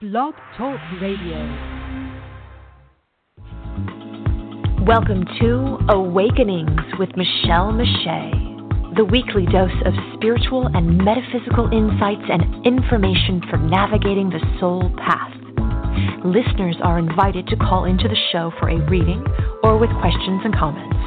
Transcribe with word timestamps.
Blog 0.00 0.34
Talk 0.58 0.80
Radio. 1.00 1.38
Welcome 4.84 5.24
to 5.40 5.78
Awakenings 5.88 6.80
with 6.98 7.10
Michele 7.16 7.70
Meiche, 7.70 8.96
the 8.96 9.04
weekly 9.04 9.46
dose 9.46 9.70
of 9.86 9.94
spiritual 10.14 10.66
and 10.74 10.98
metaphysical 10.98 11.70
insights 11.72 12.26
and 12.28 12.66
information 12.66 13.40
for 13.48 13.56
navigating 13.56 14.30
the 14.30 14.42
soul 14.58 14.90
path. 14.98 15.32
Listeners 16.24 16.76
are 16.82 16.98
invited 16.98 17.46
to 17.46 17.56
call 17.56 17.84
into 17.84 18.08
the 18.08 18.18
show 18.32 18.50
for 18.58 18.70
a 18.70 18.90
reading 18.90 19.24
or 19.62 19.78
with 19.78 19.90
questions 20.00 20.42
and 20.44 20.56
comments. 20.56 20.98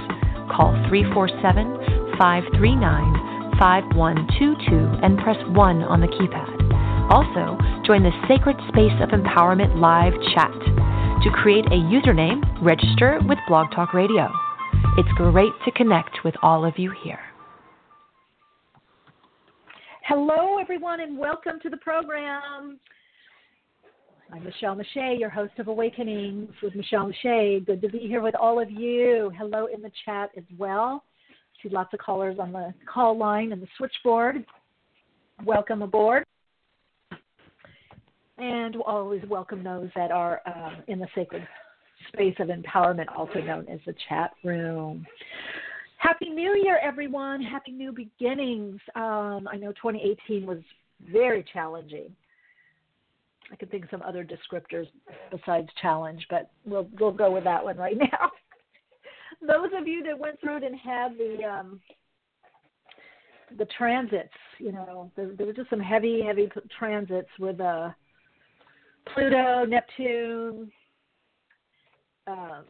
Call 0.56 0.72
347 0.88 2.16
539 2.18 3.60
5122 3.60 5.04
and 5.04 5.20
press 5.20 5.38
1 5.52 5.84
on 5.84 6.00
the 6.00 6.08
keypad. 6.08 6.58
Also, 7.12 7.56
join 7.88 8.04
the 8.04 8.12
Sacred 8.28 8.58
Space 8.68 8.92
of 9.02 9.18
Empowerment 9.18 9.80
live 9.80 10.12
chat. 10.36 10.52
To 11.24 11.30
create 11.32 11.66
a 11.68 11.70
username, 11.70 12.44
register 12.62 13.18
with 13.30 13.38
Blog 13.48 13.72
Talk 13.74 13.94
Radio. 13.94 14.30
It's 14.98 15.08
great 15.16 15.54
to 15.64 15.72
connect 15.72 16.26
with 16.26 16.36
all 16.44 16.66
of 16.66 16.78
you 16.78 16.94
here. 17.02 17.22
Hello, 20.06 20.58
everyone, 20.60 21.00
and 21.00 21.18
welcome 21.18 21.62
to 21.64 21.70
the 21.70 21.78
program. 21.78 22.78
I'm 24.34 24.44
Michele 24.44 24.76
Meiche, 24.76 25.18
your 25.18 25.30
host 25.30 25.54
of 25.58 25.70
Awakenings 25.70 26.50
with 26.62 26.76
Michele 26.76 27.10
Meiche. 27.10 27.66
Good 27.66 27.82
to 27.82 27.88
be 27.88 28.00
here 28.00 28.22
with 28.22 28.36
all 28.36 28.62
of 28.62 28.70
you. 28.70 29.32
Hello 29.38 29.68
in 29.74 29.82
the 29.82 29.92
chat 30.04 30.32
as 30.36 30.44
well. 30.58 31.06
See 31.64 31.70
lots 31.70 31.94
of 31.94 32.00
callers 32.00 32.36
on 32.38 32.52
the 32.52 32.74
call 32.94 33.18
line 33.18 33.54
and 33.54 33.62
the 33.62 33.68
switchboard. 33.78 34.46
Welcome 35.46 35.84
aboard. 35.84 36.26
And 38.38 38.76
we'll 38.76 38.84
always 38.84 39.24
welcome 39.28 39.64
those 39.64 39.90
that 39.96 40.12
are 40.12 40.42
uh, 40.46 40.82
in 40.88 41.00
the 41.00 41.08
sacred 41.16 41.48
space 42.14 42.36
of 42.40 42.50
empowerment, 42.50 43.06
also 43.16 43.40
known 43.40 43.68
as 43.68 43.80
the 43.86 43.96
chat 44.08 44.32
room. 44.44 45.06
Happy 45.98 46.30
New 46.30 46.56
Year, 46.64 46.80
everyone. 46.82 47.42
Happy 47.42 47.72
new 47.72 47.92
beginnings. 47.92 48.80
Um, 48.96 49.48
I 49.52 49.58
know 49.58 49.72
2018 49.72 50.46
was 50.46 50.60
very 51.12 51.44
challenging. 51.52 52.16
I 53.52 53.56
could 53.56 53.72
think 53.72 53.86
of 53.86 53.90
some 53.90 54.04
other 54.04 54.24
descriptors 54.24 54.88
besides 55.32 55.70
challenge, 55.82 56.26
but 56.30 56.52
we'll 56.66 56.88
we'll 57.00 57.12
go 57.12 57.32
with 57.32 57.46
that 57.46 57.64
one 57.64 57.78
right 57.78 57.98
now. 57.98 58.32
Those 59.42 59.72
of 59.76 59.88
you 59.88 60.04
that 60.04 60.18
went 60.18 60.40
through 60.40 60.58
it 60.58 60.64
and 60.64 60.76
had 60.76 61.18
the 61.18 61.44
um, 61.44 61.82
the 63.58 63.66
transits, 63.78 64.30
you 64.60 64.72
know, 64.72 65.12
there, 65.16 65.32
there 65.38 65.48
were 65.48 65.54
just 65.54 65.70
some 65.70 65.80
heavy, 65.80 66.22
heavy 66.22 66.50
transits 66.78 67.30
with 67.40 67.60
uh, 67.62 67.90
Pluto, 69.14 69.66
Neptune, 69.66 70.72
uh, 72.28 72.62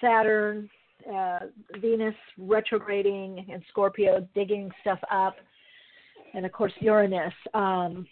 Saturn, 0.00 0.68
uh, 1.12 1.38
Venus 1.80 2.14
retrograding, 2.38 3.46
and 3.52 3.62
Scorpio 3.70 4.26
digging 4.34 4.70
stuff 4.80 4.98
up, 5.10 5.36
and 6.34 6.44
of 6.44 6.52
course 6.52 6.72
Uranus. 6.80 7.32
Um, 7.54 8.06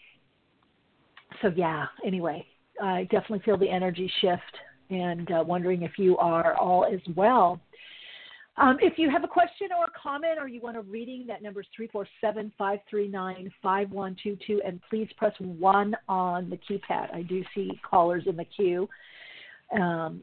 so 1.43 1.53
yeah. 1.57 1.87
Anyway, 2.07 2.47
I 2.83 3.05
definitely 3.05 3.41
feel 3.45 3.57
the 3.57 3.69
energy 3.69 4.11
shift, 4.21 4.43
and 4.91 5.31
uh, 5.33 5.45
wondering 5.47 5.83
if 5.83 5.93
you 5.99 6.17
are 6.19 6.55
all 6.55 6.85
as 6.85 7.01
well. 7.17 7.61
Um, 8.57 8.77
if 8.81 8.99
you 8.99 9.11
have 9.11 9.25
a 9.25 9.29
question 9.29 9.69
or 9.77 9.85
a 9.85 9.99
comment 10.01 10.39
or 10.39 10.47
you 10.47 10.61
want 10.61 10.77
a 10.77 10.83
reading, 10.83 11.27
that 11.27 11.43
number 11.43 11.61
is 11.61 11.67
347 11.75 12.53
539 12.57 13.53
5122. 13.61 14.63
And 14.65 14.81
please 14.89 15.09
press 15.17 15.35
1 15.39 15.97
on 16.09 16.51
the 16.51 16.57
keypad. 16.57 17.13
I 17.13 17.23
do 17.23 17.43
see 17.55 17.73
callers 17.89 18.25
in 18.27 18.37
the 18.37 18.45
queue. 18.45 18.89
Um, 19.79 20.21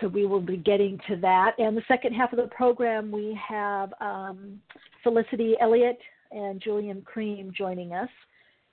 so 0.00 0.08
we 0.08 0.24
will 0.24 0.40
be 0.40 0.56
getting 0.56 0.98
to 1.08 1.16
that. 1.16 1.52
And 1.58 1.76
the 1.76 1.82
second 1.86 2.14
half 2.14 2.32
of 2.32 2.38
the 2.38 2.48
program, 2.48 3.10
we 3.10 3.38
have 3.46 3.92
um, 4.00 4.60
Felicity 5.02 5.54
Eliot 5.60 5.98
and 6.30 6.62
Julian 6.62 7.02
Creme 7.02 7.52
joining 7.56 7.92
us. 7.92 8.08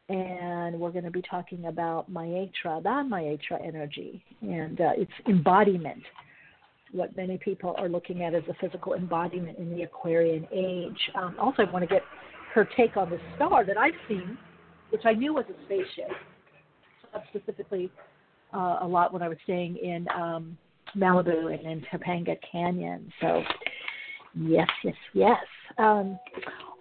And 0.07 0.79
we're 0.79 0.91
going 0.91 1.05
to 1.05 1.11
be 1.11 1.21
talking 1.21 1.65
about 1.65 2.09
Maitreya, 2.09 2.81
the 2.81 3.03
Maitreya 3.03 3.61
energy 3.63 4.23
and 4.41 4.79
uh, 4.79 4.91
its 4.97 5.11
embodiment 5.27 6.03
what 6.91 7.15
many 7.15 7.37
people 7.37 7.75
are 7.77 7.89
looking 7.89 8.23
at 8.23 8.33
as 8.33 8.43
a 8.49 8.53
physical 8.55 8.93
embodiment 8.93 9.57
in 9.57 9.69
the 9.75 9.83
Aquarian 9.83 10.47
age. 10.51 10.97
Um, 11.15 11.35
also, 11.39 11.63
I 11.63 11.71
want 11.71 11.83
to 11.83 11.93
get 11.93 12.03
her 12.53 12.67
take 12.75 12.97
on 12.97 13.09
the 13.09 13.19
star 13.35 13.65
that 13.65 13.77
I've 13.77 13.93
seen, 14.07 14.37
which 14.89 15.01
I 15.05 15.13
knew 15.13 15.33
was 15.33 15.45
a 15.49 15.65
spaceship, 15.65 16.11
specifically 17.29 17.89
uh, 18.53 18.79
a 18.81 18.87
lot 18.87 19.13
when 19.13 19.21
I 19.21 19.29
was 19.29 19.37
staying 19.43 19.77
in 19.77 20.07
um, 20.13 20.57
Malibu 20.95 21.53
and 21.53 21.65
in 21.65 21.85
Topanga 21.91 22.35
Canyon. 22.51 23.11
So, 23.21 23.41
yes, 24.35 24.67
yes, 24.83 24.95
yes. 25.13 25.37
Um, 25.77 26.19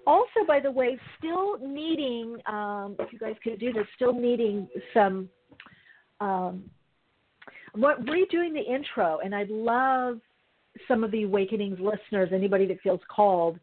also, 0.07 0.41
by 0.47 0.61
the 0.61 0.71
way, 0.71 0.99
still 1.19 1.59
needing, 1.59 2.39
um, 2.47 2.97
if 2.99 3.13
you 3.13 3.19
guys 3.19 3.37
could 3.45 3.61
do 3.61 3.73
this, 3.73 3.87
still 3.95 4.13
needing 4.13 4.69
some 4.93 5.29
um, 6.21 6.65
what 7.75 8.05
redoing 8.05 8.53
the 8.53 8.65
intro, 8.67 9.19
and 9.25 9.35
I'd 9.35 9.51
love 9.51 10.21
some 10.89 11.05
of 11.05 11.11
the 11.11 11.25
Awakenings 11.25 11.79
listeners, 11.81 12.31
anybody 12.33 12.67
that 12.67 12.81
feels 12.81 13.01
called, 13.15 13.59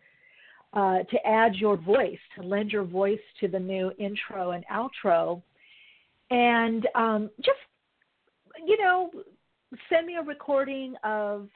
uh, 0.74 1.00
to 1.00 1.18
add 1.26 1.56
your 1.56 1.78
voice, 1.78 2.20
to 2.36 2.44
lend 2.46 2.72
your 2.72 2.84
voice 2.84 3.20
to 3.40 3.48
the 3.48 3.60
new 3.60 3.92
intro 3.98 4.52
and 4.52 4.66
outro, 4.72 5.42
and 6.30 6.88
um, 6.96 7.30
just 7.38 7.58
you 8.66 8.78
know, 8.78 9.12
send 9.90 10.08
me 10.08 10.16
a 10.16 10.24
recording 10.24 10.96
of. 11.04 11.48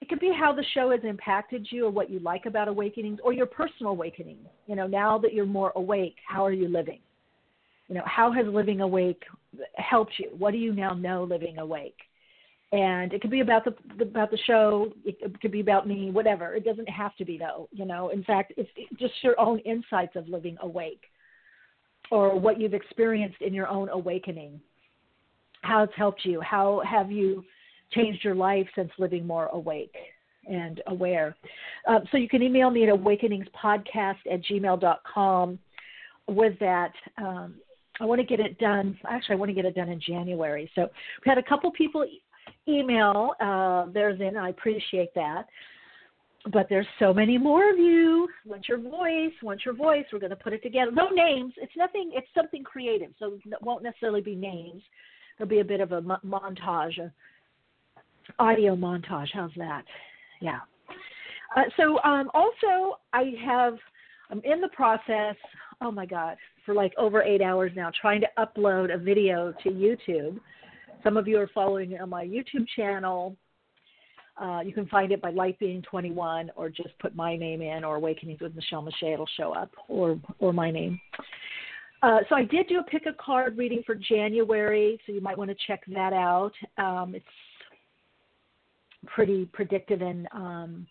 It 0.00 0.08
could 0.08 0.20
be 0.20 0.32
how 0.34 0.54
the 0.54 0.64
show 0.72 0.92
has 0.92 1.00
impacted 1.04 1.68
you, 1.70 1.86
or 1.86 1.90
what 1.90 2.08
you 2.08 2.20
like 2.20 2.46
about 2.46 2.68
Awakenings, 2.68 3.18
or 3.22 3.34
your 3.34 3.44
personal 3.44 3.92
awakening. 3.92 4.38
You 4.66 4.74
know, 4.74 4.86
now 4.86 5.18
that 5.18 5.34
you're 5.34 5.44
more 5.44 5.72
awake, 5.76 6.16
how 6.26 6.44
are 6.46 6.52
you 6.52 6.68
living? 6.68 7.00
You 7.90 7.96
know, 7.96 8.04
how 8.06 8.30
has 8.30 8.46
living 8.46 8.80
awake 8.80 9.24
helped 9.74 10.12
you? 10.18 10.30
What 10.38 10.52
do 10.52 10.58
you 10.58 10.72
now 10.72 10.94
know 10.94 11.24
living 11.24 11.58
awake? 11.58 11.96
And 12.70 13.12
it 13.12 13.20
could 13.20 13.32
be 13.32 13.40
about 13.40 13.64
the 13.64 13.74
about 14.00 14.30
the 14.30 14.38
show. 14.46 14.92
It 15.04 15.40
could 15.40 15.50
be 15.50 15.58
about 15.58 15.88
me. 15.88 16.12
Whatever. 16.12 16.54
It 16.54 16.64
doesn't 16.64 16.88
have 16.88 17.16
to 17.16 17.24
be 17.24 17.36
though. 17.36 17.68
You 17.72 17.84
know. 17.84 18.10
In 18.10 18.22
fact, 18.22 18.52
it's 18.56 18.70
just 18.96 19.14
your 19.22 19.38
own 19.40 19.58
insights 19.60 20.14
of 20.14 20.28
living 20.28 20.56
awake, 20.62 21.02
or 22.12 22.38
what 22.38 22.60
you've 22.60 22.74
experienced 22.74 23.42
in 23.42 23.52
your 23.52 23.66
own 23.66 23.88
awakening. 23.88 24.60
How 25.62 25.82
it's 25.82 25.92
helped 25.96 26.24
you. 26.24 26.40
How 26.40 26.80
have 26.88 27.10
you 27.10 27.44
changed 27.90 28.22
your 28.22 28.36
life 28.36 28.68
since 28.76 28.92
living 28.98 29.26
more 29.26 29.46
awake 29.46 29.96
and 30.48 30.80
aware? 30.86 31.34
Um, 31.88 32.04
so 32.12 32.18
you 32.18 32.28
can 32.28 32.40
email 32.40 32.70
me 32.70 32.88
at 32.88 32.94
awakeningspodcast 32.94 34.18
at 34.30 34.44
gmail.com 34.44 35.58
with 36.28 36.56
that. 36.60 36.92
Um, 37.18 37.56
I 38.00 38.04
want 38.04 38.20
to 38.20 38.26
get 38.26 38.40
it 38.40 38.58
done. 38.58 38.98
Actually, 39.08 39.34
I 39.34 39.38
want 39.38 39.50
to 39.50 39.54
get 39.54 39.64
it 39.64 39.74
done 39.74 39.88
in 39.88 40.00
January. 40.00 40.70
So 40.74 40.82
we 40.82 41.28
had 41.28 41.38
a 41.38 41.42
couple 41.42 41.70
people 41.72 42.04
email 42.66 43.32
uh, 43.40 43.86
theirs 43.92 44.20
in. 44.20 44.36
I 44.36 44.48
appreciate 44.48 45.14
that. 45.14 45.44
But 46.52 46.66
there's 46.70 46.86
so 46.98 47.12
many 47.12 47.36
more 47.36 47.70
of 47.70 47.78
you. 47.78 48.26
Want 48.46 48.66
your 48.66 48.78
voice? 48.78 49.32
Want 49.42 49.60
your 49.64 49.74
voice? 49.74 50.06
We're 50.10 50.20
going 50.20 50.30
to 50.30 50.36
put 50.36 50.54
it 50.54 50.62
together. 50.62 50.90
No 50.90 51.10
names. 51.10 51.52
It's 51.58 51.72
nothing. 51.76 52.12
It's 52.14 52.28
something 52.34 52.64
creative. 52.64 53.10
So 53.18 53.38
it 53.44 53.62
won't 53.62 53.82
necessarily 53.82 54.22
be 54.22 54.34
names. 54.34 54.82
There'll 55.36 55.50
be 55.50 55.60
a 55.60 55.64
bit 55.64 55.80
of 55.80 55.92
a 55.92 56.00
montage, 56.00 56.98
a 56.98 57.12
audio 58.38 58.74
montage. 58.74 59.28
How's 59.34 59.50
that? 59.56 59.84
Yeah. 60.40 60.60
Uh, 61.54 61.64
so 61.76 62.00
um, 62.04 62.30
also, 62.32 62.98
I 63.12 63.32
have. 63.44 63.74
I'm 64.30 64.40
in 64.44 64.60
the 64.60 64.68
process. 64.68 65.36
Oh 65.82 65.90
my 65.90 66.06
God, 66.06 66.36
for 66.64 66.74
like 66.74 66.92
over 66.98 67.22
eight 67.22 67.42
hours 67.42 67.72
now 67.74 67.90
trying 68.00 68.20
to 68.20 68.28
upload 68.38 68.94
a 68.94 68.98
video 68.98 69.52
to 69.62 69.70
YouTube. 69.70 70.38
Some 71.02 71.16
of 71.16 71.26
you 71.26 71.38
are 71.38 71.50
following 71.54 71.98
on 71.98 72.10
my 72.10 72.24
YouTube 72.24 72.66
channel. 72.76 73.36
Uh, 74.40 74.60
you 74.60 74.72
can 74.72 74.86
find 74.86 75.12
it 75.12 75.20
by 75.20 75.30
Light 75.30 75.58
Being 75.58 75.82
21 75.82 76.50
or 76.56 76.70
just 76.70 76.98
put 76.98 77.14
my 77.14 77.36
name 77.36 77.60
in 77.60 77.84
or 77.84 77.96
Awakenings 77.96 78.40
with 78.40 78.54
Michele 78.54 78.82
Meiche. 78.82 79.12
It'll 79.12 79.28
show 79.36 79.52
up 79.52 79.70
or, 79.88 80.18
or 80.38 80.52
my 80.52 80.70
name. 80.70 80.98
Uh, 82.02 82.18
so 82.28 82.34
I 82.34 82.44
did 82.44 82.66
do 82.68 82.78
a 82.78 82.82
pick 82.82 83.04
a 83.06 83.12
card 83.22 83.58
reading 83.58 83.82
for 83.84 83.94
January, 83.94 84.98
so 85.04 85.12
you 85.12 85.20
might 85.20 85.36
want 85.36 85.50
to 85.50 85.56
check 85.66 85.82
that 85.88 86.14
out. 86.14 86.52
Um, 86.78 87.14
it's 87.14 87.26
pretty 89.06 89.46
predictive 89.52 90.00
and 90.00 90.26
um, 90.32 90.86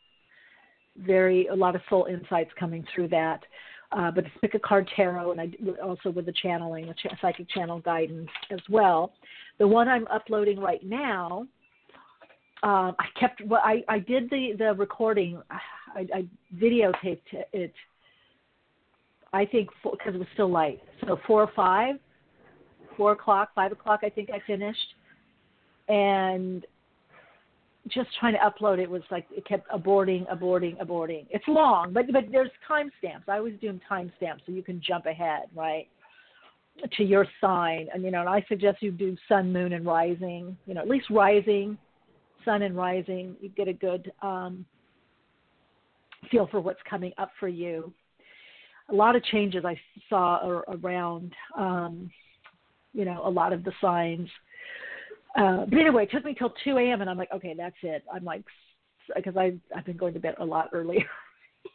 very 0.97 1.47
a 1.47 1.55
lot 1.55 1.75
of 1.75 1.81
soul 1.89 2.05
insights 2.05 2.51
coming 2.59 2.85
through 2.93 3.07
that 3.09 3.41
uh, 3.91 4.11
but 4.11 4.25
it's 4.25 4.35
Pick 4.41 4.53
a 4.53 4.59
Card 4.59 4.89
Tarot, 4.95 5.31
and 5.31 5.41
I 5.41 5.49
also 5.81 6.09
with 6.09 6.25
the 6.25 6.33
channeling, 6.33 6.87
the 6.87 6.93
ch- 6.93 7.13
psychic 7.21 7.49
channel 7.49 7.79
guidance 7.79 8.29
as 8.51 8.59
well. 8.69 9.13
The 9.57 9.67
one 9.67 9.87
I'm 9.87 10.07
uploading 10.07 10.59
right 10.59 10.83
now, 10.83 11.47
um, 12.61 12.95
I 12.99 13.05
kept 13.19 13.41
well, 13.45 13.61
I 13.63 13.83
I 13.87 13.99
did 13.99 14.29
the 14.29 14.53
the 14.57 14.73
recording, 14.73 15.41
I, 15.95 16.07
I 16.13 16.25
videotaped 16.55 17.19
it. 17.53 17.73
I 19.31 19.45
think 19.45 19.69
because 19.83 20.15
it 20.15 20.17
was 20.17 20.27
still 20.33 20.49
light, 20.49 20.81
so 21.05 21.19
four 21.25 21.43
or 21.43 21.51
five 21.55 21.95
four 22.99 23.13
o'clock, 23.13 23.49
five 23.55 23.71
o'clock. 23.71 24.01
I 24.03 24.09
think 24.09 24.29
I 24.29 24.41
finished, 24.45 24.95
and 25.87 26.65
just 27.87 28.09
trying 28.19 28.33
to 28.33 28.39
upload 28.39 28.79
it 28.79 28.89
was 28.89 29.01
like 29.09 29.25
it 29.31 29.45
kept 29.45 29.69
aborting, 29.69 30.27
aborting, 30.31 30.77
aborting. 30.77 31.25
It's 31.29 31.47
long, 31.47 31.93
but 31.93 32.05
but 32.11 32.25
there's 32.31 32.51
timestamps. 32.69 33.27
I 33.27 33.37
always 33.37 33.55
do 33.61 33.79
timestamps 33.89 34.41
so 34.45 34.51
you 34.51 34.63
can 34.63 34.81
jump 34.85 35.05
ahead, 35.05 35.43
right? 35.55 35.87
To 36.97 37.03
your 37.03 37.25
sign, 37.41 37.87
and 37.93 38.03
you 38.03 38.11
know, 38.11 38.21
and 38.21 38.29
I 38.29 38.45
suggest 38.47 38.81
you 38.81 38.91
do 38.91 39.17
sun, 39.27 39.51
moon, 39.51 39.73
and 39.73 39.85
rising. 39.85 40.57
You 40.65 40.73
know, 40.73 40.81
at 40.81 40.87
least 40.87 41.09
rising, 41.09 41.77
sun 42.45 42.61
and 42.61 42.75
rising. 42.75 43.35
You 43.41 43.49
get 43.49 43.67
a 43.67 43.73
good 43.73 44.11
um, 44.21 44.65
feel 46.29 46.47
for 46.47 46.59
what's 46.59 46.79
coming 46.89 47.13
up 47.17 47.31
for 47.39 47.47
you. 47.47 47.93
A 48.89 48.93
lot 48.93 49.15
of 49.15 49.23
changes 49.25 49.65
I 49.65 49.79
saw 50.09 50.61
around, 50.67 51.33
um, 51.57 52.09
you 52.93 53.05
know, 53.05 53.21
a 53.23 53.29
lot 53.29 53.53
of 53.53 53.63
the 53.63 53.71
signs 53.81 54.27
uh, 55.39 55.65
but 55.65 55.79
anyway, 55.79 56.03
it 56.03 56.11
took 56.11 56.25
me 56.25 56.35
till 56.37 56.53
2 56.63 56.77
a.m. 56.77 57.01
and 57.01 57.09
I'm 57.09 57.17
like, 57.17 57.31
okay, 57.33 57.53
that's 57.57 57.75
it. 57.81 58.03
I'm 58.13 58.25
like, 58.25 58.43
because 59.15 59.37
I 59.37 59.53
I've 59.75 59.85
been 59.85 59.97
going 59.97 60.13
to 60.13 60.19
bed 60.19 60.35
a 60.39 60.45
lot 60.45 60.69
earlier. 60.73 61.05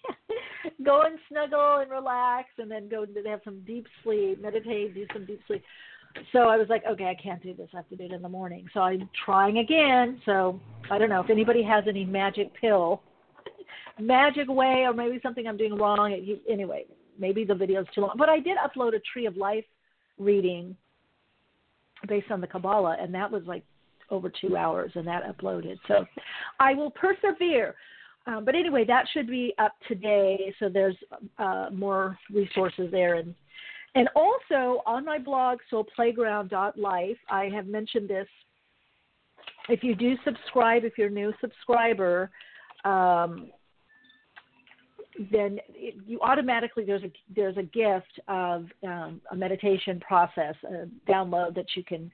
go 0.85 1.03
and 1.03 1.19
snuggle 1.29 1.79
and 1.79 1.91
relax, 1.91 2.49
and 2.59 2.71
then 2.71 2.89
go 2.89 3.05
to 3.05 3.29
have 3.29 3.41
some 3.45 3.61
deep 3.67 3.87
sleep, 4.03 4.41
meditate, 4.41 4.95
do 4.95 5.07
some 5.13 5.25
deep 5.25 5.41
sleep. 5.47 5.63
So 6.33 6.41
I 6.41 6.57
was 6.57 6.69
like, 6.69 6.85
okay, 6.89 7.07
I 7.07 7.21
can't 7.21 7.43
do 7.43 7.55
this. 7.55 7.69
I 7.73 7.79
have 7.79 7.89
to 7.89 7.97
do 7.97 8.05
it 8.05 8.13
in 8.13 8.23
the 8.23 8.29
morning. 8.29 8.69
So 8.73 8.81
I'm 8.81 9.09
trying 9.25 9.59
again. 9.59 10.21
So 10.25 10.61
I 10.91 10.99
don't 10.99 11.09
know 11.09 11.21
if 11.21 11.31
anybody 11.31 11.63
has 11.65 11.85
any 11.89 12.05
magic 12.05 12.53
pill, 12.61 13.03
magic 13.99 14.49
way, 14.49 14.85
or 14.87 14.93
maybe 14.93 15.19
something 15.23 15.47
I'm 15.47 15.57
doing 15.57 15.75
wrong. 15.75 16.39
Anyway, 16.49 16.85
maybe 17.19 17.45
the 17.45 17.55
video's 17.55 17.87
too 17.95 18.03
long. 18.03 18.15
But 18.17 18.29
I 18.29 18.39
did 18.39 18.59
upload 18.59 18.95
a 18.95 19.01
Tree 19.13 19.27
of 19.27 19.37
Life 19.37 19.65
reading 20.19 20.77
based 22.07 22.31
on 22.31 22.41
the 22.41 22.47
Kabbalah, 22.47 22.97
and 23.01 23.15
that 23.15 23.31
was 23.31 23.43
like 23.47 23.65
over 24.11 24.31
two 24.41 24.57
hours, 24.57 24.93
and 24.95 25.07
that 25.07 25.23
uploaded. 25.25 25.79
So 25.89 26.05
I 26.61 26.75
will 26.75 26.91
persevere. 26.91 27.75
Um, 28.27 28.45
but 28.45 28.55
anyway, 28.55 28.85
that 28.87 29.05
should 29.13 29.27
be 29.27 29.55
up 29.59 29.75
today. 29.87 30.55
So 30.59 30.69
there's 30.69 30.97
uh, 31.39 31.69
more 31.73 32.19
resources 32.33 32.91
there, 32.91 33.15
and 33.17 33.35
and 33.95 34.09
also 34.17 34.83
on 34.87 35.05
my 35.05 35.19
blog, 35.19 35.59
soulplayground.life, 35.73 37.17
I 37.31 37.45
have 37.55 37.67
mentioned 37.67 38.09
this. 38.09 38.27
If 39.69 39.85
you 39.85 39.95
do 39.95 40.17
subscribe, 40.25 40.85
if 40.85 40.95
you're 40.99 41.09
a 41.09 41.11
new 41.11 41.33
subscriber, 41.41 42.31
um, 42.85 43.51
then 45.31 45.59
it, 45.71 45.95
you 46.07 46.21
automatically 46.21 46.85
there's 46.85 47.03
a 47.03 47.13
there's 47.35 47.57
a 47.57 47.63
gift 47.63 48.21
of 48.29 48.67
um, 48.87 49.21
a 49.31 49.37
meditation 49.37 50.01
process, 50.01 50.55
a 50.65 50.89
download 51.11 51.55
that 51.55 51.67
you 51.77 51.85
can 51.85 52.11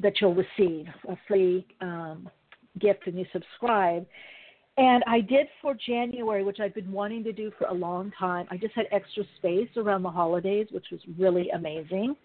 that 0.00 0.14
you'll 0.20 0.34
receive 0.34 0.86
a 1.08 1.16
free 1.28 1.66
um, 1.80 2.28
gift 2.78 3.06
when 3.06 3.16
you 3.16 3.26
subscribe. 3.32 4.06
And 4.78 5.04
I 5.06 5.20
did 5.20 5.48
for 5.60 5.74
January, 5.74 6.44
which 6.44 6.58
I've 6.58 6.74
been 6.74 6.90
wanting 6.90 7.22
to 7.24 7.32
do 7.32 7.52
for 7.58 7.66
a 7.66 7.74
long 7.74 8.10
time. 8.18 8.46
I 8.50 8.56
just 8.56 8.74
had 8.74 8.86
extra 8.90 9.22
space 9.36 9.68
around 9.76 10.02
the 10.02 10.10
holidays, 10.10 10.68
which 10.70 10.86
was 10.90 11.00
really 11.18 11.50
amazing. 11.50 12.16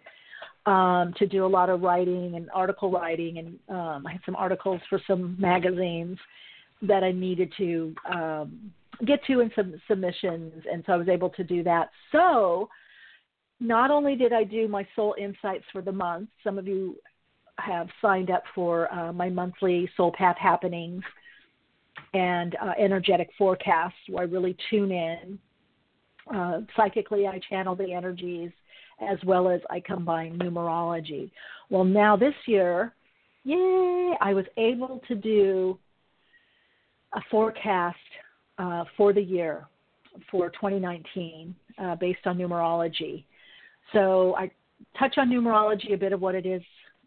Um, 0.66 1.14
to 1.18 1.26
do 1.26 1.46
a 1.46 1.48
lot 1.48 1.70
of 1.70 1.82
writing 1.82 2.36
and 2.36 2.50
article 2.54 2.92
writing, 2.92 3.38
and 3.38 3.60
um, 3.70 4.06
I 4.06 4.14
had 4.14 4.22
some 4.26 4.36
articles 4.36 4.82
for 4.90 5.00
some 5.08 5.38
magazines 5.40 6.18
that 6.82 7.06
I 7.06 7.12
needed 7.12 7.54
to 7.58 7.96
um, 8.14 8.72
get 9.06 9.24
to 9.26 9.40
in 9.42 9.52
some 9.56 9.80
submissions, 9.88 10.64
and 10.72 10.84
so 10.86 10.94
I 10.94 10.98
was 10.98 11.10
able 11.10 11.30
to 11.32 11.44
do 11.44 11.64
that. 11.64 11.90
So, 12.12 12.70
not 13.60 13.92
only 13.92 14.16
did 14.16 14.34
I 14.34 14.44
do 14.44 14.68
my 14.68 14.88
soul 14.96 15.16
insights 15.18 15.66
for 15.72 15.82
the 15.82 15.92
month, 15.92 16.30
some 16.44 16.58
of 16.58 16.68
you 16.68 16.96
have 17.60 17.88
signed 18.02 18.30
up 18.30 18.44
for 18.54 18.92
uh, 18.94 19.12
my 19.12 19.30
monthly 19.30 19.90
soul 19.98 20.12
path 20.16 20.38
happenings 20.38 21.04
and 22.14 22.56
uh, 22.62 22.74
energetic 22.80 23.30
forecasts, 23.38 23.96
where 24.10 24.24
I 24.24 24.28
really 24.28 24.56
tune 24.70 24.92
in. 24.92 25.40
Uh, 26.34 26.62
psychically, 26.76 27.26
I 27.26 27.40
channel 27.50 27.76
the 27.76 27.94
energies 27.94 28.52
as 29.00 29.18
well 29.26 29.50
as 29.50 29.62
I 29.70 29.80
combine 29.80 30.38
numerology. 30.38 31.32
Well, 31.70 31.84
now 31.84 32.16
this 32.16 32.34
year, 32.46 32.94
yay, 33.44 34.14
I 34.22 34.34
was 34.34 34.46
able 34.58 35.02
to 35.08 35.16
do 35.16 35.78
a 37.14 37.22
forecast 37.32 37.98
uh, 38.58 38.84
for 38.96 39.14
the 39.14 39.22
year 39.22 39.68
for 40.32 40.50
2019 40.50 41.56
uh, 41.78 41.96
based 41.96 42.26
on 42.26 42.38
numerology. 42.38 43.24
So 43.94 44.36
I 44.36 44.52
touch 44.98 45.18
on 45.18 45.30
numerology 45.30 45.94
a 45.94 45.98
bit 45.98 46.14
of 46.14 46.22
what 46.22 46.36
it 46.36 46.46
is, 46.46 46.62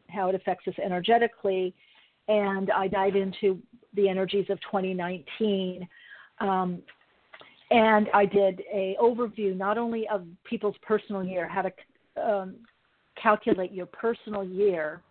how 0.08 0.28
it 0.28 0.34
affects 0.34 0.66
us 0.68 0.74
energetically, 0.82 1.74
and 2.28 2.70
I 2.70 2.88
dive 2.88 3.16
into 3.16 3.60
the 3.94 4.08
energies 4.08 4.46
of 4.50 4.60
2019. 4.60 5.86
Um, 6.38 6.82
and 7.70 8.08
I 8.12 8.24
did 8.26 8.62
a 8.72 8.96
overview 9.00 9.56
not 9.56 9.78
only 9.78 10.08
of 10.08 10.24
people's 10.44 10.76
personal 10.82 11.24
year, 11.24 11.48
how 11.48 11.62
to 11.62 11.72
um, 12.16 12.54
calculate 13.20 13.72
your 13.72 13.86
personal 13.86 14.44
year, 14.44 15.02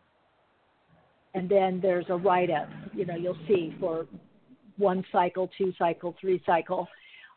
and 1.34 1.48
then 1.48 1.80
there's 1.82 2.06
a 2.10 2.16
write-up. 2.16 2.70
You 2.94 3.06
know, 3.06 3.16
you'll 3.16 3.38
see 3.48 3.76
for 3.80 4.08
one 4.80 5.04
cycle, 5.12 5.50
two 5.58 5.74
cycle, 5.78 6.16
three 6.20 6.42
cycle. 6.46 6.88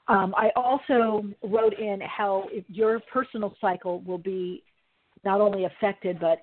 Um, 0.09 0.35
I 0.37 0.51
also 0.57 1.25
wrote 1.43 1.75
in 1.79 2.01
how 2.01 2.49
your 2.69 3.01
personal 3.13 3.55
cycle 3.61 4.01
will 4.01 4.19
be 4.19 4.63
not 5.25 5.41
only 5.41 5.65
affected 5.65 6.19
but 6.19 6.39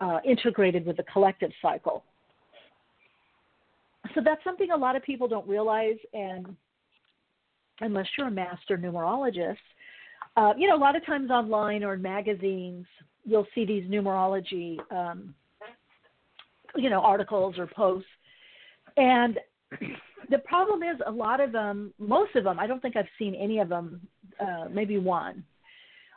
uh, 0.00 0.18
integrated 0.24 0.84
with 0.84 0.96
the 0.96 1.04
collective 1.04 1.50
cycle. 1.62 2.04
So 4.14 4.20
that's 4.22 4.42
something 4.44 4.70
a 4.70 4.76
lot 4.76 4.96
of 4.96 5.02
people 5.02 5.28
don't 5.28 5.48
realize, 5.48 5.96
and 6.12 6.54
unless 7.80 8.06
you're 8.18 8.26
a 8.28 8.30
master 8.30 8.76
numerologist, 8.76 9.56
uh, 10.36 10.52
you 10.58 10.68
know, 10.68 10.76
a 10.76 10.78
lot 10.78 10.96
of 10.96 11.06
times 11.06 11.30
online 11.30 11.82
or 11.82 11.94
in 11.94 12.02
magazines, 12.02 12.86
you'll 13.24 13.46
see 13.54 13.64
these 13.64 13.84
numerology, 13.84 14.78
um, 14.92 15.34
you 16.76 16.90
know, 16.90 17.00
articles 17.00 17.58
or 17.58 17.66
posts, 17.66 18.08
and 18.96 19.38
the 20.30 20.38
problem 20.38 20.82
is 20.82 20.96
a 21.06 21.10
lot 21.10 21.40
of 21.40 21.52
them, 21.52 21.92
most 21.98 22.34
of 22.36 22.44
them, 22.44 22.58
I 22.58 22.66
don't 22.66 22.80
think 22.80 22.96
I've 22.96 23.06
seen 23.18 23.34
any 23.34 23.58
of 23.58 23.68
them, 23.68 24.00
uh, 24.40 24.66
maybe 24.70 24.98
one, 24.98 25.44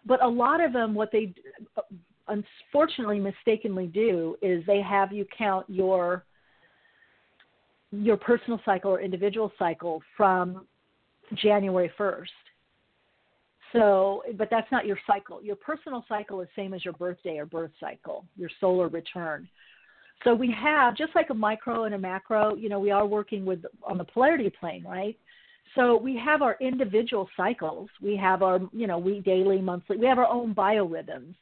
but 0.05 0.23
a 0.23 0.27
lot 0.27 0.63
of 0.63 0.73
them, 0.73 0.93
what 0.93 1.11
they 1.11 1.33
unfortunately 2.27 3.19
mistakenly 3.19 3.87
do 3.87 4.35
is 4.41 4.63
they 4.65 4.81
have 4.81 5.11
you 5.11 5.25
count 5.37 5.65
your 5.69 6.23
your 7.91 8.17
personal 8.17 8.59
cycle 8.65 8.91
or 8.91 8.99
individual 8.99 9.51
cycle 9.57 10.01
from 10.17 10.67
January 11.35 11.89
1st. 11.97 12.25
So, 13.73 14.23
but 14.37 14.49
that's 14.49 14.69
not 14.71 14.85
your 14.85 14.97
cycle. 15.07 15.41
Your 15.41 15.55
personal 15.55 16.03
cycle 16.07 16.41
is 16.41 16.47
same 16.55 16.73
as 16.73 16.83
your 16.83 16.93
birthday 16.93 17.37
or 17.37 17.45
birth 17.45 17.71
cycle, 17.79 18.25
your 18.35 18.49
solar 18.59 18.87
return. 18.87 19.47
So 20.23 20.33
we 20.33 20.51
have 20.51 20.97
just 20.97 21.13
like 21.15 21.29
a 21.29 21.33
micro 21.33 21.83
and 21.83 21.95
a 21.95 21.97
macro, 21.97 22.55
you 22.55 22.69
know, 22.69 22.79
we 22.79 22.91
are 22.91 23.05
working 23.05 23.45
with 23.45 23.63
on 23.83 23.97
the 23.97 24.03
polarity 24.03 24.49
plane, 24.49 24.83
right? 24.83 25.17
So 25.75 25.95
we 25.95 26.17
have 26.17 26.41
our 26.41 26.57
individual 26.59 27.29
cycles. 27.37 27.89
We 28.01 28.15
have 28.17 28.41
our, 28.41 28.59
you 28.71 28.87
know, 28.87 28.97
we 28.97 29.19
daily, 29.19 29.61
monthly. 29.61 29.97
We 29.97 30.07
have 30.07 30.17
our 30.17 30.27
own 30.27 30.55
biorhythms. 30.55 31.35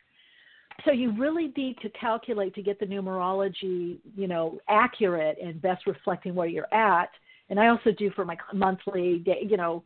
So 0.84 0.92
you 0.92 1.18
really 1.18 1.54
need 1.56 1.78
to 1.84 1.90
calculate 1.90 2.54
to 2.56 2.62
get 2.62 2.80
the 2.80 2.86
numerology, 2.86 3.98
you 4.16 4.28
know, 4.28 4.60
accurate 4.68 5.38
and 5.42 5.62
best 5.62 5.88
reflecting 5.88 6.36
where 6.36 6.48
you're 6.48 6.74
at. 6.74 7.10
And 7.50 7.60
I 7.60 7.68
also 7.68 7.92
do 7.92 8.12
for 8.12 8.26
my 8.26 8.36
monthly, 8.54 9.20
day, 9.20 9.48
you 9.48 9.56
know, 9.56 9.84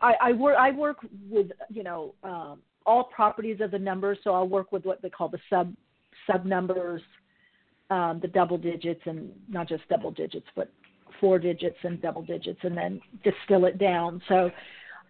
I, 0.00 0.14
I 0.20 0.32
work 0.32 0.56
I 0.58 0.70
work 0.70 0.98
with 1.30 1.48
you 1.68 1.82
know 1.82 2.14
um, 2.24 2.60
all 2.84 3.04
properties 3.04 3.60
of 3.60 3.70
the 3.70 3.78
numbers. 3.78 4.18
So 4.24 4.32
I'll 4.32 4.48
work 4.48 4.72
with 4.72 4.84
what 4.84 5.02
they 5.02 5.10
call 5.10 5.28
the 5.28 5.38
sub 5.48 5.72
sub 6.30 6.44
numbers 6.44 7.02
um, 7.90 8.18
the 8.20 8.28
double 8.28 8.58
digits 8.58 9.00
and 9.04 9.30
not 9.48 9.68
just 9.68 9.86
double 9.88 10.10
digits, 10.10 10.46
but 10.56 10.70
four 11.20 11.38
digits 11.38 11.76
and 11.82 12.00
double 12.00 12.22
digits, 12.22 12.60
and 12.62 12.76
then 12.76 13.00
distill 13.22 13.66
it 13.66 13.78
down. 13.78 14.20
So, 14.28 14.50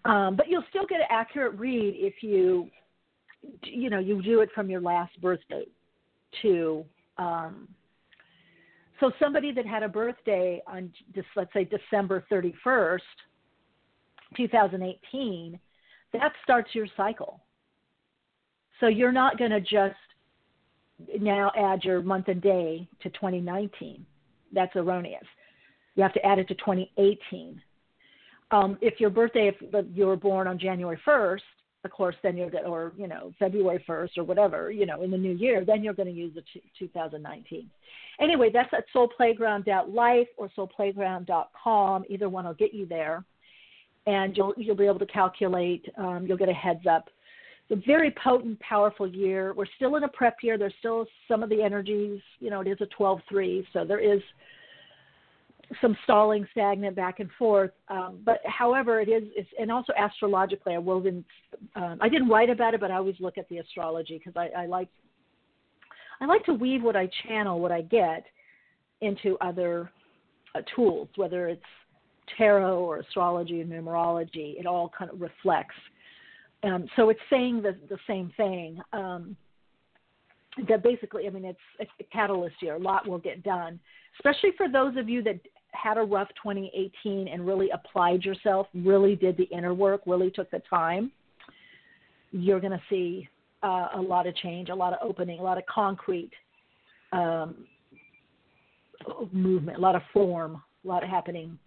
um, 0.04 0.36
but 0.36 0.48
you'll 0.48 0.64
still 0.68 0.86
get 0.86 1.00
an 1.00 1.06
accurate 1.10 1.58
read 1.58 1.94
if 1.96 2.22
you, 2.22 2.68
you 3.62 3.90
know, 3.90 3.98
you 3.98 4.22
do 4.22 4.40
it 4.40 4.50
from 4.54 4.68
your 4.68 4.80
last 4.80 5.20
birthday 5.20 5.64
to. 6.42 6.84
Um, 7.16 7.68
so 9.00 9.10
somebody 9.18 9.52
that 9.52 9.66
had 9.66 9.82
a 9.82 9.88
birthday 9.88 10.62
on 10.66 10.92
just 11.14 11.26
let's 11.36 11.52
say 11.52 11.64
December 11.64 12.24
31st, 12.30 13.00
2018, 14.36 15.58
that 16.12 16.32
starts 16.42 16.74
your 16.74 16.86
cycle. 16.96 17.40
So 18.80 18.86
you're 18.86 19.12
not 19.12 19.38
going 19.38 19.50
to 19.50 19.60
just 19.60 19.96
now 21.20 21.50
add 21.56 21.84
your 21.84 22.02
month 22.02 22.28
and 22.28 22.40
day 22.40 22.88
to 23.02 23.10
2019. 23.10 24.04
That's 24.52 24.74
erroneous. 24.76 25.24
You 25.96 26.02
have 26.02 26.12
to 26.14 26.24
add 26.24 26.38
it 26.38 26.48
to 26.48 26.54
2018. 26.54 27.60
Um, 28.50 28.78
if 28.80 29.00
your 29.00 29.10
birthday, 29.10 29.48
if 29.48 29.86
you 29.92 30.06
were 30.06 30.16
born 30.16 30.46
on 30.46 30.58
January 30.58 30.98
1st, 31.06 31.40
of 31.84 31.90
course, 31.90 32.16
then 32.22 32.36
you're 32.36 32.50
going 32.50 32.64
or 32.64 32.92
you 32.96 33.06
know 33.06 33.32
February 33.38 33.84
1st 33.86 34.16
or 34.16 34.24
whatever, 34.24 34.70
you 34.70 34.86
know, 34.86 35.02
in 35.02 35.10
the 35.10 35.18
new 35.18 35.32
year, 35.32 35.64
then 35.64 35.82
you're 35.82 35.94
going 35.94 36.08
to 36.08 36.14
use 36.14 36.34
the 36.34 36.42
t- 36.52 36.62
2019. 36.78 37.68
Anyway, 38.20 38.50
that's 38.52 38.72
at 38.72 38.84
soulplayground.life 38.94 40.28
or 40.38 40.50
soulplayground.com. 40.56 42.04
Either 42.08 42.28
one 42.28 42.46
will 42.46 42.54
get 42.54 42.72
you 42.72 42.86
there, 42.86 43.24
and 44.06 44.36
you'll 44.36 44.54
you'll 44.56 44.76
be 44.76 44.86
able 44.86 44.98
to 44.98 45.06
calculate. 45.06 45.86
Um, 45.98 46.26
you'll 46.26 46.38
get 46.38 46.48
a 46.48 46.54
heads 46.54 46.86
up. 46.90 47.10
It's 47.68 47.82
a 47.82 47.86
very 47.86 48.14
potent, 48.22 48.60
powerful 48.60 49.06
year. 49.06 49.54
We're 49.54 49.66
still 49.76 49.96
in 49.96 50.04
a 50.04 50.08
prep 50.08 50.36
year. 50.42 50.58
There's 50.58 50.74
still 50.80 51.06
some 51.28 51.42
of 51.42 51.48
the 51.48 51.62
energies. 51.62 52.20
You 52.40 52.50
know, 52.50 52.60
it 52.60 52.68
is 52.68 52.78
a 52.80 53.02
12-3, 53.02 53.64
so 53.72 53.84
there 53.84 54.00
is 54.00 54.20
some 55.80 55.96
stalling, 56.04 56.46
stagnant 56.52 56.94
back 56.94 57.20
and 57.20 57.30
forth. 57.38 57.70
Um, 57.88 58.20
but 58.24 58.40
however, 58.44 59.00
it 59.00 59.08
is, 59.08 59.24
it's, 59.34 59.48
and 59.58 59.72
also 59.72 59.92
astrologically, 59.98 60.74
I 60.74 60.78
woven. 60.78 61.24
Um, 61.74 61.98
I 62.00 62.08
didn't 62.08 62.28
write 62.28 62.50
about 62.50 62.74
it, 62.74 62.80
but 62.80 62.90
I 62.90 62.96
always 62.96 63.16
look 63.18 63.38
at 63.38 63.48
the 63.48 63.58
astrology 63.58 64.18
because 64.18 64.36
I, 64.36 64.62
I 64.62 64.66
like, 64.66 64.88
I 66.20 66.26
like 66.26 66.44
to 66.44 66.54
weave 66.54 66.82
what 66.82 66.96
I 66.96 67.08
channel, 67.26 67.60
what 67.60 67.72
I 67.72 67.80
get, 67.82 68.24
into 69.00 69.36
other 69.40 69.90
uh, 70.54 70.60
tools, 70.74 71.08
whether 71.16 71.48
it's 71.48 71.62
tarot 72.36 72.78
or 72.78 72.98
astrology 72.98 73.60
and 73.60 73.70
numerology. 73.70 74.58
It 74.58 74.66
all 74.66 74.90
kind 74.96 75.10
of 75.10 75.20
reflects. 75.20 75.74
Um, 76.64 76.86
so 76.96 77.10
it's 77.10 77.20
saying 77.30 77.62
the 77.62 77.76
the 77.88 77.98
same 78.06 78.32
thing. 78.36 78.80
Um, 78.92 79.36
that 80.68 80.82
basically, 80.82 81.26
I 81.26 81.30
mean, 81.30 81.44
it's, 81.44 81.58
it's 81.78 81.90
a 82.00 82.04
catalyst 82.04 82.56
year. 82.60 82.76
A 82.76 82.78
lot 82.78 83.08
will 83.08 83.18
get 83.18 83.42
done, 83.42 83.80
especially 84.18 84.50
for 84.56 84.68
those 84.68 84.96
of 84.96 85.08
you 85.08 85.22
that 85.24 85.40
had 85.72 85.98
a 85.98 86.02
rough 86.02 86.28
2018 86.42 87.28
and 87.28 87.46
really 87.46 87.70
applied 87.70 88.24
yourself, 88.24 88.68
really 88.74 89.16
did 89.16 89.36
the 89.36 89.44
inner 89.44 89.74
work, 89.74 90.02
really 90.06 90.30
took 90.30 90.50
the 90.50 90.62
time, 90.70 91.10
you're 92.30 92.60
going 92.60 92.72
to 92.72 92.82
see 92.88 93.28
uh, 93.62 93.88
a 93.96 94.00
lot 94.00 94.26
of 94.26 94.36
change, 94.36 94.68
a 94.68 94.74
lot 94.74 94.92
of 94.92 94.98
opening, 95.02 95.40
a 95.40 95.42
lot 95.42 95.58
of 95.58 95.64
concrete 95.66 96.30
um, 97.12 97.66
movement, 99.32 99.78
a 99.78 99.80
lot 99.80 99.94
of 99.94 100.02
form, 100.12 100.62
a 100.84 100.88
lot 100.88 101.02
of 101.02 101.08
happening. 101.08 101.58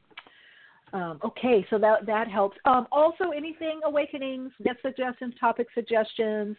Um, 0.93 1.19
okay, 1.23 1.65
so 1.69 1.77
that 1.79 2.05
that 2.05 2.27
helps. 2.27 2.57
Um, 2.65 2.87
also, 2.91 3.31
anything 3.35 3.81
awakenings, 3.83 4.51
guest 4.63 4.77
suggestions, 4.81 5.33
topic 5.39 5.67
suggestions. 5.73 6.55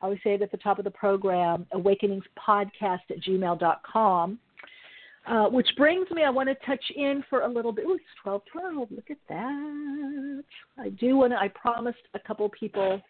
I 0.00 0.06
always 0.06 0.18
say 0.24 0.34
it 0.34 0.42
at 0.42 0.50
the 0.50 0.58
top 0.58 0.78
of 0.78 0.84
the 0.84 0.90
program, 0.90 1.66
awakeningspodcast 1.74 3.00
at 3.10 3.22
gmail.com. 3.26 4.38
Uh, 5.26 5.48
which 5.48 5.66
brings 5.76 6.08
me, 6.12 6.22
I 6.22 6.30
want 6.30 6.48
to 6.48 6.54
touch 6.64 6.84
in 6.94 7.24
for 7.28 7.40
a 7.40 7.48
little 7.48 7.72
bit. 7.72 7.84
Ooh, 7.84 7.94
it's 7.94 8.04
12 8.22 8.42
12. 8.52 8.88
Look 8.92 9.10
at 9.10 9.16
that. 9.28 10.44
I 10.78 10.88
do 10.90 11.16
want 11.16 11.32
to, 11.32 11.36
I 11.38 11.48
promised 11.48 11.98
a 12.14 12.18
couple 12.20 12.48
people 12.50 13.02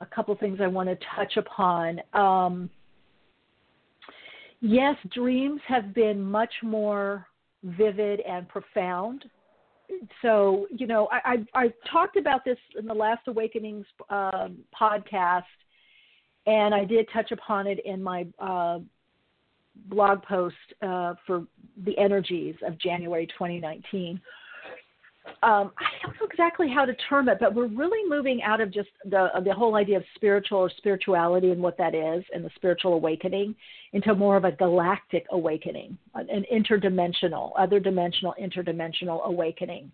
a 0.00 0.14
couple 0.14 0.34
things 0.36 0.58
I 0.60 0.66
want 0.66 0.88
to 0.88 0.98
touch 1.16 1.36
upon. 1.36 2.00
Um, 2.12 2.70
yes, 4.60 4.96
dreams 5.12 5.60
have 5.66 5.94
been 5.94 6.20
much 6.20 6.52
more 6.62 7.26
vivid 7.64 8.20
and 8.20 8.48
profound. 8.48 9.24
So, 10.22 10.66
you 10.70 10.86
know, 10.86 11.08
I, 11.12 11.44
I, 11.54 11.64
I 11.64 11.72
talked 11.90 12.16
about 12.16 12.44
this 12.44 12.58
in 12.78 12.86
the 12.86 12.94
last 12.94 13.26
Awakenings 13.26 13.86
um, 14.08 14.58
podcast, 14.78 15.42
and 16.46 16.74
I 16.74 16.84
did 16.84 17.06
touch 17.12 17.32
upon 17.32 17.66
it 17.66 17.80
in 17.84 18.02
my 18.02 18.26
uh, 18.38 18.78
blog 19.86 20.22
post 20.22 20.56
uh, 20.82 21.14
for 21.26 21.46
the 21.84 21.96
energies 21.98 22.54
of 22.66 22.78
January 22.78 23.26
2019. 23.26 24.20
Um, 25.42 25.72
I 25.78 25.86
don't 26.02 26.14
know 26.20 26.26
exactly 26.30 26.68
how 26.68 26.84
to 26.84 26.94
term 27.08 27.28
it, 27.28 27.38
but 27.40 27.54
we're 27.54 27.66
really 27.66 28.08
moving 28.08 28.42
out 28.42 28.60
of 28.60 28.70
just 28.70 28.90
the 29.04 29.28
the 29.44 29.54
whole 29.54 29.74
idea 29.76 29.96
of 29.96 30.04
spiritual 30.14 30.58
or 30.58 30.70
spirituality 30.76 31.50
and 31.50 31.62
what 31.62 31.78
that 31.78 31.94
is, 31.94 32.24
and 32.34 32.44
the 32.44 32.50
spiritual 32.56 32.94
awakening, 32.94 33.54
into 33.92 34.14
more 34.14 34.36
of 34.36 34.44
a 34.44 34.52
galactic 34.52 35.26
awakening, 35.32 35.96
an 36.14 36.44
interdimensional, 36.52 37.52
other 37.58 37.80
dimensional, 37.80 38.34
interdimensional 38.40 39.24
awakening. 39.24 39.90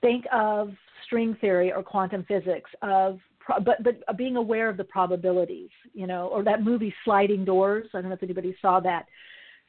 Think 0.00 0.24
of 0.32 0.70
string 1.04 1.36
theory 1.40 1.72
or 1.72 1.82
quantum 1.82 2.24
physics 2.28 2.70
of 2.82 3.18
but 3.64 3.82
but 3.82 4.16
being 4.16 4.36
aware 4.36 4.68
of 4.68 4.76
the 4.76 4.84
probabilities, 4.84 5.70
you 5.92 6.06
know, 6.06 6.28
or 6.28 6.42
that 6.44 6.62
movie 6.62 6.94
Sliding 7.04 7.44
Doors. 7.44 7.88
I 7.94 8.00
don't 8.00 8.10
know 8.10 8.14
if 8.14 8.22
anybody 8.22 8.54
saw 8.60 8.80
that. 8.80 9.06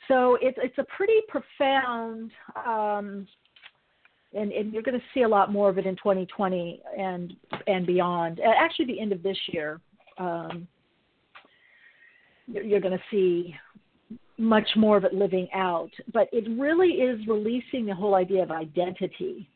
So 0.08 0.38
it's 0.42 0.58
it's 0.62 0.78
a 0.78 0.86
pretty 0.96 1.22
profound, 1.28 2.32
um, 2.66 3.28
and 4.34 4.52
and 4.52 4.74
you're 4.74 4.84
going 4.84 5.00
to 5.00 5.06
see 5.14 5.24
a 5.24 5.28
lot 5.28 5.52
more 5.52 5.70
of 5.70 5.78
it 5.78 5.86
in 5.86 5.96
2020 5.96 6.82
and 6.98 7.34
and 7.68 7.86
beyond. 7.86 8.40
Actually, 8.40 8.86
the 8.86 9.00
end 9.00 9.12
of 9.12 9.24
this 9.24 9.38
year, 9.48 9.80
um, 10.18 10.68
you're 12.48 12.82
going 12.82 12.98
to 12.98 13.04
see 13.12 13.56
much 14.38 14.68
more 14.76 14.98
of 14.98 15.04
it 15.04 15.14
living 15.14 15.48
out. 15.54 15.92
But 16.14 16.30
it 16.32 16.48
really 16.60 16.90
is 16.90 17.20
releasing 17.28 17.86
the 17.86 17.96
whole 17.96 18.16
idea 18.16 18.44
of 18.44 18.52
identity 18.52 19.50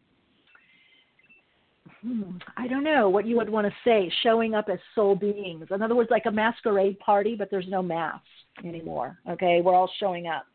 hmm, 2.03 2.37
I 2.57 2.67
don't 2.67 2.83
know 2.83 3.09
what 3.09 3.25
you 3.25 3.37
would 3.37 3.49
want 3.49 3.65
to 3.65 3.73
say, 3.83 4.11
showing 4.21 4.53
up 4.53 4.67
as 4.71 4.79
soul 4.93 5.15
beings. 5.15 5.67
In 5.71 5.81
other 5.81 5.95
words, 5.95 6.11
like 6.11 6.25
a 6.25 6.31
masquerade 6.31 6.99
party, 6.99 7.35
but 7.35 7.49
there's 7.49 7.67
no 7.67 7.81
masks 7.81 8.27
anymore. 8.63 9.17
Okay, 9.29 9.61
we're 9.63 9.73
all 9.73 9.89
showing 9.99 10.27
up. 10.27 10.45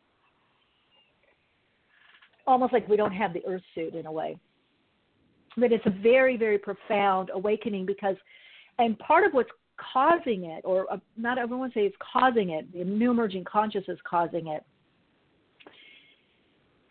Almost 2.49 2.73
like 2.73 2.89
we 2.89 2.97
don't 2.97 3.13
have 3.13 3.31
the 3.31 3.45
earth 3.45 3.61
suit 3.75 3.93
in 3.93 4.07
a 4.07 4.11
way. 4.11 4.35
But 5.55 5.71
it's 5.71 5.85
a 5.85 5.91
very, 6.01 6.35
very 6.35 6.57
profound 6.57 7.29
awakening 7.31 7.85
because, 7.85 8.15
and 8.79 8.97
part 8.97 9.23
of 9.23 9.33
what's 9.33 9.51
causing 9.93 10.45
it, 10.45 10.61
or 10.65 10.91
uh, 10.91 10.97
not 11.15 11.37
everyone 11.37 11.71
say 11.75 11.81
it's 11.81 11.95
causing 12.11 12.49
it, 12.49 12.71
the 12.73 12.83
new 12.83 13.11
emerging 13.11 13.43
consciousness 13.43 13.99
causing 14.03 14.47
it, 14.47 14.63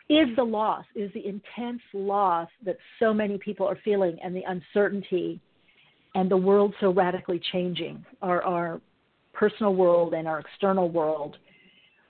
is 0.07 0.33
the 0.37 0.43
loss, 0.43 0.85
is 0.95 1.11
the 1.13 1.27
intense 1.27 1.81
loss 1.93 2.47
that 2.65 2.77
so 2.97 3.13
many 3.13 3.37
people 3.37 3.67
are 3.67 3.77
feeling 3.83 4.17
and 4.23 4.33
the 4.33 4.43
uncertainty 4.47 5.41
and 6.15 6.31
the 6.31 6.37
world 6.37 6.73
so 6.79 6.93
radically 6.93 7.41
changing, 7.51 8.05
our, 8.21 8.41
our 8.43 8.81
personal 9.33 9.75
world 9.75 10.13
and 10.13 10.25
our 10.25 10.39
external 10.39 10.89
world, 10.89 11.35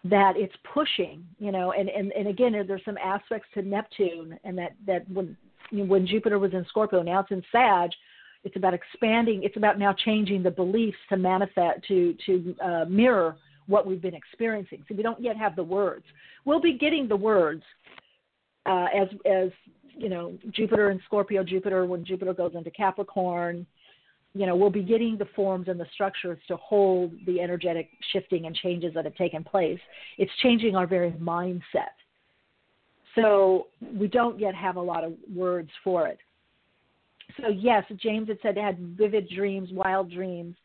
that 0.06 0.34
it's 0.38 0.56
pushing, 0.74 1.26
you 1.40 1.52
know, 1.52 1.74
and, 1.74 1.90
and, 1.90 2.12
and 2.14 2.28
again, 2.28 2.54
there's 2.68 2.86
some 2.86 2.98
aspects 2.98 3.48
to 3.54 3.62
Neptune 3.62 4.40
and 4.44 4.58
that, 4.58 4.74
that 4.88 5.10
when, 5.12 5.36
you 5.72 5.80
know, 5.80 5.86
when 5.86 6.08
Jupiter 6.08 6.40
was 6.40 6.54
in 6.54 6.66
Scorpio, 6.70 7.02
now 7.02 7.20
it's 7.20 7.32
in 7.32 7.44
Sag, 7.52 7.90
it's 8.44 8.56
about 8.56 8.74
expanding, 8.74 9.44
it's 9.44 9.58
about 9.58 9.78
now 9.78 9.94
changing 9.94 10.42
the 10.42 10.52
beliefs 10.52 10.98
to 11.10 11.18
manifest, 11.18 11.86
to, 11.90 12.16
to 12.26 12.56
uh, 12.64 12.86
mirror 12.86 13.36
what 13.68 13.86
we've 13.86 14.02
been 14.02 14.16
experiencing. 14.16 14.84
So 14.88 14.96
we 14.96 15.04
don't 15.04 15.22
yet 15.22 15.38
have 15.38 15.56
the 15.56 15.64
words. 15.64 16.06
We'll 16.46 16.62
be 16.62 16.78
getting 16.78 17.08
the 17.08 17.16
words 17.16 17.64
uh, 18.66 18.88
as 18.96 19.08
as 19.26 19.50
you 19.96 20.10
know 20.10 20.38
Jupiter 20.52 20.90
and 20.90 21.00
Scorpio. 21.06 21.44
Jupiter 21.44 21.86
when 21.86 22.04
Jupiter 22.04 22.34
goes 22.34 22.54
into 22.56 22.72
Capricorn, 22.72 23.66
you 24.34 24.46
know 24.46 24.56
we'll 24.56 24.70
be 24.70 24.84
getting 24.84 25.18
the 25.18 25.28
forms 25.36 25.68
and 25.68 25.80
the 25.80 25.88
structures 25.94 26.40
to 26.48 26.56
hold 26.58 27.12
the 27.26 27.42
energetic 27.42 27.90
shifting 28.12 28.46
and 28.46 28.56
changes 28.56 28.94
that 28.94 29.06
have 29.06 29.16
taken 29.16 29.44
place. 29.44 29.80
It's 30.18 30.32
changing 30.42 30.76
our 30.76 30.88
very 30.88 31.12
mindset. 31.12 31.96
So 33.16 33.68
we 33.82 34.08
don't 34.08 34.40
yet 34.40 34.56
have 34.56 34.76
a 34.76 34.82
lot 34.82 35.04
of 35.04 35.14
words 35.34 35.72
for 35.84 36.08
it. 36.08 36.20
So 37.42 37.50
yes, 37.50 37.84
James 37.98 38.28
had 38.28 38.38
said 38.42 38.58
it 38.58 38.64
had 38.64 38.78
vivid 38.98 39.30
dreams, 39.30 39.70
wild 39.72 40.12
dreams 40.12 40.56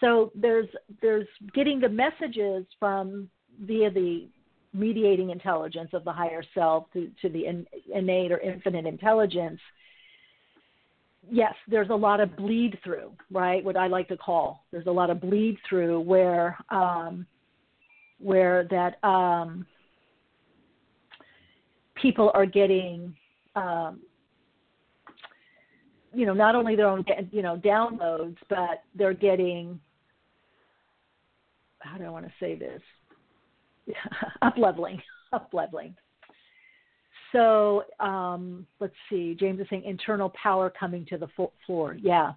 so 0.00 0.30
there's 0.34 0.68
there's 1.00 1.26
getting 1.54 1.80
the 1.80 1.88
messages 1.88 2.64
from 2.78 3.28
via 3.60 3.90
the 3.90 4.28
mediating 4.74 5.30
intelligence 5.30 5.90
of 5.94 6.04
the 6.04 6.12
higher 6.12 6.42
self 6.54 6.84
to, 6.92 7.10
to 7.22 7.30
the 7.30 7.46
in, 7.46 7.66
innate 7.94 8.30
or 8.30 8.38
infinite 8.38 8.86
intelligence. 8.86 9.60
Yes, 11.28 11.54
there's 11.68 11.90
a 11.90 11.94
lot 11.94 12.20
of 12.20 12.36
bleed 12.36 12.78
through, 12.84 13.12
right? 13.30 13.64
What 13.64 13.76
I 13.76 13.88
like 13.88 14.08
to 14.08 14.16
call 14.16 14.64
there's 14.70 14.86
a 14.86 14.92
lot 14.92 15.10
of 15.10 15.20
bleed 15.20 15.58
through 15.68 16.00
where 16.00 16.56
um, 16.70 17.26
where 18.18 18.66
that 18.70 19.02
um, 19.06 19.66
people 22.00 22.30
are 22.34 22.46
getting 22.46 23.14
um, 23.56 24.00
you 26.14 26.26
know 26.26 26.34
not 26.34 26.54
only 26.54 26.76
their 26.76 26.88
own 26.88 27.04
you 27.32 27.42
know 27.42 27.56
downloads 27.56 28.36
but 28.48 28.82
they're 28.94 29.14
getting 29.14 29.80
how 31.86 31.98
do 31.98 32.04
I 32.04 32.10
want 32.10 32.26
to 32.26 32.32
say 32.40 32.56
this? 32.56 32.82
up 34.42 34.54
leveling, 34.56 35.00
up 35.32 35.50
leveling. 35.52 35.94
So 37.32 37.84
um, 38.00 38.66
let's 38.80 38.94
see. 39.10 39.36
James 39.38 39.60
is 39.60 39.66
saying 39.68 39.84
internal 39.84 40.32
power 40.40 40.70
coming 40.70 41.04
to 41.06 41.18
the 41.18 41.28
floor. 41.66 41.96
Yeah, 42.00 42.32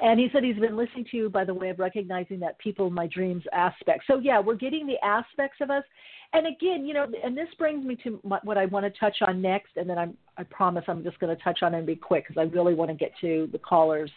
And 0.00 0.18
he 0.18 0.28
said 0.32 0.42
he's 0.42 0.58
been 0.58 0.76
listening 0.76 1.06
to 1.10 1.16
you 1.16 1.30
by 1.30 1.44
the 1.44 1.54
way 1.54 1.70
of 1.70 1.78
recognizing 1.78 2.40
that 2.40 2.58
people 2.58 2.90
my 2.90 3.06
dreams 3.06 3.44
aspect. 3.52 4.04
So 4.06 4.18
yeah, 4.18 4.40
we're 4.40 4.56
getting 4.56 4.86
the 4.86 5.02
aspects 5.04 5.58
of 5.60 5.70
us. 5.70 5.84
And 6.32 6.46
again, 6.46 6.86
you 6.86 6.94
know, 6.94 7.06
and 7.22 7.36
this 7.36 7.48
brings 7.58 7.84
me 7.84 7.96
to 8.04 8.18
my, 8.24 8.38
what 8.42 8.58
I 8.58 8.66
want 8.66 8.84
to 8.86 8.98
touch 8.98 9.16
on 9.26 9.42
next, 9.42 9.76
and 9.76 9.88
then 9.88 9.98
I'm, 9.98 10.16
I 10.38 10.44
promise 10.44 10.84
I'm 10.88 11.04
just 11.04 11.20
going 11.20 11.34
to 11.36 11.42
touch 11.42 11.60
on 11.62 11.74
it 11.74 11.78
and 11.78 11.86
be 11.86 11.94
quick 11.94 12.26
because 12.26 12.40
I 12.40 12.52
really 12.52 12.74
want 12.74 12.90
to 12.90 12.96
get 12.96 13.12
to 13.20 13.48
the 13.52 13.58
callers. 13.58 14.10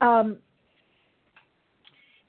Um, 0.00 0.38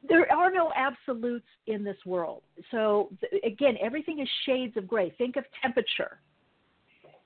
there 0.08 0.32
are 0.32 0.52
no 0.52 0.72
absolutes 0.76 1.46
in 1.68 1.84
this 1.84 1.98
world. 2.06 2.44
So 2.72 3.10
again, 3.44 3.76
everything 3.82 4.20
is 4.20 4.30
shades 4.46 4.78
of 4.78 4.88
gray. 4.88 5.14
Think 5.18 5.38
of 5.38 5.46
temperature. 5.62 6.20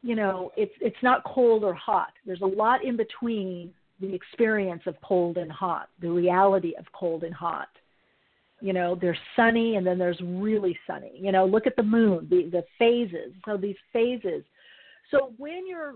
You 0.01 0.15
know, 0.15 0.51
it's 0.55 0.73
it's 0.79 1.01
not 1.03 1.23
cold 1.25 1.63
or 1.63 1.73
hot. 1.73 2.13
There's 2.25 2.41
a 2.41 2.45
lot 2.45 2.83
in 2.83 2.95
between 2.95 3.73
the 3.99 4.13
experience 4.13 4.83
of 4.85 4.95
cold 5.03 5.37
and 5.37 5.51
hot, 5.51 5.89
the 6.01 6.09
reality 6.09 6.73
of 6.79 6.85
cold 6.93 7.23
and 7.23 7.33
hot. 7.33 7.67
You 8.61 8.73
know, 8.73 8.97
there's 8.99 9.17
sunny 9.35 9.75
and 9.75 9.85
then 9.85 9.97
there's 9.97 10.19
really 10.21 10.77
sunny. 10.87 11.11
You 11.15 11.31
know, 11.31 11.45
look 11.45 11.67
at 11.67 11.75
the 11.75 11.83
moon, 11.83 12.27
the 12.29 12.49
the 12.49 12.63
phases. 12.77 13.33
So 13.45 13.57
these 13.57 13.75
phases. 13.91 14.43
So 15.11 15.33
when 15.37 15.67
you're 15.67 15.95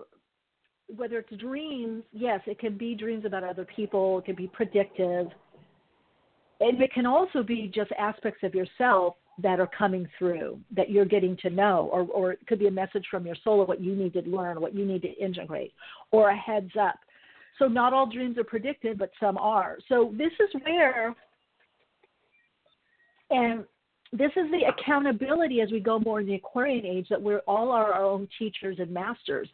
whether 0.96 1.20
it's 1.20 1.42
dreams, 1.42 2.04
yes, 2.12 2.42
it 2.46 2.60
can 2.60 2.78
be 2.78 2.94
dreams 2.94 3.24
about 3.26 3.44
other 3.44 3.66
people, 3.66 4.20
it 4.20 4.26
can 4.26 4.36
be 4.36 4.48
predictive 4.48 5.28
and 6.64 6.82
it 6.82 6.94
can 6.94 7.06
also 7.06 7.44
be 7.44 7.72
just 7.74 7.92
aspects 8.00 8.42
of 8.44 8.56
yourself 8.56 9.16
that 9.42 9.60
are 9.60 9.70
coming 9.78 10.08
through 10.18 10.60
that 10.76 10.90
you're 10.90 11.06
getting 11.06 11.36
to 11.38 11.50
know 11.50 11.90
or 11.92 12.02
or 12.02 12.34
it 12.34 12.40
could 12.48 12.60
be 12.60 12.68
a 12.68 12.72
message 12.72 13.06
from 13.10 13.26
your 13.26 13.36
soul 13.44 13.62
of 13.62 13.68
what 13.68 13.82
you 13.82 13.96
need 13.96 14.14
to 14.14 14.22
learn 14.22 14.62
what 14.62 14.76
you 14.76 14.86
need 14.86 15.02
to 15.02 15.12
integrate 15.14 15.74
or 16.12 16.30
a 16.30 16.38
heads 16.38 16.72
up. 16.80 17.00
So 17.58 17.68
not 17.68 17.94
all 17.94 18.10
dreams 18.10 18.38
are 18.38 18.44
predicted 18.44 18.98
but 19.00 19.12
some 19.20 19.38
are. 19.38 19.78
So 19.90 20.14
this 20.18 20.32
is 20.40 20.62
where 20.64 21.16
and 23.32 23.64
this 24.12 24.32
is 24.36 24.52
the 24.52 24.68
accountability 24.68 25.62
as 25.62 25.72
we 25.72 25.80
go 25.80 25.98
more 25.98 26.20
in 26.20 26.28
the 26.28 26.36
aquarian 26.36 26.86
age 26.86 27.08
that 27.10 27.20
we're 27.22 27.40
all 27.40 27.72
are 27.72 27.92
our 27.92 28.04
own 28.04 28.28
teachers 28.38 28.78
and 28.80 28.92
masters. 28.92 29.50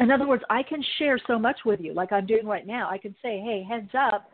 In 0.00 0.10
other 0.10 0.26
words 0.26 0.42
i 0.48 0.62
can 0.62 0.82
share 0.98 1.18
so 1.26 1.38
much 1.38 1.58
with 1.66 1.80
you 1.80 1.92
like 1.92 2.10
i'm 2.10 2.24
doing 2.24 2.46
right 2.46 2.66
now. 2.66 2.88
I 2.88 2.96
can 2.96 3.14
say 3.22 3.38
hey 3.38 3.66
heads 3.68 3.90
up 3.98 4.30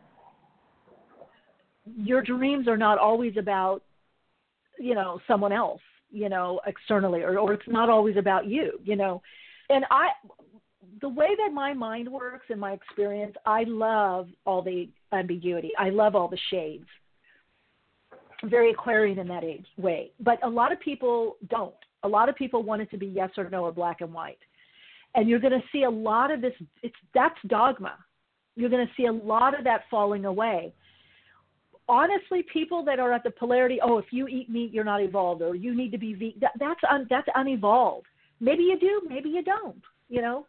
your 1.97 2.23
dreams 2.23 2.69
are 2.69 2.77
not 2.77 2.99
always 2.99 3.37
about 3.37 3.83
you 4.79 4.95
know 4.95 5.21
someone 5.27 5.53
else 5.53 5.81
you 6.11 6.29
know 6.29 6.61
externally 6.67 7.23
or 7.23 7.39
or 7.39 7.53
it's 7.53 7.69
not 7.69 7.89
always 7.89 8.17
about 8.17 8.47
you 8.47 8.79
you 8.85 8.97
know. 8.97 9.23
And 9.71 9.85
i 9.91 10.09
the 11.01 11.09
way 11.09 11.29
that 11.37 11.53
my 11.53 11.75
mind 11.75 12.11
works 12.11 12.47
in 12.49 12.59
my 12.59 12.73
experience 12.73 13.35
i 13.45 13.65
love 13.65 14.29
all 14.47 14.63
the 14.63 14.89
ambiguity. 15.13 15.73
I 15.79 15.91
love 15.91 16.15
all 16.15 16.29
the 16.29 16.39
shades. 16.51 16.87
Very 18.45 18.71
aquarian 18.71 19.19
in 19.19 19.29
that 19.29 19.45
age 19.45 19.67
way. 19.77 20.13
But 20.21 20.39
a 20.45 20.49
lot 20.49 20.73
of 20.73 20.81
people 20.81 21.37
don't. 21.49 21.75
A 22.05 22.09
lot 22.09 22.29
of 22.29 22.37
people 22.37 22.63
want 22.63 22.83
it 22.83 22.91
to 22.93 22.97
be 22.97 23.07
yes 23.07 23.31
or 23.37 23.49
no 23.51 23.65
or 23.65 23.73
black 23.73 24.01
and 24.01 24.13
white. 24.13 24.39
And 25.15 25.29
you're 25.29 25.41
going 25.41 25.59
to 25.59 25.67
see 25.73 25.85
a 25.85 25.91
lot 25.91 26.31
of 26.31 26.41
this 26.41 26.53
it's 26.83 26.95
that's 27.15 27.39
dogma. 27.49 27.95
You're 28.55 28.71
going 28.71 28.87
to 28.87 28.93
see 28.97 29.07
a 29.07 29.13
lot 29.13 29.59
of 29.59 29.65
that 29.65 29.83
falling 29.91 30.25
away 30.25 30.73
honestly, 31.89 32.45
people 32.53 32.85
that 32.85 32.99
are 32.99 33.13
at 33.13 33.25
the 33.25 33.31
polarity, 33.31 33.79
oh, 33.83 33.99
if 33.99 34.07
you 34.11 34.29
eat 34.29 34.51
meat, 34.51 34.73
you're 34.73 34.85
not 34.85 35.03
evolved, 35.03 35.43
or 35.43 35.55
you 35.55 35.75
need 35.75 35.91
to 35.93 35.99
be 35.99 36.15
vegan. 36.15 36.41
That, 36.41 36.53
that's 36.59 36.81
un, 36.91 37.07
that's 37.09 37.29
unevolved. 37.35 38.07
Maybe 38.41 38.63
you 38.63 38.79
do, 38.79 39.03
maybe 39.09 39.29
you 39.29 39.43
don't. 39.43 39.83
You 40.09 40.23
know. 40.23 40.47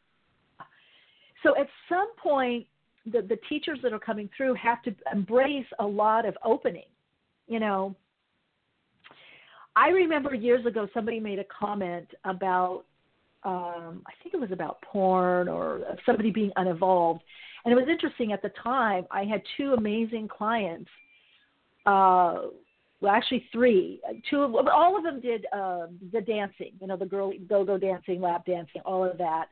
So 1.43 1.55
at 1.59 1.67
some 1.87 2.11
point, 2.21 2.65
the 3.05 3.21
the 3.21 3.37
teachers 3.47 3.79
that 3.83 3.93
are 3.93 3.99
coming 3.99 4.29
through 4.35 4.55
have 4.55 4.81
to 4.83 4.95
embrace 5.11 5.65
a 5.79 5.85
lot 5.85 6.25
of 6.25 6.37
opening. 6.43 6.87
You 7.47 7.59
know. 7.59 7.95
I 9.75 9.89
remember 9.89 10.33
years 10.33 10.65
ago 10.65 10.87
somebody 10.93 11.19
made 11.19 11.39
a 11.39 11.45
comment 11.45 12.09
about 12.25 12.83
um, 13.43 14.01
I 14.05 14.11
think 14.21 14.33
it 14.33 14.39
was 14.39 14.51
about 14.51 14.81
porn 14.81 15.47
or 15.47 15.81
somebody 16.05 16.31
being 16.31 16.51
unevolved. 16.57 17.21
And 17.63 17.71
it 17.71 17.75
was 17.75 17.87
interesting 17.89 18.33
at 18.33 18.41
the 18.41 18.51
time, 18.61 19.05
I 19.11 19.23
had 19.23 19.41
two 19.57 19.73
amazing 19.73 20.27
clients 20.27 20.89
uh, 21.89 22.41
well, 23.01 23.11
actually 23.11 23.45
three. 23.51 24.01
Two 24.29 24.43
of 24.43 24.67
all 24.67 24.97
of 24.97 25.03
them 25.03 25.21
did 25.21 25.45
uh, 25.53 25.87
the 26.11 26.21
dancing. 26.21 26.71
You 26.79 26.87
know, 26.87 26.97
the 26.97 27.05
girl 27.05 27.31
go-go 27.47 27.77
dancing, 27.77 28.21
lap 28.21 28.45
dancing, 28.45 28.81
all 28.85 29.03
of 29.09 29.17
that. 29.17 29.45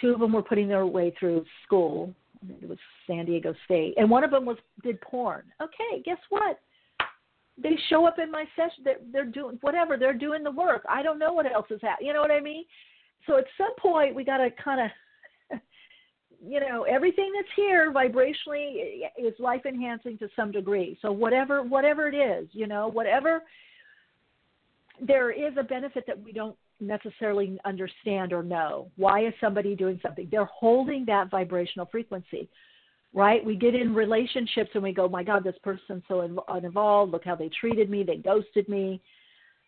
Two 0.00 0.12
of 0.12 0.20
them 0.20 0.32
were 0.32 0.42
putting 0.42 0.68
their 0.68 0.86
way 0.86 1.14
through 1.18 1.44
school. 1.64 2.12
It 2.60 2.68
was 2.68 2.78
San 3.06 3.24
Diego 3.24 3.54
State, 3.64 3.94
and 3.96 4.10
one 4.10 4.24
of 4.24 4.30
them 4.30 4.44
was 4.44 4.58
did 4.82 5.00
porn. 5.00 5.44
Okay, 5.62 6.02
guess 6.04 6.18
what? 6.28 6.60
They 7.56 7.78
show 7.88 8.06
up 8.06 8.18
in 8.18 8.30
my 8.30 8.44
session. 8.56 8.82
They're, 8.84 8.98
they're 9.12 9.24
doing 9.24 9.58
whatever. 9.62 9.96
They're 9.96 10.12
doing 10.12 10.42
the 10.42 10.50
work. 10.50 10.84
I 10.88 11.02
don't 11.02 11.20
know 11.20 11.32
what 11.32 11.50
else 11.50 11.66
is 11.70 11.80
happening. 11.80 12.08
You 12.08 12.14
know 12.14 12.20
what 12.20 12.32
I 12.32 12.40
mean? 12.40 12.64
So 13.26 13.38
at 13.38 13.44
some 13.56 13.74
point, 13.78 14.14
we 14.14 14.24
got 14.24 14.38
to 14.38 14.50
kind 14.62 14.80
of 14.80 14.90
you 16.42 16.60
know 16.60 16.84
everything 16.84 17.32
that's 17.34 17.48
here 17.56 17.92
vibrationally 17.92 19.02
is 19.18 19.34
life 19.38 19.66
enhancing 19.66 20.18
to 20.18 20.28
some 20.36 20.50
degree. 20.50 20.98
So 21.02 21.12
whatever 21.12 21.62
whatever 21.62 22.08
it 22.08 22.14
is 22.14 22.48
you 22.52 22.66
know 22.66 22.88
whatever 22.88 23.42
there 25.00 25.30
is 25.30 25.54
a 25.58 25.62
benefit 25.62 26.04
that 26.06 26.22
we 26.22 26.32
don't 26.32 26.56
necessarily 26.80 27.58
understand 27.64 28.32
or 28.32 28.42
know. 28.42 28.90
Why 28.96 29.26
is 29.26 29.34
somebody 29.40 29.74
doing 29.74 29.98
something? 30.02 30.28
They're 30.30 30.44
holding 30.44 31.04
that 31.06 31.30
vibrational 31.30 31.86
frequency 31.86 32.48
right? 33.16 33.44
We 33.44 33.54
get 33.54 33.76
in 33.76 33.94
relationships 33.94 34.70
and 34.74 34.82
we 34.82 34.92
go 34.92 35.08
my 35.08 35.22
god 35.22 35.44
this 35.44 35.54
person's 35.62 36.02
so 36.08 36.44
uninvolved. 36.48 37.12
Look 37.12 37.24
how 37.24 37.36
they 37.36 37.48
treated 37.48 37.88
me. 37.88 38.02
They 38.02 38.16
ghosted 38.16 38.68
me. 38.68 39.00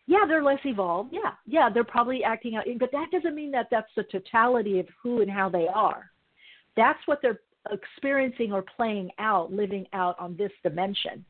Yeah 0.05 0.25
they're 0.27 0.43
less 0.43 0.59
evolved. 0.65 1.13
Yeah 1.13 1.31
yeah 1.45 1.69
they're 1.73 1.83
probably 1.83 2.23
acting 2.23 2.55
out 2.55 2.65
but 2.77 2.91
that 2.91 3.07
doesn't 3.11 3.35
mean 3.35 3.51
that 3.51 3.67
that's 3.71 3.91
the 3.95 4.03
totality 4.03 4.79
of 4.79 4.87
who 5.01 5.21
and 5.21 5.31
how 5.31 5.49
they 5.49 5.67
are 5.73 6.11
that's 6.77 6.99
what 7.07 7.19
they're 7.21 7.41
experiencing 7.71 8.53
or 8.53 8.61
playing 8.61 9.09
out, 9.19 9.51
living 9.51 9.85
out 9.91 10.17
on 10.19 10.37
this 10.37 10.51
dimension. 10.63 11.25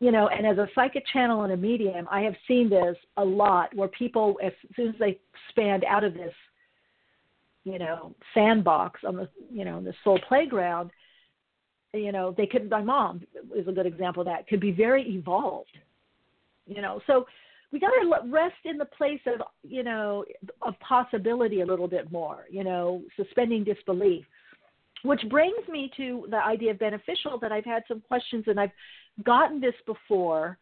You 0.00 0.10
know, 0.10 0.28
and 0.28 0.46
as 0.46 0.58
a 0.58 0.68
psychic 0.74 1.04
channel 1.12 1.44
and 1.44 1.52
a 1.52 1.56
medium, 1.56 2.06
I 2.10 2.20
have 2.22 2.34
seen 2.48 2.68
this 2.68 2.96
a 3.16 3.24
lot 3.24 3.74
where 3.74 3.88
people, 3.88 4.36
as 4.44 4.52
soon 4.74 4.88
as 4.88 4.94
they 4.98 5.18
expand 5.48 5.84
out 5.88 6.04
of 6.04 6.12
this, 6.12 6.34
you 7.64 7.78
know, 7.78 8.14
sandbox 8.34 9.00
on 9.06 9.16
the, 9.16 9.28
you 9.50 9.64
know, 9.64 9.80
the 9.80 9.94
soul 10.04 10.20
playground, 10.28 10.90
you 11.94 12.12
know, 12.12 12.34
they 12.36 12.46
could, 12.46 12.68
my 12.68 12.82
mom 12.82 13.22
is 13.56 13.66
a 13.66 13.72
good 13.72 13.86
example 13.86 14.20
of 14.20 14.26
that, 14.26 14.46
could 14.48 14.60
be 14.60 14.70
very 14.70 15.02
evolved, 15.08 15.78
you 16.66 16.82
know. 16.82 17.00
So 17.06 17.26
we 17.72 17.80
got 17.80 17.88
to 17.88 18.30
rest 18.30 18.54
in 18.64 18.76
the 18.76 18.84
place 18.84 19.20
of, 19.26 19.40
you 19.62 19.82
know, 19.82 20.24
of 20.60 20.78
possibility 20.80 21.62
a 21.62 21.66
little 21.66 21.88
bit 21.88 22.12
more, 22.12 22.44
you 22.50 22.64
know, 22.64 23.02
suspending 23.16 23.64
disbelief 23.64 24.26
which 25.06 25.22
brings 25.28 25.66
me 25.68 25.90
to 25.96 26.26
the 26.30 26.36
idea 26.36 26.72
of 26.72 26.78
beneficial 26.78 27.38
that 27.40 27.52
I've 27.52 27.64
had 27.64 27.82
some 27.88 28.00
questions 28.00 28.44
and 28.46 28.58
I've 28.58 28.70
gotten 29.24 29.60
this 29.60 29.74
before. 29.86 30.58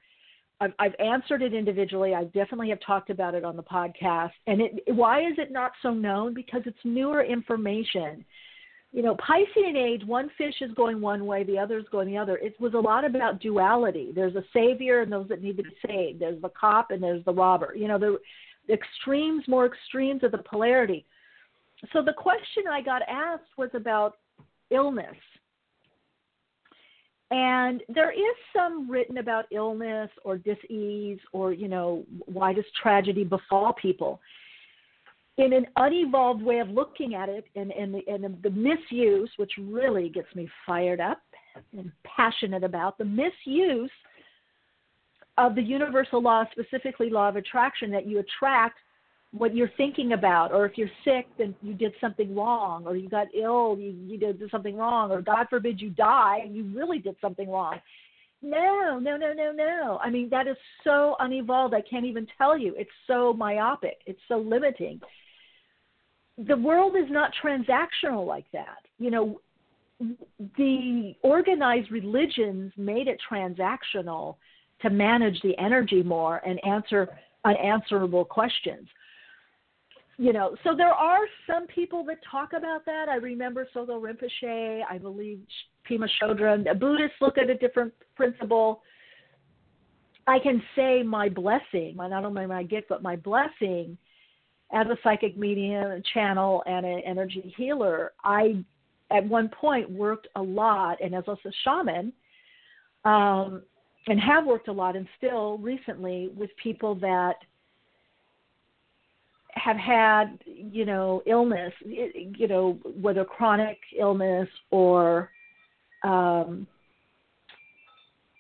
I've, 0.61 0.73
I've 0.79 0.95
answered 0.99 1.43
it 1.43 1.55
individually. 1.55 2.15
I 2.15 2.25
definitely 2.25 2.71
have 2.71 2.81
talked 2.87 3.11
about 3.11 3.35
it 3.35 3.45
on 3.45 3.57
the 3.57 3.63
podcast. 3.63 4.33
And 4.47 4.61
it, 4.61 4.83
why 4.95 5.21
is 5.21 5.35
it 5.39 5.51
not 5.51 5.73
so 5.83 5.93
known? 5.93 6.35
Because 6.35 6.63
it's 6.67 6.79
newer 6.85 7.25
information. 7.25 8.25
You 8.93 9.03
know, 9.03 9.17
Piscean 9.17 9.77
age, 9.77 10.03
one 10.07 10.31
fish 10.39 10.55
is 10.61 10.71
going 10.77 11.01
one 11.01 11.27
way, 11.27 11.43
the 11.43 11.59
other 11.59 11.79
is 11.79 11.87
going 11.91 12.07
the 12.07 12.17
other. 12.17 12.37
It 12.37 12.55
was 12.61 12.75
a 12.75 12.79
lot 12.79 13.05
about 13.05 13.41
duality. 13.41 14.13
There's 14.15 14.37
a 14.37 14.45
savior 14.53 15.01
and 15.01 15.11
those 15.11 15.29
that 15.29 15.43
need 15.43 15.57
to 15.57 15.65
be 15.65 15.77
saved. 15.85 16.21
There's 16.21 16.41
the 16.41 16.51
cop 16.51 16.93
and 16.93 17.03
there's 17.03 17.25
the 17.25 17.33
robber. 17.33 17.75
You 17.75 17.89
know, 17.89 17.99
the, 17.99 18.19
the 18.69 18.75
extremes, 18.75 19.43
more 19.49 19.67
extremes 19.67 20.23
of 20.23 20.31
the 20.31 20.39
polarity. 20.39 21.05
So 21.93 22.03
the 22.03 22.13
question 22.13 22.65
I 22.71 22.81
got 22.81 23.03
asked 23.09 23.51
was 23.59 23.71
about 23.75 24.15
illness. 24.71 25.17
And 27.31 27.83
there 27.89 28.13
is 28.13 28.37
some 28.55 28.89
written 28.89 29.19
about 29.19 29.47
illness 29.51 30.11
or 30.25 30.37
disease 30.37 31.19
or, 31.33 31.53
you 31.53 31.69
know, 31.69 32.05
why 32.27 32.53
does 32.53 32.65
tragedy 32.81 33.25
befall 33.25 33.73
people? 33.73 34.21
In 35.37 35.53
an 35.53 35.67
unevolved 35.77 36.43
way 36.43 36.61
of 36.61 36.69
looking 36.69 37.17
at 37.17 37.29
it 37.29 37.45
and, 37.57 37.73
and, 37.73 37.95
the, 37.95 38.03
and 38.07 38.41
the 38.43 38.51
misuse, 38.51 39.31
which 39.37 39.51
really 39.59 40.09
gets 40.09 40.33
me 40.37 40.49
fired 40.65 41.01
up 41.01 41.23
and 41.77 41.91
passionate 42.05 42.63
about, 42.63 42.99
the 42.99 43.05
misuse 43.05 43.91
of 45.37 45.57
the 45.57 45.63
universal 45.63 46.23
law, 46.23 46.45
specifically 46.53 47.11
law 47.11 47.29
of 47.29 47.35
attraction, 47.35 47.91
that 47.91 48.07
you 48.07 48.21
attract 48.21 48.79
what 49.37 49.55
you're 49.55 49.71
thinking 49.77 50.13
about 50.13 50.53
or 50.53 50.65
if 50.65 50.79
you're 50.79 50.91
sick 51.05 51.27
then 51.39 51.55
you 51.61 51.75
did 51.75 51.93
something 52.01 52.35
wrong 52.37 52.85
or 52.87 52.97
you 52.97 53.09
got 53.09 53.27
ill 53.35 53.77
you, 53.79 53.91
you 54.07 54.17
did 54.17 54.41
something 54.51 54.77
wrong 54.77 55.11
or 55.11 55.21
god 55.21 55.47
forbid 55.51 55.81
you 55.81 55.91
die 55.91 56.39
and 56.45 56.55
you 56.55 56.65
really 56.75 56.99
did 56.99 57.17
something 57.21 57.51
wrong. 57.51 57.79
No 58.43 58.99
no 59.01 59.17
no 59.17 59.33
no 59.33 59.53
no. 59.53 59.99
I 60.03 60.11
mean 60.11 60.29
that 60.31 60.47
is 60.47 60.57
so 60.85 61.17
unevolved. 61.19 61.75
I 61.75 61.81
can't 61.81 62.05
even 62.05 62.27
tell 62.39 62.59
you. 62.59 62.75
It's 62.77 62.91
so 63.07 63.33
myopic. 63.33 63.99
It's 64.07 64.21
so 64.29 64.37
limiting. 64.37 65.01
The 66.47 66.57
world 66.57 66.95
is 66.95 67.11
not 67.11 67.33
transactional 67.43 68.27
like 68.27 68.45
that. 68.53 68.85
You 68.99 69.11
know 69.11 69.41
the 70.59 71.15
organized 71.23 71.91
religions 71.91 72.73
made 72.77 73.09
it 73.09 73.19
transactional 73.31 74.37
to 74.83 74.91
manage 74.91 75.41
the 75.43 75.57
energy 75.59 76.03
more 76.03 76.43
and 76.47 76.63
answer 76.65 77.09
unanswerable 77.45 78.25
questions. 78.25 78.89
You 80.17 80.33
know, 80.33 80.57
so 80.63 80.77
there 80.77 80.93
are 80.93 81.21
some 81.47 81.67
people 81.67 82.05
that 82.05 82.19
talk 82.31 82.53
about 82.53 82.85
that. 82.87 83.09
I 83.09 83.17
remember 83.17 83.67
Sogyal 83.75 84.01
Rinpoche, 84.01 84.83
I 84.89 84.99
believe 84.99 85.41
Pema 85.91 86.09
Chodron. 86.23 86.65
Buddhists 86.79 87.17
look 87.21 87.37
at 87.37 87.51
a 87.51 87.57
different 87.57 87.93
principle. 88.15 88.83
I 90.27 90.39
can 90.39 90.63
say 90.77 91.03
my 91.03 91.29
blessing, 91.29 91.95
my, 91.97 92.09
not 92.09 92.25
only 92.25 92.47
my 92.47 92.63
gift, 92.63 92.89
but 92.89 93.03
my 93.03 93.17
blessing 93.17 93.99
as 94.73 94.87
a 94.87 94.97
psychic 95.03 95.37
medium, 95.37 96.01
channel, 96.13 96.63
and 96.67 96.87
an 96.87 97.01
energy 97.05 97.53
healer. 97.57 98.13
I, 98.23 98.65
at 99.11 99.27
one 99.27 99.49
point, 99.49 99.91
worked 99.91 100.29
a 100.37 100.43
lot, 100.43 100.99
and 101.03 101.15
as 101.15 101.25
a 101.27 101.37
shaman, 101.65 102.13
um, 103.05 103.63
and 104.07 104.21
have 104.21 104.47
worked 104.47 104.69
a 104.69 104.73
lot, 104.73 104.97
and 104.97 105.07
still 105.19 105.59
recently 105.59 106.31
with 106.37 106.51
people 106.63 106.95
that 106.97 107.35
have 109.65 109.77
had, 109.77 110.39
you 110.45 110.85
know, 110.85 111.23
illness, 111.27 111.73
you 111.85 112.47
know, 112.49 112.79
whether 113.01 113.25
chronic 113.25 113.79
illness 113.99 114.49
or 114.71 115.31
um, 116.03 116.67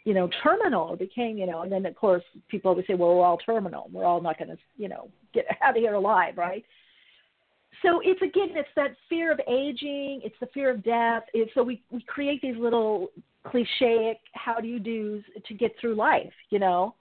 you 0.04 0.12
know, 0.12 0.28
terminal 0.42 0.88
or 0.88 0.96
became, 0.98 1.38
you 1.38 1.46
know, 1.46 1.62
and 1.62 1.72
then 1.72 1.86
of 1.86 1.96
course 1.96 2.22
people 2.48 2.70
always 2.70 2.86
say, 2.86 2.92
well, 2.94 3.16
we're 3.16 3.24
all 3.24 3.38
terminal. 3.38 3.88
We're 3.90 4.04
all 4.04 4.20
not 4.20 4.38
going 4.38 4.50
to, 4.50 4.58
you 4.76 4.88
know, 4.88 5.08
get 5.32 5.46
out 5.62 5.70
of 5.70 5.76
here 5.76 5.94
alive, 5.94 6.36
right? 6.36 6.64
So 7.82 8.00
it's 8.04 8.20
again, 8.20 8.50
it's 8.54 8.68
that 8.76 8.90
fear 9.08 9.32
of 9.32 9.40
aging, 9.48 10.20
it's 10.24 10.36
the 10.40 10.48
fear 10.52 10.70
of 10.70 10.84
death. 10.84 11.22
It's, 11.32 11.50
so 11.54 11.62
we 11.62 11.82
we 11.90 12.02
create 12.02 12.40
these 12.42 12.56
little 12.56 13.08
cliche 13.46 14.18
how 14.32 14.60
do 14.60 14.68
you 14.68 14.78
do 14.78 15.22
to 15.46 15.54
get 15.54 15.72
through 15.80 15.94
life, 15.94 16.32
you 16.50 16.58
know. 16.58 16.94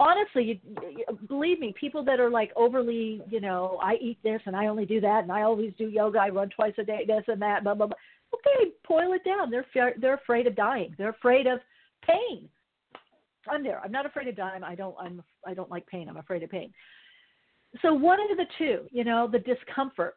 Honestly, 0.00 0.60
you, 0.64 1.04
believe 1.28 1.60
me, 1.60 1.74
people 1.78 2.02
that 2.04 2.18
are 2.18 2.30
like 2.30 2.50
overly, 2.56 3.20
you 3.30 3.40
know, 3.40 3.78
I 3.82 3.96
eat 4.00 4.18
this 4.22 4.40
and 4.46 4.56
I 4.56 4.66
only 4.66 4.86
do 4.86 5.00
that 5.00 5.22
and 5.22 5.30
I 5.30 5.42
always 5.42 5.72
do 5.78 5.88
yoga, 5.88 6.18
I 6.18 6.30
run 6.30 6.48
twice 6.48 6.72
a 6.78 6.82
day, 6.82 7.04
this 7.06 7.24
and 7.28 7.40
that, 7.42 7.62
blah 7.62 7.74
blah 7.74 7.86
blah 7.86 7.96
okay, 8.34 8.72
boil 8.88 9.12
it 9.12 9.24
down. 9.24 9.50
They're 9.50 9.94
they're 10.00 10.14
afraid 10.14 10.46
of 10.46 10.56
dying. 10.56 10.94
They're 10.98 11.10
afraid 11.10 11.46
of 11.46 11.60
pain. 12.06 12.48
I'm 13.48 13.62
there. 13.62 13.80
I'm 13.84 13.92
not 13.92 14.06
afraid 14.06 14.28
of 14.28 14.36
dying. 14.36 14.62
I 14.62 14.74
don't. 14.74 14.94
I'm. 14.98 15.22
I 15.46 15.54
don't 15.54 15.70
like 15.70 15.86
pain. 15.86 16.08
I'm 16.08 16.16
afraid 16.16 16.42
of 16.42 16.50
pain. 16.50 16.72
So 17.80 17.92
one 17.92 18.18
of 18.20 18.36
the 18.36 18.46
two, 18.58 18.80
you 18.90 19.04
know, 19.04 19.28
the 19.30 19.38
discomfort. 19.38 20.16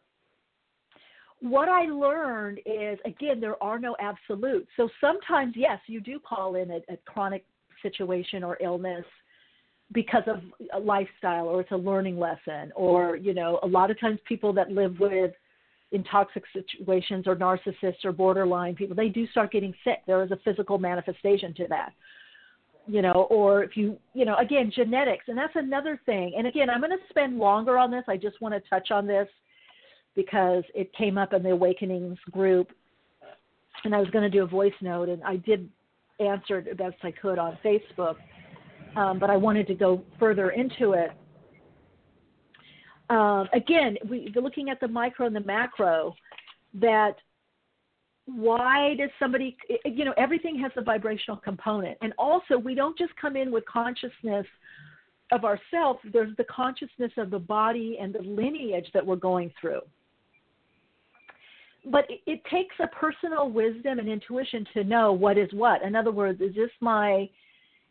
What 1.40 1.70
I 1.70 1.86
learned 1.86 2.60
is 2.66 2.98
again, 3.06 3.40
there 3.40 3.62
are 3.62 3.78
no 3.78 3.96
absolutes. 4.00 4.68
So 4.78 4.90
sometimes, 5.02 5.54
yes, 5.56 5.80
you 5.88 6.00
do 6.00 6.20
call 6.20 6.56
in 6.56 6.72
a, 6.72 6.80
a 6.90 6.98
chronic 7.06 7.46
situation 7.82 8.44
or 8.44 8.58
illness 8.62 9.06
because 9.94 10.24
of 10.28 10.42
a 10.74 10.80
lifestyle 10.80 11.48
or 11.48 11.62
it's 11.62 11.72
a 11.72 11.78
learning 11.78 12.20
lesson 12.20 12.72
or 12.76 13.16
you 13.16 13.34
know 13.34 13.60
a 13.64 13.68
lot 13.68 13.92
of 13.92 14.00
times 14.00 14.20
people 14.28 14.52
that 14.54 14.72
live 14.72 15.00
with 15.00 15.32
in 15.92 16.04
toxic 16.04 16.44
situations 16.52 17.26
or 17.28 17.36
narcissists 17.36 18.04
or 18.04 18.12
borderline 18.12 18.76
people, 18.76 18.96
they 18.96 19.08
do 19.08 19.28
start 19.28 19.52
getting 19.52 19.74
sick. 19.84 20.00
There 20.06 20.24
is 20.24 20.32
a 20.32 20.38
physical 20.44 20.78
manifestation 20.78 21.54
to 21.56 21.68
that. 21.70 21.94
You 22.88 23.02
know, 23.02 23.28
or 23.32 23.64
if 23.64 23.76
you, 23.76 23.98
you 24.14 24.26
know, 24.26 24.36
again, 24.36 24.72
genetics, 24.76 25.26
and 25.28 25.36
that's 25.36 25.56
another 25.56 26.00
thing. 26.06 26.34
And 26.38 26.46
again, 26.46 26.70
I'm 26.70 26.82
going 26.82 26.92
to 26.92 27.04
spend 27.10 27.40
longer 27.40 27.80
on 27.80 27.90
this. 27.90 28.04
I 28.08 28.16
just 28.16 28.40
want 28.42 28.54
to 28.54 28.70
touch 28.70 28.92
on 28.92 29.08
this 29.08 29.28
because 30.16 30.64
it 30.76 30.94
came 30.94 31.18
up 31.18 31.34
in 31.34 31.42
the 31.42 31.50
Awakenings 31.50 32.20
group, 32.30 32.70
and 33.86 33.96
I 33.96 34.00
was 34.00 34.10
going 34.12 34.24
to 34.24 34.30
do 34.30 34.44
a 34.44 34.48
voice 34.48 34.74
note, 34.82 35.10
and 35.10 35.24
I 35.24 35.38
did 35.38 35.68
answer 36.20 36.60
it 36.60 36.78
best 36.78 36.98
I 37.02 37.10
could 37.10 37.40
on 37.40 37.58
Facebook, 37.66 38.18
um, 38.96 39.20
but 39.20 39.30
I 39.30 39.38
wanted 39.38 39.68
to 39.68 39.76
go 39.76 40.04
further 40.20 40.52
into 40.52 40.94
it 40.94 41.12
um, 43.10 43.48
again, 43.54 43.98
we, 44.10 44.34
looking 44.36 44.70
at 44.70 44.80
the 44.80 44.88
micro 44.88 45.28
and 45.28 45.36
the 45.36 45.42
macro, 45.42 46.16
that 46.76 47.16
why 48.26 48.96
does 48.98 49.12
somebody, 49.20 49.56
you 49.86 50.04
know, 50.04 50.14
everything 50.18 50.60
has 50.60 50.72
a 50.78 50.82
vibrational 50.82 51.38
component. 51.38 51.98
And 52.02 52.14
also, 52.18 52.58
we 52.58 52.74
don't 52.74 52.98
just 52.98 53.16
come 53.18 53.36
in 53.36 53.52
with 53.52 53.64
consciousness 53.66 54.48
of 55.32 55.44
ourself, 55.44 55.98
there's 56.14 56.36
the 56.38 56.44
consciousness 56.44 57.12
of 57.18 57.32
the 57.32 57.40
body 57.40 57.98
and 58.00 58.14
the 58.14 58.22
lineage 58.22 58.86
that 58.94 59.04
we're 59.04 59.16
going 59.16 59.52
through. 59.60 59.82
But 61.84 62.06
it, 62.10 62.22
it 62.28 62.42
takes 62.52 62.76
a 62.80 62.88
personal 62.88 63.50
wisdom 63.50 63.98
and 63.98 64.08
intuition 64.08 64.68
to 64.74 64.84
know 64.84 65.14
what 65.14 65.40
is 65.40 65.50
what. 65.52 65.82
In 65.82 65.96
other 65.96 66.12
words, 66.12 66.42
is 66.42 66.54
this 66.54 66.70
my 66.80 67.28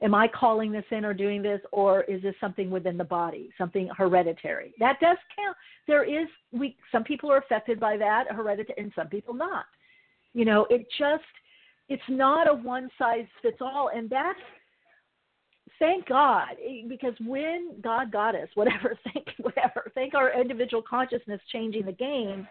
am 0.03 0.15
I 0.15 0.29
calling 0.29 0.73
this 0.73 0.85
in 0.91 1.05
or 1.05 1.15
doing 1.15 1.43
this, 1.43 1.61
or 1.73 2.03
is 2.03 2.23
this 2.23 2.35
something 2.41 2.71
within 2.71 2.97
the 2.97 3.05
body, 3.05 3.51
something 3.57 3.89
hereditary? 3.97 4.75
That 4.79 4.99
does 5.01 5.17
count. 5.37 5.57
There 5.87 6.05
is 6.05 6.29
we 6.53 6.77
some 6.93 7.05
people 7.05 7.31
are 7.31 7.39
affected 7.39 7.81
by 7.81 7.97
that 7.99 8.25
hereditary, 8.31 8.81
and 8.81 8.93
some 8.95 9.09
people 9.09 9.35
not. 9.35 9.67
You 10.33 10.45
know, 10.45 10.67
it 10.71 10.87
just 10.99 11.25
it's 11.89 12.03
not 12.09 12.49
a 12.49 12.55
one 12.55 12.89
size 12.99 13.27
fits 13.43 13.59
all, 13.61 13.91
and 13.95 14.09
that's 14.11 14.39
thank 15.79 16.07
God 16.07 16.57
eh, 16.65 16.83
because 16.89 17.15
when 17.27 17.81
God 17.83 18.13
got 18.13 18.35
us, 18.35 18.49
whatever, 18.55 18.97
thank 19.13 19.27
whatever, 19.39 19.91
thank 19.95 20.15
our 20.15 20.39
individual 20.39 20.83
consciousness 20.83 21.41
changing 21.53 21.87
the 21.87 21.93
game 21.93 22.47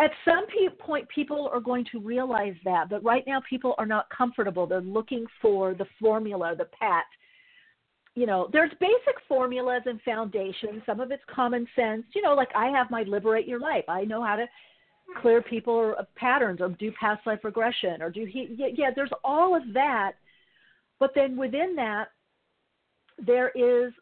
at 0.00 0.10
some 0.24 0.46
point 0.78 1.06
people 1.08 1.50
are 1.52 1.60
going 1.60 1.84
to 1.92 2.00
realize 2.00 2.54
that 2.64 2.88
but 2.88 3.04
right 3.04 3.22
now 3.26 3.40
people 3.48 3.74
are 3.76 3.86
not 3.86 4.08
comfortable. 4.10 4.66
They're 4.66 4.80
looking 4.80 5.26
for 5.42 5.74
the 5.74 5.86
formula 6.00 6.54
the 6.56 6.64
pat. 6.78 7.04
You 8.14 8.26
know 8.26 8.48
there's 8.52 8.72
basic 8.80 9.16
formulas 9.28 9.82
and 9.84 10.00
foundations. 10.02 10.82
Some 10.86 11.00
of 11.00 11.10
it's 11.10 11.22
common 11.32 11.66
sense. 11.76 12.04
You 12.14 12.22
know 12.22 12.34
like 12.34 12.50
i 12.56 12.68
have 12.68 12.90
my 12.90 13.02
liberate 13.02 13.46
your 13.46 13.60
life. 13.60 13.84
I 13.88 14.04
know 14.04 14.24
how 14.24 14.36
to 14.36 14.46
clear 15.20 15.42
people 15.42 15.94
patterns 16.16 16.60
or 16.60 16.70
do 16.70 16.92
past 16.92 17.26
life 17.26 17.40
regression 17.42 18.00
or 18.00 18.10
do 18.10 18.24
he 18.24 18.56
yeah 18.76 18.90
there's 18.94 19.12
all 19.22 19.54
of 19.54 19.62
that. 19.74 20.12
But 20.98 21.12
then 21.14 21.36
within 21.36 21.76
that 21.76 22.08
there 23.18 23.50
is 23.50 23.92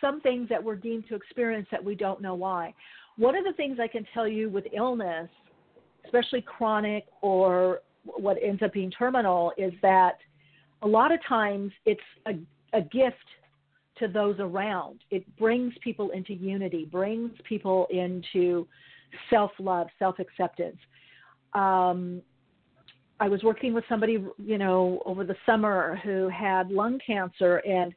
some 0.00 0.20
things 0.20 0.48
that 0.48 0.62
we're 0.62 0.76
deemed 0.76 1.04
to 1.08 1.14
experience 1.14 1.68
that 1.70 1.84
we 1.84 1.94
don't 1.94 2.20
know 2.20 2.34
why 2.34 2.74
one 3.16 3.36
of 3.36 3.44
the 3.44 3.52
things 3.52 3.78
I 3.80 3.88
can 3.88 4.06
tell 4.14 4.26
you 4.26 4.48
with 4.48 4.64
illness, 4.72 5.28
especially 6.04 6.42
chronic 6.42 7.06
or 7.22 7.80
what 8.04 8.36
ends 8.42 8.62
up 8.62 8.72
being 8.72 8.90
terminal, 8.90 9.52
is 9.58 9.72
that 9.82 10.18
a 10.82 10.88
lot 10.88 11.12
of 11.12 11.20
times 11.26 11.72
it's 11.84 12.00
a, 12.26 12.32
a 12.76 12.80
gift 12.80 13.16
to 13.98 14.08
those 14.08 14.36
around. 14.38 15.00
It 15.10 15.24
brings 15.36 15.74
people 15.82 16.10
into 16.10 16.32
unity, 16.34 16.86
brings 16.90 17.30
people 17.44 17.86
into 17.90 18.66
self 19.28 19.52
love, 19.58 19.88
self 19.98 20.18
acceptance. 20.18 20.78
Um, 21.52 22.22
I 23.20 23.28
was 23.28 23.42
working 23.42 23.74
with 23.74 23.84
somebody, 23.88 24.24
you 24.38 24.56
know, 24.56 25.02
over 25.04 25.24
the 25.24 25.36
summer 25.44 26.00
who 26.02 26.28
had 26.28 26.70
lung 26.70 26.98
cancer, 27.06 27.56
and 27.58 27.92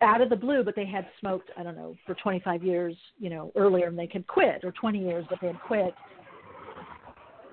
out 0.00 0.20
of 0.20 0.30
the 0.30 0.36
blue, 0.36 0.62
but 0.62 0.76
they 0.76 0.86
had 0.86 1.06
smoked, 1.20 1.50
I 1.56 1.62
don't 1.62 1.76
know, 1.76 1.96
for 2.06 2.14
25 2.14 2.62
years, 2.62 2.94
you 3.18 3.30
know, 3.30 3.52
earlier 3.56 3.88
and 3.88 3.98
they 3.98 4.06
could 4.06 4.26
quit, 4.26 4.64
or 4.64 4.72
20 4.72 4.98
years, 4.98 5.24
but 5.28 5.40
they 5.40 5.48
had 5.48 5.60
quit. 5.60 5.94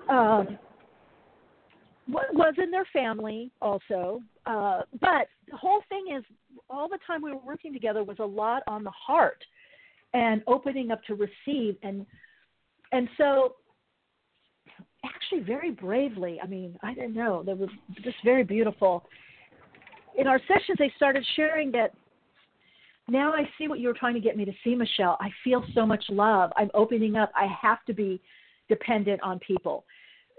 Um, 0.08 0.58
was 2.08 2.54
in 2.62 2.70
their 2.70 2.86
family 2.92 3.50
also, 3.60 4.22
uh, 4.46 4.82
but 5.00 5.26
the 5.50 5.56
whole 5.56 5.82
thing 5.88 6.14
is, 6.16 6.24
all 6.70 6.88
the 6.88 6.98
time 7.06 7.20
we 7.20 7.32
were 7.32 7.40
working 7.44 7.72
together 7.72 8.04
was 8.04 8.18
a 8.20 8.24
lot 8.24 8.62
on 8.68 8.84
the 8.84 8.90
heart 8.90 9.42
and 10.14 10.42
opening 10.46 10.90
up 10.90 11.02
to 11.04 11.14
receive, 11.14 11.76
and 11.82 12.06
and 12.92 13.08
so 13.18 13.56
actually 15.04 15.40
very 15.40 15.72
bravely. 15.72 16.40
I 16.42 16.46
mean, 16.46 16.78
I 16.82 16.94
didn't 16.94 17.14
know. 17.14 17.42
They 17.44 17.54
was 17.54 17.68
just 18.02 18.16
very 18.24 18.44
beautiful. 18.44 19.04
In 20.16 20.26
our 20.26 20.40
sessions, 20.46 20.78
they 20.78 20.92
started 20.96 21.24
sharing 21.34 21.70
that 21.72 21.92
now 23.08 23.32
I 23.32 23.48
see 23.56 23.68
what 23.68 23.78
you 23.78 23.88
were 23.88 23.94
trying 23.94 24.14
to 24.14 24.20
get 24.20 24.36
me 24.36 24.44
to 24.44 24.52
see, 24.64 24.74
Michele. 24.74 25.16
I 25.20 25.30
feel 25.44 25.64
so 25.74 25.86
much 25.86 26.04
love. 26.08 26.50
I'm 26.56 26.70
opening 26.74 27.16
up. 27.16 27.30
I 27.34 27.46
have 27.60 27.84
to 27.86 27.94
be 27.94 28.20
dependent 28.68 29.22
on 29.22 29.38
people. 29.38 29.84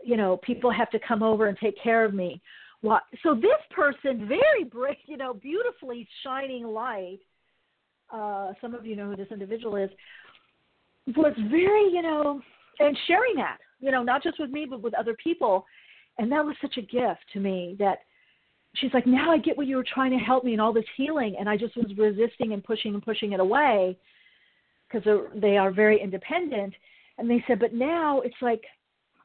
You 0.04 0.18
know, 0.18 0.38
people 0.38 0.72
have 0.72 0.90
to 0.92 1.00
come 1.00 1.24
over 1.24 1.48
and 1.48 1.58
take 1.58 1.82
care 1.82 2.04
of 2.04 2.14
me. 2.14 2.42
So 3.24 3.34
this 3.34 3.60
person, 3.72 4.28
very 4.28 4.64
bright, 4.64 5.00
you 5.06 5.18
know, 5.18 5.34
beautifully 5.34 6.08
shining 6.24 6.66
light. 6.66 7.20
Uh, 8.14 8.54
some 8.62 8.74
of 8.74 8.86
you 8.86 8.96
know 8.96 9.10
who 9.10 9.16
this 9.16 9.28
individual 9.32 9.76
is. 9.76 9.90
Was 11.16 11.34
very, 11.50 11.90
you 11.92 12.02
know, 12.02 12.42
and 12.80 12.98
sharing 13.08 13.36
that, 13.38 13.58
you 13.80 13.92
know, 13.92 14.04
not 14.04 14.22
just 14.22 14.40
with 14.40 14.52
me 14.52 14.66
but 14.70 14.82
with 14.82 14.94
other 14.94 15.16
people, 15.22 15.66
and 16.18 16.32
that 16.32 16.46
was 16.46 16.56
such 16.62 16.78
a 16.78 16.82
gift 16.82 17.22
to 17.34 17.40
me 17.40 17.76
that 17.80 18.00
she's 18.80 18.94
like, 18.94 19.06
now 19.06 19.32
I 19.32 19.38
get 19.38 19.58
what 19.58 19.68
you 19.68 19.76
were 19.76 19.86
trying 19.94 20.12
to 20.12 20.18
help 20.18 20.44
me 20.44 20.54
and 20.54 20.62
all 20.62 20.74
this 20.74 20.86
healing, 20.96 21.36
and 21.40 21.50
I 21.50 21.58
just 21.58 21.76
was 21.76 21.92
resisting 21.98 22.54
and 22.54 22.64
pushing 22.64 22.94
and 22.94 23.04
pushing 23.04 23.34
it 23.34 23.40
away 23.40 23.98
because 24.92 25.08
they 25.36 25.58
are 25.58 25.72
very 25.72 26.02
independent. 26.02 26.74
And 27.18 27.30
they 27.30 27.44
said, 27.48 27.60
but 27.60 27.74
now 27.74 28.22
it's 28.22 28.36
like 28.42 28.62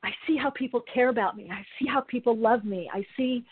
I 0.02 0.10
see 0.26 0.36
how 0.36 0.50
people 0.50 0.82
care 0.92 1.08
about 1.08 1.36
me. 1.36 1.50
I 1.52 1.64
see 1.78 1.88
how 1.88 2.00
people 2.00 2.36
love 2.36 2.64
me. 2.64 2.90
I 2.92 3.04
see 3.16 3.44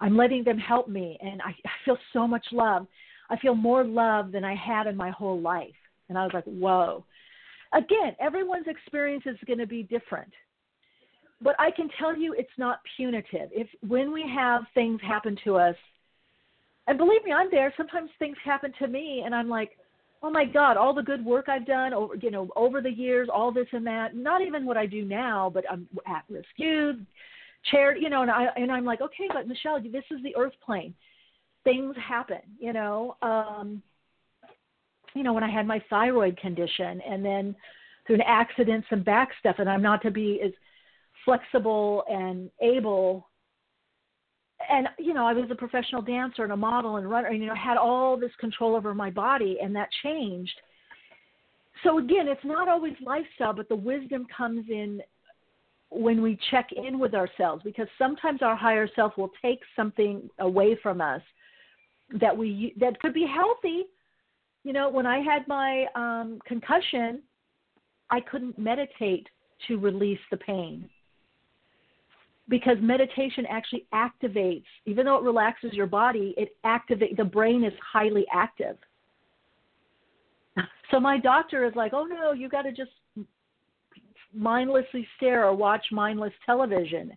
I'm 0.00 0.16
letting 0.16 0.44
them 0.44 0.58
help 0.58 0.88
me, 0.88 1.18
and 1.20 1.42
I, 1.42 1.50
I 1.50 1.70
feel 1.84 1.98
so 2.12 2.26
much 2.26 2.46
love. 2.52 2.86
I 3.30 3.36
feel 3.38 3.54
more 3.54 3.84
love 3.84 4.32
than 4.32 4.44
I 4.44 4.54
had 4.54 4.86
in 4.86 4.96
my 4.96 5.10
whole 5.10 5.40
life. 5.40 5.74
And 6.08 6.16
I 6.16 6.22
was 6.22 6.32
like, 6.32 6.44
whoa. 6.44 7.04
Again, 7.72 8.16
everyone's 8.20 8.66
experience 8.66 9.24
is 9.26 9.36
going 9.46 9.58
to 9.58 9.66
be 9.66 9.82
different. 9.82 10.32
But 11.40 11.54
I 11.58 11.70
can 11.70 11.88
tell 11.98 12.16
you 12.16 12.34
it's 12.36 12.48
not 12.58 12.80
punitive. 12.96 13.50
If 13.52 13.68
when 13.86 14.12
we 14.12 14.24
have 14.34 14.62
things 14.74 15.00
happen 15.02 15.36
to 15.44 15.56
us, 15.56 15.76
and 16.86 16.98
believe 16.98 17.22
me, 17.24 17.32
I'm 17.32 17.50
there. 17.50 17.72
Sometimes 17.76 18.10
things 18.18 18.36
happen 18.44 18.72
to 18.78 18.88
me, 18.88 19.22
and 19.24 19.34
I'm 19.34 19.48
like, 19.48 19.72
oh 20.22 20.30
my 20.30 20.44
God, 20.44 20.76
all 20.76 20.94
the 20.94 21.02
good 21.02 21.24
work 21.24 21.48
I've 21.48 21.66
done 21.66 21.92
over, 21.92 22.16
you 22.16 22.30
know, 22.30 22.48
over 22.56 22.80
the 22.80 22.90
years, 22.90 23.28
all 23.32 23.52
this 23.52 23.68
and 23.72 23.86
that. 23.86 24.16
Not 24.16 24.40
even 24.42 24.66
what 24.66 24.76
I 24.76 24.86
do 24.86 25.04
now, 25.04 25.50
but 25.52 25.64
I'm 25.70 25.88
at 26.06 26.24
risk 26.28 26.48
youth, 26.56 26.96
charity, 27.70 28.00
you 28.00 28.10
know, 28.10 28.22
and 28.22 28.30
I 28.30 28.46
and 28.56 28.72
I'm 28.72 28.84
like, 28.84 29.00
okay, 29.00 29.28
but 29.32 29.46
Michele, 29.46 29.80
this 29.80 30.04
is 30.10 30.22
the 30.22 30.34
earth 30.36 30.54
plane. 30.64 30.94
Things 31.64 31.94
happen, 31.96 32.40
you 32.58 32.72
know. 32.72 33.16
Um, 33.22 33.82
you 35.14 35.22
know, 35.22 35.32
when 35.32 35.44
I 35.44 35.50
had 35.50 35.66
my 35.66 35.82
thyroid 35.90 36.36
condition, 36.38 37.00
and 37.08 37.24
then 37.24 37.54
through 38.06 38.16
an 38.16 38.22
accident, 38.26 38.84
some 38.88 39.02
back 39.02 39.30
stuff, 39.38 39.56
and 39.58 39.68
I'm 39.68 39.82
not 39.82 40.02
to 40.02 40.10
be 40.10 40.40
as 40.44 40.52
flexible 41.28 42.04
and 42.10 42.50
able. 42.62 43.28
And 44.70 44.88
you 44.98 45.12
know, 45.12 45.26
I 45.26 45.34
was 45.34 45.50
a 45.50 45.54
professional 45.54 46.00
dancer 46.00 46.42
and 46.42 46.52
a 46.52 46.56
model 46.56 46.96
and 46.96 47.08
runner, 47.08 47.28
and 47.28 47.38
you 47.38 47.46
know, 47.46 47.54
had 47.54 47.76
all 47.76 48.16
this 48.16 48.32
control 48.40 48.74
over 48.74 48.94
my 48.94 49.10
body, 49.10 49.58
and 49.62 49.76
that 49.76 49.88
changed. 50.02 50.58
So 51.84 51.98
again, 51.98 52.26
it's 52.28 52.44
not 52.44 52.66
always 52.66 52.94
lifestyle, 53.04 53.52
but 53.52 53.68
the 53.68 53.76
wisdom 53.76 54.26
comes 54.34 54.64
in 54.70 55.02
when 55.90 56.22
we 56.22 56.38
check 56.50 56.70
in 56.72 56.98
with 56.98 57.14
ourselves 57.14 57.62
because 57.62 57.88
sometimes 57.98 58.40
our 58.42 58.56
higher 58.56 58.88
self 58.96 59.16
will 59.16 59.30
take 59.40 59.60
something 59.76 60.28
away 60.38 60.78
from 60.82 61.00
us 61.00 61.22
that 62.20 62.36
we 62.36 62.74
that 62.78 62.98
could 63.00 63.14
be 63.14 63.26
healthy 63.26 63.84
you 64.64 64.72
know 64.74 64.90
when 64.90 65.06
i 65.06 65.18
had 65.18 65.48
my 65.48 65.86
um 65.94 66.38
concussion 66.46 67.22
i 68.10 68.20
couldn't 68.20 68.58
meditate 68.58 69.26
to 69.66 69.78
release 69.78 70.20
the 70.30 70.36
pain 70.36 70.88
because 72.48 72.76
meditation 72.80 73.44
actually 73.48 73.86
activates 73.92 74.64
even 74.86 75.06
though 75.06 75.16
it 75.16 75.22
relaxes 75.22 75.72
your 75.72 75.86
body 75.86 76.34
it 76.36 76.56
activates 76.64 77.16
the 77.16 77.24
brain 77.24 77.64
is 77.64 77.72
highly 77.92 78.26
active 78.32 78.76
so 80.90 80.98
my 80.98 81.18
doctor 81.18 81.64
is 81.64 81.72
like 81.74 81.92
oh 81.94 82.04
no 82.04 82.32
you 82.32 82.48
got 82.48 82.62
to 82.62 82.72
just 82.72 82.90
mindlessly 84.34 85.06
stare 85.16 85.46
or 85.46 85.54
watch 85.54 85.86
mindless 85.90 86.32
television. 86.44 87.12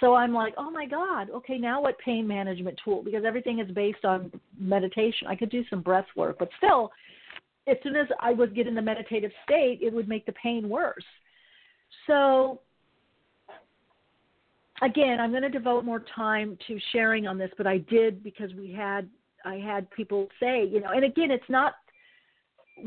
So 0.00 0.14
I'm 0.14 0.34
like, 0.34 0.54
oh 0.58 0.70
my 0.70 0.86
God, 0.86 1.30
okay, 1.30 1.56
now 1.56 1.80
what 1.80 1.98
pain 1.98 2.26
management 2.26 2.78
tool? 2.84 3.02
Because 3.02 3.24
everything 3.24 3.60
is 3.60 3.70
based 3.70 4.04
on 4.04 4.30
meditation. 4.58 5.26
I 5.26 5.36
could 5.36 5.50
do 5.50 5.64
some 5.70 5.80
breath 5.80 6.06
work, 6.16 6.36
but 6.38 6.50
still, 6.58 6.90
as 7.66 7.76
soon 7.82 7.96
as 7.96 8.06
I 8.20 8.32
would 8.32 8.54
get 8.54 8.66
in 8.66 8.74
the 8.74 8.82
meditative 8.82 9.32
state, 9.44 9.80
it 9.82 9.92
would 9.92 10.08
make 10.08 10.26
the 10.26 10.32
pain 10.32 10.68
worse. 10.68 11.04
So 12.06 12.60
again, 14.82 15.20
I'm 15.20 15.30
going 15.30 15.42
to 15.42 15.48
devote 15.48 15.84
more 15.84 16.04
time 16.14 16.58
to 16.66 16.78
sharing 16.92 17.26
on 17.26 17.38
this, 17.38 17.50
but 17.56 17.66
I 17.66 17.78
did 17.78 18.22
because 18.22 18.52
we 18.54 18.72
had 18.72 19.08
I 19.44 19.56
had 19.56 19.88
people 19.90 20.28
say, 20.40 20.66
you 20.66 20.80
know, 20.80 20.90
and 20.90 21.04
again, 21.04 21.30
it's 21.30 21.48
not 21.48 21.74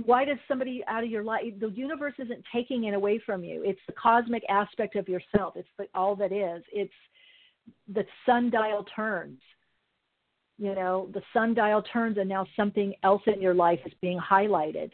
why 0.05 0.25
does 0.25 0.37
somebody 0.47 0.83
out 0.87 1.03
of 1.03 1.09
your 1.09 1.23
life 1.23 1.41
the 1.59 1.69
universe 1.69 2.13
isn't 2.19 2.43
taking 2.53 2.85
it 2.85 2.93
away 2.93 3.19
from 3.25 3.43
you. 3.43 3.63
It's 3.65 3.79
the 3.87 3.93
cosmic 3.93 4.43
aspect 4.49 4.95
of 4.95 5.07
yourself. 5.07 5.53
It's 5.55 5.69
the, 5.77 5.87
all 5.95 6.15
that 6.17 6.31
is. 6.31 6.63
It's 6.71 6.93
the 7.87 8.05
sundial 8.25 8.85
turns 8.95 9.39
you 10.59 10.75
know 10.75 11.09
the 11.13 11.21
sundial 11.33 11.81
turns 11.81 12.17
and 12.17 12.29
now 12.29 12.45
something 12.55 12.93
else 13.03 13.21
in 13.25 13.41
your 13.41 13.53
life 13.53 13.79
is 13.85 13.93
being 14.01 14.19
highlighted 14.19 14.91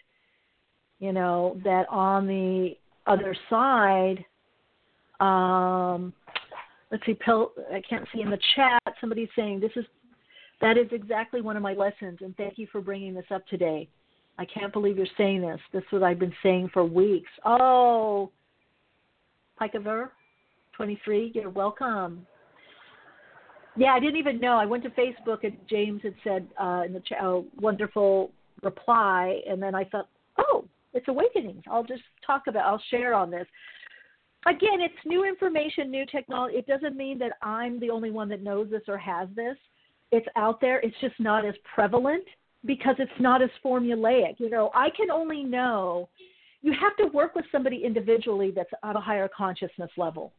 you 1.00 1.12
know 1.12 1.60
that 1.64 1.86
on 1.90 2.28
the 2.28 2.74
other 3.08 3.36
side 3.50 4.24
um 5.20 6.14
let's 6.96 7.06
see 7.06 7.18
i 7.74 7.82
can't 7.88 8.08
see 8.14 8.22
in 8.22 8.30
the 8.30 8.40
chat 8.56 8.82
somebody's 9.02 9.30
saying 9.36 9.60
this 9.60 9.72
is 9.76 9.86
that 10.62 10.78
is 10.78 10.88
exactly 10.92 11.42
one 11.42 11.58
of 11.58 11.64
my 11.64 11.74
lessons 11.74 12.20
and 12.22 12.36
thank 12.38 12.58
you 12.58 12.68
for 12.72 12.80
bringing 12.80 13.14
this 13.14 13.26
up 13.32 13.46
today 13.48 13.88
I 14.38 14.46
can't 14.46 14.74
believe 14.74 14.98
you're 14.98 15.08
saying 15.18 15.42
this. 15.42 15.60
This 15.72 15.82
is 15.84 15.92
what 15.92 16.04
I've 16.04 16.20
been 16.20 16.34
saying 16.44 16.70
for 16.74 16.84
weeks. 16.84 17.30
Oh, 17.46 18.32
Pikaver, 19.60 20.10
23, 20.76 21.32
you're 21.34 21.50
welcome. 21.50 22.28
Yeah, 23.78 23.94
I 23.94 24.00
didn't 24.00 24.18
even 24.18 24.40
know. 24.40 24.58
I 24.58 24.66
went 24.66 24.84
to 24.84 24.90
Facebook 24.92 25.44
and 25.44 25.58
James 25.70 26.02
had 26.04 26.16
said 26.24 26.48
uh, 26.62 26.84
in 26.86 26.94
the 26.94 27.02
chat, 27.02 27.20
oh, 27.22 27.46
wonderful 27.60 28.32
reply, 28.62 29.40
and 29.50 29.62
then 29.62 29.76
I 29.76 29.86
thought, 29.86 30.10
oh, 30.38 30.66
it's 30.94 31.08
awakenings. 31.08 31.64
I'll 31.70 31.84
just 31.84 32.04
talk 32.26 32.44
about. 32.48 32.66
I'll 32.66 32.82
share 32.90 33.14
on 33.14 33.30
this. 33.30 33.48
Again, 34.48 34.80
it's 34.80 34.94
new 35.06 35.26
information, 35.26 35.90
new 35.90 36.06
technology. 36.06 36.58
It 36.58 36.68
doesn't 36.68 36.96
mean 36.96 37.18
that 37.20 37.34
I'm 37.42 37.80
the 37.80 37.90
only 37.90 38.12
one 38.12 38.30
that 38.30 38.44
knows 38.44 38.70
this 38.70 38.84
or 38.88 38.98
has 38.98 39.28
this. 39.36 39.58
It's 40.12 40.28
out 40.36 40.62
there. 40.62 40.80
It's 40.82 40.96
just 41.02 41.20
not 41.20 41.46
as 41.46 41.56
prevalent 41.74 42.24
because 42.66 42.96
it's 43.00 43.12
not 43.20 43.42
as 43.42 43.50
formulaic. 43.64 44.40
You 44.40 44.50
know, 44.50 44.72
I 44.76 44.90
can 44.92 45.10
only 45.10 45.44
know 45.44 46.10
you 46.62 46.74
have 46.74 46.96
to 46.98 47.06
work 47.16 47.36
with 47.36 47.46
somebody 47.52 47.84
individually 47.84 48.52
that's 48.56 48.70
at 48.84 48.96
a 48.96 49.00
higher 49.00 49.30
consciousness 49.36 49.92
level 49.98 50.32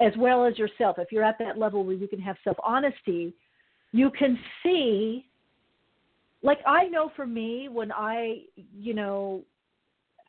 as 0.00 0.12
well 0.16 0.46
as 0.46 0.56
yourself. 0.58 0.96
If 0.98 1.10
you're 1.10 1.24
at 1.24 1.38
that 1.38 1.58
level 1.58 1.84
where 1.84 1.96
you 1.96 2.08
can 2.08 2.20
have 2.20 2.36
self 2.44 2.56
honesty, 2.64 3.34
you 3.92 4.10
can 4.10 4.38
see 4.62 5.26
like 6.42 6.58
I 6.66 6.84
know 6.84 7.10
for 7.16 7.26
me 7.26 7.68
when 7.68 7.90
I, 7.92 8.42
you 8.76 8.94
know, 8.94 9.42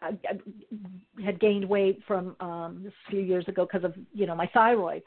I, 0.02 0.18
I 0.28 1.24
had 1.24 1.40
gained 1.40 1.68
weight 1.68 2.02
from 2.08 2.36
um 2.40 2.86
a 2.88 3.12
few 3.12 3.22
years 3.22 3.48
ago 3.48 3.66
because 3.66 3.84
of, 3.84 3.94
you 4.14 4.26
know, 4.26 4.36
my 4.36 4.50
thyroid 4.54 5.04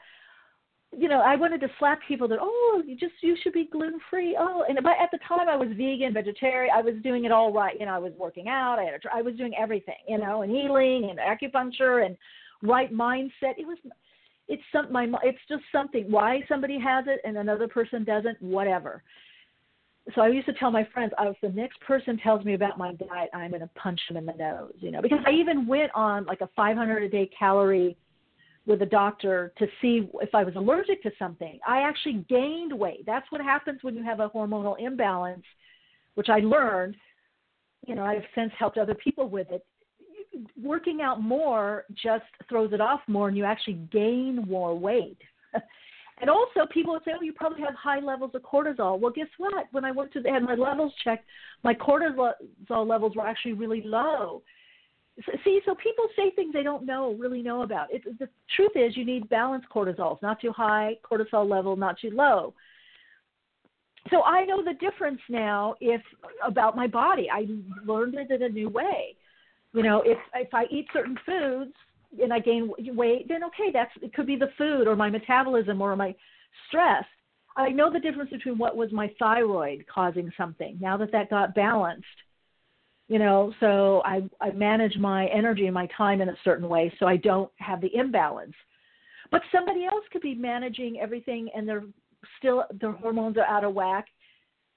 you 0.97 1.09
know, 1.09 1.21
I 1.21 1.35
wanted 1.35 1.61
to 1.61 1.67
slap 1.79 1.99
people 2.07 2.27
that, 2.27 2.39
oh, 2.41 2.81
you 2.85 2.95
just 2.95 3.13
you 3.21 3.35
should 3.41 3.53
be 3.53 3.67
gluten 3.71 3.99
free. 4.09 4.37
Oh, 4.39 4.63
and 4.67 4.77
but 4.83 4.93
at 5.01 5.09
the 5.11 5.19
time 5.27 5.49
I 5.49 5.55
was 5.55 5.69
vegan, 5.69 6.13
vegetarian. 6.13 6.73
I 6.75 6.81
was 6.81 6.95
doing 7.03 7.25
it 7.25 7.31
all 7.31 7.51
right. 7.51 7.75
You 7.79 7.85
know, 7.85 7.93
I 7.93 7.99
was 7.99 8.13
working 8.17 8.47
out. 8.47 8.79
I 8.79 8.83
had 8.83 8.93
a, 8.93 8.99
I 9.13 9.21
was 9.21 9.35
doing 9.35 9.53
everything. 9.59 9.95
You 10.07 10.19
know, 10.19 10.41
and 10.43 10.51
healing 10.51 11.09
and 11.09 11.19
acupuncture 11.19 12.05
and 12.05 12.17
right 12.61 12.93
mindset. 12.93 13.57
It 13.57 13.65
was, 13.65 13.77
it's 14.47 14.63
some 14.71 14.91
my 14.91 15.07
it's 15.23 15.39
just 15.49 15.63
something. 15.71 16.05
Why 16.09 16.41
somebody 16.47 16.79
has 16.79 17.05
it 17.07 17.21
and 17.23 17.37
another 17.37 17.67
person 17.67 18.03
doesn't, 18.03 18.41
whatever. 18.41 19.03
So 20.15 20.21
I 20.21 20.27
used 20.27 20.45
to 20.47 20.53
tell 20.53 20.69
my 20.69 20.87
friends, 20.93 21.13
oh, 21.17 21.29
if 21.29 21.37
the 21.41 21.49
next 21.49 21.79
person 21.79 22.17
tells 22.17 22.43
me 22.43 22.55
about 22.55 22.77
my 22.77 22.93
diet, 22.93 23.29
I'm 23.33 23.51
going 23.51 23.61
to 23.61 23.69
punch 23.75 24.01
them 24.07 24.17
in 24.17 24.25
the 24.25 24.33
nose. 24.33 24.73
You 24.79 24.91
know, 24.91 25.01
because 25.01 25.19
I 25.25 25.31
even 25.31 25.65
went 25.65 25.91
on 25.95 26.25
like 26.25 26.41
a 26.41 26.49
500 26.55 27.03
a 27.03 27.09
day 27.09 27.29
calorie 27.37 27.97
with 28.65 28.81
a 28.81 28.85
doctor 28.85 29.53
to 29.57 29.67
see 29.81 30.09
if 30.21 30.33
I 30.33 30.43
was 30.43 30.55
allergic 30.55 31.01
to 31.03 31.11
something. 31.17 31.59
I 31.67 31.79
actually 31.79 32.25
gained 32.29 32.71
weight. 32.71 33.05
That's 33.05 33.29
what 33.31 33.41
happens 33.41 33.79
when 33.81 33.95
you 33.95 34.03
have 34.03 34.19
a 34.19 34.29
hormonal 34.29 34.75
imbalance, 34.79 35.43
which 36.15 36.29
I 36.29 36.39
learned. 36.39 36.95
You 37.85 37.95
know, 37.95 38.03
I've 38.03 38.23
since 38.35 38.51
helped 38.57 38.77
other 38.77 38.95
people 38.95 39.29
with 39.29 39.47
it. 39.51 39.65
Working 40.61 41.01
out 41.01 41.21
more 41.21 41.85
just 42.01 42.23
throws 42.49 42.73
it 42.73 42.81
off 42.81 43.01
more, 43.07 43.27
and 43.27 43.37
you 43.37 43.43
actually 43.43 43.79
gain 43.91 44.45
more 44.47 44.77
weight. 44.77 45.19
and 46.21 46.29
also, 46.29 46.65
people 46.71 46.93
would 46.93 47.03
say, 47.03 47.11
"Oh, 47.17 47.23
you 47.23 47.33
probably 47.33 47.61
have 47.61 47.75
high 47.75 47.99
levels 47.99 48.31
of 48.33 48.41
cortisol." 48.43 48.99
Well, 48.99 49.11
guess 49.11 49.27
what? 49.37 49.67
When 49.71 49.83
I 49.85 49.91
went 49.91 50.13
to 50.13 50.21
had 50.21 50.43
my 50.43 50.55
levels 50.55 50.93
checked, 51.03 51.25
my 51.63 51.73
cortisol 51.73 52.33
levels 52.69 53.15
were 53.15 53.25
actually 53.25 53.53
really 53.53 53.81
low 53.83 54.43
See, 55.43 55.61
so 55.63 55.75
people 55.75 56.05
say 56.15 56.31
things 56.31 56.53
they 56.53 56.63
don't 56.63 56.85
know, 56.85 57.13
really 57.19 57.43
know 57.43 57.61
about. 57.61 57.93
It, 57.93 58.03
the 58.17 58.27
truth 58.55 58.71
is, 58.75 58.97
you 58.97 59.05
need 59.05 59.29
balanced 59.29 59.69
cortisol, 59.69 60.19
not 60.23 60.41
too 60.41 60.51
high 60.51 60.97
cortisol 61.09 61.47
level, 61.47 61.75
not 61.75 61.99
too 61.99 62.09
low. 62.09 62.55
So 64.09 64.23
I 64.23 64.43
know 64.45 64.63
the 64.63 64.73
difference 64.73 65.21
now. 65.29 65.75
If 65.79 66.01
about 66.45 66.75
my 66.75 66.87
body, 66.87 67.29
I 67.31 67.45
learned 67.85 68.15
it 68.15 68.31
in 68.31 68.41
a 68.41 68.49
new 68.49 68.69
way. 68.69 69.15
You 69.73 69.83
know, 69.83 70.01
if 70.03 70.17
if 70.33 70.51
I 70.51 70.65
eat 70.71 70.87
certain 70.91 71.17
foods 71.25 71.73
and 72.21 72.33
I 72.33 72.39
gain 72.39 72.71
weight, 72.95 73.27
then 73.27 73.43
okay, 73.45 73.71
that's 73.71 73.91
it 74.01 74.13
could 74.13 74.27
be 74.27 74.35
the 74.35 74.51
food 74.57 74.87
or 74.87 74.95
my 74.95 75.09
metabolism 75.09 75.81
or 75.81 75.95
my 75.95 76.15
stress. 76.67 77.05
I 77.55 77.69
know 77.69 77.91
the 77.91 77.99
difference 77.99 78.31
between 78.31 78.57
what 78.57 78.75
was 78.75 78.91
my 78.91 79.11
thyroid 79.19 79.85
causing 79.93 80.31
something. 80.37 80.77
Now 80.81 80.97
that 80.97 81.11
that 81.11 81.29
got 81.29 81.53
balanced 81.53 82.05
you 83.07 83.19
know 83.19 83.53
so 83.59 84.01
i 84.05 84.21
i 84.41 84.51
manage 84.51 84.97
my 84.97 85.27
energy 85.27 85.65
and 85.65 85.73
my 85.73 85.87
time 85.97 86.21
in 86.21 86.29
a 86.29 86.37
certain 86.43 86.67
way 86.67 86.91
so 86.99 87.05
i 87.05 87.17
don't 87.17 87.51
have 87.57 87.81
the 87.81 87.93
imbalance 87.95 88.55
but 89.31 89.41
somebody 89.51 89.85
else 89.85 90.03
could 90.11 90.21
be 90.21 90.35
managing 90.35 90.99
everything 90.99 91.49
and 91.55 91.67
they're 91.67 91.83
still 92.37 92.63
their 92.79 92.91
hormones 92.91 93.37
are 93.37 93.45
out 93.45 93.63
of 93.63 93.73
whack 93.73 94.05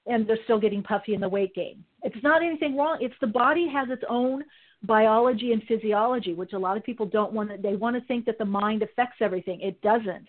and 0.06 0.26
they're 0.26 0.38
still 0.44 0.60
getting 0.60 0.82
puffy 0.82 1.14
in 1.14 1.20
the 1.20 1.28
weight 1.28 1.54
gain 1.54 1.82
it's 2.02 2.22
not 2.22 2.42
anything 2.42 2.76
wrong 2.76 2.98
it's 3.00 3.14
the 3.20 3.26
body 3.26 3.68
has 3.72 3.88
its 3.90 4.04
own 4.08 4.42
biology 4.82 5.52
and 5.52 5.62
physiology, 5.64 6.34
which 6.34 6.52
a 6.52 6.58
lot 6.58 6.76
of 6.76 6.84
people 6.84 7.06
don't 7.06 7.32
want 7.32 7.50
to. 7.50 7.56
They 7.56 7.76
want 7.76 7.96
to 7.96 8.06
think 8.06 8.24
that 8.26 8.38
the 8.38 8.44
mind 8.44 8.82
affects 8.82 9.16
everything. 9.20 9.60
It 9.60 9.80
doesn't. 9.82 10.28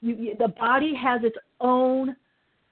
You, 0.00 0.14
you, 0.14 0.36
the 0.38 0.48
body 0.48 0.94
has 0.94 1.22
its 1.24 1.36
own 1.60 2.14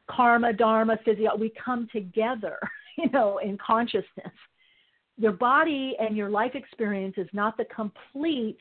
karma, 0.08 0.52
dharma, 0.52 0.98
physio. 1.04 1.36
We 1.36 1.52
come 1.62 1.88
together, 1.92 2.58
you 2.98 3.10
know, 3.10 3.38
in 3.38 3.58
consciousness. 3.58 4.32
Your 5.18 5.32
body 5.32 5.96
and 5.98 6.16
your 6.16 6.28
life 6.28 6.54
experience 6.54 7.14
is 7.16 7.28
not 7.32 7.56
the 7.56 7.64
complete 7.64 8.58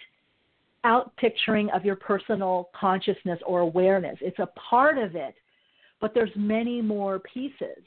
out 0.85 1.15
picturing 1.17 1.69
of 1.71 1.83
your 1.83 1.95
personal 1.95 2.69
consciousness 2.79 3.39
or 3.45 3.59
awareness. 3.59 4.17
It's 4.21 4.39
a 4.39 4.47
part 4.69 4.97
of 4.97 5.15
it, 5.15 5.35
but 5.99 6.13
there's 6.13 6.29
many 6.35 6.81
more 6.81 7.19
pieces. 7.19 7.83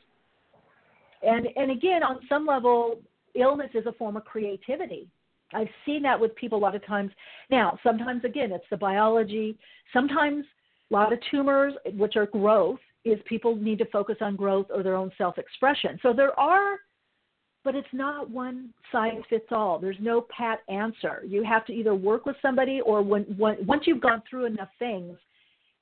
And 1.22 1.48
and 1.56 1.70
again, 1.70 2.02
on 2.02 2.20
some 2.28 2.46
level, 2.46 2.98
illness 3.34 3.70
is 3.74 3.86
a 3.86 3.92
form 3.92 4.16
of 4.16 4.24
creativity. 4.24 5.08
I've 5.54 5.68
seen 5.86 6.02
that 6.02 6.18
with 6.18 6.34
people 6.36 6.58
a 6.58 6.60
lot 6.60 6.74
of 6.74 6.84
times. 6.86 7.10
Now, 7.50 7.78
sometimes 7.82 8.24
again, 8.24 8.52
it's 8.52 8.64
the 8.70 8.76
biology. 8.76 9.58
Sometimes 9.92 10.44
a 10.90 10.94
lot 10.94 11.12
of 11.12 11.18
tumors, 11.30 11.74
which 11.94 12.16
are 12.16 12.26
growth, 12.26 12.80
is 13.04 13.18
people 13.24 13.56
need 13.56 13.78
to 13.78 13.86
focus 13.86 14.16
on 14.20 14.36
growth 14.36 14.66
or 14.72 14.82
their 14.82 14.94
own 14.94 15.10
self-expression. 15.16 15.98
So 16.02 16.12
there 16.12 16.38
are 16.38 16.78
but 17.64 17.74
it's 17.74 17.88
not 17.92 18.30
one 18.30 18.70
size 18.90 19.20
fits 19.28 19.48
all. 19.50 19.78
There's 19.78 19.98
no 20.00 20.24
pat 20.34 20.60
answer. 20.68 21.22
You 21.26 21.42
have 21.44 21.66
to 21.66 21.72
either 21.74 21.94
work 21.94 22.24
with 22.24 22.36
somebody 22.40 22.80
or 22.80 23.02
when, 23.02 23.24
when 23.36 23.56
once 23.66 23.82
you've 23.86 24.00
gone 24.00 24.22
through 24.28 24.46
enough 24.46 24.70
things 24.78 25.18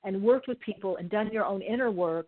and 0.03 0.21
worked 0.21 0.47
with 0.47 0.59
people 0.59 0.97
and 0.97 1.09
done 1.09 1.31
your 1.31 1.45
own 1.45 1.61
inner 1.61 1.91
work, 1.91 2.27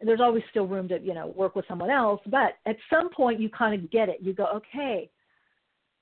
there's 0.00 0.20
always 0.20 0.42
still 0.50 0.66
room 0.66 0.88
to, 0.88 0.98
you 1.00 1.14
know, 1.14 1.28
work 1.28 1.54
with 1.54 1.64
someone 1.68 1.90
else, 1.90 2.20
but 2.26 2.58
at 2.66 2.76
some 2.90 3.10
point 3.10 3.40
you 3.40 3.48
kind 3.48 3.82
of 3.82 3.90
get 3.90 4.08
it. 4.08 4.18
You 4.20 4.32
go, 4.32 4.46
"Okay, 4.46 5.10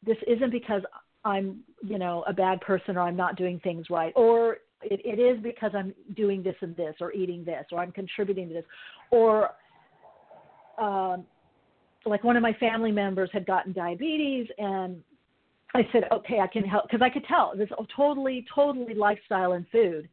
this 0.05 0.17
isn't 0.27 0.51
because 0.51 0.83
I'm, 1.25 1.61
you 1.83 1.99
know, 1.99 2.25
a 2.27 2.33
bad 2.33 2.61
person 2.61 2.97
or 2.97 3.01
I'm 3.01 3.17
not 3.17 3.37
doing 3.37 3.61
things 3.61 3.89
right 3.91 4.13
or 4.17 4.59
it, 4.83 5.01
it 5.05 5.21
is 5.21 5.41
because 5.43 5.71
I'm 5.75 5.95
doing 6.17 6.43
this 6.43 6.57
and 6.61 6.77
this 6.77 6.97
or 7.01 7.13
eating 7.13 7.45
this 7.45 7.65
or 7.71 7.79
I'm 7.79 7.93
contributing 7.93 8.49
to 8.49 8.55
this 8.55 8.65
or 9.11 9.51
um, 10.79 11.25
like 12.05 12.25
one 12.25 12.37
of 12.37 12.43
my 12.43 12.53
family 12.55 12.91
members 12.91 13.31
had 13.33 13.47
gotten 13.47 13.73
diabetes 13.73 14.49
and 14.59 15.03
I 15.75 15.89
said, 15.93 16.05
okay, 16.13 16.41
I 16.41 16.47
can 16.47 16.65
help 16.65 16.85
because 16.85 17.03
I 17.03 17.09
could 17.09 17.25
tell 17.27 17.53
this 17.57 17.69
totally, 17.97 18.45
totally 18.55 18.95
lifestyle 18.95 19.53
and 19.53 19.67
food. 19.71 20.09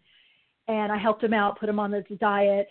And 0.68 0.92
I 0.92 0.98
helped 0.98 1.24
him 1.24 1.34
out, 1.34 1.60
put 1.60 1.68
him 1.68 1.80
on 1.80 1.92
this 1.92 2.06
diet. 2.20 2.70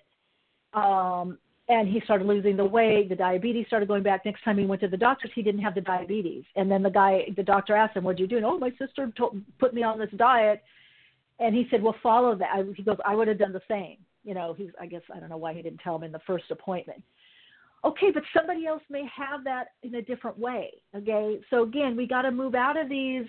Um, 0.74 1.38
and 1.68 1.86
he 1.86 2.00
started 2.00 2.26
losing 2.26 2.56
the 2.56 2.64
weight. 2.64 3.10
The 3.10 3.16
diabetes 3.16 3.66
started 3.66 3.88
going 3.88 4.02
back. 4.02 4.24
Next 4.24 4.42
time 4.42 4.56
he 4.56 4.64
went 4.64 4.80
to 4.80 4.88
the 4.88 4.96
doctors, 4.96 5.30
he 5.34 5.42
didn't 5.42 5.60
have 5.60 5.74
the 5.74 5.82
diabetes. 5.82 6.44
And 6.56 6.70
then 6.70 6.82
the 6.82 6.90
guy, 6.90 7.26
the 7.36 7.42
doctor 7.42 7.76
asked 7.76 7.96
him, 7.96 8.04
"What'd 8.04 8.20
you 8.20 8.26
do?" 8.26 8.38
And, 8.38 8.46
oh, 8.46 8.58
my 8.58 8.70
sister 8.78 9.12
told, 9.16 9.42
put 9.58 9.74
me 9.74 9.82
on 9.82 9.98
this 9.98 10.10
diet. 10.16 10.62
And 11.38 11.54
he 11.54 11.68
said, 11.70 11.82
"Well, 11.82 11.96
follow 12.02 12.34
that." 12.36 12.66
He 12.74 12.82
goes, 12.82 12.96
"I 13.04 13.14
would 13.14 13.28
have 13.28 13.38
done 13.38 13.52
the 13.52 13.62
same." 13.68 13.98
You 14.24 14.34
know, 14.34 14.54
he's. 14.54 14.70
I 14.80 14.86
guess 14.86 15.02
I 15.14 15.20
don't 15.20 15.28
know 15.28 15.36
why 15.36 15.52
he 15.54 15.62
didn't 15.62 15.80
tell 15.80 15.96
him 15.96 16.04
in 16.04 16.12
the 16.12 16.20
first 16.26 16.50
appointment. 16.50 17.02
Okay, 17.84 18.10
but 18.12 18.24
somebody 18.34 18.66
else 18.66 18.82
may 18.90 19.04
have 19.14 19.44
that 19.44 19.68
in 19.82 19.94
a 19.96 20.02
different 20.02 20.38
way. 20.38 20.72
Okay, 20.96 21.38
so 21.50 21.62
again, 21.62 21.96
we 21.96 22.06
got 22.06 22.22
to 22.22 22.30
move 22.30 22.54
out 22.54 22.76
of 22.76 22.88
these 22.88 23.26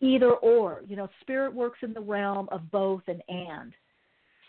either 0.00 0.32
or. 0.32 0.82
You 0.86 0.96
know, 0.96 1.08
spirit 1.22 1.54
works 1.54 1.78
in 1.82 1.94
the 1.94 2.00
realm 2.00 2.48
of 2.50 2.70
both 2.70 3.02
and 3.06 3.22
and. 3.28 3.72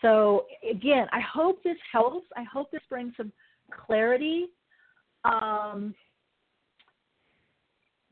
So 0.02 0.46
again, 0.68 1.06
I 1.12 1.20
hope 1.20 1.62
this 1.62 1.76
helps. 1.90 2.26
I 2.36 2.44
hope 2.44 2.70
this 2.70 2.82
brings 2.88 3.14
some 3.16 3.32
clarity. 3.70 4.46
Um, 5.24 5.94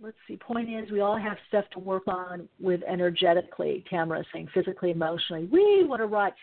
let's 0.01 0.17
see. 0.27 0.37
Point 0.37 0.69
is, 0.69 0.91
we 0.91 1.01
all 1.01 1.17
have 1.17 1.37
stuff 1.49 1.65
to 1.73 1.79
work 1.79 2.09
on 2.09 2.49
with 2.61 2.81
energetically. 2.89 3.85
Tamara 3.89 4.25
saying 4.33 4.49
physically, 4.53 4.91
emotionally. 4.91 5.47
We 5.47 5.85
want 5.85 6.01
to 6.01 6.07
write. 6.07 6.35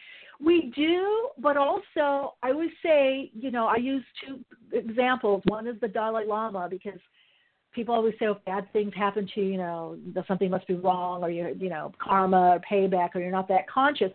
We 0.44 0.74
do, 0.76 1.30
but 1.38 1.58
also 1.58 2.34
I 2.42 2.52
always 2.52 2.72
say, 2.82 3.32
you 3.34 3.52
know, 3.52 3.68
I 3.68 3.78
use 3.78 4.04
two 4.26 4.40
examples. 4.72 5.44
One 5.46 5.68
is 5.68 5.76
the 5.80 5.88
Dalai 5.88 6.26
Lama 6.26 6.68
because 6.70 7.00
people 7.74 7.94
always 7.94 8.14
say, 8.20 8.26
if 8.26 8.44
bad 8.46 8.72
things 8.74 8.94
happen 8.96 9.30
to 9.36 9.42
you, 9.42 9.52
you 9.52 9.58
know, 9.58 9.98
something 10.28 10.50
must 10.50 10.68
be 10.68 10.76
wrong, 10.76 11.24
or 11.24 11.30
you, 11.30 11.56
you 11.60 11.70
know, 11.70 11.92
karma 12.00 12.56
or 12.56 12.60
payback, 12.60 13.10
or 13.16 13.22
you're 13.22 13.32
not 13.32 13.48
that 13.50 13.70
conscious. 13.70 14.12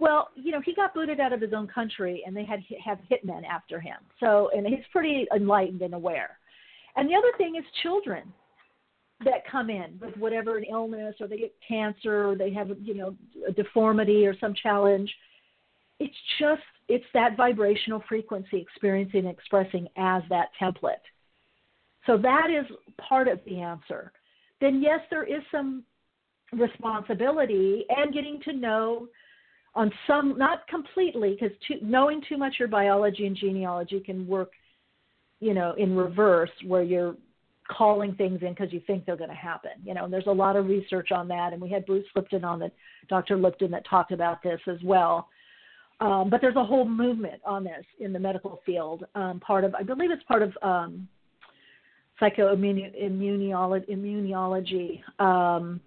Well, 0.00 0.28
you 0.34 0.50
know, 0.50 0.60
he 0.60 0.74
got 0.74 0.94
booted 0.94 1.20
out 1.20 1.32
of 1.32 1.40
his 1.40 1.52
own 1.52 1.68
country, 1.68 2.22
and 2.26 2.36
they 2.36 2.44
had 2.44 2.60
have 2.84 2.98
hitmen 3.10 3.44
after 3.44 3.80
him. 3.80 3.96
So, 4.20 4.50
and 4.54 4.66
he's 4.66 4.84
pretty 4.90 5.26
enlightened 5.34 5.82
and 5.82 5.94
aware. 5.94 6.38
And 6.96 7.08
the 7.08 7.14
other 7.14 7.32
thing 7.38 7.56
is 7.56 7.64
children 7.82 8.32
that 9.24 9.46
come 9.50 9.70
in 9.70 9.98
with 10.00 10.16
whatever 10.16 10.58
an 10.58 10.64
illness, 10.70 11.14
or 11.20 11.28
they 11.28 11.38
get 11.38 11.54
cancer, 11.66 12.30
or 12.30 12.36
they 12.36 12.52
have 12.52 12.70
you 12.82 12.94
know 12.94 13.14
a 13.46 13.52
deformity 13.52 14.26
or 14.26 14.36
some 14.38 14.54
challenge 14.54 15.12
it's 16.00 16.14
just 16.38 16.62
it's 16.88 17.04
that 17.14 17.36
vibrational 17.36 18.02
frequency 18.08 18.58
experiencing 18.58 19.20
and 19.20 19.28
expressing 19.28 19.88
as 19.96 20.22
that 20.28 20.48
template. 20.60 20.96
So 22.06 22.18
that 22.18 22.48
is 22.50 22.66
part 22.98 23.28
of 23.28 23.40
the 23.46 23.60
answer. 23.60 24.12
Then 24.60 24.82
yes, 24.82 25.00
there 25.10 25.24
is 25.24 25.42
some 25.50 25.84
responsibility 26.52 27.84
and 27.88 28.12
getting 28.12 28.40
to 28.42 28.52
know 28.52 29.08
on 29.74 29.90
some 30.06 30.38
not 30.38 30.66
completely 30.68 31.36
because 31.38 31.56
knowing 31.82 32.22
too 32.28 32.36
much 32.36 32.54
your 32.58 32.68
biology 32.68 33.26
and 33.26 33.36
genealogy 33.36 34.00
can 34.00 34.26
work 34.26 34.50
you 35.40 35.54
know 35.54 35.74
in 35.78 35.96
reverse 35.96 36.50
where 36.66 36.82
you're 36.82 37.16
calling 37.68 38.14
things 38.14 38.40
in 38.42 38.50
because 38.50 38.72
you 38.72 38.80
think 38.86 39.06
they're 39.06 39.16
going 39.16 39.30
to 39.30 39.34
happen 39.34 39.72
you 39.84 39.94
know 39.94 40.04
and 40.04 40.12
there's 40.12 40.26
a 40.26 40.30
lot 40.30 40.54
of 40.54 40.66
research 40.66 41.12
on 41.12 41.26
that 41.28 41.52
and 41.52 41.60
we 41.60 41.68
had 41.68 41.84
bruce 41.86 42.06
lipton 42.14 42.44
on 42.44 42.58
the 42.58 42.70
dr 43.08 43.36
lipton 43.36 43.70
that 43.70 43.84
talked 43.88 44.12
about 44.12 44.42
this 44.42 44.60
as 44.68 44.78
well 44.84 45.28
um, 46.00 46.28
but 46.28 46.40
there's 46.40 46.56
a 46.56 46.64
whole 46.64 46.88
movement 46.88 47.40
on 47.44 47.62
this 47.64 47.84
in 48.00 48.12
the 48.12 48.18
medical 48.18 48.60
field. 48.66 49.04
Um, 49.14 49.38
part 49.40 49.64
of, 49.64 49.74
I 49.74 49.82
believe 49.82 50.10
it's 50.10 50.22
part 50.24 50.42
of 50.42 50.52
um, 50.62 51.08
psychoimmunology. 52.20 55.00
Um, 55.20 55.80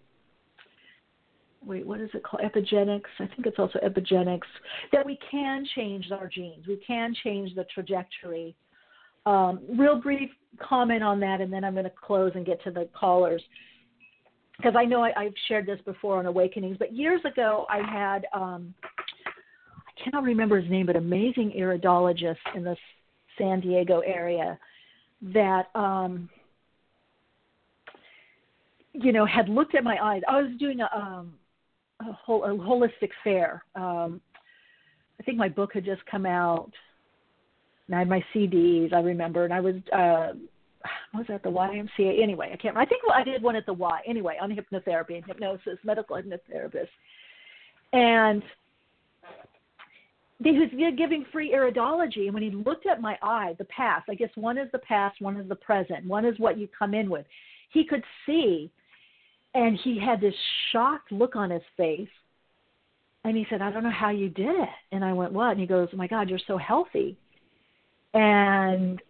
wait, 1.67 1.86
what 1.86 1.99
is 1.99 2.10
it 2.13 2.23
called? 2.23 2.43
Epigenetics. 2.43 3.01
I 3.19 3.27
think 3.27 3.45
it's 3.45 3.60
also 3.60 3.80
epigenetics. 3.80 4.47
That 4.91 5.06
we 5.06 5.19
can 5.30 5.65
change 5.75 6.12
our 6.12 6.27
genes. 6.27 6.65
We 6.67 6.82
can 6.86 7.13
change 7.23 7.53
the 7.56 7.65
trajectory. 7.73 8.56
Um, 9.25 9.60
real 9.77 9.99
brief 10.01 10.30
comment 10.60 11.03
on 11.03 11.19
that, 11.19 11.41
and 11.41 11.51
then 11.51 11.63
I'm 11.63 11.73
going 11.73 11.84
to 11.84 11.91
close 11.91 12.32
and 12.36 12.45
get 12.45 12.63
to 12.63 12.71
the 12.71 12.88
callers 12.97 13.41
because 14.58 14.73
I 14.75 14.86
know 14.86 15.01
I, 15.03 15.12
have 15.23 15.34
shared 15.47 15.67
this 15.67 15.80
before 15.86 16.17
on 16.17 16.25
Awakenings, 16.25 16.77
but 16.80 16.93
years 16.93 17.21
ago 17.25 17.65
I 17.69 17.77
had 17.77 18.25
um, 18.34 18.73
I 19.27 20.03
cannot 20.03 20.23
remember 20.23 20.60
his 20.60 20.69
name, 20.69 20.86
but 20.86 20.95
amazing 20.95 21.53
iridologist 21.58 22.38
in 22.56 22.63
the 22.63 22.75
San 23.38 23.60
Diego 23.60 23.99
area 23.99 24.58
that 25.34 25.65
um 25.75 26.30
you 28.93 29.12
know 29.12 29.25
had 29.25 29.49
looked 29.49 29.75
at 29.75 29.84
my 29.84 29.97
eyes. 30.01 30.21
I 30.27 30.41
was 30.41 30.51
doing 30.60 30.80
a 30.82 30.89
um 30.95 31.34
a, 32.01 32.12
whole, 32.12 32.43
a 32.43 32.49
holistic 32.49 33.10
fair. 33.23 33.63
Um 33.75 34.21
I 35.19 35.23
think 35.23 35.38
my 35.38 35.49
book 35.49 35.71
had 35.73 35.86
just 35.86 36.05
come 36.05 36.25
out. 36.25 36.71
And 37.88 37.95
I 37.95 37.99
had 37.99 38.10
my 38.10 38.23
CDs, 38.33 38.93
I 38.93 38.99
remember, 38.99 39.45
and 39.45 39.53
I 39.53 39.60
was 39.60 39.75
uh 39.93 40.33
was 41.13 41.25
that 41.27 41.43
the 41.43 41.49
YMCA? 41.49 42.21
Anyway, 42.21 42.51
I 42.53 42.57
can't. 42.57 42.77
I 42.77 42.86
think 42.86 43.01
I 43.13 43.23
did 43.23 43.41
one 43.41 43.55
at 43.55 43.65
the 43.65 43.73
Y. 43.73 44.01
Anyway, 44.05 44.38
on 44.39 44.51
hypnotherapy 44.51 45.15
and 45.15 45.25
hypnosis, 45.25 45.77
medical 45.83 46.15
hypnotherapist, 46.15 46.88
and 47.93 48.43
he 50.43 50.51
was 50.51 50.69
giving 50.97 51.25
free 51.31 51.51
iridology 51.51 52.25
and 52.25 52.33
when 52.33 52.43
he 52.43 52.51
looked 52.51 52.86
at 52.86 53.01
my 53.01 53.17
eye 53.21 53.55
the 53.57 53.65
past 53.65 54.07
i 54.10 54.13
guess 54.13 54.29
one 54.36 54.57
is 54.57 54.69
the 54.71 54.79
past 54.79 55.19
one 55.19 55.38
is 55.38 55.47
the 55.49 55.55
present 55.55 56.05
one 56.05 56.25
is 56.25 56.38
what 56.38 56.57
you 56.57 56.67
come 56.77 56.93
in 56.93 57.10
with 57.10 57.25
he 57.71 57.83
could 57.83 58.03
see 58.25 58.71
and 59.58 59.78
he 59.84 60.00
had 60.00 60.22
this 60.22 60.36
shocked 60.72 61.12
look 61.12 61.36
on 61.36 61.50
his 61.50 61.63
face. 61.76 62.08
And 63.24 63.36
he 63.36 63.46
said 63.50 63.62
i 63.62 63.72
don't 63.72 63.84
know 63.84 63.89
how 63.89 64.12
you 64.12 64.30
did 64.30 64.56
it. 64.56 64.70
And 64.91 65.04
i 65.04 65.12
went 65.12 65.34
what? 65.34 65.52
And 65.52 65.60
he 65.60 65.65
goes 65.65 65.89
oh 65.91 65.98
my 65.98 66.08
god 66.08 66.30
you're 66.30 66.39
so 66.48 66.58
healthy. 66.58 67.17
And 68.13 69.02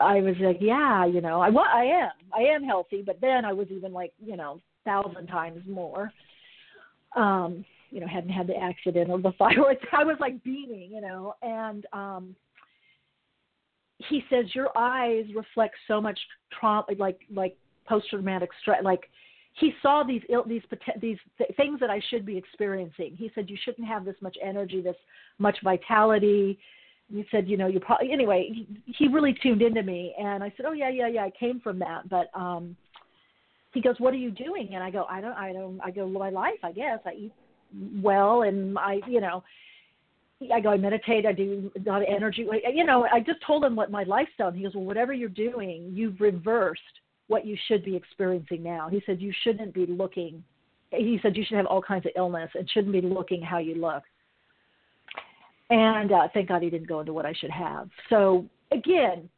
i 0.00 0.20
was 0.20 0.36
like 0.40 0.58
yeah 0.60 1.06
you 1.06 1.20
know 1.20 1.40
i 1.40 1.48
well, 1.48 1.66
i 1.72 1.84
am. 1.84 2.10
I 2.32 2.42
am 2.54 2.62
healthy. 2.62 3.02
But 3.04 3.20
then 3.20 3.44
i 3.44 3.52
was 3.52 3.68
even 3.70 3.92
like 3.92 4.12
you 4.22 4.36
know 4.36 4.60
thousand 4.84 5.26
times 5.28 5.62
more 5.66 6.12
um 7.16 7.64
you 7.90 8.00
know 8.00 8.06
hadn't 8.06 8.30
had 8.30 8.46
the 8.46 8.56
accident 8.56 9.10
or 9.10 9.20
the 9.20 9.32
fire. 9.38 9.54
I 9.92 10.04
was 10.04 10.16
like 10.20 10.42
beaming, 10.44 10.90
you 10.92 11.00
know, 11.00 11.34
and 11.42 11.86
um, 11.92 12.36
he 14.08 14.22
says 14.28 14.46
your 14.54 14.76
eyes 14.76 15.24
reflect 15.34 15.76
so 15.88 16.00
much 16.00 16.18
trauma, 16.58 16.84
like 16.98 17.20
like 17.32 17.56
post 17.86 18.10
traumatic 18.10 18.50
stress, 18.60 18.82
like 18.82 19.08
he 19.54 19.72
saw 19.82 20.02
these 20.02 20.22
Ill, 20.28 20.44
these 20.46 20.62
these 21.00 21.18
th- 21.38 21.50
things 21.56 21.80
that 21.80 21.90
I 21.90 22.00
should 22.10 22.26
be 22.26 22.36
experiencing. 22.36 23.14
He 23.16 23.30
said 23.34 23.48
you 23.48 23.56
shouldn't 23.64 23.86
have 23.86 24.04
this 24.04 24.16
much 24.20 24.36
energy, 24.42 24.80
this 24.80 24.96
much 25.38 25.56
vitality. 25.62 26.58
He 27.12 27.24
said, 27.30 27.48
you 27.48 27.56
know, 27.56 27.66
you 27.66 27.80
probably 27.80 28.12
anyway. 28.12 28.48
He, 28.52 28.66
he 28.86 29.08
really 29.08 29.34
tuned 29.42 29.62
into 29.62 29.82
me, 29.82 30.14
and 30.18 30.42
I 30.42 30.52
said, 30.56 30.66
oh 30.66 30.72
yeah, 30.72 30.88
yeah, 30.88 31.06
yeah. 31.06 31.24
I 31.24 31.32
came 31.38 31.60
from 31.60 31.78
that, 31.80 32.08
but 32.08 32.30
um, 32.34 32.76
he 33.72 33.80
goes, 33.80 33.96
"What 33.98 34.14
are 34.14 34.18
you 34.18 34.30
doing?" 34.30 34.70
And 34.74 34.82
I 34.82 34.90
go, 34.90 35.04
"I 35.08 35.20
don't, 35.20 35.36
I 35.36 35.52
don't, 35.52 35.80
I 35.82 35.90
go, 35.90 36.08
my 36.08 36.30
life, 36.30 36.60
I 36.62 36.72
guess. 36.72 36.98
I 37.06 37.12
eat 37.12 37.32
well, 38.02 38.42
and 38.42 38.78
I, 38.78 39.00
you 39.06 39.20
know, 39.20 39.42
I 40.52 40.60
go, 40.60 40.70
I 40.70 40.76
meditate, 40.76 41.26
I 41.26 41.32
do 41.32 41.70
a 41.76 41.88
lot 41.88 42.02
of 42.02 42.08
energy. 42.08 42.46
You 42.72 42.84
know, 42.84 43.06
I 43.12 43.20
just 43.20 43.40
told 43.46 43.64
him 43.64 43.76
what 43.76 43.90
my 43.90 44.04
lifestyle. 44.04 44.48
And 44.48 44.56
he 44.56 44.64
goes, 44.64 44.74
well, 44.74 44.84
whatever 44.84 45.12
you're 45.12 45.28
doing, 45.28 45.90
you've 45.92 46.20
reversed 46.20 46.82
what 47.28 47.46
you 47.46 47.56
should 47.68 47.84
be 47.84 47.96
experiencing 47.96 48.62
now. 48.62 48.88
He 48.88 49.02
said 49.06 49.20
you 49.20 49.32
shouldn't 49.42 49.74
be 49.74 49.86
looking. 49.86 50.42
He 50.90 51.18
said 51.22 51.36
you 51.36 51.44
should 51.44 51.56
have 51.56 51.66
all 51.66 51.82
kinds 51.82 52.06
of 52.06 52.12
illness 52.16 52.50
and 52.54 52.68
shouldn't 52.70 52.92
be 52.92 53.00
looking 53.00 53.42
how 53.42 53.58
you 53.58 53.74
look. 53.74 54.02
And 55.70 56.12
uh, 56.12 56.28
thank 56.34 56.48
God 56.48 56.62
he 56.62 56.70
didn't 56.70 56.88
go 56.88 57.00
into 57.00 57.12
what 57.12 57.26
I 57.26 57.32
should 57.32 57.50
have. 57.50 57.88
So 58.10 58.44
again, 58.70 59.28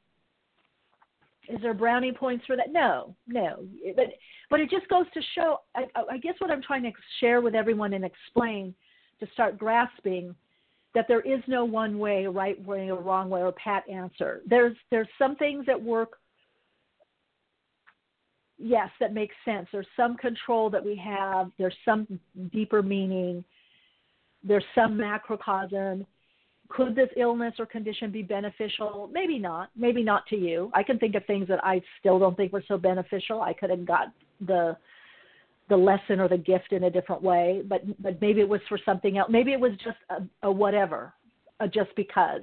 is 1.49 1.61
there 1.63 1.75
brownie 1.75 2.13
points 2.13 2.45
for 2.47 2.57
that? 2.57 2.73
No, 2.73 3.15
no. 3.29 3.65
But 3.95 4.07
but 4.51 4.61
it 4.61 4.71
just 4.71 4.89
goes 4.89 5.07
to 5.15 5.21
show. 5.35 5.59
I, 5.75 5.85
I 6.11 6.19
guess 6.19 6.35
what 6.39 6.51
I'm 6.51 6.63
trying 6.63 6.83
to 6.83 6.93
share 7.21 7.41
with 7.41 7.55
everyone 7.55 7.93
and 7.93 8.05
explain 8.05 8.75
to 9.21 9.27
start 9.33 9.57
grasping 9.59 10.35
that 10.95 11.07
there 11.09 11.21
is 11.21 11.41
no 11.47 11.65
one 11.65 11.99
way, 11.99 12.27
right 12.27 12.63
way, 12.65 12.91
or 12.91 13.01
wrong 13.01 13.31
way, 13.31 13.43
or 13.43 13.53
pat 13.53 13.85
answer. 13.89 14.41
There's 14.47 14.77
there's 14.91 15.09
some 15.19 15.37
things 15.37 15.65
that 15.67 15.81
work. 15.81 16.19
Yes, 18.59 18.89
that 19.01 19.13
makes 19.13 19.35
sense. 19.45 19.69
There's 19.71 19.87
some 19.97 20.17
control 20.17 20.71
that 20.71 20.85
we 20.85 20.97
have. 20.97 21.51
There's 21.59 21.77
some 21.85 22.19
deeper 22.53 22.83
meaning. 22.83 23.45
There's 24.43 24.65
some 24.75 24.97
macrocosm. 24.97 26.07
Could 26.69 26.97
this 26.97 27.11
illness 27.17 27.55
or 27.59 27.67
condition 27.67 28.11
be 28.11 28.23
beneficial? 28.23 29.09
Maybe 29.13 29.39
not. 29.39 29.71
Maybe 29.77 30.03
not 30.03 30.27
to 30.29 30.37
you. 30.37 30.71
I 30.75 30.83
can 30.83 30.99
think 30.99 31.15
of 31.15 31.25
things 31.27 31.49
that 31.49 31.65
I 31.65 31.81
still 32.01 32.19
don't 32.19 32.37
think 32.37 32.53
were 32.53 32.65
so 32.67 32.79
beneficial. 32.79 33.43
I 33.43 33.53
could 33.53 33.71
have 33.71 33.87
got 33.87 34.13
the 34.47 34.77
the 35.69 35.77
lesson 35.77 36.21
or 36.21 36.29
the 36.29 36.39
gift 36.39 36.73
in 36.73 36.85
a 36.85 36.91
different 36.91 37.23
way, 37.23 37.63
but 37.67 37.83
but 38.03 38.21
maybe 38.21 38.41
it 38.41 38.49
was 38.49 38.61
for 38.69 38.79
something 38.85 39.19
else. 39.19 39.29
Maybe 39.31 39.53
it 39.53 39.61
was 39.61 39.73
just 39.83 39.99
a, 40.11 40.47
a 40.47 40.51
whatever, 40.51 41.13
a 41.61 41.69
just 41.69 41.95
because. 41.97 42.43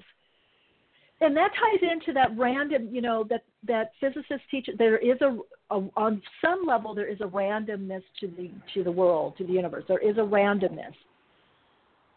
And 1.24 1.38
that 1.38 1.52
ties 1.54 1.90
into 1.90 2.12
that 2.14 2.38
random, 2.38 2.90
you 2.92 3.02
know, 3.02 3.26
that 3.30 3.44
that 3.66 3.92
physicists 4.02 4.46
teach. 4.52 4.68
There 4.78 4.98
is 4.98 5.18
a, 5.22 5.38
a 5.74 5.90
on 5.96 6.22
some 6.44 6.66
level 6.68 6.94
there 6.94 7.08
is 7.08 7.22
a 7.22 7.26
randomness 7.26 8.04
to 8.20 8.28
the 8.28 8.52
to 8.74 8.84
the 8.84 8.92
world, 8.92 9.38
to 9.38 9.46
the 9.46 9.54
universe. 9.54 9.86
There 9.88 10.00
is 10.00 10.18
a 10.18 10.22
randomness. 10.22 10.94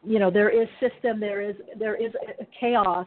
You 0.02 0.18
know, 0.18 0.30
there 0.30 0.50
is 0.50 0.68
system. 0.80 1.20
There 1.20 1.40
is 1.40 1.54
there 1.78 1.94
is 1.94 2.12
a 2.40 2.46
chaos. 2.58 3.06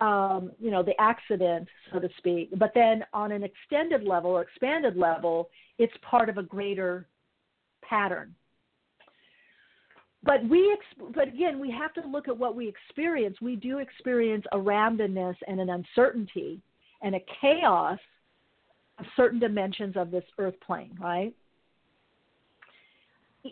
Um, 0.00 0.50
you 0.58 0.72
know, 0.72 0.82
the 0.82 1.00
accident, 1.00 1.68
so 1.92 2.00
to 2.00 2.08
speak. 2.18 2.50
But 2.58 2.72
then 2.74 3.04
on 3.12 3.30
an 3.30 3.44
extended 3.44 4.02
level 4.02 4.32
or 4.32 4.42
expanded 4.42 4.96
level, 4.96 5.48
it's 5.78 5.92
part 6.02 6.28
of 6.28 6.38
a 6.38 6.42
greater 6.42 7.06
pattern. 7.88 8.34
But 10.24 10.48
we, 10.48 10.76
but 11.14 11.28
again, 11.28 11.58
we 11.58 11.70
have 11.70 11.92
to 11.94 12.08
look 12.08 12.28
at 12.28 12.36
what 12.36 12.54
we 12.54 12.68
experience. 12.68 13.36
We 13.40 13.56
do 13.56 13.78
experience 13.78 14.44
a 14.52 14.56
randomness 14.56 15.34
and 15.48 15.60
an 15.60 15.70
uncertainty 15.70 16.60
and 17.02 17.16
a 17.16 17.20
chaos 17.40 17.98
of 18.98 19.06
certain 19.16 19.40
dimensions 19.40 19.96
of 19.96 20.10
this 20.10 20.24
earth 20.38 20.54
plane, 20.64 20.96
right? 21.00 21.34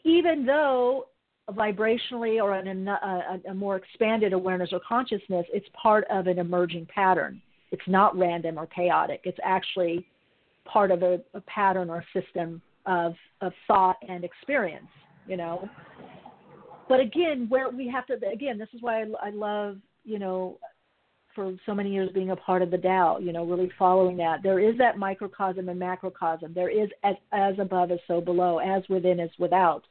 Even 0.05 0.47
though 0.47 1.07
vibrationally 1.51 2.41
or 2.41 2.57
in 2.57 2.87
a, 2.87 2.93
a, 2.93 3.51
a, 3.51 3.55
more 3.55 3.75
expanded 3.75 4.33
awareness 4.33 4.71
or 4.73 4.81
consciousness, 4.87 5.45
it's 5.53 5.67
part 5.81 6.05
of 6.09 6.29
an 6.29 6.39
emerging 6.39 6.87
pattern. 6.95 7.43
It's 7.73 7.83
not 7.89 8.17
random 8.17 8.57
or 8.57 8.67
chaotic. 8.67 9.23
It's 9.25 9.39
actually 9.43 10.07
part 10.65 10.93
of 10.93 11.03
a, 11.03 11.21
a 11.35 11.41
pattern 11.43 11.91
or 11.91 12.05
system 12.13 12.63
of 12.87 13.15
of 13.41 13.53
thought 13.67 13.97
and 14.09 14.25
experience 14.25 14.87
you 15.27 15.37
know 15.37 15.69
but 16.91 17.01
again 17.01 17.47
where 17.49 17.71
we 17.71 17.89
have 17.89 18.07
to 18.07 18.15
again 18.31 18.59
this 18.59 18.69
is 18.75 18.83
why 18.83 19.03
I, 19.03 19.29
I 19.29 19.31
love 19.31 19.79
you 20.05 20.19
know 20.19 20.59
for 21.35 21.55
so 21.65 21.75
many 21.75 21.93
years 21.93 22.11
being 22.13 22.31
a 22.31 22.37
part 22.37 22.61
of 22.61 22.71
the 22.71 22.79
Tao, 22.79 23.19
you 23.19 23.33
know, 23.33 23.45
really 23.45 23.71
following 23.79 24.17
that. 24.17 24.43
There 24.43 24.59
is 24.59 24.77
that 24.79 24.99
microcosm 24.99 25.69
and 25.69 25.79
macrocosm. 25.79 26.53
There 26.55 26.69
is 26.69 26.89
as, 27.05 27.15
as 27.33 27.55
above 27.59 27.91
as 27.91 28.01
so 28.09 28.21
below, 28.21 28.59
as 28.59 28.83
within 28.89 29.21
as 29.21 29.31
without. 29.39 29.85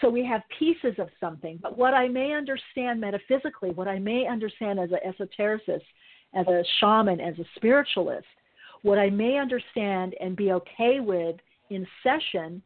So 0.00 0.10
we 0.10 0.24
have 0.26 0.42
pieces 0.58 0.98
of 0.98 1.08
something. 1.18 1.58
But 1.62 1.78
what 1.78 1.94
I 1.94 2.08
may 2.08 2.32
understand 2.32 3.00
metaphysically, 3.00 3.70
what 3.70 3.88
I 3.88 3.98
may 3.98 4.26
understand 4.26 4.78
as 4.78 4.90
an 4.92 4.98
esotericist, 5.10 5.84
as 6.34 6.46
a 6.46 6.62
shaman, 6.80 7.18
as 7.18 7.38
a 7.38 7.44
spiritualist, 7.56 8.26
what 8.82 8.98
I 8.98 9.08
may 9.08 9.38
understand 9.38 10.14
and 10.20 10.36
be 10.36 10.52
okay 10.52 11.00
with 11.00 11.36
in 11.70 11.86
session, 12.02 12.62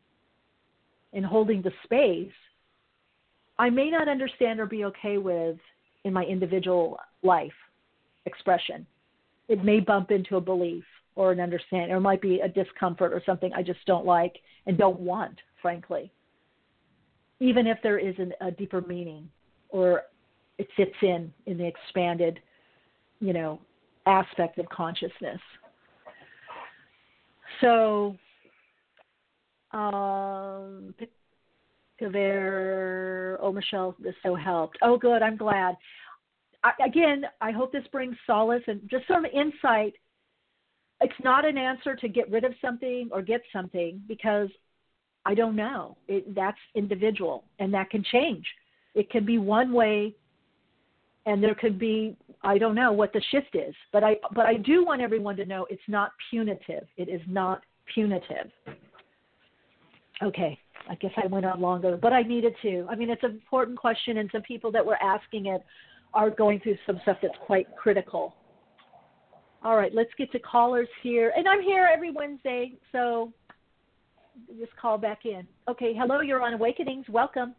in 1.12 1.22
holding 1.22 1.62
the 1.62 1.72
space, 1.84 2.32
I 3.60 3.68
may 3.68 3.90
not 3.90 4.08
understand 4.08 4.58
or 4.58 4.64
be 4.64 4.84
okay 4.84 5.18
with 5.18 5.58
in 6.04 6.14
my 6.14 6.24
individual 6.24 6.98
life 7.22 7.52
expression. 8.24 8.86
It 9.48 9.62
may 9.62 9.80
bump 9.80 10.10
into 10.10 10.36
a 10.36 10.40
belief 10.40 10.84
or 11.14 11.30
an 11.30 11.40
understanding, 11.40 11.92
or 11.92 11.98
it 11.98 12.00
might 12.00 12.22
be 12.22 12.40
a 12.40 12.48
discomfort 12.48 13.12
or 13.12 13.22
something 13.26 13.52
I 13.52 13.62
just 13.62 13.80
don't 13.84 14.06
like 14.06 14.34
and 14.64 14.78
don't 14.78 14.98
want, 14.98 15.38
frankly. 15.60 16.10
Even 17.38 17.66
if 17.66 17.76
there 17.82 17.98
is 17.98 18.14
an, 18.16 18.32
a 18.40 18.50
deeper 18.50 18.80
meaning 18.80 19.28
or 19.68 20.04
it 20.56 20.68
fits 20.74 20.96
in 21.02 21.30
in 21.44 21.58
the 21.58 21.66
expanded, 21.66 22.40
you 23.20 23.34
know, 23.34 23.60
aspect 24.06 24.58
of 24.58 24.66
consciousness. 24.70 25.40
So, 27.60 28.16
um, 29.72 30.94
Oh, 32.02 33.52
Michele, 33.52 33.94
this 34.02 34.14
so 34.22 34.34
helped. 34.34 34.78
Oh, 34.82 34.96
good. 34.96 35.22
I'm 35.22 35.36
glad. 35.36 35.76
I, 36.62 36.72
again, 36.84 37.24
I 37.40 37.50
hope 37.50 37.72
this 37.72 37.86
brings 37.92 38.16
solace 38.26 38.62
and 38.66 38.80
just 38.90 39.06
some 39.08 39.24
insight. 39.24 39.94
It's 41.00 41.12
not 41.24 41.46
an 41.46 41.56
answer 41.56 41.96
to 41.96 42.08
get 42.08 42.30
rid 42.30 42.44
of 42.44 42.52
something 42.60 43.08
or 43.12 43.22
get 43.22 43.40
something 43.52 44.02
because 44.06 44.48
I 45.24 45.34
don't 45.34 45.56
know. 45.56 45.96
It, 46.08 46.34
that's 46.34 46.58
individual 46.74 47.44
and 47.58 47.72
that 47.72 47.90
can 47.90 48.04
change. 48.12 48.44
It 48.94 49.10
can 49.10 49.24
be 49.24 49.38
one 49.38 49.72
way 49.72 50.14
and 51.26 51.42
there 51.42 51.54
could 51.54 51.78
be 51.78 52.16
I 52.42 52.58
don't 52.58 52.74
know 52.74 52.92
what 52.92 53.12
the 53.12 53.22
shift 53.30 53.54
is, 53.54 53.74
but 53.92 54.02
I 54.02 54.16
but 54.34 54.46
I 54.46 54.54
do 54.54 54.84
want 54.84 55.02
everyone 55.02 55.36
to 55.36 55.44
know 55.44 55.66
it's 55.70 55.82
not 55.88 56.12
punitive. 56.30 56.86
It 56.96 57.08
is 57.08 57.20
not 57.28 57.62
punitive. 57.94 58.50
Okay, 60.22 60.58
I 60.88 60.94
guess 60.96 61.12
I 61.22 61.26
went 61.26 61.46
on 61.46 61.60
longer, 61.60 61.96
but 61.96 62.12
I 62.12 62.22
needed 62.22 62.54
to. 62.62 62.86
I 62.90 62.96
mean, 62.96 63.10
it's 63.10 63.22
an 63.22 63.30
important 63.30 63.78
question, 63.78 64.18
and 64.18 64.28
some 64.32 64.42
people 64.42 64.72
that 64.72 64.84
were 64.84 65.00
asking 65.02 65.46
it 65.46 65.62
are 66.14 66.30
going 66.30 66.60
through 66.60 66.76
some 66.86 66.98
stuff 67.02 67.18
that's 67.22 67.34
quite 67.46 67.66
critical. 67.76 68.34
All 69.62 69.76
right, 69.76 69.94
let's 69.94 70.10
get 70.16 70.32
to 70.32 70.38
callers 70.38 70.88
here, 71.02 71.32
and 71.36 71.46
I'm 71.46 71.62
here 71.62 71.88
every 71.92 72.10
Wednesday, 72.10 72.72
so 72.92 73.32
just 74.58 74.74
call 74.76 74.96
back 74.98 75.26
in. 75.26 75.46
Okay, 75.68 75.92
hello, 75.94 76.20
you're 76.20 76.42
on 76.42 76.54
Awakenings. 76.54 77.06
Welcome. 77.08 77.54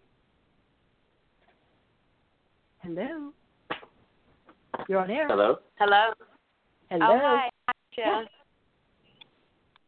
Hello. 2.80 3.32
You're 4.90 5.00
on 5.00 5.12
air. 5.12 5.28
Hello. 5.28 5.58
Hello. 5.78 6.12
Hello. 6.90 7.06
Oh, 7.08 7.20
hi. 7.22 7.50
Hi, 7.98 8.26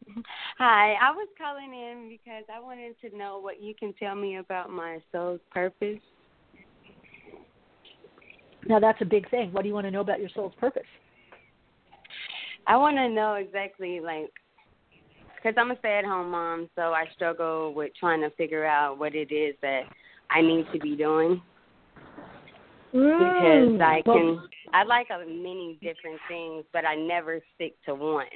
Hi, 0.57 0.93
I 0.93 1.11
was 1.11 1.27
calling 1.37 1.73
in 1.73 2.09
because 2.09 2.43
I 2.53 2.59
wanted 2.59 2.95
to 3.01 3.17
know 3.17 3.39
what 3.39 3.61
you 3.61 3.73
can 3.75 3.93
tell 3.93 4.15
me 4.15 4.37
about 4.37 4.69
my 4.69 4.99
soul's 5.11 5.41
purpose. 5.51 5.99
Now 8.67 8.79
that's 8.79 9.01
a 9.01 9.05
big 9.05 9.29
thing. 9.29 9.51
What 9.51 9.63
do 9.63 9.67
you 9.67 9.73
want 9.73 9.87
to 9.87 9.91
know 9.91 10.01
about 10.01 10.19
your 10.19 10.29
soul's 10.33 10.53
purpose? 10.59 10.83
I 12.65 12.77
want 12.77 12.95
to 12.95 13.09
know 13.09 13.33
exactly 13.33 13.99
like 13.99 14.31
because 15.35 15.55
I'm 15.57 15.71
a 15.71 15.79
stay-at-home 15.79 16.31
mom, 16.31 16.69
so 16.75 16.93
I 16.93 17.05
struggle 17.13 17.73
with 17.73 17.91
trying 17.99 18.21
to 18.21 18.29
figure 18.31 18.65
out 18.65 18.97
what 18.97 19.13
it 19.13 19.33
is 19.33 19.55
that 19.61 19.81
I 20.29 20.41
need 20.41 20.65
to 20.71 20.79
be 20.79 20.95
doing. 20.95 21.41
Mm. 22.93 23.73
Because 23.73 23.81
I 23.81 24.01
can, 24.05 24.47
I 24.73 24.83
like 24.83 25.07
a 25.09 25.19
many 25.25 25.77
different 25.81 26.19
things, 26.29 26.63
but 26.71 26.85
I 26.85 26.95
never 26.95 27.41
stick 27.55 27.73
to 27.87 27.95
one. 27.95 28.27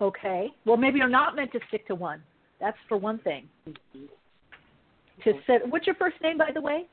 Okay. 0.00 0.50
Well, 0.64 0.76
maybe 0.76 0.98
you're 0.98 1.08
not 1.08 1.36
meant 1.36 1.52
to 1.52 1.60
stick 1.68 1.86
to 1.88 1.94
one. 1.94 2.22
That's 2.60 2.76
for 2.88 2.96
one 2.96 3.18
thing. 3.18 3.48
To 3.64 3.70
mm-hmm. 3.96 5.38
set. 5.46 5.68
What's 5.68 5.86
your 5.86 5.96
first 5.96 6.16
name, 6.22 6.38
by 6.38 6.50
the 6.52 6.60
way? 6.60 6.86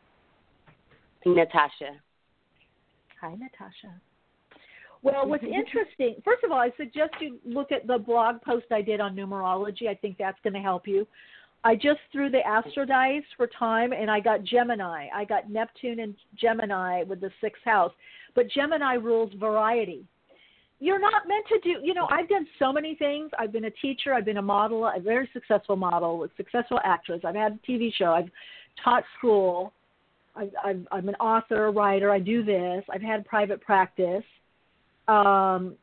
Natasha. 1.25 1.99
Hi, 3.21 3.31
Natasha. 3.31 3.93
Well, 5.01 5.27
what's 5.27 5.43
interesting, 5.43 6.15
first 6.23 6.43
of 6.43 6.51
all, 6.51 6.59
I 6.59 6.71
suggest 6.77 7.11
you 7.19 7.39
look 7.45 7.71
at 7.71 7.87
the 7.87 7.97
blog 7.97 8.41
post 8.41 8.65
I 8.71 8.81
did 8.81 8.99
on 8.99 9.15
numerology. 9.15 9.87
I 9.89 9.95
think 9.95 10.17
that's 10.17 10.39
going 10.43 10.53
to 10.53 10.59
help 10.59 10.87
you. 10.87 11.07
I 11.65 11.75
just 11.75 11.99
threw 12.11 12.29
the 12.29 12.45
astro 12.45 12.85
dice 12.85 13.23
for 13.37 13.47
time 13.47 13.93
and 13.93 14.11
I 14.11 14.19
got 14.19 14.43
Gemini. 14.43 15.07
I 15.13 15.23
got 15.23 15.49
Neptune 15.49 16.01
and 16.01 16.15
Gemini 16.35 17.03
with 17.03 17.21
the 17.21 17.31
sixth 17.39 17.63
house. 17.63 17.93
But 18.35 18.49
Gemini 18.49 18.95
rules 18.95 19.31
variety. 19.39 20.05
You're 20.83 20.99
not 20.99 21.27
meant 21.27 21.45
to 21.47 21.59
do 21.63 21.79
you 21.81 21.93
know 21.93 22.07
i've 22.11 22.27
done 22.27 22.45
so 22.59 22.73
many 22.73 22.93
things. 22.95 23.31
I've 23.39 23.53
been 23.53 23.65
a 23.65 23.71
teacher. 23.71 24.13
I've 24.13 24.25
been 24.25 24.37
a 24.37 24.41
model 24.41 24.85
a 24.85 24.99
very 24.99 25.29
successful 25.31 25.77
model 25.77 26.23
a 26.25 26.27
successful 26.35 26.79
actress. 26.83 27.21
I've 27.23 27.35
had 27.35 27.53
a 27.53 27.71
tv 27.71 27.93
show. 27.93 28.11
I've 28.11 28.29
taught 28.83 29.03
school. 29.17 29.71
I've, 30.35 30.51
I've, 30.63 30.87
i'm 30.91 31.07
an 31.07 31.15
author 31.15 31.67
a 31.67 31.71
writer. 31.71 32.11
I 32.11 32.19
do 32.19 32.43
this. 32.43 32.83
I've 32.93 33.01
had 33.01 33.25
private 33.25 33.61
practice. 33.61 34.25
Um 35.07 35.75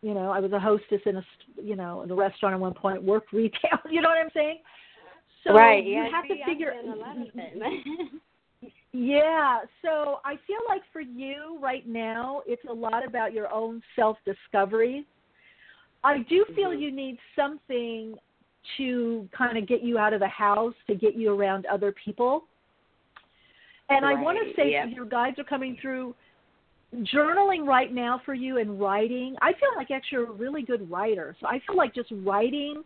you 0.00 0.14
know 0.14 0.30
i 0.30 0.38
was 0.38 0.52
a 0.52 0.60
hostess 0.60 1.00
in 1.06 1.16
a 1.16 1.24
you 1.60 1.74
know 1.74 2.02
in 2.02 2.10
a 2.10 2.14
restaurant 2.14 2.54
at 2.54 2.60
one 2.60 2.74
point 2.74 3.02
worked 3.02 3.32
retail 3.32 3.78
you 3.90 4.00
know 4.00 4.08
what 4.08 4.18
i'm 4.18 4.30
saying? 4.34 4.58
So 5.44 5.54
right. 5.54 5.84
you 5.84 5.94
Yeah, 5.94 6.10
have 6.10 6.24
see, 6.28 6.36
to 6.38 6.44
figure 6.44 6.72
yeah, 8.92 9.60
so 9.82 10.20
I 10.24 10.36
feel 10.46 10.60
like 10.68 10.82
for 10.92 11.00
you 11.00 11.58
right 11.60 11.86
now, 11.86 12.42
it's 12.46 12.62
a 12.68 12.72
lot 12.72 13.06
about 13.06 13.32
your 13.32 13.52
own 13.52 13.82
self 13.94 14.16
discovery. 14.24 15.06
I 16.04 16.18
do 16.18 16.44
feel 16.54 16.70
Mhm. 16.70 16.80
you 16.80 16.90
need 16.90 17.18
something 17.36 18.18
to 18.76 19.28
kind 19.32 19.58
of 19.58 19.66
get 19.66 19.82
you 19.82 19.98
out 19.98 20.12
of 20.12 20.20
the 20.20 20.28
house, 20.28 20.74
to 20.86 20.94
get 20.94 21.14
you 21.14 21.32
around 21.32 21.66
other 21.66 21.92
people. 21.92 22.44
And 23.90 24.04
I 24.04 24.14
want 24.20 24.38
to 24.38 24.54
say 24.54 24.70
yeah. 24.70 24.84
your 24.84 25.06
guides 25.06 25.38
are 25.38 25.44
coming 25.44 25.76
through 25.80 26.14
journaling 26.96 27.66
right 27.66 27.92
now 27.92 28.18
for 28.24 28.34
you 28.34 28.58
and 28.58 28.80
writing. 28.80 29.36
I 29.40 29.52
feel 29.54 29.70
like 29.76 29.90
actually 29.90 30.18
you're 30.18 30.30
a 30.30 30.32
really 30.32 30.62
good 30.62 30.90
writer. 30.90 31.36
So 31.40 31.46
I 31.46 31.58
feel 31.60 31.76
like 31.76 31.94
just 31.94 32.10
writing 32.10 32.84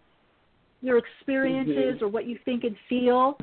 your 0.80 0.98
experiences 0.98 1.98
Mhm. 1.98 2.02
or 2.02 2.08
what 2.08 2.26
you 2.26 2.38
think 2.44 2.64
and 2.64 2.76
feel 2.88 3.38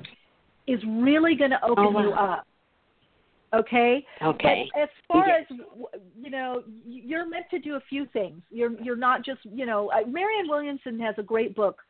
is 0.68 0.84
really 0.86 1.36
going 1.36 1.52
to 1.52 1.64
open 1.64 1.86
Oh, 1.86 1.90
wow. 1.90 2.02
you 2.02 2.14
up. 2.14 2.48
Okay? 3.54 4.06
okay. 4.22 4.70
But 4.74 4.82
as 4.82 4.90
far 5.08 5.28
Yes. 5.28 5.46
as 5.50 5.58
you 6.22 6.30
know, 6.30 6.64
you're 6.86 7.26
meant 7.26 7.50
to 7.52 7.60
do 7.60 7.76
a 7.76 7.80
few 7.82 8.06
things. 8.08 8.42
You're 8.52 8.80
you're 8.82 8.96
not 8.96 9.24
just 9.24 9.40
you 9.44 9.66
know. 9.66 9.92
Marianne 10.08 10.48
Williamson 10.48 11.00
has 11.00 11.16
a 11.18 11.24
great 11.24 11.56
book. 11.56 11.82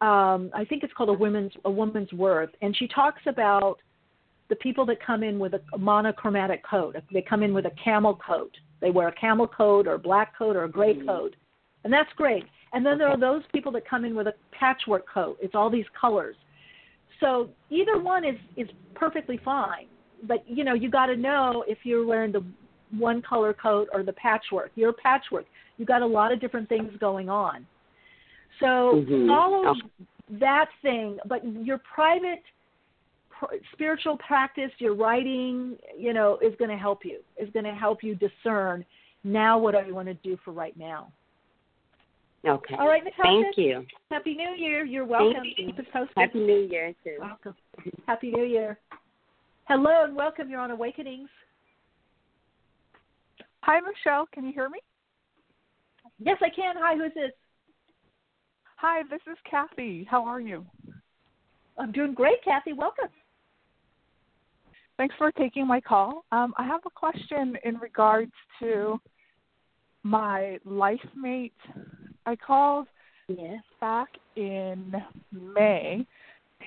Um, 0.00 0.50
I 0.54 0.64
think 0.64 0.82
it's 0.82 0.92
called 0.94 1.10
a 1.10 1.14
woman's 1.14 1.52
a 1.64 1.70
woman's 1.70 2.12
worth, 2.12 2.50
and 2.62 2.76
she 2.76 2.88
talks 2.88 3.22
about 3.26 3.78
the 4.48 4.56
people 4.56 4.84
that 4.86 5.00
come 5.04 5.22
in 5.22 5.38
with 5.38 5.54
a 5.54 5.78
monochromatic 5.78 6.64
coat. 6.64 6.96
They 7.12 7.22
come 7.22 7.42
in 7.42 7.54
with 7.54 7.66
a 7.66 7.72
camel 7.82 8.16
coat. 8.16 8.56
They 8.80 8.90
wear 8.90 9.08
a 9.08 9.12
camel 9.12 9.46
coat 9.46 9.86
or 9.86 9.94
a 9.94 9.98
black 9.98 10.36
coat 10.36 10.56
or 10.56 10.64
a 10.64 10.68
gray 10.68 10.94
Mhm. 10.94 11.06
coat, 11.06 11.36
and 11.84 11.92
that's 11.92 12.12
great. 12.14 12.46
And 12.72 12.84
then 12.84 12.98
there 12.98 13.08
are 13.08 13.16
those 13.16 13.44
people 13.52 13.70
that 13.72 13.84
come 13.84 14.04
in 14.04 14.14
with 14.14 14.26
a 14.26 14.34
patchwork 14.50 15.06
coat. 15.06 15.38
It's 15.40 15.54
all 15.54 15.70
these 15.70 15.88
colors. 15.90 16.36
So 17.20 17.50
either 17.68 17.98
one 17.98 18.24
is 18.24 18.38
is 18.56 18.68
perfectly 18.94 19.36
fine. 19.36 19.86
But 20.24 20.48
you 20.48 20.64
know, 20.64 20.74
you 20.74 20.90
got 20.90 21.06
to 21.06 21.16
know 21.16 21.64
if 21.66 21.78
you're 21.84 22.06
wearing 22.06 22.32
the 22.32 22.44
one 22.90 23.22
color 23.22 23.52
coat 23.52 23.88
or 23.92 24.02
the 24.02 24.12
patchwork. 24.12 24.70
You're 24.74 24.92
patchwork. 24.92 25.46
You 25.78 25.86
got 25.86 26.02
a 26.02 26.06
lot 26.06 26.32
of 26.32 26.40
different 26.40 26.68
things 26.68 26.92
going 26.98 27.28
on. 27.28 27.66
So 28.58 29.02
Mhm. 29.08 29.28
follow 29.28 29.74
that 30.28 30.70
thing, 30.82 31.18
but 31.24 31.44
your 31.44 31.78
private 31.78 32.42
pr- 33.30 33.54
spiritual 33.72 34.18
practice, 34.18 34.70
your 34.78 34.94
writing, 34.94 35.78
you 35.96 36.12
know, 36.12 36.38
is 36.38 36.54
going 36.56 36.70
to 36.70 36.76
help 36.76 37.04
you. 37.04 37.22
Is 37.36 37.48
going 37.50 37.64
to 37.64 37.74
help 37.74 38.02
you 38.02 38.14
discern 38.14 38.84
now 39.24 39.58
what 39.58 39.74
I 39.74 39.90
want 39.90 40.08
to 40.08 40.14
do 40.14 40.36
for 40.44 40.52
right 40.52 40.76
now. 40.76 41.12
Okay. 42.46 42.74
All 42.76 42.88
right, 42.88 43.04
Natasha. 43.04 43.22
Thank 43.22 43.58
you. 43.58 43.86
Happy 44.10 44.34
New 44.34 44.54
Year. 44.56 44.84
You're 44.84 45.04
welcome. 45.04 45.42
Thank 45.42 45.58
you. 45.58 45.66
Keep 45.66 45.78
us 45.80 45.86
posted. 45.92 46.16
Happy 46.16 46.40
New 46.40 46.68
Year 46.70 46.94
too. 47.04 47.16
Welcome. 47.20 47.54
Happy 48.06 48.30
New 48.30 48.44
Year. 48.44 48.78
Hello 49.70 50.02
and 50.02 50.16
welcome. 50.16 50.50
You're 50.50 50.58
on 50.58 50.72
Awakenings. 50.72 51.28
Hi, 53.60 53.78
Michele. 53.78 54.26
Can 54.34 54.44
you 54.44 54.52
hear 54.52 54.68
me? 54.68 54.80
Yes, 56.18 56.38
I 56.42 56.48
can. 56.48 56.74
Hi, 56.76 56.96
who's 56.96 57.14
this? 57.14 57.30
Hi, 58.78 59.02
this 59.08 59.20
is 59.30 59.38
Kathy. 59.48 60.04
How 60.10 60.26
are 60.26 60.40
you? 60.40 60.66
I'm 61.78 61.92
doing 61.92 62.14
great, 62.14 62.42
Kathy. 62.44 62.72
Welcome. 62.72 63.10
Thanks 64.96 65.14
for 65.16 65.30
taking 65.30 65.68
my 65.68 65.80
call. 65.80 66.24
Um, 66.32 66.52
I 66.58 66.66
have 66.66 66.80
a 66.84 66.90
question 66.90 67.56
in 67.64 67.76
regards 67.76 68.32
to 68.58 69.00
my 70.02 70.58
life 70.64 70.98
mate. 71.14 71.54
I 72.26 72.34
called 72.34 72.88
Yes. 73.28 73.62
back 73.80 74.08
in 74.34 74.92
May 75.30 76.04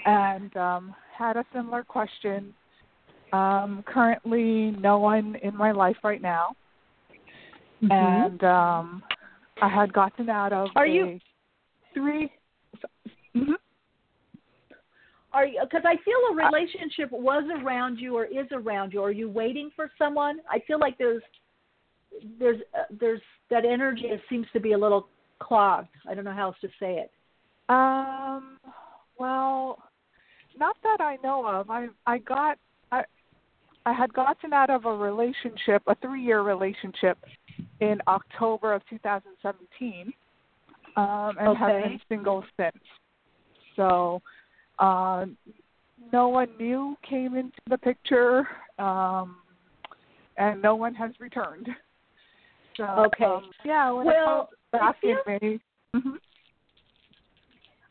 and 0.06 0.56
um, 0.56 0.96
had 1.18 1.36
a 1.36 1.44
similar 1.54 1.84
question. 1.84 2.54
Um, 3.34 3.84
currently, 3.88 4.72
no 4.80 5.00
one 5.00 5.36
in 5.42 5.56
my 5.58 5.72
life 5.72 5.98
right 6.04 6.22
now, 6.22 6.56
Mm-hmm. 7.82 7.92
and 7.92 8.44
um, 8.46 9.04
I 9.62 9.68
had 9.68 9.92
gotten 9.92 10.30
out 10.30 10.54
of 10.54 10.70
Are 10.76 10.88
you- 10.88 11.20
three. 11.94 12.32
mhm. 13.36 13.56
Are 15.34 15.46
you? 15.46 15.60
Because 15.64 15.82
I 15.86 15.96
feel 16.06 16.16
a 16.32 16.36
relationship 16.36 17.12
was 17.12 17.44
around 17.62 17.98
you 17.98 18.16
or 18.16 18.24
is 18.26 18.48
around 18.54 18.94
you. 18.94 19.02
Are 19.04 19.12
you 19.12 19.30
waiting 19.30 19.70
for 19.76 19.90
someone? 19.98 20.38
I 20.50 20.60
feel 20.68 20.80
like 20.80 20.98
there's 20.98 21.24
there's 22.40 22.62
uh, 22.78 22.84
there's 23.02 23.22
that 23.50 23.66
energy 23.66 24.08
that 24.12 24.22
seems 24.30 24.46
to 24.54 24.60
be 24.60 24.74
a 24.74 24.78
little 24.78 25.08
clogged. 25.40 25.90
I 26.08 26.14
don't 26.14 26.24
know 26.24 26.32
how 26.34 26.48
else 26.50 26.58
to 26.62 26.70
say 26.80 27.00
it. 27.04 27.12
Um. 27.68 28.60
Well, 29.18 29.80
not 30.58 30.78
that 30.84 31.02
I 31.02 31.18
know 31.24 31.46
of. 31.48 31.70
I 31.70 31.88
I 32.06 32.20
got 32.20 32.58
I 33.86 33.94
had 33.94 34.14
gotten 34.14 34.54
out 34.54 34.70
of 34.70 34.86
a 34.86 34.94
relationship, 34.94 35.84
a 35.88 35.96
three-year 35.96 36.42
relationship, 36.42 37.18
in 37.82 38.00
October 38.08 38.74
of 38.74 38.82
2017, 38.90 40.14
um, 40.96 41.36
and 41.40 41.58
have 41.58 41.68
been 41.84 42.00
single 42.08 42.44
since. 42.58 42.78
So, 43.76 44.22
uh, 44.80 45.26
no 46.12 46.30
one 46.30 46.50
new 46.60 46.96
came 47.08 47.36
into 47.36 47.58
the 47.70 47.78
picture, 47.78 48.48
um, 48.80 49.38
and 50.38 50.62
no 50.62 50.76
one 50.76 50.94
has 50.96 51.12
returned. 51.20 51.68
So, 52.78 52.86
Okay. 52.86 53.26
um, 53.26 53.52
yeah. 53.64 53.92
When 53.92 54.06
Well, 54.06 54.16
I 54.16 54.26
called 54.26 54.48
back 54.72 54.82
I 55.04 55.08
in 55.08 55.16
feel- 55.16 55.24
May. 55.28 55.60
mhm. 55.96 56.20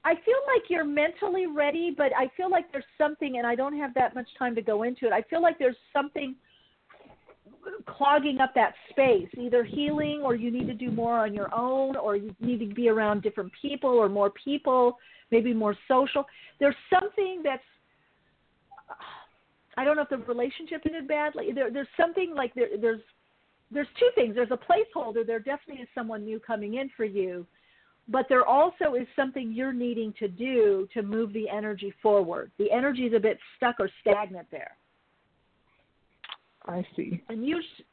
I 0.05 0.15
feel 0.15 0.41
like 0.53 0.69
you're 0.69 0.85
mentally 0.85 1.47
ready, 1.47 1.95
but 1.97 2.13
I 2.17 2.31
feel 2.37 2.51
like 2.51 2.71
there's 2.73 2.85
something, 2.99 3.39
and 3.39 3.47
I 3.47 3.55
don't 3.55 3.77
have 3.79 3.95
that 3.95 4.15
much 4.15 4.29
time 4.39 4.55
to 4.57 4.63
go 4.63 4.83
into 4.83 5.07
it. 5.07 5.13
I 5.13 5.23
feel 5.23 5.41
like 5.41 5.59
there's 5.59 5.77
something 5.93 6.35
clogging 7.87 8.41
up 8.41 8.53
that 8.55 8.75
space, 8.91 9.29
either 9.39 9.63
healing 9.63 10.21
or 10.25 10.35
you 10.35 10.51
need 10.51 10.67
to 10.67 10.75
do 10.75 10.91
more 10.91 11.19
on 11.19 11.33
your 11.33 11.55
own, 11.55 11.97
or 11.97 12.17
you 12.17 12.35
need 12.41 12.59
to 12.69 12.75
be 12.75 12.89
around 12.89 13.23
different 13.23 13.53
people 13.61 13.91
or 13.91 14.09
more 14.09 14.31
people, 14.31 14.99
maybe 15.31 15.55
more 15.55 15.77
social. 15.87 16.25
There's 16.59 16.75
something 16.91 17.43
that's 17.45 17.63
I 19.77 19.85
don't 19.85 19.97
know 19.97 20.03
if 20.03 20.11
the 20.11 20.19
relationship 20.19 20.83
ended 20.85 21.09
badly. 21.09 21.51
There, 21.55 21.71
there's 21.71 21.89
something 21.97 22.35
like 22.37 22.55
there, 22.55 22.69
there's 22.81 23.01
there's 23.71 23.89
two 23.99 24.11
things. 24.15 24.35
There's 24.35 24.51
a 24.51 24.59
placeholder. 24.59 25.27
There 25.27 25.39
definitely 25.39 25.83
is 25.83 25.89
someone 25.95 26.25
new 26.25 26.39
coming 26.39 26.75
in 26.75 26.91
for 26.97 27.05
you, 27.05 27.47
but 28.13 28.27
there 28.29 28.45
also 28.45 28.95
is 28.95 29.07
something 29.17 29.53
you're 29.53 29.73
needing 29.73 30.13
to 30.19 30.29
do 30.29 30.87
to 30.93 31.03
move 31.03 31.33
the 31.33 31.49
energy 31.49 31.93
forward. 32.03 32.53
The 32.59 32.71
energy 32.71 33.05
is 33.07 33.15
a 33.15 33.19
bit 33.19 33.39
stuck 33.57 33.81
or 33.81 33.89
stagnant 34.03 34.47
there. 34.51 34.77
I 36.67 36.87
see. 36.95 37.23
And 37.31 37.45
usually, 37.45 37.87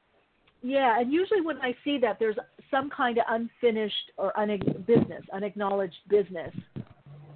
yeah, 0.62 1.00
and 1.00 1.12
usually 1.12 1.42
when 1.42 1.58
I 1.60 1.74
see 1.86 1.98
that, 2.00 2.18
there's 2.20 2.36
some 2.70 2.90
kind 2.90 3.18
of 3.18 3.24
unfinished 3.30 4.12
or 4.18 4.34
une- 4.38 4.84
business, 4.86 5.24
unacknowledged 5.34 5.96
business. 6.10 6.54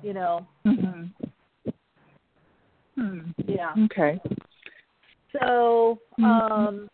You 0.01 0.13
know, 0.13 0.45
Mhm. 0.65 1.09
Hmm. 2.95 3.31
yeah. 3.47 3.73
Okay. 3.85 4.19
So 5.39 5.99
Mhm. 6.19 6.51
um, 6.51 6.89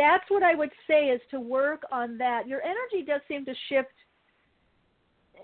that's 0.00 0.24
what 0.28 0.42
I 0.42 0.54
would 0.54 0.70
say 0.88 1.08
is 1.08 1.20
to 1.30 1.38
work 1.38 1.82
on 1.92 2.16
that. 2.18 2.48
Your 2.48 2.62
energy 2.62 3.06
does 3.06 3.20
seem 3.28 3.44
to 3.44 3.54
shift 3.68 3.92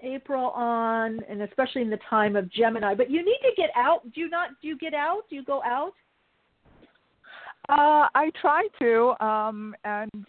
April 0.03 0.51
on, 0.51 1.21
and 1.29 1.43
especially 1.43 1.83
in 1.83 1.91
the 1.91 1.99
time 2.09 2.37
of 2.37 2.51
Gemini. 2.51 2.95
But 2.95 3.11
you 3.11 3.25
need 3.25 3.39
to 3.43 3.53
get 3.57 3.71
out. 3.77 4.01
Do 4.13 4.21
you 4.21 4.31
not? 4.31 4.51
Do 4.63 4.69
you 4.69 4.79
get 4.79 4.95
out? 4.95 5.23
Do 5.29 5.37
you 5.37 5.45
go 5.45 5.63
out? 5.63 5.93
Uh, 7.69 8.09
I 8.15 8.31
try 8.41 8.69
to, 8.79 9.25
um, 9.25 9.75
and 9.85 10.27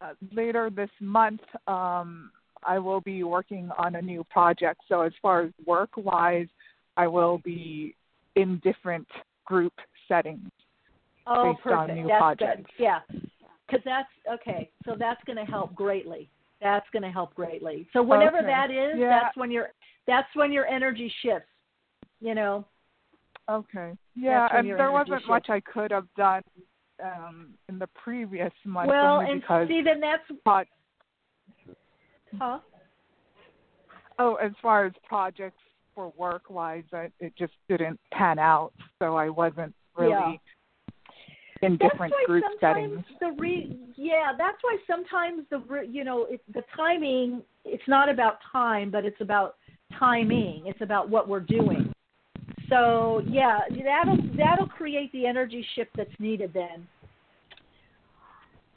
uh, 0.00 0.12
later 0.32 0.70
this 0.70 0.90
month, 1.00 1.40
um, 1.66 2.30
I 2.62 2.78
will 2.78 3.00
be 3.00 3.24
working 3.24 3.70
on 3.76 3.96
a 3.96 4.02
new 4.02 4.24
project. 4.24 4.80
So 4.88 5.02
as 5.02 5.12
far 5.20 5.42
as 5.42 5.50
work 5.66 5.90
wise, 5.96 6.46
I 6.96 7.08
will 7.08 7.38
be 7.38 7.96
in 8.36 8.60
different 8.62 9.08
group 9.44 9.72
settings. 10.06 10.50
Oh, 11.26 11.52
Based 11.52 11.74
on 11.74 11.94
new 11.94 12.06
that's 12.06 12.18
projects. 12.20 12.70
good. 12.78 12.84
Yeah, 12.84 13.00
because 13.68 13.82
that's 13.84 14.08
okay. 14.32 14.70
So 14.84 14.96
that's 14.98 15.22
going 15.24 15.36
to 15.36 15.44
help 15.44 15.74
greatly. 15.74 16.28
That's 16.60 16.86
going 16.92 17.02
to 17.02 17.10
help 17.10 17.34
greatly. 17.34 17.86
So 17.92 18.02
whenever 18.02 18.38
Okay. 18.38 18.46
that 18.46 18.70
is, 18.70 18.98
Yeah. 18.98 19.08
that's 19.08 19.36
when 19.36 19.50
your 19.50 19.72
that's 20.06 20.28
when 20.34 20.52
your 20.52 20.66
energy 20.66 21.12
shifts. 21.22 21.48
You 22.20 22.34
know. 22.34 22.64
Okay. 23.48 23.96
Yeah, 24.14 24.48
and 24.52 24.68
there 24.68 24.90
wasn't 24.90 25.26
much. 25.26 25.48
I 25.48 25.60
could 25.60 25.90
have 25.90 26.06
done 26.16 26.42
um, 27.02 27.54
in 27.68 27.78
the 27.78 27.86
previous 27.88 28.52
month. 28.64 28.88
well, 28.88 29.20
and 29.20 29.42
see, 29.68 29.82
then 29.82 30.00
that's 30.00 30.22
pro- 30.44 30.64
huh? 32.38 32.58
oh, 34.18 34.34
as 34.34 34.52
far 34.60 34.84
as 34.84 34.92
projects 35.06 35.60
for 35.94 36.12
work 36.16 36.50
wise, 36.50 36.84
it 36.92 37.32
just 37.38 37.54
didn't 37.68 37.98
pan 38.12 38.38
out, 38.38 38.72
so 38.98 39.16
I 39.16 39.28
wasn't 39.28 39.74
really. 39.96 40.40
In 41.62 41.76
That's 41.80 41.92
different 41.92 42.12
why 42.12 42.24
group 42.26 42.44
sometimes 42.60 43.04
settings. 43.04 43.04
the 43.20 43.32
re 43.40 43.76
yeah, 43.96 44.32
that's 44.36 44.58
why 44.62 44.76
sometimes 44.86 45.42
the 45.50 45.58
re, 45.58 45.88
you 45.90 46.04
know 46.04 46.24
it, 46.26 46.40
the 46.54 46.62
timing. 46.76 47.42
It's 47.64 47.82
not 47.88 48.08
about 48.08 48.38
time, 48.52 48.90
but 48.90 49.04
it's 49.04 49.20
about 49.20 49.56
timing. 49.98 50.62
It's 50.66 50.80
about 50.80 51.08
what 51.08 51.28
we're 51.28 51.40
doing. 51.40 51.92
So 52.68 53.22
yeah, 53.26 53.60
that'll 53.70 54.18
that'll 54.36 54.68
create 54.68 55.10
the 55.12 55.26
energy 55.26 55.64
shift 55.74 55.90
that's 55.96 56.10
needed 56.18 56.52
then. 56.52 56.86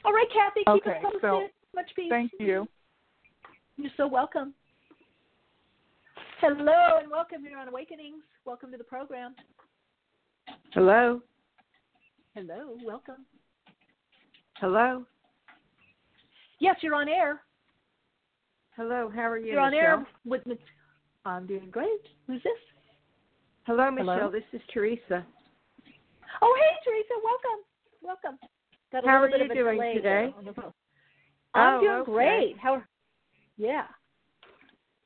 All 0.04 0.12
right, 0.12 0.26
Kathy, 0.32 0.60
keep 0.60 0.86
Okay, 0.86 0.98
us 0.98 1.02
posted. 1.02 1.20
so 1.22 1.46
Much 1.74 1.90
peace. 1.94 2.10
Thank 2.10 2.32
you. 2.40 2.66
You're 3.76 3.90
so 3.96 4.06
welcome. 4.06 4.52
Hello 6.40 6.98
and 7.00 7.08
welcome 7.10 7.42
here 7.44 7.56
on 7.56 7.68
Awakenings. 7.68 8.22
Welcome 8.44 8.72
to 8.72 8.76
the 8.76 8.82
program. 8.84 9.34
Hello? 10.74 11.20
Hello, 12.34 12.76
welcome. 12.82 13.26
Hello? 14.56 15.04
Yes, 16.60 16.76
you're 16.80 16.94
on 16.94 17.08
air. 17.08 17.42
Hello, 18.76 19.10
how 19.14 19.22
are 19.30 19.36
you? 19.38 19.52
You're 19.52 19.60
on 19.60 19.72
Michele? 19.72 19.84
air 19.84 20.06
with 20.24 20.46
me. 20.46 20.56
I'm 21.26 21.46
doing 21.46 21.68
great. 21.70 22.00
Who's 22.26 22.42
this? 22.42 22.52
Hello, 23.64 23.90
Hello? 23.94 24.14
Michele. 24.14 24.30
This 24.30 24.44
is 24.54 24.62
Teresa. 24.72 25.26
Oh, 26.40 26.56
hey, 26.58 26.90
Teresa. 26.90 27.14
Welcome. 27.22 27.64
Welcome. 28.02 28.38
Got 28.90 29.04
a 29.04 29.06
How 29.06 29.22
little 29.22 29.26
are 29.26 29.38
bit 29.38 29.38
you 29.40 29.44
of 29.44 29.50
a 29.50 29.54
doing 29.76 29.94
today? 29.94 30.02
there 30.02 30.34
on 30.38 30.44
the 30.46 30.52
phone. 30.54 30.72
I'm 31.54 31.76
Oh, 31.76 31.80
doing 31.80 31.92
okay. 32.00 32.10
great. 32.12 32.56
How? 32.58 32.82
Yeah. 33.58 33.84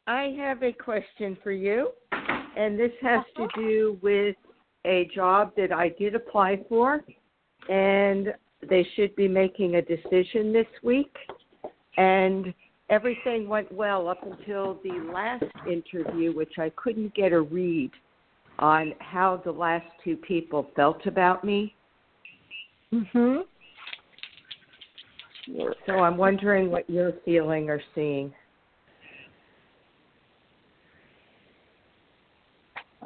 I 0.07 0.35
have 0.39 0.63
a 0.63 0.73
question 0.73 1.37
for 1.43 1.51
you, 1.51 1.89
and 2.57 2.79
this 2.79 2.93
has 3.03 3.21
Uh-huh. 3.21 3.49
to 3.49 3.61
do 3.61 3.99
with 4.03 4.37
a 4.87 5.11
job 5.15 5.53
that 5.57 5.73
I 5.73 5.91
did 5.91 6.15
apply 6.15 6.65
for, 6.69 7.05
and 7.69 8.33
they 8.69 8.87
should 8.95 9.15
be 9.17 9.29
making 9.29 9.75
a 9.75 9.83
decision 9.83 10.53
this 10.53 10.67
week. 10.83 11.15
And 11.99 12.55
everything 12.89 13.49
went 13.49 13.71
well 13.73 14.09
up 14.09 14.25
until 14.25 14.81
the 14.85 15.11
last 15.13 15.45
interview, 15.71 16.35
which 16.35 16.59
I 16.59 16.71
couldn't 16.77 17.15
get 17.15 17.33
a 17.33 17.41
read 17.41 17.91
on 18.59 18.95
how 19.01 19.43
the 19.45 19.53
last 19.53 19.87
two 20.03 20.17
people 20.17 20.71
felt 20.77 21.07
about 21.07 21.45
me. 21.45 21.75
Mhm. 22.93 23.47
So 25.87 26.01
I'm 26.01 26.17
wondering 26.17 26.71
what 26.71 26.89
you're 26.89 27.13
feeling 27.25 27.71
or 27.71 27.81
seeing. 27.95 28.35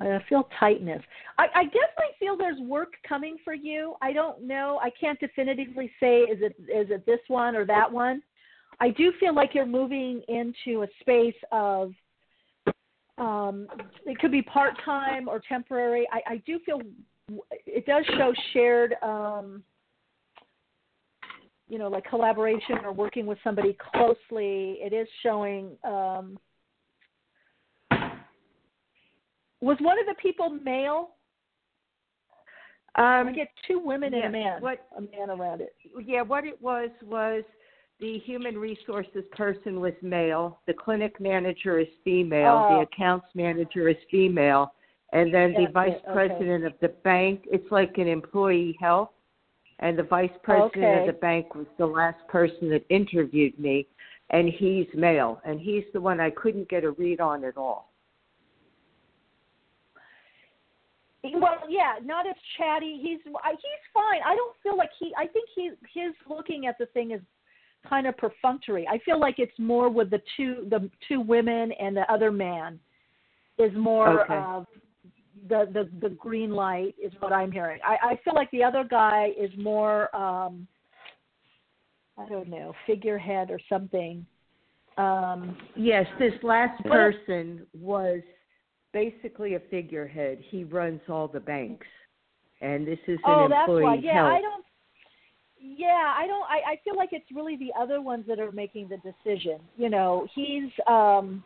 I 0.00 0.22
feel 0.28 0.48
tightness. 0.58 1.02
I, 1.38 1.46
I 1.54 1.64
definitely 1.64 2.14
feel 2.18 2.36
there's 2.36 2.60
work 2.60 2.94
coming 3.06 3.36
for 3.44 3.54
you. 3.54 3.94
I 4.00 4.12
don't 4.12 4.42
know. 4.42 4.80
I 4.82 4.90
can't 4.98 5.20
definitively 5.20 5.90
say 6.00 6.20
is 6.20 6.38
it 6.40 6.56
is 6.60 6.90
it 6.90 7.04
this 7.06 7.20
one 7.28 7.54
or 7.54 7.66
that 7.66 7.90
one. 7.90 8.22
I 8.80 8.90
do 8.90 9.12
feel 9.20 9.34
like 9.34 9.54
you're 9.54 9.66
moving 9.66 10.22
into 10.28 10.82
a 10.82 10.86
space 11.00 11.34
of 11.52 11.92
um, 13.18 13.66
it 14.06 14.18
could 14.18 14.32
be 14.32 14.40
part 14.40 14.72
time 14.84 15.28
or 15.28 15.42
temporary. 15.46 16.08
I, 16.10 16.34
I 16.34 16.36
do 16.46 16.58
feel 16.64 16.80
it 17.66 17.84
does 17.84 18.04
show 18.16 18.32
shared 18.52 18.94
um, 19.02 19.62
you 21.68 21.78
know 21.78 21.88
like 21.88 22.04
collaboration 22.08 22.78
or 22.84 22.92
working 22.92 23.26
with 23.26 23.38
somebody 23.44 23.76
closely. 23.92 24.78
It 24.80 24.94
is 24.94 25.06
showing 25.22 25.76
um, 25.84 26.38
was 29.60 29.76
one 29.80 29.98
of 29.98 30.06
the 30.06 30.14
people 30.14 30.50
male? 30.50 31.10
I 32.96 33.20
Um, 33.20 33.32
get 33.32 33.48
two 33.66 33.78
women 33.78 34.12
and 34.14 34.24
a 34.24 34.30
man. 34.30 34.60
what- 34.60 34.86
a 34.96 35.00
man 35.02 35.30
around 35.30 35.60
it. 35.60 35.74
yeah, 36.04 36.22
what 36.22 36.44
it 36.44 36.60
was 36.60 36.90
was 37.02 37.44
the 38.00 38.18
human 38.18 38.58
resources 38.58 39.24
person 39.32 39.78
was 39.78 39.92
male, 40.02 40.58
the 40.66 40.74
clinic 40.74 41.20
manager 41.20 41.78
is 41.78 41.88
female, 42.02 42.66
Oh. 42.68 42.74
the 42.76 42.80
accounts 42.80 43.32
manager 43.34 43.88
is 43.88 43.96
female, 44.10 44.74
and 45.12 45.32
then 45.32 45.52
the 45.52 45.66
vice 45.66 45.92
it, 45.92 46.02
okay. 46.04 46.12
president 46.12 46.64
of 46.64 46.78
the 46.80 46.88
bank, 46.88 47.46
it's 47.50 47.70
like 47.70 47.98
an 47.98 48.08
employee 48.08 48.72
health, 48.80 49.12
and 49.80 49.98
the 49.98 50.02
vice 50.02 50.36
president 50.42 50.84
Okay. 50.84 51.00
of 51.00 51.06
the 51.06 51.12
bank 51.20 51.54
was 51.54 51.66
the 51.76 51.86
last 51.86 52.26
person 52.26 52.70
that 52.70 52.84
interviewed 52.88 53.58
me, 53.58 53.86
and 54.30 54.48
he's 54.48 54.92
male, 54.94 55.40
and 55.44 55.60
he's 55.60 55.84
the 55.92 56.00
one 56.00 56.20
I 56.20 56.30
couldn't 56.30 56.68
get 56.68 56.84
a 56.84 56.92
read 56.92 57.20
on 57.20 57.44
at 57.44 57.56
all. 57.58 57.89
Well, 61.22 61.58
yeah, 61.68 61.94
not 62.02 62.26
as 62.26 62.34
chatty. 62.56 62.98
He's 63.02 63.18
he's 63.24 63.84
fine. 63.92 64.20
I 64.24 64.34
don't 64.34 64.56
feel 64.62 64.76
like 64.76 64.90
he. 64.98 65.12
I 65.18 65.26
think 65.26 65.48
he 65.54 65.70
his 65.92 66.14
looking 66.28 66.66
at 66.66 66.78
the 66.78 66.86
thing 66.86 67.10
is 67.10 67.20
kind 67.88 68.06
of 68.06 68.16
perfunctory. 68.16 68.86
I 68.88 68.98
feel 69.04 69.20
like 69.20 69.38
it's 69.38 69.58
more 69.58 69.88
with 69.88 70.10
the 70.10 70.20
two 70.36 70.66
the 70.70 70.90
two 71.08 71.20
women 71.20 71.72
and 71.72 71.96
the 71.96 72.10
other 72.12 72.30
man 72.30 72.78
is 73.58 73.72
more 73.74 74.22
Okay. 74.22 74.34
of 74.34 74.66
the 75.48 75.68
the 75.72 75.90
the 76.00 76.14
green 76.14 76.50
light 76.50 76.94
is 77.02 77.12
what 77.20 77.32
I'm 77.32 77.52
hearing. 77.52 77.80
I 77.84 78.12
I 78.12 78.20
feel 78.24 78.34
like 78.34 78.50
the 78.50 78.64
other 78.64 78.84
guy 78.84 79.30
is 79.38 79.50
more 79.58 80.14
um 80.16 80.66
I 82.18 82.28
don't 82.28 82.48
know 82.48 82.74
figurehead 82.86 83.50
or 83.50 83.60
something. 83.68 84.24
Um 84.96 85.56
Yes, 85.76 86.06
this 86.18 86.34
last 86.42 86.82
person 86.84 87.66
was 87.78 88.20
basically 88.92 89.54
a 89.54 89.60
figurehead. 89.70 90.38
He 90.50 90.64
runs 90.64 91.00
all 91.08 91.28
the 91.28 91.40
banks, 91.40 91.86
and 92.60 92.86
this 92.86 92.98
is 93.06 93.18
an 93.24 93.34
oh, 93.34 93.48
that's 93.48 93.68
why. 93.68 93.94
Yeah, 93.96 94.14
health. 94.14 94.32
I 94.32 94.40
don't. 94.40 94.64
Yeah, 95.62 96.14
I 96.16 96.26
don't. 96.26 96.44
I, 96.44 96.72
I 96.72 96.80
feel 96.84 96.96
like 96.96 97.10
it's 97.12 97.26
really 97.34 97.56
the 97.56 97.70
other 97.78 98.00
ones 98.00 98.24
that 98.28 98.40
are 98.40 98.52
making 98.52 98.88
the 98.88 98.96
decision. 98.98 99.58
You 99.76 99.90
know, 99.90 100.26
he's. 100.34 100.70
um 100.86 101.44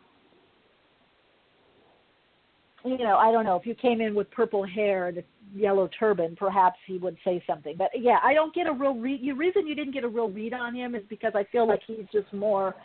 You 2.83 2.99
know, 2.99 3.17
I 3.17 3.31
don't 3.31 3.45
know 3.45 3.55
if 3.55 3.65
you 3.65 3.73
came 3.73 3.99
in 3.99 4.13
with 4.13 4.29
purple 4.29 4.63
hair 4.63 5.07
and 5.07 5.17
a 5.17 5.23
yellow 5.55 5.89
turban, 5.97 6.35
perhaps 6.35 6.77
he 6.85 6.99
would 6.99 7.17
say 7.25 7.43
something. 7.47 7.75
But 7.75 7.89
yeah, 7.97 8.19
I 8.23 8.35
don't 8.35 8.53
get 8.53 8.67
a 8.67 8.71
real 8.71 8.93
read. 8.93 9.21
The 9.23 9.31
reason 9.31 9.65
you 9.65 9.73
didn't 9.73 9.93
get 9.93 10.03
a 10.03 10.07
real 10.07 10.29
read 10.29 10.53
on 10.53 10.75
him 10.75 10.93
is 10.93 11.01
because 11.09 11.31
I 11.33 11.45
feel 11.51 11.67
like 11.67 11.81
he's 11.87 12.05
just 12.13 12.31
more 12.31 12.75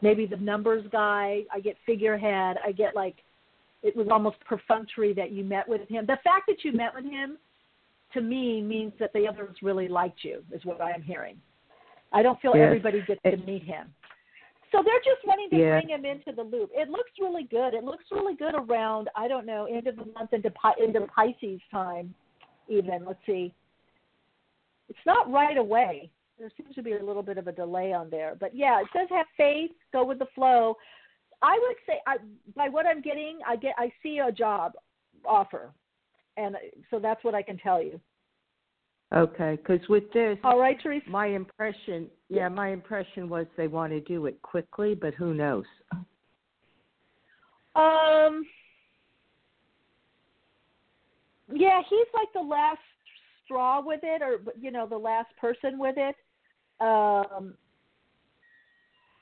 maybe 0.00 0.26
the 0.26 0.36
numbers 0.36 0.84
guy. 0.92 1.40
I 1.52 1.58
get 1.58 1.76
figurehead. 1.84 2.58
I 2.64 2.70
get 2.70 2.94
like 2.94 3.16
it 3.82 3.96
was 3.96 4.08
almost 4.10 4.36
perfunctory 4.40 5.12
that 5.14 5.30
you 5.32 5.44
met 5.44 5.68
with 5.68 5.88
him. 5.88 6.06
The 6.06 6.18
fact 6.24 6.44
that 6.48 6.64
you 6.64 6.72
met 6.72 6.94
with 6.94 7.04
him 7.04 7.38
to 8.12 8.20
me 8.20 8.62
means 8.62 8.92
that 8.98 9.12
the 9.12 9.26
others 9.28 9.56
really 9.62 9.88
liked 9.88 10.24
you 10.24 10.42
is 10.52 10.64
what 10.64 10.80
I'm 10.80 11.02
hearing. 11.02 11.40
I 12.12 12.22
don't 12.22 12.40
feel 12.40 12.56
Yes. 12.56 12.66
everybody 12.66 13.02
gets 13.02 13.20
to 13.22 13.36
meet 13.38 13.62
him. 13.62 13.94
So 14.72 14.82
they're 14.82 15.00
just 15.00 15.24
wanting 15.24 15.50
to 15.50 15.56
Yeah. 15.56 15.80
bring 15.80 15.88
him 15.88 16.04
into 16.04 16.32
the 16.32 16.42
loop. 16.42 16.70
It 16.74 16.90
looks 16.90 17.10
really 17.18 17.44
good. 17.44 17.74
It 17.74 17.84
looks 17.84 18.10
really 18.10 18.34
good 18.34 18.54
around 18.54 19.08
I 19.14 19.28
don't 19.28 19.46
know 19.46 19.64
end 19.64 19.86
of 19.86 19.96
the 19.96 20.06
month 20.06 20.32
into 20.32 20.52
into 20.78 21.06
Pisces 21.06 21.60
time, 21.70 22.14
even. 22.68 23.04
Let's 23.04 23.24
see. 23.24 23.54
It's 24.88 25.06
not 25.06 25.30
right 25.30 25.56
away. 25.56 26.10
There 26.38 26.50
seems 26.56 26.74
to 26.76 26.82
be 26.82 26.92
a 26.92 27.02
little 27.02 27.22
bit 27.22 27.36
of 27.36 27.48
a 27.48 27.52
delay 27.52 27.92
on 27.92 28.10
there, 28.10 28.36
but 28.38 28.54
yeah, 28.54 28.80
it 28.80 28.86
says 28.92 29.08
have 29.10 29.26
faith, 29.36 29.72
go 29.92 30.04
with 30.04 30.18
the 30.18 30.26
flow. 30.26 30.76
I 31.42 31.58
would 31.60 31.76
say, 31.86 32.00
I, 32.06 32.16
by 32.56 32.68
what 32.68 32.86
I'm 32.86 33.00
getting, 33.00 33.38
I 33.46 33.56
get 33.56 33.74
I 33.78 33.92
see 34.02 34.18
a 34.18 34.32
job 34.32 34.72
offer, 35.24 35.72
and 36.36 36.56
so 36.90 36.98
that's 36.98 37.22
what 37.22 37.34
I 37.34 37.42
can 37.42 37.58
tell 37.58 37.82
you. 37.82 38.00
Okay, 39.14 39.56
because 39.56 39.86
with 39.88 40.12
this, 40.12 40.36
All 40.44 40.58
right, 40.58 40.76
Teresa. 40.82 41.08
my 41.08 41.26
impression, 41.28 42.08
yeah, 42.28 42.48
my 42.48 42.68
impression 42.68 43.28
was 43.28 43.46
they 43.56 43.66
want 43.66 43.92
to 43.92 44.00
do 44.00 44.26
it 44.26 44.40
quickly, 44.42 44.94
but 44.94 45.14
who 45.14 45.32
knows? 45.32 45.64
Um, 47.74 48.44
yeah, 51.50 51.80
he's 51.88 52.06
like 52.14 52.28
the 52.34 52.40
last 52.40 52.80
straw 53.44 53.80
with 53.82 54.00
it, 54.02 54.20
or 54.20 54.40
you 54.60 54.70
know, 54.70 54.86
the 54.86 54.98
last 54.98 55.28
person 55.40 55.78
with 55.78 55.96
it. 55.96 56.16
Um, 56.80 57.54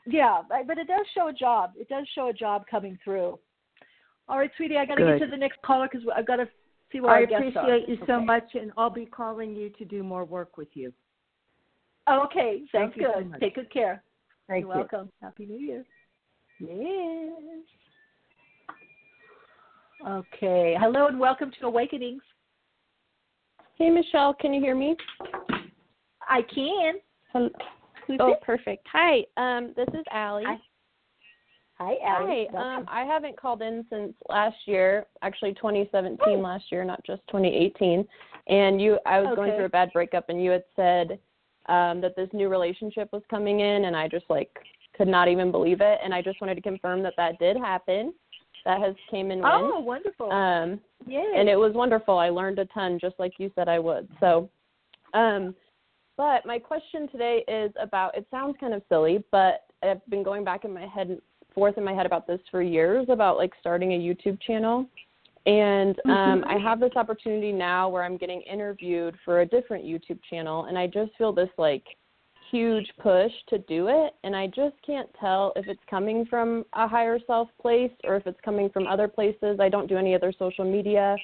yeah, 0.07 0.43
but 0.49 0.67
but 0.67 0.79
it 0.79 0.87
does 0.87 1.07
show 1.15 1.29
a 1.29 1.33
job. 1.33 1.73
It 1.77 1.89
does 1.89 2.07
show 2.15 2.29
a 2.29 2.33
job 2.33 2.65
coming 2.71 2.99
through. 3.03 3.39
All 4.29 4.39
right, 4.39 4.51
sweetie, 4.57 4.77
I 4.77 4.85
got 4.87 4.97
to 4.97 5.05
get 5.05 5.25
to 5.25 5.31
the 5.31 5.37
next 5.37 5.61
caller 5.63 5.89
because 5.91 6.07
I've 6.15 6.27
got 6.27 6.37
to 6.37 6.49
see 6.91 7.01
where 7.01 7.13
I 7.13 7.21
our 7.21 7.27
guests 7.27 7.57
are. 7.57 7.71
appreciate 7.71 7.89
you 7.89 7.99
so 8.07 8.21
much, 8.21 8.45
and 8.55 8.73
I'll 8.77 8.91
be 8.91 9.07
calling 9.07 9.55
you 9.55 9.71
to 9.71 9.85
do 9.85 10.03
more 10.03 10.25
work 10.25 10.57
with 10.57 10.69
you. 10.75 10.93
Okay, 12.09 12.63
sounds 12.73 12.93
Thank 12.95 12.97
you 12.97 13.13
so 13.15 13.25
much. 13.25 13.41
Take 13.41 13.55
good 13.55 13.73
care. 13.73 14.03
Thank 14.49 14.63
You're 14.63 14.75
you. 14.75 14.79
welcome. 14.81 15.11
Happy 15.21 15.47
New 15.47 15.59
Year. 15.59 15.85
Yes. 16.61 17.33
Okay. 20.07 20.77
Hello 20.79 21.07
and 21.07 21.19
welcome 21.19 21.51
to 21.61 21.67
Awakenings. 21.67 22.23
Hey, 23.77 23.91
Michele, 23.91 24.35
can 24.35 24.55
you 24.55 24.61
hear 24.61 24.75
me? 24.75 24.97
I 26.29 26.43
can. 26.43 26.95
Hello. 27.33 27.51
Who's 28.07 28.19
Oh, 28.21 28.33
it? 28.33 28.41
perfect. 28.41 28.87
Hi, 28.93 29.25
um, 29.37 29.73
this 29.77 29.89
is 29.89 30.05
Allie. 30.11 30.45
Hi, 30.45 30.59
Hi, 31.79 31.97
Allie. 32.03 32.49
Hi. 32.53 32.77
Um, 32.77 32.87
I 32.89 33.05
haven't 33.05 33.37
called 33.37 33.61
in 33.61 33.85
since 33.91 34.15
last 34.31 34.57
year, 34.67 35.07
actually 35.21 35.53
2017 35.55 36.41
last 36.41 36.73
year, 36.73 36.85
not 36.85 37.05
just 37.05 37.21
2018. 37.29 38.07
And 38.49 38.81
you, 38.81 38.99
I 39.05 39.21
was 39.21 39.37
going 39.37 39.53
through 39.53 39.67
a 39.67 39.69
bad 39.69 39.93
breakup, 39.93 40.31
and 40.31 40.43
you 40.43 40.51
had 40.53 40.65
said 40.75 41.19
um, 41.69 42.01
that 42.01 42.17
this 42.17 42.31
new 42.33 42.49
relationship 42.49 43.11
was 43.13 43.23
coming 43.29 43.61
in, 43.61 43.85
and 43.85 43.95
I 43.95 44.09
just 44.09 44.25
like 44.31 44.51
could 44.97 45.09
not 45.09 45.29
even 45.29 45.51
believe 45.51 45.83
it. 45.83 45.99
And 46.03 46.15
I 46.15 46.23
just 46.23 46.41
wanted 46.41 46.55
to 46.55 46.63
confirm 46.63 47.03
that 47.03 47.15
that 47.19 47.39
did 47.39 47.57
happen. 47.59 48.15
That 48.65 48.81
has 48.81 48.95
came 49.11 49.31
in. 49.31 49.43
oh, 49.45 49.79
wonderful. 49.81 50.33
Um, 50.33 50.81
Yay. 51.07 51.35
and 51.37 51.49
it 51.49 51.57
was 51.57 51.75
wonderful. 51.75 52.17
I 52.19 52.31
learned 52.31 52.59
a 52.59 52.65
ton, 52.67 52.99
just 52.99 53.17
like 53.19 53.35
you 53.39 53.51
said 53.55 53.69
I 53.69 53.79
would. 53.79 54.09
So, 54.19 54.49
um, 55.13 55.55
but 56.17 56.47
my 56.47 56.59
question 56.59 57.09
today 57.09 57.45
is 57.49 57.73
about. 57.81 58.17
It 58.17 58.27
sounds 58.31 58.57
kind 58.59 58.75
of 58.75 58.83
silly, 58.89 59.23
but 59.31 59.67
I've 59.83 60.05
been 60.09 60.23
going 60.23 60.45
back 60.45 60.65
in 60.65 60.73
my 60.73 60.87
head, 60.87 61.19
forth 61.55 61.77
in 61.79 61.85
my 61.85 61.93
head 61.93 62.07
about 62.07 62.27
this 62.27 62.41
for 62.51 62.63
years, 62.63 63.07
about 63.09 63.37
like 63.37 63.53
starting 63.61 63.93
a 63.93 63.99
YouTube 63.99 64.41
channel. 64.43 64.87
And 65.47 65.97
um, 66.07 66.45
I 66.49 66.59
have 66.59 66.81
this 66.81 66.91
opportunity 66.97 67.53
now 67.53 67.89
where 67.89 68.03
I'm 68.03 68.17
getting 68.17 68.41
interviewed 68.43 69.15
for 69.25 69.43
a 69.43 69.47
different 69.47 69.85
YouTube 69.85 70.19
channel, 70.29 70.65
and 70.65 70.77
I 70.77 70.89
just 70.89 71.13
feel 71.17 71.33
this 71.33 71.51
like 71.57 71.85
huge 72.51 72.91
push 73.01 73.31
to 73.49 73.59
do 73.59 73.87
it, 73.89 74.15
and 74.25 74.35
I 74.35 74.49
just 74.49 74.75
can't 74.85 75.09
tell 75.21 75.53
if 75.55 75.69
it's 75.69 75.81
coming 75.89 76.25
from 76.27 76.65
a 76.75 76.89
higher 76.89 77.19
self 77.27 77.49
place 77.61 77.93
or 78.05 78.17
if 78.17 78.27
it's 78.27 78.41
coming 78.45 78.71
from 78.71 78.89
other 78.89 79.07
places. 79.07 79.59
I 79.61 79.69
don't 79.69 79.89
do 79.89 79.97
any 79.97 80.15
other 80.15 80.33
social 80.37 80.65
media 80.65 81.17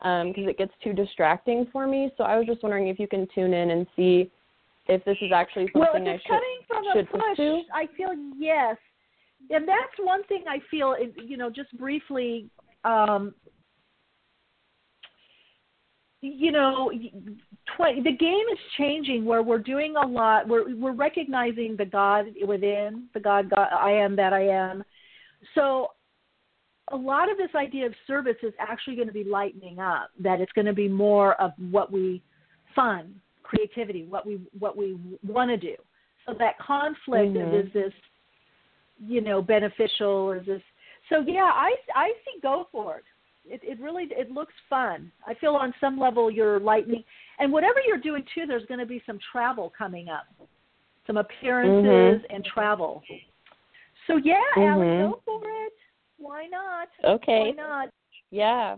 because 0.00 0.46
it 0.46 0.58
gets 0.58 0.72
too 0.82 0.92
distracting 0.92 1.66
for 1.72 1.86
me. 1.86 2.10
So 2.16 2.24
I 2.24 2.36
was 2.36 2.46
just 2.46 2.62
wondering 2.62 2.88
if 2.88 2.98
you 2.98 3.08
can 3.08 3.26
tune 3.34 3.54
in 3.54 3.70
and 3.70 3.86
see 3.96 4.30
if 4.88 5.04
this 5.04 5.16
is 5.20 5.32
actually 5.34 5.68
well, 5.74 5.88
something 5.92 6.08
I 6.08 6.16
should. 6.16 6.28
coming 6.28 6.58
from 6.68 6.84
a 6.84 6.92
should 6.94 7.10
push, 7.10 7.20
pursue? 7.30 7.62
I 7.74 7.86
feel 7.96 8.10
yes, 8.38 8.76
and 9.50 9.66
that's 9.66 9.96
one 9.98 10.24
thing 10.24 10.44
I 10.48 10.58
feel. 10.70 10.94
You 11.24 11.36
know, 11.36 11.50
just 11.50 11.76
briefly, 11.76 12.48
um, 12.84 13.34
you 16.20 16.52
know, 16.52 16.90
tw- 16.90 18.02
the 18.04 18.12
game 18.12 18.44
is 18.52 18.58
changing 18.78 19.24
where 19.24 19.42
we're 19.42 19.58
doing 19.58 19.94
a 19.96 20.06
lot. 20.06 20.46
We're 20.46 20.74
we're 20.76 20.92
recognizing 20.92 21.76
the 21.76 21.84
God 21.84 22.26
within, 22.46 23.08
the 23.14 23.20
God, 23.20 23.50
God 23.50 23.68
I 23.72 23.90
am 23.90 24.16
that 24.16 24.32
I 24.32 24.46
am. 24.48 24.84
So 25.54 25.88
a 26.92 26.96
lot 26.96 27.30
of 27.30 27.36
this 27.36 27.50
idea 27.54 27.86
of 27.86 27.94
service 28.06 28.36
is 28.42 28.52
actually 28.58 28.96
going 28.96 29.08
to 29.08 29.14
be 29.14 29.24
lightening 29.24 29.78
up. 29.78 30.10
That 30.20 30.40
it's 30.40 30.52
going 30.52 30.66
to 30.66 30.72
be 30.72 30.88
more 30.88 31.40
of 31.40 31.52
what 31.70 31.90
we 31.90 32.22
fun, 32.74 33.20
creativity, 33.42 34.04
what 34.04 34.26
we 34.26 34.40
what 34.58 34.76
we 34.76 34.98
want 35.26 35.50
to 35.50 35.56
do. 35.56 35.76
So 36.26 36.34
that 36.38 36.58
conflict 36.58 37.34
Mhm. 37.34 37.52
is 37.66 37.72
this, 37.72 37.92
you 38.98 39.20
know, 39.20 39.42
beneficial 39.42 40.08
or 40.08 40.36
is 40.36 40.46
this? 40.46 40.62
So 41.08 41.20
yeah, 41.20 41.50
I 41.52 41.76
I 41.94 42.12
see 42.24 42.40
go 42.40 42.68
for 42.72 42.98
it. 42.98 43.04
It 43.48 43.60
it 43.62 43.80
really 43.80 44.04
it 44.10 44.30
looks 44.30 44.54
fun. 44.68 45.12
I 45.26 45.34
feel 45.34 45.54
on 45.54 45.72
some 45.80 45.98
level 45.98 46.30
you're 46.30 46.60
lightening, 46.60 47.04
and 47.38 47.52
whatever 47.52 47.80
you're 47.86 47.98
doing 47.98 48.24
too, 48.34 48.46
there's 48.46 48.66
going 48.66 48.80
to 48.80 48.86
be 48.86 49.02
some 49.06 49.18
travel 49.32 49.72
coming 49.76 50.08
up, 50.08 50.26
some 51.06 51.16
appearances 51.16 52.24
and 52.30 52.44
travel. 52.44 53.02
So 54.06 54.16
yeah, 54.16 54.42
Alex, 54.56 54.88
Mhm. 54.88 54.98
go 54.98 55.20
for 55.24 55.48
it. 55.48 55.72
Why 56.18 56.46
not? 56.46 56.88
Okay. 57.04 57.52
Why 57.56 57.62
not? 57.62 57.88
Yeah. 58.30 58.76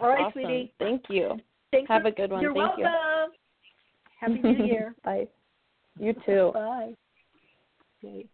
All 0.00 0.08
right, 0.08 0.20
awesome. 0.26 0.32
sweetie. 0.42 0.72
Thank 0.78 1.02
you. 1.10 1.38
Thanks 1.70 1.88
Have 1.88 2.02
for- 2.02 2.08
a 2.08 2.12
good 2.12 2.30
one. 2.30 2.42
You're 2.42 2.54
Thank 2.54 2.78
you. 2.78 2.84
welcome. 2.84 3.32
Happy 4.20 4.40
New 4.42 4.64
Year. 4.66 4.94
Bye. 5.04 5.28
You 5.98 6.14
too. 6.26 6.50
Bye. 6.54 6.94
Okay. 8.02 8.26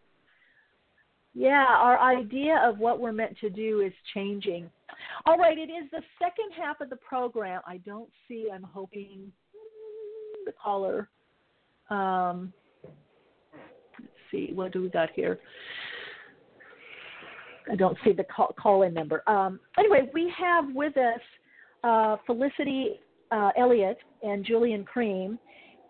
Yeah, 1.33 1.65
our 1.69 1.99
idea 1.99 2.59
of 2.63 2.79
what 2.79 2.99
we're 2.99 3.11
meant 3.11 3.37
to 3.41 3.49
do 3.49 3.81
is 3.81 3.93
changing. 4.13 4.69
All 5.25 5.37
right, 5.37 5.57
it 5.57 5.69
is 5.69 5.89
the 5.91 6.01
second 6.17 6.51
half 6.59 6.81
of 6.81 6.89
the 6.89 6.95
program. 6.95 7.61
I 7.67 7.77
don't 7.77 8.09
see, 8.27 8.47
I'm 8.51 8.63
hoping, 8.63 9.31
the 10.45 10.53
caller. 10.53 11.09
Um, 11.91 12.51
let's 13.99 14.11
see, 14.31 14.51
what 14.53 14.71
do 14.73 14.81
we 14.81 14.89
got 14.89 15.09
here? 15.13 15.37
I 17.71 17.75
don't 17.75 17.97
see 18.03 18.13
the 18.13 18.23
call, 18.23 18.55
call 18.59 18.83
in 18.83 18.93
number. 18.93 19.27
Um, 19.29 19.59
anyway, 19.77 20.09
we 20.13 20.31
have 20.37 20.65
with 20.73 20.95
us 20.97 21.19
uh, 21.83 22.17
Felicity 22.25 22.99
uh, 23.31 23.51
Eliot 23.57 23.97
and 24.23 24.45
Julian 24.45 24.83
Creme. 24.83 25.37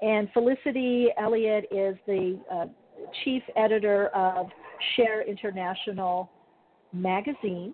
And 0.01 0.29
Felicity 0.33 1.09
Eliot 1.17 1.65
is 1.71 1.95
the 2.05 2.39
uh, 2.51 2.65
chief 3.23 3.43
editor 3.55 4.07
of 4.07 4.47
Share 4.95 5.27
International 5.27 6.29
magazine. 6.93 7.73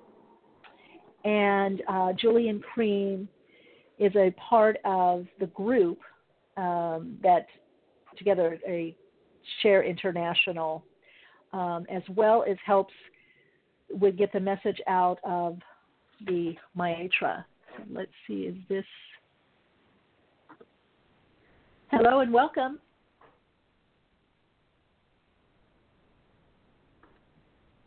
And 1.26 1.82
uh, 1.88 2.14
Julian 2.14 2.62
Creme 2.74 3.28
is 4.00 4.14
a 4.16 4.32
part 4.32 4.78
of 4.84 5.26
the 5.40 5.48
group 5.48 6.00
um, 6.58 7.18
that 7.24 7.48
together 8.18 8.60
a 8.68 8.96
Share 9.62 9.84
International, 9.84 10.84
um, 11.52 11.86
as 11.90 12.04
well 12.16 12.46
as 12.50 12.58
helps 12.66 12.94
would 13.94 14.18
get 14.18 14.32
the 14.34 14.40
message 14.40 14.80
out 14.88 15.20
of 15.24 15.58
the 16.26 16.54
Maitreya. 16.76 17.46
Let's 17.90 18.12
see, 18.28 18.44
is 18.44 18.56
this 18.70 18.86
Hello 21.92 22.22
and 22.22 22.34
welcome. 22.34 22.80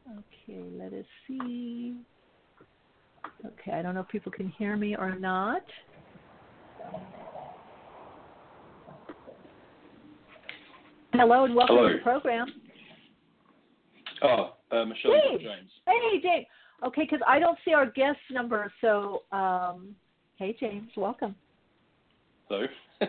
Okay, 0.09 0.63
let 0.79 0.93
us 0.93 1.05
see. 1.27 1.97
Okay, 3.45 3.73
I 3.73 3.83
don't 3.83 3.97
know 3.97 4.03
if 4.03 4.09
people 4.09 4.31
can 4.31 4.49
hear 4.51 4.77
me 4.77 4.95
or 4.95 5.17
not. 5.17 5.63
Hello 11.13 11.45
and 11.45 11.57
welcome 11.57 11.77
Hello. 11.77 11.89
to 11.89 11.95
the 11.97 12.03
program. 12.03 12.47
Oh, 14.23 14.56
uh, 14.73 14.85
Michele 14.85 15.13
James. 15.31 15.43
James. 15.43 15.71
Hey, 15.87 16.21
James. 16.23 16.47
Okay, 16.85 17.03
because 17.03 17.21
I 17.27 17.39
don't 17.39 17.59
see 17.65 17.73
our 17.73 17.87
guest 17.87 18.19
number, 18.31 18.71
so 18.81 19.23
um, 19.33 19.95
hey, 20.37 20.55
James, 20.61 20.91
welcome. 20.97 21.35
Hello. 22.49 22.67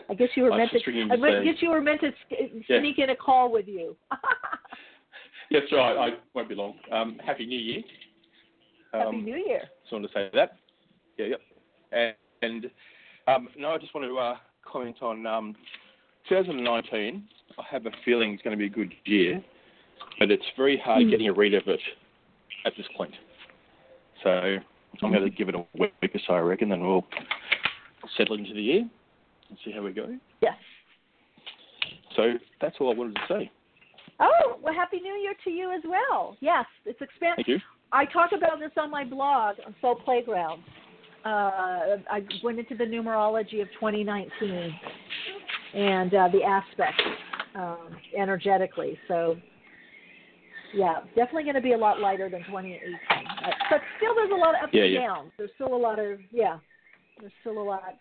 I 0.09 0.13
guess 0.13 0.29
you 0.35 0.43
were 0.43 0.49
meant 0.57 0.71
to. 0.71 0.79
ringing 0.87 1.11
I 1.11 1.15
to 1.15 1.21
say- 1.21 1.43
guess 1.45 1.61
you 1.61 1.69
were 1.69 1.81
meant 1.81 2.01
to 2.01 2.11
Yeah. 2.69 2.79
sneak 2.79 2.99
in 2.99 3.09
a 3.09 3.15
call 3.15 3.51
with 3.51 3.67
you. 3.67 3.95
yes, 5.49 5.63
right. 5.71 5.97
I 5.97 6.09
won't 6.33 6.49
be 6.49 6.55
long. 6.55 6.75
Um, 6.91 7.19
Happy 7.25 7.45
New 7.45 7.59
Year. 7.59 7.83
Um, 8.93 9.01
Happy 9.01 9.17
New 9.17 9.35
Year. 9.35 9.61
Just 9.83 9.91
wanted 9.93 10.07
to 10.07 10.13
say 10.13 10.29
that. 10.33 10.57
Yeah, 11.17 11.25
yep. 11.27 11.41
And, 11.91 12.15
and 12.41 12.71
um, 13.27 13.49
no, 13.57 13.69
I 13.71 13.77
just 13.77 13.93
wanted 13.93 14.07
to 14.09 14.17
uh, 14.17 14.35
comment 14.65 14.97
on 15.01 15.25
um, 15.25 15.55
2019. 16.29 17.27
I 17.59 17.63
have 17.69 17.85
a 17.85 17.91
feeling 18.05 18.33
it's 18.33 18.43
going 18.43 18.55
to 18.55 18.57
be 18.57 18.65
a 18.67 18.69
good 18.69 18.93
year, 19.05 19.43
but 20.19 20.31
it's 20.31 20.45
very 20.55 20.77
hard 20.77 21.03
Hmm. 21.03 21.09
getting 21.09 21.27
a 21.27 21.33
read 21.33 21.53
of 21.53 21.67
it 21.67 21.79
at 22.65 22.73
this 22.75 22.87
point. 22.95 23.13
So 24.23 24.29
I'm 25.03 25.11
going 25.11 25.23
to 25.23 25.29
give 25.29 25.49
it 25.49 25.55
a 25.55 25.65
week 25.77 25.93
or 26.01 26.19
so, 26.25 26.33
I 26.33 26.39
reckon, 26.39 26.69
then 26.69 26.81
we'll 26.81 27.05
settle 28.17 28.37
into 28.37 28.53
the 28.53 28.61
year 28.61 28.89
and 29.49 29.57
see 29.63 29.71
how 29.71 29.81
we 29.83 29.91
go. 29.91 30.17
Yes. 30.41 30.55
So 32.15 32.33
that's 32.59 32.75
all 32.79 32.91
I 32.91 32.97
wanted 32.97 33.15
to 33.15 33.21
say. 33.27 33.51
Oh, 34.19 34.57
well, 34.61 34.73
Happy 34.73 34.99
New 34.99 35.13
Year 35.13 35.33
to 35.43 35.49
you 35.51 35.71
as 35.71 35.81
well. 35.87 36.35
Yes, 36.39 36.65
it's 36.85 36.99
expand. 37.01 37.35
Thank 37.35 37.47
you. 37.47 37.59
I 37.91 38.05
talk 38.05 38.31
about 38.35 38.59
this 38.59 38.71
on 38.77 38.89
my 38.89 39.03
blog 39.03 39.57
on 39.65 39.75
Soul 39.79 39.95
Playground. 40.03 40.63
Uh, 41.23 41.97
I 42.09 42.21
went 42.43 42.57
into 42.59 42.75
the 42.75 42.83
numerology 42.85 43.61
of 43.61 43.67
2019 43.79 44.73
and 45.75 46.13
uh, 46.13 46.29
the 46.29 46.43
aspects 46.43 47.03
um, 47.55 47.97
energetically. 48.17 48.97
So, 49.07 49.37
yeah, 50.73 50.99
definitely 51.15 51.43
going 51.43 51.55
to 51.55 51.61
be 51.61 51.73
a 51.73 51.77
lot 51.77 51.99
lighter 51.99 52.29
than 52.29 52.43
2018. 52.45 52.93
Uh, 52.93 53.51
but 53.69 53.81
still, 53.97 54.15
there's 54.15 54.31
a 54.31 54.35
lot 54.35 54.55
of 54.55 54.63
ups 54.63 54.73
Yeah, 54.73 54.83
and 54.83 54.93
yeah. 54.93 55.07
downs. 55.07 55.31
There's 55.37 55.49
still 55.55 55.73
a 55.73 55.77
lot 55.77 55.99
of 55.99 56.19
yeah. 56.31 56.57
There's 57.19 57.33
still 57.41 57.59
a 57.59 57.63
lot. 57.63 57.95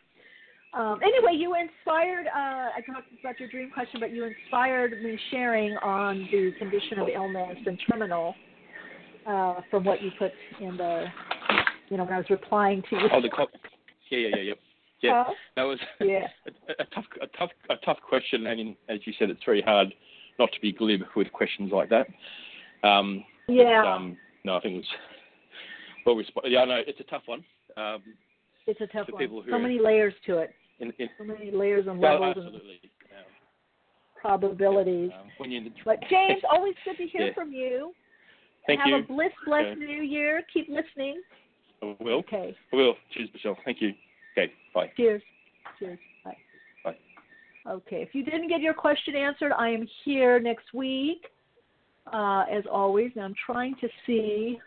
Um, 0.75 1.01
anyway, 1.03 1.33
you 1.39 1.55
inspired. 1.55 2.27
Uh, 2.27 2.71
I 2.77 2.81
talked 2.87 3.07
about 3.21 3.41
your 3.41 3.49
dream 3.49 3.71
question, 3.73 3.99
but 4.01 4.13
you 4.13 4.25
inspired 4.25 5.03
me 5.03 5.19
sharing 5.31 5.77
on 5.79 6.29
the 6.31 6.53
condition 6.59 6.99
of 6.99 7.09
illness 7.09 7.57
and 7.65 7.81
terminal 7.91 8.35
uh, 9.27 9.61
from 9.71 9.85
what 9.85 10.03
you 10.03 10.11
put 10.19 10.33
in 10.61 10.77
the, 10.77 11.07
you 11.89 11.97
know, 11.97 12.05
when 12.05 12.13
I 12.13 12.19
was 12.19 12.27
replying 12.29 12.83
to 12.91 12.97
you. 12.97 13.09
Oh, 13.13 13.23
the 13.23 13.31
yeah, 14.11 14.19
yeah, 14.19 14.29
yeah, 14.37 14.43
yeah. 14.43 14.55
Yeah, 15.03 15.25
Huh? 15.27 15.35
that 15.57 15.63
was 15.63 15.79
Yeah. 16.01 16.27
a, 16.47 16.83
a 16.83 16.87
tough, 16.95 17.05
a 17.21 17.27
tough, 17.39 17.51
a 17.71 17.77
tough 17.85 17.99
question, 18.07 18.47
and 18.47 18.77
as 18.89 18.99
you 19.05 19.13
said, 19.19 19.31
it's 19.31 19.45
very 19.45 19.63
hard 19.63 19.95
not 20.39 20.51
to 20.53 20.61
be 20.61 20.73
glib 20.73 21.01
with 21.15 21.33
questions 21.33 21.71
like 21.73 21.89
that. 21.91 22.07
Um, 22.87 23.25
Yeah. 23.49 23.83
but, 23.83 23.89
um, 23.89 24.17
no, 24.45 24.57
I 24.57 24.61
think 24.61 24.75
it 24.77 24.87
was 26.07 26.27
well 26.35 26.51
Yeah, 26.51 26.65
no, 26.65 26.77
it's 26.87 27.01
a 27.01 27.05
tough 27.05 27.23
one. 27.27 27.45
Um, 27.77 28.03
it's 28.67 28.81
a 28.81 28.87
tough 28.87 29.09
one. 29.11 29.45
So 29.51 29.59
many 29.59 29.79
layers 29.79 30.15
to 30.27 30.39
it. 30.39 30.55
in, 30.81 30.93
in, 30.99 31.09
So 31.19 31.25
many 31.25 31.51
layers 31.51 31.87
and 31.87 32.01
levels. 32.01 32.37
And, 32.37 32.47
absolutely. 32.47 32.81
Um, 33.13 33.25
probabilities. 34.21 35.11
Um, 35.19 35.31
when 35.39 35.51
you 35.51 35.71
But 35.85 36.01
James, 36.11 36.43
always 36.51 36.75
good 36.85 36.97
to 36.97 37.07
hear 37.07 37.29
Yeah. 37.29 37.35
from 37.35 37.53
you. 37.53 37.93
Thank 38.67 38.81
Have 38.81 38.89
you. 38.89 38.95
Have 38.97 39.05
a 39.05 39.07
bliss 39.07 39.33
blessed 39.47 39.69
Okay. 39.69 39.81
new 39.87 40.03
year. 40.03 40.43
Keep 40.53 40.69
listening. 40.69 41.23
I 41.83 41.97
will. 42.01 42.19
Okay. 42.19 42.57
I 42.73 42.77
will. 42.77 42.95
Cheers, 43.13 43.29
Michele. 43.33 43.57
Thank 43.65 43.81
you. 43.81 43.93
Okay. 44.37 44.53
Bye. 44.75 44.91
Cheers. 44.97 45.23
Cheers. 45.79 45.99
Bye. 46.25 46.37
Bye. 46.83 46.97
Okay. 47.69 48.03
If 48.03 48.15
you 48.15 48.25
didn't 48.25 48.49
get 48.49 48.61
your 48.61 48.75
question 48.75 49.15
answered, 49.15 49.53
I 49.53 49.69
am 49.69 49.87
here 50.05 50.41
next 50.41 50.73
week, 50.75 51.27
uh, 52.13 52.45
as 52.51 52.65
always. 52.71 53.11
Now 53.17 53.25
I'm 53.25 53.35
trying 53.45 53.75
to 53.81 53.89
see 54.07 54.59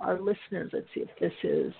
our 0.00 0.18
listeners. 0.20 0.70
Let's 0.72 0.86
see 0.94 1.00
if 1.00 1.08
this 1.20 1.32
is. 1.42 1.72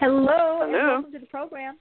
Hello. 0.00 0.62
Hello. 0.62 0.94
Welcome 0.94 1.12
to 1.12 1.18
the 1.18 1.26
program. 1.26 1.76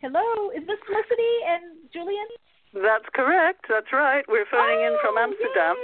Hello. 0.00 0.50
Is 0.56 0.66
this 0.66 0.78
Felicity 0.86 1.34
and 1.46 1.90
Julian? 1.92 2.26
That's 2.74 3.04
correct. 3.14 3.64
That's 3.68 3.92
right. 3.92 4.24
We're 4.28 4.46
phoning 4.50 4.84
in 4.86 4.96
from 5.02 5.16
Oh, 5.18 5.22
Amsterdam. 5.22 5.76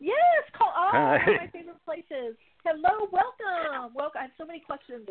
yay. 0.00 0.12
Yes. 0.12 0.42
Call. 0.56 0.72
Oh, 0.76 0.90
one 0.92 1.14
of 1.16 1.20
Hi. 1.22 1.32
my 1.44 1.50
favorite 1.52 1.84
places. 1.84 2.36
Hello. 2.64 3.08
Welcome. 3.12 3.94
Welcome. 3.94 4.18
I 4.18 4.22
have 4.22 4.36
so 4.38 4.44
many 4.44 4.60
questions. 4.60 5.06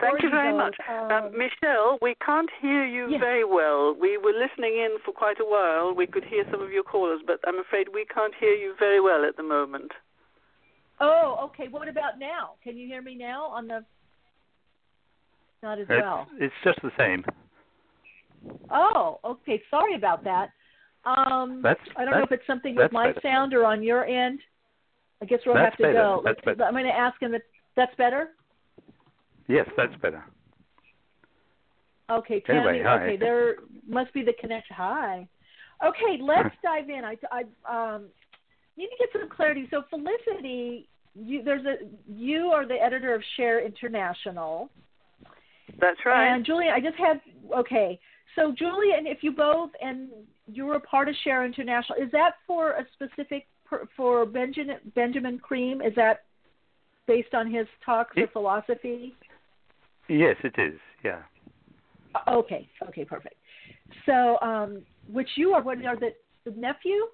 Thank 0.00 0.22
you 0.22 0.30
very 0.30 0.52
much. 0.52 0.74
um, 0.88 1.10
Uh, 1.10 1.28
Michele, 1.30 1.98
we 2.02 2.14
can't 2.16 2.50
hear 2.60 2.84
you 2.84 3.08
Yes. 3.10 3.20
very 3.20 3.44
well. 3.44 3.94
We 3.94 4.18
were 4.18 4.32
listening 4.32 4.76
in 4.78 4.98
for 5.04 5.12
quite 5.12 5.38
a 5.40 5.44
while. 5.44 5.92
We 5.94 6.06
could 6.06 6.24
hear 6.24 6.44
some 6.50 6.60
of 6.60 6.72
your 6.72 6.82
callers, 6.82 7.20
but 7.26 7.38
I'm 7.46 7.58
afraid 7.58 7.88
we 7.88 8.04
can't 8.06 8.34
hear 8.34 8.54
you 8.54 8.74
very 8.78 9.00
well 9.00 9.24
at 9.24 9.36
the 9.36 9.42
moment. 9.42 9.92
Oh, 11.00 11.36
okay. 11.46 11.68
What 11.68 11.88
about 11.88 12.18
now? 12.18 12.54
Can 12.62 12.76
you 12.76 12.86
hear 12.86 13.02
me 13.02 13.14
now 13.14 13.44
on 13.46 13.66
the? 13.68 13.84
Not 15.62 15.78
as 15.78 15.86
It's, 15.88 16.02
well. 16.02 16.26
it's 16.38 16.54
just 16.62 16.80
the 16.82 16.92
same. 16.98 17.24
Oh, 18.70 19.18
okay. 19.24 19.62
Sorry 19.70 19.94
about 19.94 20.24
that. 20.24 20.50
Um, 21.04 21.60
That's 21.62 21.80
I 21.96 22.04
don't 22.04 22.14
know 22.14 22.22
if 22.24 22.32
it's 22.32 22.46
something 22.46 22.74
with 22.74 22.92
my 22.92 23.08
better. 23.08 23.20
sound 23.22 23.54
or 23.54 23.64
on 23.64 23.82
your 23.82 24.04
end. 24.04 24.40
I 25.22 25.26
guess 25.26 25.40
we'll 25.46 25.54
That's 25.54 25.70
have 25.72 25.76
to 25.78 25.82
better. 25.84 25.94
go. 25.94 26.22
That's 26.24 26.36
Let's- 26.44 26.58
better. 26.58 26.64
I'm 26.68 26.74
going 26.74 26.84
to 26.84 26.94
ask 26.94 27.20
him 27.20 27.34
if 27.34 27.42
that's 27.76 27.94
better. 27.96 28.30
Yes, 29.48 29.68
that's 29.76 29.94
better. 29.96 30.24
Okay, 32.10 32.40
Tammy. 32.40 32.58
Anyway, 32.58 32.82
hi. 32.84 33.04
Okay, 33.04 33.16
there 33.16 33.56
must 33.88 34.12
be 34.12 34.22
the 34.22 34.34
connection. 34.40 34.76
Hi. 34.76 35.28
Okay, 35.84 36.20
let's 36.20 36.54
dive 36.62 36.88
in. 36.88 37.02
I, 37.04 37.16
I 37.32 37.94
um, 37.94 38.06
need 38.76 38.88
to 38.88 38.96
get 38.98 39.08
some 39.12 39.28
clarity. 39.28 39.66
So, 39.70 39.82
Felicity, 39.90 40.88
you 41.14 41.42
there's 41.42 41.64
a 41.64 41.76
you 42.06 42.46
are 42.46 42.66
the 42.66 42.74
editor 42.74 43.14
of 43.14 43.22
Share 43.36 43.64
International. 43.64 44.70
That's 45.80 45.98
right. 46.04 46.34
And 46.34 46.44
Julian, 46.44 46.72
I 46.74 46.80
just 46.80 46.96
had 46.96 47.20
okay. 47.56 47.98
So 48.36 48.52
Julian, 48.56 49.06
if 49.06 49.18
you 49.22 49.32
both 49.32 49.70
and 49.80 50.08
you're 50.46 50.74
a 50.74 50.80
part 50.80 51.08
of 51.08 51.14
Share 51.24 51.44
International, 51.44 51.98
is 52.02 52.10
that 52.12 52.32
for 52.46 52.72
a 52.72 52.86
specific 52.94 53.46
per- 53.64 53.88
for 53.96 54.26
Benjamin 54.26 54.78
Benjamin 54.94 55.38
Creme? 55.38 55.80
Is 55.80 55.94
that 55.96 56.24
based 57.06 57.34
on 57.34 57.50
his 57.50 57.66
talks 57.84 58.16
or 58.16 58.26
philosophy? 58.28 59.14
Yes, 60.08 60.36
it 60.44 60.54
is. 60.58 60.78
Yeah. 61.04 61.22
Uh, 62.14 62.36
Okay, 62.38 62.68
okay, 62.88 63.04
perfect. 63.04 63.34
So, 64.06 64.38
um, 64.40 64.82
which 65.10 65.28
you 65.36 65.52
are? 65.52 65.62
What 65.62 65.84
are 65.84 65.96
the, 65.98 66.10
the 66.44 66.52
nephew 66.52 67.06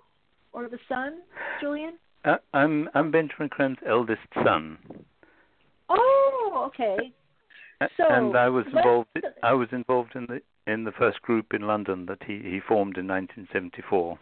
or 0.53 0.69
the 0.69 0.79
son, 0.89 1.21
Julian? 1.61 1.95
Uh, 2.25 2.37
I'm 2.53 2.89
I'm 2.95 3.11
Benjamin 3.11 3.49
Creme's 3.49 3.79
eldest 3.87 4.21
son, 4.45 4.79
Oh, 5.91 6.69
okay. 6.69 7.13
So, 7.97 8.05
and 8.09 8.37
I 8.37 8.49
was 8.49 8.67
involved. 8.67 9.09
I 9.43 9.53
was 9.53 9.69
involved 9.73 10.13
in 10.15 10.27
the 10.27 10.41
in 10.71 10.85
the 10.85 10.93
first 10.93 11.21
group 11.23 11.55
in 11.55 11.63
London 11.63 12.07
that 12.07 12.19
he, 12.27 12.35
he 12.45 12.61
formed 12.67 12.97
in 12.99 13.09
1974. 13.09 14.19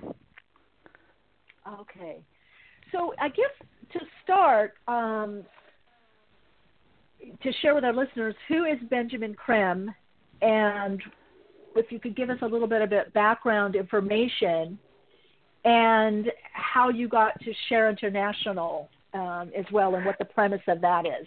Okay. 1.81 2.21
So 2.93 3.12
I 3.21 3.29
guess 3.29 3.69
to 3.93 3.99
start, 4.23 4.75
um, 4.87 5.45
to 7.43 7.53
share 7.61 7.75
with 7.75 7.85
our 7.85 7.93
listeners, 7.93 8.35
who 8.49 8.64
is 8.64 8.79
Benjamin 8.91 9.35
Creme, 9.35 9.93
and 10.43 11.03
if 11.77 11.91
you 11.91 11.99
could 11.99 12.16
give 12.16 12.31
us 12.31 12.39
a 12.43 12.47
little 12.47 12.69
bit 12.69 12.83
of 12.83 13.12
background 13.12 13.77
information, 13.77 14.79
and 15.64 16.27
how 16.53 16.89
you 16.89 17.09
got 17.09 17.39
to 17.41 17.53
Share 17.69 17.91
International 17.91 18.89
um, 19.14 19.51
as 19.57 19.64
well, 19.73 19.95
and 19.95 20.05
what 20.05 20.19
the 20.19 20.25
premise 20.25 20.61
of 20.69 20.81
that 20.81 21.05
is. 21.07 21.27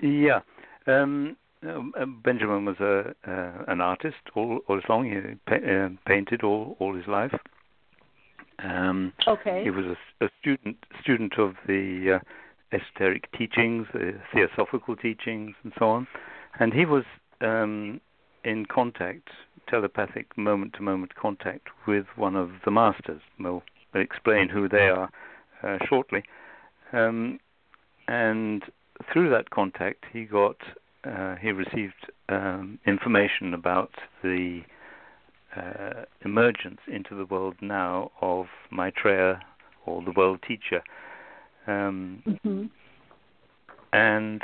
Yeah. 0.00 0.40
Um, 0.86 1.36
um, 1.62 2.20
Benjamin 2.22 2.64
was 2.66 2.76
a 2.80 3.14
uh, 3.26 3.64
an 3.68 3.80
artist 3.80 4.16
all 4.34 4.60
all 4.68 4.76
his 4.76 4.84
long. 4.88 5.04
He 5.06 5.34
pa- 5.46 5.66
uh, 5.66 5.88
painted 6.06 6.42
all 6.42 6.76
all 6.78 6.94
his 6.94 7.06
life. 7.06 7.32
Um, 8.62 9.12
Okay. 9.26 9.64
He 9.64 9.70
was 9.70 9.84
a, 9.84 10.24
a 10.24 10.28
student 10.40 10.76
student 11.02 11.38
of 11.38 11.54
the 11.66 12.16
uh, 12.16 12.18
esoteric 12.74 13.30
teachings, 13.32 13.86
the 13.92 14.14
theosophical 14.32 14.96
teachings, 14.96 15.54
and 15.62 15.72
so 15.78 15.86
on. 15.86 16.06
And 16.58 16.72
he 16.72 16.84
was 16.84 17.04
um, 17.40 18.00
in 18.44 18.66
contact, 18.66 19.28
telepathic, 19.68 20.36
moment-to-moment 20.36 21.14
contact 21.14 21.68
with 21.86 22.06
one 22.16 22.36
of 22.36 22.50
the 22.64 22.70
masters. 22.70 23.22
We'll 23.38 23.62
explain 23.94 24.48
who 24.48 24.68
they 24.68 24.88
are 24.88 25.10
uh, 25.62 25.78
shortly. 25.88 26.22
Um, 26.92 27.38
and 28.06 28.62
through 29.12 29.30
that 29.30 29.50
contact, 29.50 30.04
he 30.12 30.24
got 30.24 30.56
uh, 31.04 31.36
he 31.36 31.50
received 31.52 32.10
um, 32.28 32.78
information 32.86 33.52
about 33.52 33.92
the 34.22 34.62
uh, 35.56 36.04
emergence 36.24 36.80
into 36.86 37.14
the 37.14 37.26
world 37.26 37.54
now 37.60 38.10
of 38.20 38.46
Maitreya 38.70 39.40
or 39.86 40.02
the 40.02 40.12
world 40.12 40.40
teacher. 40.46 40.82
Um, 41.66 42.22
Mm-hmm. 42.26 42.64
and 43.92 44.42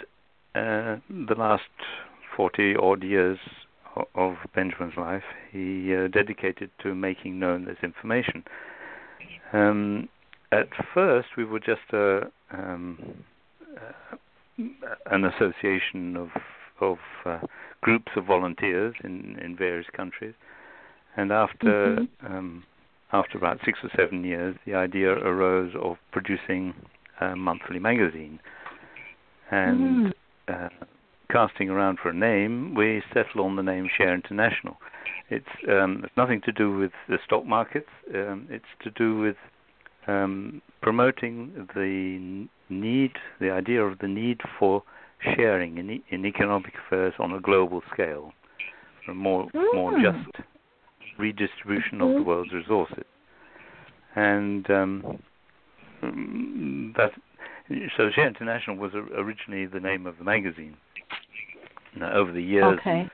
uh, 0.55 0.97
the 1.09 1.35
last 1.37 1.63
40 2.37 2.77
odd 2.77 3.03
years 3.03 3.39
of 4.15 4.37
Benjamin's 4.55 4.97
life, 4.97 5.25
he 5.51 5.95
uh, 5.95 6.07
dedicated 6.09 6.71
to 6.83 6.95
making 6.95 7.39
known 7.39 7.65
this 7.65 7.77
information. 7.83 8.45
Um, 9.53 10.09
at 10.53 10.69
first, 10.95 11.29
we 11.37 11.45
were 11.45 11.61
just 11.61 11.93
a, 11.93 12.23
um, 12.53 13.25
uh, 13.77 14.17
an 15.11 15.25
association 15.25 16.17
of 16.17 16.29
of 16.81 16.99
uh, 17.27 17.41
groups 17.83 18.11
of 18.17 18.25
volunteers 18.25 18.95
in, 19.05 19.39
in 19.45 19.55
various 19.55 19.87
countries, 19.95 20.35
and 21.17 21.31
after 21.31 21.97
Mhm. 21.97 22.09
um, 22.25 22.65
after 23.13 23.37
about 23.37 23.59
six 23.65 23.81
or 23.83 23.91
seven 23.97 24.25
years, 24.25 24.57
the 24.65 24.75
idea 24.75 25.11
arose 25.13 25.75
of 25.75 25.99
producing 26.13 26.75
monthly 27.37 27.79
magazine. 27.79 28.41
And 29.51 30.15
uh, 30.49 30.69
casting 31.31 31.71
around 31.71 31.99
for 32.03 32.11
a 32.11 32.15
name, 32.15 32.75
we 32.75 33.03
settled 33.13 33.45
on 33.45 33.57
the 33.57 33.63
name 33.63 33.89
Share 33.97 34.15
International. 34.15 34.77
It's 35.29 35.47
um, 35.69 36.03
it's 36.05 36.17
nothing 36.17 36.41
to 36.45 36.53
do 36.53 36.77
with 36.77 36.93
the 37.09 37.19
stock 37.25 37.45
markets. 37.47 37.89
Um, 38.15 38.47
it's 38.51 38.65
to 38.83 38.91
do 38.91 39.19
with 39.19 39.37
um, 40.07 40.61
promoting 40.83 41.69
the 41.75 42.49
need, 42.69 43.13
the 43.41 43.51
idea 43.51 43.83
of 43.85 43.99
the 43.99 44.09
need 44.09 44.41
for 44.59 44.83
sharing 45.37 45.79
in, 45.79 45.91
e- 45.91 46.05
in 46.11 46.25
economic 46.25 46.73
affairs 46.87 47.15
on 47.19 47.33
a 47.33 47.41
global 47.41 47.83
scale, 47.93 48.33
a 49.09 49.15
more 49.15 49.49
more 49.75 49.93
Mm. 49.93 50.03
just 50.03 50.45
redistribution 51.19 52.01
of 52.01 52.09
the 52.09 52.21
Mhm. 52.21 52.25
world's 52.25 52.53
resources. 52.53 53.05
And 54.17 54.69
um, 54.71 55.23
that 56.03 57.11
so 57.97 58.11
Share 58.11 58.27
International 58.27 58.77
was 58.77 58.93
originally 58.95 59.67
the 59.67 59.81
name 59.81 60.07
of 60.07 60.19
the 60.19 60.25
magazine. 60.25 60.77
Now, 61.97 62.13
over 62.13 62.33
the 62.33 62.43
years, 62.43 62.79
Okay. 62.81 63.09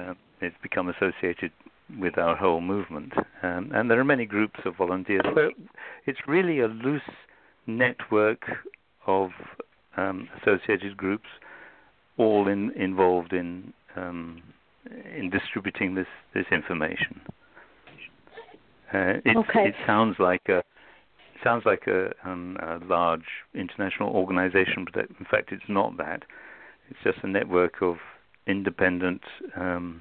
uh, 0.00 0.14
it's 0.40 0.56
become 0.62 0.88
associated 0.88 1.52
with 1.98 2.18
our 2.18 2.36
whole 2.36 2.60
movement. 2.60 3.12
Um, 3.42 3.70
and 3.74 3.90
there 3.90 3.98
are 4.00 4.04
many 4.04 4.26
groups 4.26 4.60
of 4.64 4.76
volunteers. 4.76 5.22
But 5.34 5.52
it's 6.06 6.18
really 6.26 6.60
a 6.60 6.68
loose 6.68 7.02
network 7.66 8.42
of 9.06 9.30
um, 9.96 10.28
associated 10.42 10.96
groups, 10.96 11.28
all 12.18 12.48
in, 12.48 12.70
involved 12.72 13.32
in 13.32 13.72
um, 13.96 14.42
in 15.16 15.30
distributing 15.30 15.94
this 15.94 16.06
this 16.34 16.46
information. 16.52 17.20
Uh, 18.92 19.18
it, 19.24 19.36
Okay. 19.36 19.68
it 19.68 19.74
sounds 19.86 20.16
like 20.18 20.42
a 20.48 20.62
sounds 21.46 21.64
like 21.64 21.86
a, 21.86 22.12
um, 22.24 22.56
a 22.60 22.84
large 22.84 23.28
international 23.54 24.10
organization, 24.10 24.84
but 24.92 25.06
in 25.20 25.26
fact, 25.30 25.52
it's 25.52 25.68
not 25.68 25.96
that. 25.96 26.22
It's 26.90 26.98
just 27.04 27.18
a 27.22 27.28
network 27.28 27.82
of 27.82 27.96
independent 28.46 29.22
um, 29.56 30.00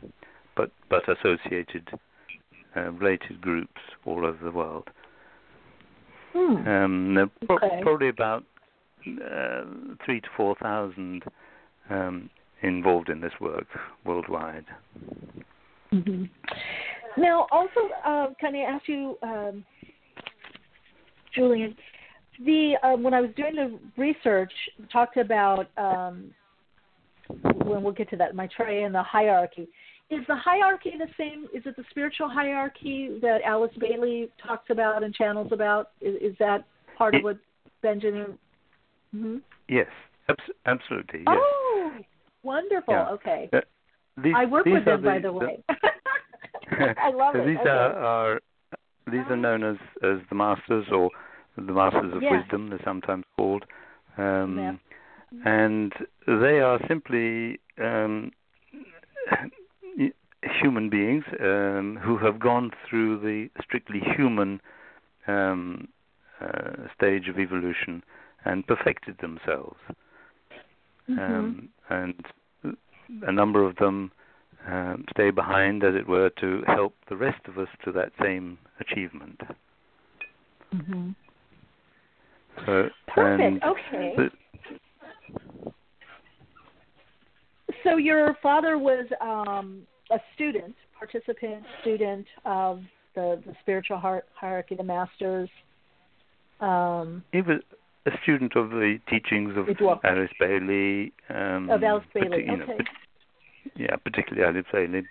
but 0.56 0.72
but 0.90 1.04
associated 1.16 1.88
uh, 2.76 2.92
related 2.92 3.42
groups 3.42 3.82
all 4.06 4.26
over 4.26 4.44
the 4.44 4.52
world. 4.52 4.88
Hmm. 6.34 6.68
Um, 6.68 7.14
there 7.16 7.24
are 7.26 7.32
pro- 7.46 7.58
Okay. 7.58 7.82
probably 7.84 8.10
about 8.10 8.44
uh, 9.08 9.64
three 10.04 10.22
to 10.22 10.28
four 10.36 10.56
thousand 10.56 11.24
um, 11.90 12.30
involved 12.62 13.10
in 13.10 13.22
this 13.22 13.34
work 13.40 13.68
worldwide. 14.04 14.66
Mm-hmm. 15.94 16.24
Now, 17.18 17.48
also, 17.52 17.82
uh, 18.06 18.28
can 18.42 18.56
I 18.56 18.64
ask 18.74 18.88
you, 18.88 19.18
um, 19.24 19.64
Julian? 21.36 21.76
The 22.44 22.74
um, 22.84 23.04
when 23.04 23.14
I 23.14 23.22
was 23.22 23.32
doing 23.36 23.56
the 23.56 23.80
research, 23.98 24.52
talked 24.92 25.18
about 25.18 25.68
um, 25.78 26.32
when 27.66 27.82
we'll 27.84 27.94
get 27.94 28.10
to 28.10 28.18
that 28.18 28.36
Maitreya 28.36 28.86
and 28.86 28.94
the 28.94 29.04
hierarchy. 29.04 29.68
Is 30.12 30.20
the 30.28 30.36
hierarchy 30.36 30.92
the 30.98 31.08
same? 31.18 31.46
Is 31.54 31.64
it 31.66 31.76
the 31.76 31.84
spiritual 31.90 32.30
hierarchy 32.30 33.18
that 33.22 33.40
Alice 33.44 33.72
Bailey 33.80 34.30
talks 34.46 34.70
about 34.70 35.04
and 35.04 35.14
channels 35.16 35.52
about? 35.52 35.92
Is, 36.02 36.16
is 36.22 36.36
that 36.40 36.66
part 36.98 37.16
of 37.16 37.24
what 37.24 37.38
Benjamin? 37.82 38.38
Mm-hmm. 39.16 39.38
Yes, 39.68 39.88
absolutely. 40.66 41.20
Yes. 41.20 41.38
Oh, 41.40 41.92
wonderful. 42.44 42.94
Yeah. 42.94 43.10
Okay. 43.10 43.50
Uh, 43.52 43.62
these, 44.22 44.34
I 44.36 44.46
work 44.46 44.66
with 44.66 44.86
them, 44.86 45.02
the, 45.02 45.08
by 45.08 45.20
the 45.20 45.34
way. 45.34 45.64
I 47.02 47.12
love 47.12 47.34
so 47.34 47.42
it. 47.42 47.48
These 47.48 47.58
okay. 47.62 47.70
are, 47.70 47.94
are 47.94 48.42
these 49.08 49.26
are 49.30 49.38
known 49.38 49.64
as 49.64 49.78
as 50.04 50.18
the 50.30 50.36
masters 50.36 50.86
or 50.92 51.10
the 51.56 51.74
masters 51.74 52.14
of 52.14 52.22
Yeah. 52.22 52.40
wisdom. 52.40 52.70
They're 52.70 52.80
sometimes 52.84 53.26
called, 53.38 53.66
um, 54.18 54.58
Yeah. 54.58 54.76
and 55.44 55.94
they 56.28 56.60
are 56.62 56.80
simply 56.88 57.60
um, 57.78 58.32
human 60.62 60.90
beings 60.90 61.24
um, 61.40 61.98
who 62.02 62.18
have 62.18 62.40
gone 62.40 62.72
through 62.88 63.20
the 63.20 63.50
strictly 63.64 64.00
human 64.00 64.62
um, 65.28 65.88
uh, 66.40 66.88
stage 66.96 67.28
of 67.28 67.40
evolution 67.40 68.04
and 68.44 68.66
perfected 68.68 69.18
themselves. 69.20 69.80
Mm-hmm. 71.10 71.20
Um, 71.20 71.70
and 71.90 72.26
a 73.24 73.32
number 73.32 73.64
of 73.64 73.76
them 73.78 74.12
um, 74.68 75.06
stay 75.12 75.32
behind, 75.32 75.84
as 75.84 75.96
it 75.96 76.08
were, 76.08 76.30
to 76.42 76.64
help 76.68 76.96
the 77.10 77.16
rest 77.16 77.42
of 77.48 77.58
us 77.58 77.68
to 77.84 77.92
that 77.92 78.12
same 78.22 78.58
achievement. 78.80 79.42
hmm 80.72 81.12
So, 82.66 82.90
Perfect. 83.08 83.64
Okay. 83.64 84.14
the- 84.18 84.32
So 87.84 87.98
your 87.98 88.36
father 88.42 88.78
was 88.78 89.06
um, 89.22 89.82
a 90.12 90.18
student, 90.34 90.76
participant, 90.98 91.64
student 91.82 92.26
of 92.46 92.82
the, 93.16 93.42
the 93.46 93.54
spiritual 93.62 94.00
hier- 94.00 94.24
hierarchy, 94.34 94.76
the 94.76 94.84
masters. 94.84 95.50
Um, 96.60 97.24
he 97.32 97.42
was 97.42 97.60
a 98.06 98.12
student 98.24 98.56
of 98.56 98.70
the 98.70 99.00
teachings 99.10 99.54
of. 99.58 99.68
Alice 100.04 100.32
Bailey. 100.40 101.12
Um, 101.30 101.70
of 101.70 101.84
Alice 101.84 102.04
Bailey. 102.14 102.46
you 102.46 102.58
know, 102.58 102.64
okay. 102.64 102.78
yeah, 103.76 103.96
particularly 103.98 104.48
Alice 104.48 104.66
Bailey, 104.72 105.04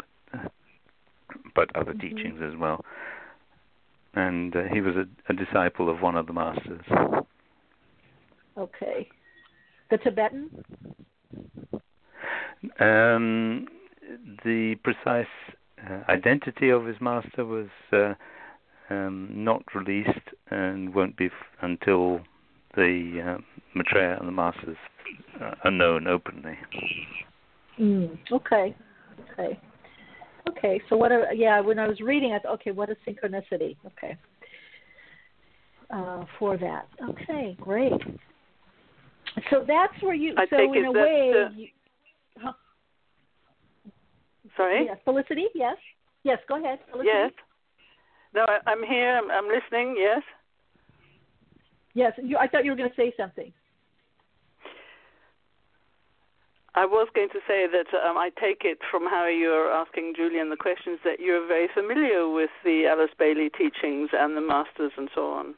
but, 1.55 1.75
uh, 1.77 1.81
other 1.81 1.93
Mhm. 1.93 2.01
teachings 2.01 2.41
as 2.43 2.57
well. 2.57 2.85
And 4.15 4.55
uh, 4.57 4.63
he 4.73 4.81
was 4.81 4.95
a, 4.97 5.07
a 5.29 5.35
disciple 5.35 5.91
of 5.91 6.01
one 6.01 6.17
of 6.17 6.27
the 6.27 6.33
masters. 6.33 6.85
Okay. 8.57 9.09
The 9.91 9.99
Tibetan. 9.99 10.51
Um, 12.81 13.67
the 14.45 14.77
precise 14.83 15.27
uh, 15.89 16.01
identity 16.09 16.71
of 16.71 16.87
his 16.87 16.97
master 17.01 17.45
was 17.45 17.69
uh, 17.93 18.15
um, 18.91 19.29
not 19.33 19.63
released 19.75 20.09
and 20.51 20.95
won't 20.95 21.17
be 21.17 21.27
f- 21.27 21.33
until 21.63 22.21
the 22.75 23.37
uh, 23.39 23.43
Maitreya 23.75 24.19
and 24.19 24.29
the 24.29 24.33
masters 24.33 24.77
uh, 25.41 25.55
are 25.65 25.71
known 25.71 26.07
openly. 26.07 26.57
Mm, 27.79 28.19
okay. 28.33 28.75
Okay. 29.33 29.61
Okay. 30.49 30.81
So 30.89 30.97
what? 30.97 31.13
A, 31.13 31.27
yeah. 31.35 31.61
When 31.61 31.79
I 31.79 31.87
was 31.87 32.01
reading, 32.01 32.33
I 32.33 32.39
thought, 32.39 32.55
okay, 32.55 32.71
what 32.71 32.91
a 32.91 32.97
synchronicity. 33.07 33.77
Okay. 33.87 34.17
Uh, 35.91 36.25
for 36.39 36.57
that. 36.57 36.89
Okay. 37.11 37.57
Great. 37.61 37.93
So 39.51 39.65
that's 39.67 40.01
where 40.01 40.15
you. 40.15 40.35
I 40.37 40.47
so 40.49 40.57
in 40.73 40.85
a 40.85 40.93
way. 40.93 41.33
you, 41.57 41.69
huh? 42.39 42.53
Sorry? 44.57 44.87
Yes. 44.87 44.99
Felicity. 45.05 45.47
Yes. 45.55 45.77
Yes. 46.23 46.39
Go 46.49 46.59
ahead. 46.59 46.79
Felicity. 46.91 47.11
Yes. 47.13 47.33
No, 48.35 48.43
I, 48.49 48.71
I'm 48.71 48.83
here. 48.85 49.17
I'm, 49.17 49.31
I'm 49.31 49.49
listening. 49.49 49.97
Yes. 49.99 50.23
Yes. 51.95 52.13
You, 52.23 52.39
I 52.39 52.47
thought 52.47 52.65
you 52.65 52.71
were 52.71 52.77
going 52.77 52.91
to 52.91 52.97
say 52.97 53.13
something. 53.17 53.53
I 56.77 56.87
was 56.87 57.07
going 57.15 57.29
to 57.29 57.39
say 57.47 57.67
that 57.71 57.87
um, 58.05 58.19
I 58.19 58.31
take 58.41 58.63
it 58.65 58.79
from 58.91 59.05
how 59.05 59.29
you're 59.29 59.71
asking 59.71 60.15
Julian 60.17 60.51
the 60.51 60.57
questions 60.57 60.99
that 61.05 61.21
you're 61.21 61.47
very 61.47 61.69
familiar 61.73 62.29
with 62.29 62.51
the 62.65 62.87
Alice 62.91 63.13
Bailey 63.17 63.49
teachings 63.49 64.11
and 64.13 64.37
the 64.37 64.41
masters 64.41 64.91
and 64.97 65.09
so 65.15 65.31
on. 65.31 65.55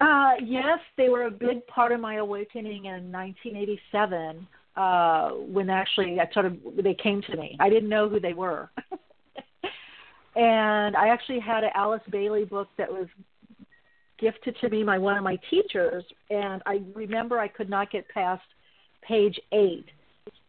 Uh, 0.00 0.32
yes, 0.44 0.78
they 0.96 1.08
were 1.08 1.24
a 1.24 1.30
big 1.30 1.66
part 1.66 1.92
of 1.92 2.00
my 2.00 2.16
awakening 2.16 2.86
in 2.86 3.12
1987. 3.12 4.46
Uh, 4.76 5.30
when 5.30 5.68
actually 5.70 6.20
I 6.20 6.32
sort 6.32 6.46
of 6.46 6.56
they 6.80 6.94
came 6.94 7.20
to 7.22 7.36
me. 7.36 7.56
I 7.58 7.68
didn't 7.68 7.88
know 7.88 8.08
who 8.08 8.20
they 8.20 8.32
were, 8.32 8.70
and 10.36 10.96
I 10.96 11.08
actually 11.08 11.40
had 11.40 11.64
an 11.64 11.70
Alice 11.74 12.02
Bailey 12.10 12.44
book 12.44 12.68
that 12.78 12.88
was 12.88 13.08
gifted 14.20 14.56
to 14.60 14.68
me 14.68 14.84
by 14.84 14.98
one 14.98 15.16
of 15.16 15.24
my 15.24 15.36
teachers, 15.50 16.04
and 16.30 16.62
I 16.64 16.80
remember 16.94 17.40
I 17.40 17.48
could 17.48 17.68
not 17.68 17.90
get 17.90 18.08
past 18.08 18.44
page 19.02 19.40
eight, 19.50 19.86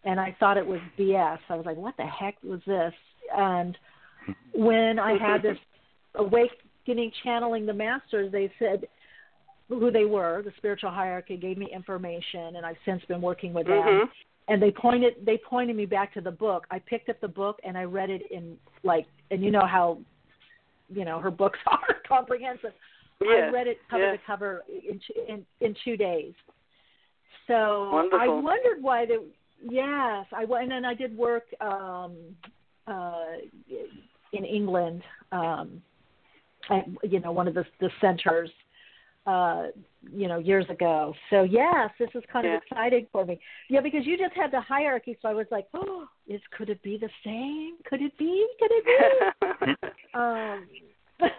and 0.04 0.20
I 0.20 0.36
thought 0.40 0.58
it 0.58 0.68
was 0.68 0.80
BS. 0.98 1.40
I 1.50 1.56
was 1.56 1.66
like, 1.66 1.78
"What 1.78 1.98
the 1.98 2.06
heck 2.06 2.36
was 2.44 2.62
this?" 2.68 2.94
And 3.36 3.76
when 4.54 5.00
I 5.00 5.18
had 5.18 5.42
this 5.42 5.58
awakening 6.16 7.12
channeling 7.24 7.66
the 7.66 7.74
masters, 7.74 8.32
they 8.32 8.52
said 8.60 8.86
who 9.70 9.92
they 9.92 10.06
were, 10.06 10.42
the 10.44 10.52
spiritual 10.58 10.90
hierarchy 10.90 11.38
gave 11.38 11.58
me 11.58 11.68
information 11.72 12.56
and 12.56 12.66
I've 12.66 12.78
since 12.86 13.04
been 13.06 13.22
working 13.22 13.54
with 13.54 13.68
them. 13.68 13.84
Mhm. 13.84 14.10
And 14.48 14.60
they 14.62 14.72
pointed 14.72 15.24
they 15.24 15.38
pointed 15.38 15.76
me 15.76 15.86
back 15.86 16.12
to 16.16 16.22
the 16.22 16.32
book. 16.32 16.66
I 16.72 16.80
picked 16.80 17.08
up 17.10 17.20
the 17.22 17.28
book 17.28 17.60
and 17.64 17.78
I 17.78 17.84
read 17.84 18.10
it 18.10 18.24
in 18.32 18.58
like 18.84 19.06
and 19.30 19.44
you 19.44 19.52
know 19.52 19.66
how 19.66 20.00
you 20.90 21.06
know 21.06 21.20
her 21.20 21.30
books 21.30 21.60
are 21.68 21.96
comprehensive. 22.08 22.74
I 23.22 23.26
read 23.52 23.68
it 23.68 23.78
cover 23.90 24.04
to 24.18 24.18
cover 24.26 24.64
in 24.70 25.00
two, 25.06 25.14
in 25.28 25.46
in 25.62 25.76
2 25.86 25.98
days. 25.98 26.34
So 27.48 27.92
I 28.14 28.28
wondered 28.28 28.82
why 28.82 29.06
they 29.06 29.18
yes, 29.62 30.26
I 30.34 30.46
wa- 30.46 30.58
and 30.58 30.72
then 30.72 30.84
I 30.86 30.96
did 30.96 31.16
work 31.16 31.44
um 31.62 32.16
uh 32.88 33.34
in 34.34 34.46
England 34.46 35.04
um 35.32 35.82
at 36.72 36.86
you 37.04 37.20
know 37.20 37.32
one 37.32 37.48
of 37.48 37.54
the 37.54 37.66
the 37.80 37.92
centers 38.02 38.50
uh 39.30 39.62
you 40.22 40.28
know 40.32 40.40
years 40.52 40.66
ago. 40.70 40.98
So 41.32 41.38
yes 41.44 41.90
this 42.02 42.10
is 42.20 42.24
kind 42.34 42.46
Yeah. 42.46 42.56
of 42.58 42.62
exciting 42.64 43.06
for 43.14 43.24
me. 43.30 43.36
Yeah 43.74 43.82
because 43.88 44.04
you 44.10 44.16
just 44.26 44.36
had 44.42 44.50
the 44.58 44.62
hierarchy 44.74 45.14
so 45.22 45.26
i 45.34 45.36
was 45.42 45.48
like 45.58 45.68
oh 45.80 45.98
is 46.34 46.42
could 46.56 46.70
it 46.74 46.82
be 46.90 46.96
the 47.06 47.10
same? 47.28 47.74
Could 47.90 48.02
it 48.08 48.16
be? 48.18 48.34
Could 48.60 48.72
it 48.80 48.86
be? 48.90 48.98
Um 50.22 50.60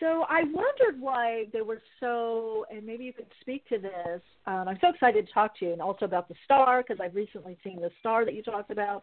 so 0.00 0.08
i 0.38 0.40
wondered 0.60 0.96
why 1.08 1.26
they 1.54 1.62
were 1.70 1.80
so 2.00 2.64
and 2.72 2.80
maybe 2.90 3.04
you 3.08 3.12
could 3.12 3.30
speak 3.42 3.62
to 3.72 3.78
this. 3.88 4.20
Um 4.50 4.64
i'm 4.68 4.78
so 4.80 4.88
excited 4.94 5.26
to 5.26 5.32
talk 5.38 5.50
to 5.58 5.64
you 5.66 5.72
and 5.76 5.82
also 5.88 6.04
about 6.12 6.26
the 6.28 6.34
star 6.46 6.82
because 6.82 6.98
i've 7.04 7.14
recently 7.24 7.54
seen 7.64 7.78
the 7.86 7.90
star 8.00 8.18
that 8.26 8.34
you 8.36 8.42
talked 8.42 8.70
about 8.78 9.00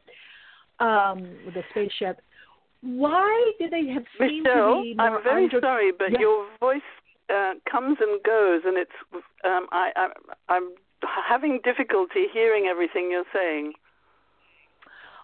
um 0.88 1.18
with 1.46 1.54
the 1.60 1.64
spaceship. 1.72 2.18
Why 2.82 3.32
do 3.60 3.66
they 3.76 3.86
have 3.96 4.04
seemed 4.20 4.44
Michelle, 4.44 4.76
to 4.76 4.82
be 4.84 4.96
I'm 5.00 5.24
very 5.24 5.46
under- 5.46 5.62
sorry, 5.62 5.92
but 6.02 6.10
Yes. 6.12 6.22
your 6.26 6.46
voice 6.60 6.90
uh, 7.34 7.54
comes 7.70 7.98
and 8.00 8.22
goes, 8.24 8.62
and 8.66 8.78
it's 8.78 8.92
um, 9.44 9.68
I, 9.72 9.92
I, 9.96 10.08
I'm 10.50 10.70
having 11.28 11.60
difficulty 11.64 12.26
hearing 12.34 12.66
everything 12.68 13.10
you're 13.12 13.24
saying. 13.34 13.74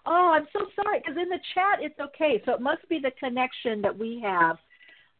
Oh, 0.04 0.32
I'm 0.34 0.46
so 0.52 0.66
sorry. 0.74 0.98
Because 0.98 1.16
in 1.20 1.28
the 1.28 1.38
chat, 1.54 1.78
it's 1.80 1.98
okay. 2.00 2.42
So 2.44 2.52
it 2.54 2.60
must 2.60 2.88
be 2.88 2.98
the 2.98 3.12
connection 3.20 3.80
that 3.82 3.96
we 3.96 4.20
have. 4.24 4.56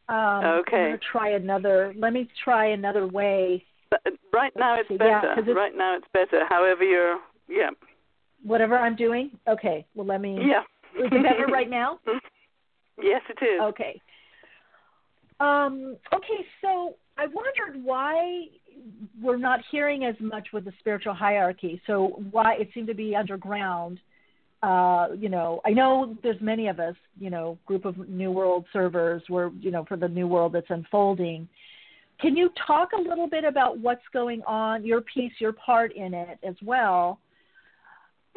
Um, 0.09 0.43
Okay. 0.59 0.77
I'm 0.77 0.85
gonna 0.87 0.97
try 1.11 1.29
another. 1.31 1.93
Let 1.97 2.11
me 2.11 2.27
try 2.43 2.67
another 2.67 3.07
way. 3.07 3.63
But 3.89 4.01
uh, 4.05 4.11
right 4.33 4.51
now 4.57 4.75
it's 4.79 4.89
Yeah, 4.89 5.21
it's- 5.39 5.55
right 5.55 5.75
now 5.75 5.95
it's 5.95 6.07
better. 6.13 6.45
However, 6.49 6.83
you're 6.83 7.19
yeah 7.47 7.69
Whatever 8.43 8.77
I'm 8.77 8.97
doing. 8.97 9.31
Okay. 9.47 9.85
Well, 9.95 10.05
let 10.05 10.19
me. 10.19 10.37
yeah. 10.45 10.63
Is 11.01 11.09
it 11.11 11.23
better 11.23 11.47
right 11.47 11.69
now? 11.69 11.99
Yes, 13.01 13.21
it 13.27 13.43
is. 13.43 13.59
Okay. 13.59 13.99
Um, 15.43 15.97
okay, 16.13 16.45
so 16.61 16.95
I 17.17 17.25
wondered 17.27 17.83
why 17.83 18.45
we're 19.21 19.37
not 19.37 19.59
hearing 19.71 20.05
as 20.05 20.15
much 20.19 20.49
with 20.53 20.65
the 20.65 20.73
spiritual 20.79 21.13
hierarchy. 21.13 21.81
So 21.87 22.21
why 22.31 22.55
it 22.55 22.69
seemed 22.73 22.87
to 22.87 22.93
be 22.93 23.15
underground. 23.15 23.99
Uh, 24.61 25.09
you 25.17 25.27
know, 25.27 25.59
I 25.65 25.71
know 25.71 26.15
there's 26.23 26.39
many 26.39 26.67
of 26.67 26.79
us, 26.79 26.95
you 27.19 27.29
know, 27.29 27.57
group 27.65 27.85
of 27.85 27.97
New 28.07 28.31
World 28.31 28.65
servers 28.71 29.21
were, 29.29 29.51
you 29.59 29.71
know, 29.71 29.83
for 29.85 29.97
the 29.97 30.07
New 30.07 30.27
World 30.27 30.53
that's 30.53 30.69
unfolding. 30.69 31.49
Can 32.21 32.37
you 32.37 32.49
talk 32.65 32.89
a 32.97 33.01
little 33.01 33.27
bit 33.27 33.43
about 33.43 33.79
what's 33.79 34.03
going 34.13 34.41
on, 34.43 34.85
your 34.85 35.01
piece, 35.01 35.33
your 35.39 35.51
part 35.51 35.93
in 35.95 36.13
it 36.13 36.39
as 36.47 36.55
well? 36.63 37.19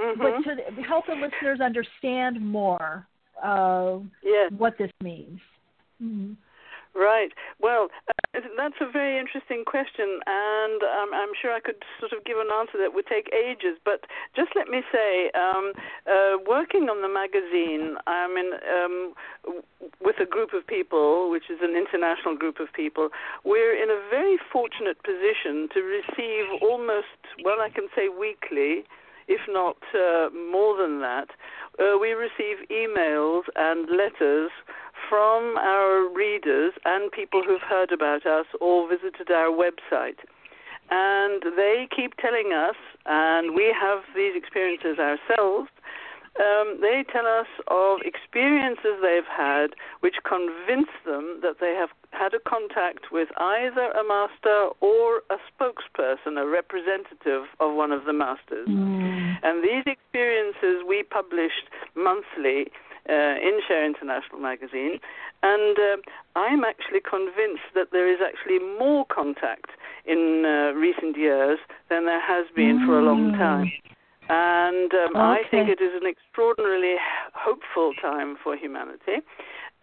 Mm-hmm. 0.01 0.21
but 0.21 0.77
to 0.77 0.83
help 0.83 1.07
the 1.07 1.15
listeners 1.15 1.61
understand 1.61 2.39
more 2.39 3.07
uh, 3.43 3.97
yes. 4.23 4.53
what 4.59 4.77
this 4.77 4.91
means. 5.03 5.41
Mm-hmm. 6.03 6.33
Right. 6.97 7.29
Well, 7.61 7.89
uh, 8.09 8.41
that's 8.57 8.81
a 8.81 8.91
very 8.91 9.21
interesting 9.21 9.65
question, 9.67 10.21
and 10.25 10.81
um, 10.83 11.13
I'm 11.13 11.37
sure 11.37 11.53
I 11.53 11.61
could 11.61 11.85
sort 12.01 12.13
of 12.17 12.25
give 12.25 12.39
an 12.39 12.49
answer 12.49 12.79
that 12.81 12.95
would 12.95 13.07
take 13.07 13.29
ages. 13.37 13.77
But 13.85 14.09
just 14.35 14.57
let 14.57 14.69
me 14.69 14.81
say, 14.91 15.31
um, 15.37 15.73
uh, 16.09 16.41
working 16.49 16.89
on 16.89 17.03
the 17.05 17.13
magazine, 17.13 18.01
I'm 18.07 18.41
in 18.41 18.51
um, 18.65 19.13
with 20.01 20.17
a 20.21 20.25
group 20.25 20.55
of 20.55 20.67
people, 20.67 21.31
which 21.31 21.51
is 21.51 21.59
an 21.61 21.77
international 21.77 22.35
group 22.35 22.61
of 22.61 22.73
people. 22.73 23.11
We're 23.45 23.77
in 23.77 23.91
a 23.91 24.01
very 24.09 24.39
fortunate 24.51 24.97
position 25.05 25.69
to 25.77 25.81
receive 25.85 26.49
almost, 26.63 27.21
well, 27.45 27.61
I 27.61 27.69
can 27.69 27.89
say 27.95 28.09
weekly 28.09 28.89
if 29.29 29.41
not 29.49 29.77
uh, 29.95 30.31
more 30.31 30.77
than 30.77 31.01
that, 31.01 31.29
uh, 31.79 31.99
we 31.99 32.13
receive 32.13 32.63
emails 32.71 33.43
and 33.57 33.89
letters 33.91 34.51
from 35.09 35.57
our 35.59 36.09
readers 36.13 36.73
and 36.85 37.11
people 37.13 37.43
who've 37.43 37.63
heard 37.63 37.93
about 37.93 38.27
us 38.27 38.47
or 38.61 38.89
visited 38.89 39.31
our 39.31 39.51
website. 39.51 40.19
And 40.91 41.43
they 41.57 41.89
keep 41.95 42.17
telling 42.17 42.53
us, 42.53 42.77
and 43.07 43.55
we 43.55 43.75
have 43.79 44.03
these 44.15 44.35
experiences 44.37 44.99
ourselves, 44.99 45.69
um, 46.39 46.79
they 46.83 47.05
tell 47.11 47.27
us 47.27 47.47
of 47.69 48.01
experiences 48.05 49.01
they've 49.01 49.25
had 49.25 49.69
which 50.01 50.17
convince 50.23 50.93
them 51.05 51.41
that 51.41 51.57
they 51.61 51.75
have 51.75 51.89
had 52.11 52.35
a 52.35 52.41
contact 52.41 53.11
with 53.11 53.29
either 53.39 53.91
a 53.93 54.05
master 54.05 54.69
or 54.81 55.23
a 55.31 55.39
spokesperson, 55.49 56.37
a 56.37 56.47
representative 56.47 57.49
of 57.59 57.75
one 57.75 57.91
of 57.91 58.05
the 58.05 58.13
masters. 58.13 58.69
Mm. 58.69 59.37
And 59.43 59.65
these 59.65 59.85
experiences 59.87 60.85
we 60.87 61.03
published 61.03 61.73
monthly 61.95 62.69
uh, 63.09 63.37
in 63.41 63.61
Share 63.67 63.85
International 63.85 64.41
magazine, 64.41 64.99
and 65.43 65.79
uh, 65.79 65.97
I'm 66.39 66.65
actually 66.65 67.01
convinced 67.01 67.69
that 67.75 67.89
there 67.93 68.11
is 68.13 68.19
actually 68.21 68.59
more 68.79 69.05
contact 69.07 69.71
in 70.05 70.45
uh, 70.45 70.73
recent 70.75 71.17
years 71.17 71.59
than 71.89 72.07
there 72.07 72.21
has 72.21 72.47
been 72.55 72.85
for 72.87 72.99
a 72.99 73.03
long 73.03 73.33
time. 73.33 73.71
And 74.29 74.93
um, 74.93 75.15
Okay. 75.15 75.21
I 75.21 75.43
think 75.51 75.69
it 75.69 75.81
is 75.81 75.93
an 75.95 76.07
extraordinarily 76.07 76.97
hopeful 77.35 77.95
time 78.03 78.37
for 78.43 78.57
humanity. 78.57 79.23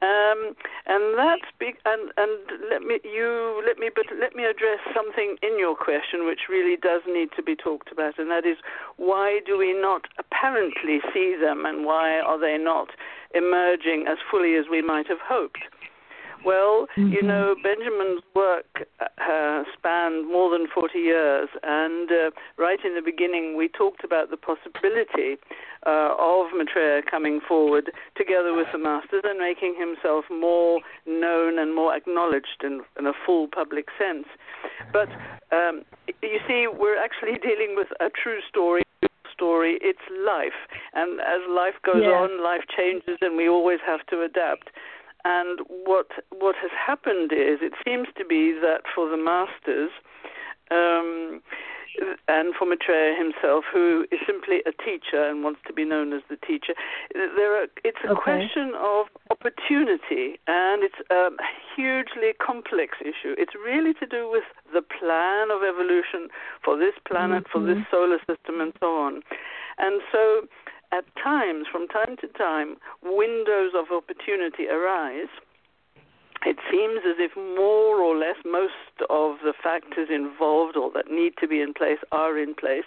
Um, 0.04 0.52
and 0.86 1.18
that's 1.18 1.48
big. 1.60 1.76
And, 1.86 2.12
and 2.18 2.36
let 2.70 2.82
me 2.82 3.00
you 3.04 3.64
let 3.66 3.78
me 3.80 3.90
but 3.94 4.06
let 4.20 4.36
me 4.36 4.44
address 4.44 4.80
something 4.94 5.38
in 5.42 5.58
your 5.58 5.76
question 5.76 6.26
which 6.26 6.50
really 6.50 6.76
does 6.76 7.02
need 7.08 7.30
to 7.38 7.44
be 7.44 7.56
talked 7.56 7.92
about, 7.92 8.20
and 8.20 8.30
that 8.30 8.46
is 8.46 8.58
why 8.98 9.40
do 9.46 9.58
we 9.58 9.72
not 9.72 10.08
apparently 10.20 11.00
see 11.14 11.36
them, 11.40 11.66
and 11.66 11.86
why 11.86 12.20
are 12.20 12.40
they 12.40 12.58
not 12.58 12.90
emerging 13.34 14.06
as 14.10 14.18
fully 14.30 14.56
as 14.56 14.66
we 14.70 14.82
might 14.82 15.08
have 15.08 15.24
hoped? 15.24 15.64
Well, 16.44 16.88
you 16.98 17.22
Mhm. 17.22 17.28
know, 17.28 17.56
Benjamin's 17.56 18.22
work 18.36 18.88
uh, 19.00 19.64
spanned 19.74 20.28
more 20.28 20.50
than 20.50 20.68
40 20.68 21.00
years, 21.00 21.50
and 21.64 22.12
uh, 22.12 22.32
right 22.58 22.84
in 22.84 22.96
the 22.96 23.02
beginning, 23.02 23.56
we 23.56 23.68
talked 23.70 24.04
about 24.04 24.30
the 24.30 24.38
possibility 24.38 25.38
uh, 25.86 26.16
of 26.18 26.52
Maitreya 26.54 27.02
coming 27.04 27.40
forward 27.42 27.92
together 28.16 28.54
with 28.54 28.68
the 28.72 28.78
masters 28.78 29.24
and 29.26 29.40
making 29.40 29.76
himself 29.76 30.26
more 30.30 30.82
known 31.06 31.60
and 31.60 31.74
more 31.76 31.96
acknowledged 31.96 32.64
in, 32.64 32.82
in 32.98 33.06
a 33.06 33.14
full 33.26 33.48
public 33.48 33.88
sense. 33.98 34.28
But 34.92 35.10
um, 35.52 35.84
you 36.22 36.40
see, 36.48 36.68
we're 36.68 36.98
actually 37.02 37.38
dealing 37.50 37.76
with 37.76 37.88
a 38.00 38.10
true 38.10 38.40
story. 38.50 38.84
Story, 39.34 39.80
it's 39.82 40.00
life, 40.26 40.54
and 40.94 41.20
as 41.20 41.42
life 41.50 41.74
goes 41.84 42.04
Yeah. 42.04 42.12
on, 42.12 42.44
life 42.44 42.66
changes, 42.78 43.18
and 43.20 43.36
we 43.36 43.50
always 43.50 43.80
have 43.84 44.06
to 44.08 44.22
adapt. 44.22 44.70
And 45.26 45.60
what 45.68 46.08
what 46.32 46.56
has 46.62 46.72
happened 46.72 47.32
is, 47.32 47.60
it 47.62 47.74
seems 47.86 48.08
to 48.18 48.26
be 48.26 48.52
that 48.52 48.82
for 48.94 49.10
the 49.10 49.18
masters, 49.18 49.92
um, 50.72 51.42
and 52.28 52.56
for 52.56 52.66
Maitreya 52.66 53.16
himself, 53.16 53.64
who 53.72 54.06
is 54.12 54.20
simply 54.26 54.64
a 54.66 54.72
teacher 54.84 55.24
and 55.24 55.44
wants 55.44 55.62
to 55.68 55.74
be 55.74 55.86
known 55.86 56.12
as 56.12 56.22
the 56.30 56.38
teacher, 56.38 56.74
there 57.14 57.56
are, 57.56 57.68
it's 57.86 58.00
a 58.04 58.12
Okay. 58.12 58.22
question 58.22 58.74
of 58.76 59.08
opportunity, 59.30 60.40
and 60.48 60.84
it's 60.84 61.00
a 61.10 61.30
hugely 61.76 62.34
complex 62.42 62.98
issue. 63.02 63.36
It's 63.38 63.56
really 63.56 63.94
to 63.96 64.06
do 64.06 64.30
with 64.30 64.44
the 64.74 64.82
plan 64.82 65.52
of 65.52 65.62
evolution 65.64 66.30
for 66.64 66.76
this 66.78 66.96
planet, 67.06 67.48
for 67.48 67.62
this 67.62 67.78
Mhm. 67.78 67.92
solar 67.92 68.20
system, 68.26 68.60
and 68.60 68.74
so 68.80 68.98
on. 68.98 69.24
And 69.78 70.02
so, 70.12 70.48
at 70.94 71.06
times, 71.22 71.66
from 71.72 71.88
time 71.88 72.16
to 72.22 72.28
time, 72.28 72.78
windows 73.02 73.74
of 73.74 73.90
opportunity 73.92 74.68
arise. 74.70 75.34
It 76.46 76.58
seems 76.70 77.00
as 77.08 77.16
if 77.18 77.36
more 77.38 78.04
or 78.04 78.18
less 78.18 78.36
most 78.44 79.00
of 79.10 79.40
the 79.44 79.54
factors 79.56 80.10
involved 80.12 80.76
or 80.76 80.92
that 80.92 81.10
need 81.10 81.34
to 81.40 81.48
be 81.48 81.62
in 81.62 81.74
place 81.74 82.00
are 82.12 82.38
in 82.38 82.54
place, 82.54 82.84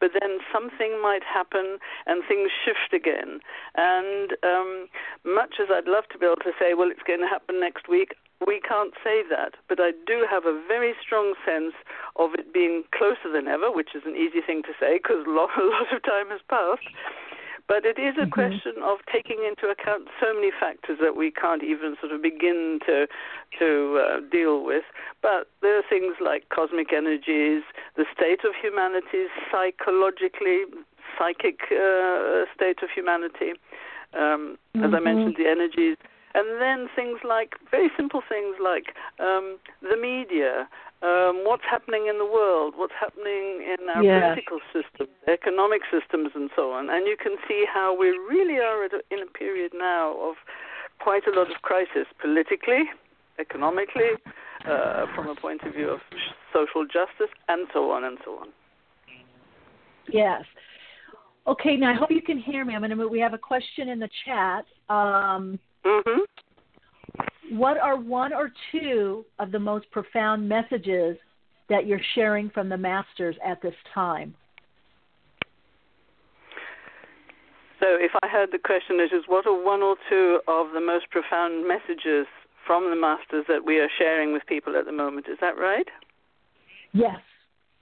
but 0.00 0.12
then 0.18 0.38
something 0.50 1.00
might 1.02 1.22
happen 1.22 1.76
and 2.06 2.24
things 2.26 2.50
shift 2.64 2.96
again. 2.96 3.40
And 3.76 4.32
um, 4.42 4.88
much 5.22 5.60
as 5.60 5.68
I'd 5.70 5.86
love 5.86 6.04
to 6.12 6.18
be 6.18 6.24
able 6.24 6.42
to 6.48 6.56
say, 6.58 6.72
well, 6.72 6.90
it's 6.90 7.04
going 7.06 7.20
to 7.20 7.28
happen 7.28 7.60
next 7.60 7.88
week, 7.88 8.16
we 8.46 8.60
can't 8.60 8.94
say 9.04 9.22
that. 9.28 9.54
But 9.68 9.80
I 9.80 9.92
do 10.06 10.24
have 10.28 10.46
a 10.46 10.56
very 10.66 10.94
strong 11.00 11.34
sense 11.44 11.74
of 12.16 12.32
it 12.34 12.52
being 12.52 12.84
closer 12.96 13.30
than 13.30 13.48
ever, 13.48 13.70
which 13.70 13.94
is 13.94 14.02
an 14.06 14.16
easy 14.16 14.40
thing 14.40 14.62
to 14.64 14.72
say 14.80 14.96
because 14.96 15.26
a 15.26 15.30
lot, 15.30 15.50
a 15.60 15.64
lot 15.64 15.92
of 15.92 16.02
time 16.02 16.32
has 16.32 16.40
passed. 16.48 16.88
But 17.66 17.86
it 17.86 17.98
is 17.98 18.14
a 18.18 18.26
Mhm. 18.26 18.30
question 18.30 18.82
of 18.82 18.98
taking 19.10 19.42
into 19.44 19.68
account 19.68 20.08
so 20.20 20.34
many 20.34 20.50
factors 20.50 20.98
that 21.00 21.16
we 21.16 21.30
can't 21.30 21.62
even 21.62 21.96
sort 22.00 22.12
of 22.12 22.20
begin 22.20 22.80
to 22.86 23.06
to 23.58 23.98
uh, 23.98 24.20
deal 24.30 24.64
with. 24.64 24.84
But 25.22 25.48
there 25.62 25.78
are 25.78 25.82
things 25.88 26.16
like 26.20 26.48
cosmic 26.50 26.92
energies, 26.92 27.62
the 27.96 28.04
state 28.14 28.44
of 28.44 28.54
humanity 28.54 29.28
psychologically, 29.50 30.64
psychic 31.16 31.60
uh, 31.72 32.44
state 32.54 32.82
of 32.82 32.90
humanity. 32.90 33.52
Um, 34.12 34.58
As 34.76 34.92
I 34.92 34.98
Mhm. 34.98 35.02
mentioned, 35.02 35.36
the 35.36 35.48
energies, 35.48 35.96
and 36.34 36.60
then 36.60 36.88
things 36.94 37.18
like 37.24 37.54
very 37.70 37.90
simple 37.96 38.20
things 38.28 38.56
like 38.60 38.94
um, 39.18 39.58
the 39.80 39.96
media, 39.96 40.68
um, 41.04 41.44
what's 41.44 41.64
happening 41.68 42.06
in 42.08 42.16
the 42.18 42.24
world, 42.24 42.74
what's 42.76 42.96
happening 42.98 43.60
in 43.60 43.88
our 43.90 44.02
Yes. 44.02 44.22
political 44.22 44.60
systems, 44.72 45.10
economic 45.28 45.82
systems, 45.90 46.30
and 46.34 46.50
so 46.56 46.72
on. 46.72 46.88
And 46.88 47.06
you 47.06 47.16
can 47.16 47.36
see 47.46 47.66
how 47.72 47.94
we 47.94 48.08
really 48.08 48.58
are 48.58 48.84
at 48.84 48.92
a, 48.94 49.02
in 49.10 49.20
a 49.20 49.26
period 49.26 49.72
now 49.74 50.16
of 50.18 50.36
quite 51.00 51.26
a 51.26 51.30
lot 51.30 51.50
of 51.50 51.60
crisis 51.60 52.06
politically, 52.20 52.88
economically, 53.38 54.12
uh, 54.66 55.06
from 55.14 55.28
a 55.28 55.34
point 55.34 55.62
of 55.64 55.74
view 55.74 55.90
of 55.90 56.00
social 56.52 56.86
justice, 56.86 57.32
and 57.48 57.68
so 57.74 57.90
on 57.90 58.04
and 58.04 58.18
so 58.24 58.38
on. 58.38 58.48
Yes. 60.08 60.44
Okay, 61.46 61.76
now 61.76 61.90
I 61.90 61.94
hope 61.94 62.10
you 62.10 62.22
can 62.22 62.38
hear 62.38 62.64
me. 62.64 62.74
I'm 62.74 62.80
gonna. 62.80 63.06
We 63.06 63.20
have 63.20 63.34
a 63.34 63.38
question 63.38 63.90
in 63.90 63.98
the 63.98 64.08
chat. 64.24 64.64
Um, 64.88 65.58
hmm 65.84 66.20
what 67.58 67.78
are 67.78 67.96
one 67.96 68.32
or 68.32 68.50
two 68.72 69.24
of 69.38 69.52
the 69.52 69.58
most 69.58 69.90
profound 69.90 70.48
messages 70.48 71.16
that 71.68 71.86
you're 71.86 72.00
sharing 72.14 72.50
from 72.50 72.68
the 72.68 72.76
masters 72.76 73.36
at 73.44 73.62
this 73.62 73.74
time? 73.94 74.34
So, 77.80 77.86
if 77.90 78.12
I 78.22 78.28
heard 78.28 78.50
the 78.50 78.58
question, 78.58 78.98
it 78.98 79.14
is 79.14 79.24
what 79.26 79.46
are 79.46 79.64
one 79.64 79.82
or 79.82 79.96
two 80.08 80.40
of 80.48 80.72
the 80.72 80.80
most 80.80 81.10
profound 81.10 81.66
messages 81.68 82.26
from 82.66 82.88
the 82.88 82.96
masters 82.96 83.44
that 83.48 83.64
we 83.64 83.78
are 83.78 83.90
sharing 83.98 84.32
with 84.32 84.42
people 84.46 84.76
at 84.76 84.86
the 84.86 84.92
moment? 84.92 85.26
Is 85.30 85.38
that 85.40 85.58
right? 85.58 85.86
Yes, 86.92 87.18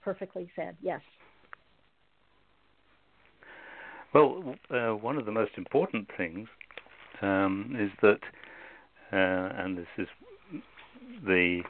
perfectly 0.03 0.51
said. 0.55 0.75
Yes. 0.81 1.01
Well, 4.13 4.55
uh, 4.69 4.91
one 4.91 5.17
of 5.17 5.25
the 5.25 5.31
most 5.31 5.51
important 5.57 6.07
things 6.17 6.47
um, 7.21 7.75
is 7.79 7.89
that, 8.01 8.19
and 9.15 9.77
this 9.77 9.87
is 9.97 10.07
the 11.25 11.61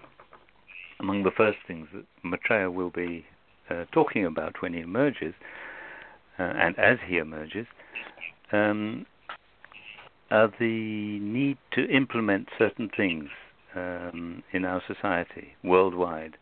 among 0.99 1.23
the 1.23 1.31
first 1.31 1.57
things 1.67 1.87
that 1.93 2.05
Maitreya 2.23 2.71
will 2.71 2.89
be 2.89 3.25
uh, 3.69 3.85
talking 3.91 4.25
about 4.25 4.61
when 4.61 4.73
he 4.73 4.79
emerges, 4.79 5.33
uh, 6.39 6.43
and 6.43 6.77
as 6.77 6.97
he 7.05 7.17
emerges, 7.17 7.65
um, 8.51 9.05
are 10.31 10.51
the 10.59 11.19
need 11.19 11.57
to 11.73 11.85
implement 11.89 12.47
certain 12.57 12.89
things 12.95 13.29
um, 13.75 14.43
in 14.51 14.65
our 14.65 14.81
society 14.87 15.55
worldwide. 15.63 16.37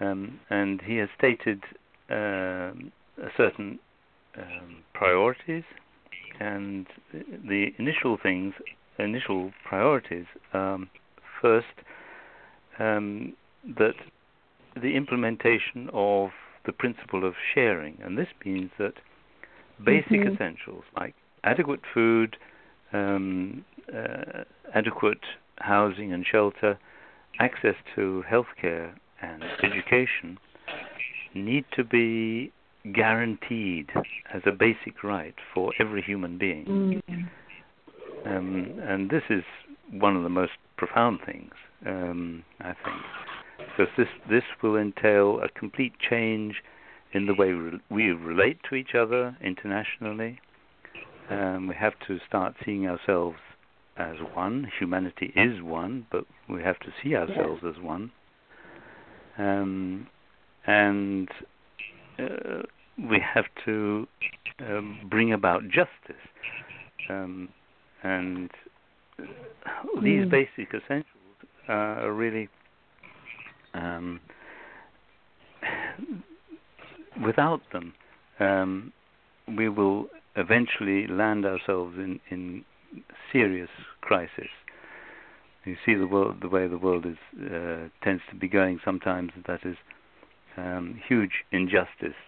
Um, 0.00 0.40
and 0.50 0.80
he 0.82 0.96
has 0.96 1.08
stated 1.16 1.62
a 2.10 2.72
certain 3.36 3.78
um, 4.36 4.82
priorities, 4.92 5.64
and 6.38 6.86
the 7.12 7.68
initial 7.78 8.18
things, 8.22 8.54
initial 8.98 9.52
priorities, 9.64 10.26
um, 10.52 10.88
first, 11.40 11.66
um, 12.78 13.34
that 13.78 13.94
the 14.74 14.96
implementation 14.96 15.88
of 15.92 16.30
the 16.64 16.72
principle 16.72 17.24
of 17.24 17.34
sharing, 17.54 17.98
and 18.02 18.18
this 18.18 18.28
means 18.44 18.70
that 18.78 18.94
basic 19.82 20.20
Mhm. 20.20 20.34
essentials 20.34 20.84
like 20.96 21.14
adequate 21.44 21.84
food, 21.86 22.36
um, 22.92 23.64
uh, 23.92 24.44
adequate 24.74 25.24
housing 25.58 26.12
and 26.12 26.26
shelter, 26.26 26.78
access 27.38 27.76
to 27.94 28.24
healthcare 28.28 28.92
and 29.20 29.42
education 29.62 30.38
need 31.34 31.64
to 31.72 31.84
be 31.84 32.50
guaranteed 32.92 33.90
as 34.32 34.42
a 34.46 34.52
basic 34.52 35.02
right 35.02 35.34
for 35.52 35.72
every 35.78 36.02
human 36.02 36.38
being. 36.38 36.64
Mm. 36.66 37.28
Um, 38.26 38.80
and 38.82 39.10
this 39.10 39.22
is 39.30 39.44
one 39.90 40.16
of 40.16 40.22
the 40.22 40.28
most 40.28 40.52
profound 40.76 41.20
things, 41.24 41.52
um, 41.86 42.42
I 42.60 42.74
think, 42.84 42.96
because 43.58 43.92
this 43.96 44.08
this 44.28 44.42
will 44.62 44.76
entail 44.76 45.40
a 45.40 45.48
complete 45.48 45.92
change 45.98 46.62
in 47.12 47.26
the 47.26 47.34
way 47.34 47.54
we 47.90 48.10
relate 48.10 48.58
to 48.68 48.74
each 48.74 48.94
other 48.94 49.36
internationally. 49.42 50.40
Um, 51.30 51.66
we 51.68 51.74
have 51.74 51.94
to 52.06 52.18
start 52.28 52.54
seeing 52.64 52.86
ourselves 52.86 53.38
as 53.96 54.16
one. 54.34 54.70
Humanity 54.78 55.32
is 55.34 55.62
one, 55.62 56.06
but 56.10 56.24
we 56.48 56.62
have 56.62 56.78
to 56.80 56.88
see 57.02 57.14
ourselves 57.14 57.62
as 57.66 57.82
one. 57.82 58.12
Um, 59.38 60.06
and 60.66 61.28
uh, 62.18 62.62
we 62.98 63.20
have 63.34 63.46
to 63.64 64.06
um, 64.60 65.00
bring 65.08 65.32
about 65.32 65.62
justice. 65.64 66.22
Um, 67.08 67.48
and 68.12 68.50
uh, 69.18 69.24
these 70.08 70.24
Mm. 70.26 70.30
basic 70.38 70.68
essentials 70.78 71.36
uh, 71.68 72.04
are 72.04 72.12
really 72.12 72.48
um, 73.74 74.20
without 77.28 77.62
them 77.72 77.86
um, 78.38 78.92
we 79.58 79.68
will 79.68 80.08
eventually 80.36 81.06
land 81.06 81.44
ourselves 81.46 81.96
in, 81.96 82.20
in 82.30 82.64
serious 83.32 83.70
crisis. 84.00 84.50
You 85.64 85.76
see 85.84 85.94
the 85.94 86.06
world, 86.06 86.36
the 86.42 86.48
way 86.48 86.68
the 86.68 86.78
world 86.78 87.04
is 87.06 87.16
uh, 87.40 87.88
tends 88.02 88.22
to 88.30 88.36
be 88.36 88.48
going. 88.48 88.78
Sometimes 88.84 89.32
that 89.46 89.60
is 89.64 89.76
um, 90.56 91.00
huge 91.08 91.44
injustice, 91.50 92.20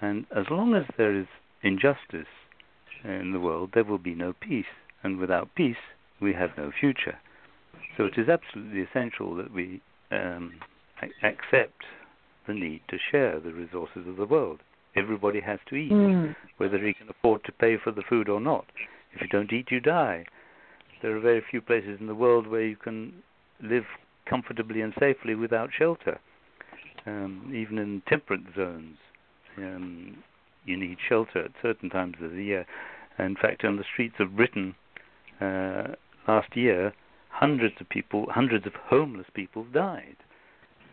and 0.00 0.26
as 0.34 0.46
long 0.50 0.74
as 0.74 0.84
there 0.96 1.14
is 1.14 1.26
injustice 1.62 2.32
in 3.04 3.32
the 3.32 3.40
world, 3.40 3.70
there 3.74 3.84
will 3.84 3.98
be 3.98 4.14
no 4.14 4.32
peace, 4.32 4.72
and 5.02 5.18
without 5.18 5.54
peace, 5.54 5.76
we 6.20 6.32
have 6.34 6.50
no 6.56 6.70
future. 6.78 7.18
So 7.96 8.04
it 8.04 8.18
is 8.18 8.28
absolutely 8.28 8.82
essential 8.82 9.34
that 9.36 9.52
we 9.52 9.80
um, 10.10 10.54
accept 11.22 11.84
the 12.46 12.54
need 12.54 12.82
to 12.88 12.98
share 13.10 13.40
the 13.40 13.52
resources 13.52 14.06
of 14.06 14.16
the 14.16 14.26
world. 14.26 14.60
Everybody 14.96 15.40
has 15.40 15.60
to 15.68 15.76
eat, 15.76 15.92
Mm. 15.92 16.34
whether 16.56 16.78
he 16.78 16.92
can 16.92 17.08
afford 17.08 17.44
to 17.44 17.52
pay 17.52 17.76
for 17.76 17.92
the 17.92 18.02
food 18.02 18.28
or 18.28 18.40
not. 18.40 18.66
If 19.12 19.20
you 19.22 19.28
don't 19.28 19.52
eat, 19.52 19.70
you 19.70 19.80
die. 19.80 20.24
There 21.02 21.16
are 21.16 21.20
very 21.20 21.40
few 21.40 21.60
places 21.60 22.00
in 22.00 22.06
the 22.06 22.14
world 22.14 22.46
where 22.46 22.64
you 22.64 22.76
can 22.76 23.22
live 23.62 23.86
comfortably 24.26 24.80
and 24.80 24.94
safely 24.98 25.34
without 25.34 25.70
shelter. 25.72 26.18
Um, 27.06 27.52
even 27.54 27.78
in 27.78 28.02
temperate 28.06 28.54
zones, 28.54 28.98
um, 29.56 30.22
you 30.64 30.76
need 30.76 30.98
shelter 31.08 31.44
at 31.44 31.52
certain 31.62 31.88
times 31.88 32.16
of 32.22 32.32
the 32.32 32.44
year. 32.44 32.66
In 33.18 33.36
fact, 33.36 33.64
on 33.64 33.76
the 33.76 33.84
streets 33.84 34.16
of 34.20 34.36
Britain 34.36 34.74
uh, 35.40 35.94
last 36.28 36.56
year, 36.56 36.92
hundreds 37.30 37.74
of 37.80 37.88
people, 37.88 38.26
hundreds 38.30 38.66
of 38.66 38.74
homeless 38.74 39.26
people 39.34 39.64
died. 39.72 40.16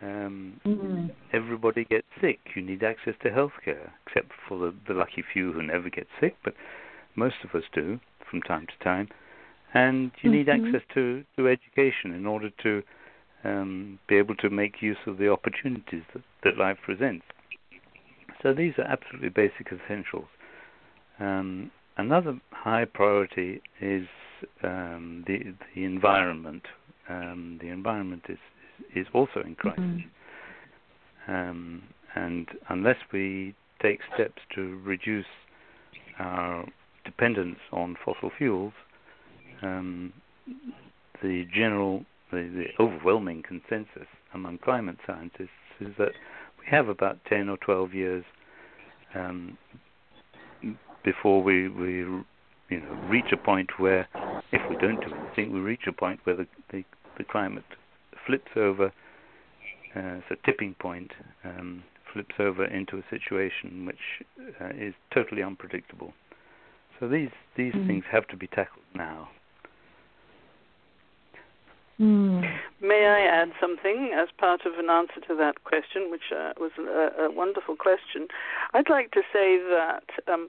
Um, 0.02 0.60
Mm. 0.64 1.10
everybody 1.32 1.84
gets 1.84 2.06
sick. 2.20 2.38
You 2.54 2.62
need 2.62 2.82
access 2.82 3.14
to 3.22 3.30
healthcare, 3.30 3.90
except 4.06 4.32
for 4.48 4.58
the, 4.58 4.74
the 4.86 4.94
lucky 4.94 5.22
few 5.32 5.52
who 5.52 5.62
never 5.62 5.90
get 5.90 6.06
sick, 6.20 6.36
but 6.44 6.54
most 7.16 7.36
of 7.44 7.54
us 7.54 7.64
do 7.72 8.00
from 8.30 8.42
time 8.42 8.66
to 8.66 8.84
time. 8.84 9.08
And 9.74 10.12
you 10.22 10.30
need 10.30 10.46
Mhm. 10.46 10.66
access 10.66 10.82
to, 10.94 11.24
to 11.36 11.48
education 11.48 12.12
in 12.14 12.26
order 12.26 12.50
to 12.50 12.82
um, 13.44 13.98
be 14.08 14.16
able 14.16 14.34
to 14.36 14.50
make 14.50 14.82
use 14.82 14.98
of 15.06 15.18
the 15.18 15.30
opportunities 15.30 16.02
that, 16.12 16.22
that 16.42 16.56
life 16.56 16.78
presents. 16.82 17.24
So 18.42 18.52
these 18.54 18.78
are 18.78 18.84
absolutely 18.84 19.28
basic 19.30 19.72
essentials. 19.72 20.28
Um, 21.18 21.70
another 21.96 22.38
high 22.52 22.84
priority 22.84 23.60
is 23.80 24.06
um, 24.62 25.24
the 25.26 25.54
the 25.74 25.84
environment. 25.84 26.62
Um, 27.08 27.58
the 27.60 27.68
environment 27.68 28.24
is 28.28 28.38
is 28.94 29.06
also 29.12 29.40
in 29.40 29.54
crisis. 29.54 29.82
Mhm. 29.82 30.10
Um, 31.28 31.82
and 32.14 32.48
unless 32.68 32.96
we 33.12 33.54
take 33.80 34.00
steps 34.14 34.40
to 34.54 34.80
reduce 34.84 35.26
our 36.18 36.66
dependence 37.04 37.58
on 37.72 37.96
fossil 38.04 38.30
fuels, 38.36 38.72
um, 39.62 40.12
the 41.22 41.46
general, 41.52 42.04
the, 42.30 42.48
the 42.48 42.82
overwhelming 42.82 43.42
consensus 43.42 44.08
among 44.34 44.58
climate 44.58 44.96
scientists 45.06 45.48
is 45.80 45.94
that 45.98 46.12
we 46.58 46.66
have 46.70 46.88
about 46.88 47.18
10 47.28 47.48
or 47.48 47.56
12 47.58 47.94
years 47.94 48.24
um, 49.14 49.56
before 51.04 51.42
we, 51.42 51.68
we, 51.68 52.04
you 52.68 52.80
know, 52.80 52.98
reach 53.08 53.32
a 53.32 53.36
point 53.36 53.70
where, 53.78 54.08
if 54.52 54.62
we 54.68 54.76
don't 54.76 55.00
do 55.04 55.14
anything, 55.14 55.52
we 55.52 55.60
reach 55.60 55.86
a 55.86 55.92
point 55.92 56.20
where 56.24 56.36
the, 56.36 56.46
the, 56.70 56.84
the 57.16 57.24
climate 57.24 57.64
flips 58.26 58.50
over 58.56 58.92
uh, 59.96 60.18
it's 60.18 60.30
a 60.30 60.46
tipping 60.46 60.74
point, 60.74 61.12
um, 61.44 61.82
flips 62.12 62.34
over 62.38 62.64
into 62.64 62.98
a 62.98 63.02
situation 63.10 63.86
which 63.86 64.22
uh, 64.60 64.68
is 64.76 64.94
totally 65.12 65.42
unpredictable. 65.42 66.12
So 67.00 67.08
these 67.08 67.30
these 67.56 67.74
Mhm. 67.74 67.86
things 67.86 68.04
have 68.10 68.26
to 68.28 68.36
be 68.36 68.46
tackled 68.48 68.84
now. 68.94 69.30
Mm. 72.00 72.60
May 72.80 73.06
I 73.06 73.20
add 73.22 73.52
something 73.60 74.12
as 74.12 74.30
part 74.32 74.64
of 74.66 74.78
an 74.78 74.88
answer 74.88 75.20
to 75.20 75.34
that 75.34 75.64
question, 75.64 76.10
which 76.10 76.30
uh, 76.32 76.52
was 76.58 76.70
a, 76.78 77.24
a 77.24 77.30
wonderful 77.30 77.76
question? 77.76 78.28
I'd 78.72 78.88
like 78.88 79.10
to 79.12 79.22
say 79.32 79.58
that 79.58 80.04
um, 80.28 80.48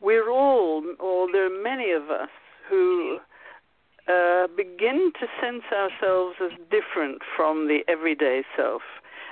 we're 0.00 0.30
all, 0.30 0.82
or 0.98 1.30
there 1.30 1.46
are 1.46 1.62
many 1.62 1.90
of 1.92 2.10
us, 2.10 2.30
who 2.68 3.18
uh, 4.08 4.46
begin 4.56 5.12
to 5.20 5.26
sense 5.40 5.64
ourselves 5.72 6.36
as 6.42 6.52
different 6.70 7.22
from 7.36 7.68
the 7.68 7.80
everyday 7.88 8.42
self. 8.56 8.82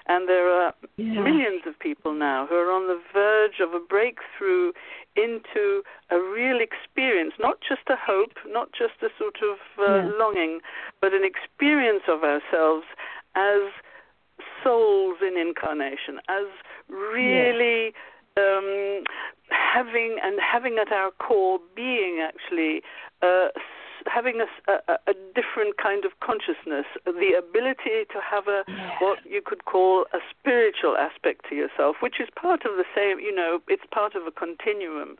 And 0.07 0.28
there 0.28 0.49
are 0.51 0.74
Yeah. 0.97 1.20
millions 1.20 1.66
of 1.66 1.78
people 1.78 2.12
now 2.12 2.47
who 2.47 2.55
are 2.55 2.73
on 2.73 2.86
the 2.86 3.01
verge 3.12 3.61
of 3.61 3.74
a 3.74 3.81
breakthrough 3.81 4.73
into 5.16 5.82
a 6.11 6.19
real 6.19 6.61
experience, 6.61 7.35
not 7.39 7.61
just 7.61 7.82
a 7.89 7.97
hope, 7.97 8.39
not 8.47 8.73
just 8.73 8.95
a 9.03 9.11
sort 9.19 9.43
of 9.43 9.59
uh, 9.78 9.82
Yeah. 9.85 10.09
longing, 10.16 10.61
but 11.01 11.12
an 11.12 11.24
experience 11.24 12.05
of 12.09 12.24
ourselves 12.24 12.86
as 13.35 13.62
souls 14.62 15.19
in 15.20 15.36
incarnation, 15.36 16.20
as 16.28 16.47
really 16.89 17.93
um, 18.36 19.03
having 19.73 20.19
and 20.23 20.39
having 20.40 20.78
at 20.78 20.93
our 20.93 21.11
core 21.12 21.59
being 21.74 22.20
actually 22.20 22.82
uh, 23.23 23.49
having 24.09 24.40
a 24.40 25.14
different 25.35 25.76
kind 25.76 26.05
of 26.05 26.12
consciousness, 26.20 26.86
the 27.05 27.32
ability 27.39 28.09
to 28.10 28.18
have 28.18 28.48
a 28.48 28.64
what 29.01 29.18
you 29.24 29.40
could 29.44 29.64
call 29.64 30.06
a 30.12 30.18
spiritual 30.30 30.97
aspect 30.97 31.47
to 31.48 31.55
yourself, 31.55 31.97
which 32.01 32.20
is 32.20 32.28
part 32.35 32.64
of 32.64 32.76
the 32.76 32.85
same, 32.94 33.18
you 33.20 33.35
know, 33.35 33.60
it's 33.68 33.85
part 33.93 34.14
of 34.14 34.26
a 34.26 34.30
continuum. 34.30 35.16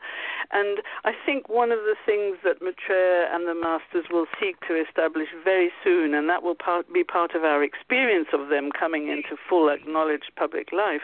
And 0.51 0.81
I 1.05 1.13
think 1.25 1.49
one 1.49 1.71
of 1.71 1.81
the 1.81 1.97
things 2.05 2.39
that 2.45 2.63
Maitreya 2.63 3.29
and 3.33 3.47
the 3.47 3.55
masters 3.55 4.07
will 4.11 4.27
seek 4.41 4.61
to 4.69 4.75
establish 4.75 5.29
very 5.45 5.71
soon, 5.85 6.15
and 6.15 6.29
that 6.29 6.43
will 6.43 6.57
part, 6.57 6.93
be 6.93 7.05
part 7.05 7.35
of 7.35 7.45
our 7.45 7.63
experience 7.63 8.29
of 8.33 8.49
them 8.49 8.71
coming 8.73 9.09
into 9.09 9.37
full 9.49 9.69
acknowledged 9.69 10.33
public 10.37 10.73
life, 10.73 11.03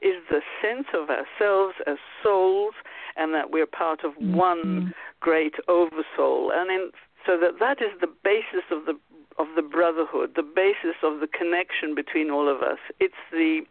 is 0.00 0.16
the 0.30 0.42
sense 0.60 0.86
of 0.94 1.08
ourselves 1.08 1.74
as 1.86 1.96
souls 2.22 2.74
and 3.16 3.34
that 3.34 3.50
we're 3.50 3.66
part 3.66 4.04
of 4.04 4.12
mm-hmm. 4.12 4.34
one 4.34 4.94
great 5.20 5.54
oversoul. 5.68 6.50
And 6.54 6.70
in, 6.70 6.90
so 7.26 7.38
that 7.38 7.58
that 7.60 7.80
is 7.80 7.92
the 8.00 8.10
basis 8.22 8.64
of 8.70 8.86
the 8.86 8.98
of 9.38 9.46
the 9.56 9.62
brotherhood, 9.62 10.32
the 10.36 10.42
basis 10.42 10.96
of 11.02 11.20
the 11.20 11.26
connection 11.26 11.94
between 11.94 12.30
all 12.30 12.48
of 12.48 12.62
us. 12.62 12.78
It's 13.00 13.14
the 13.30 13.62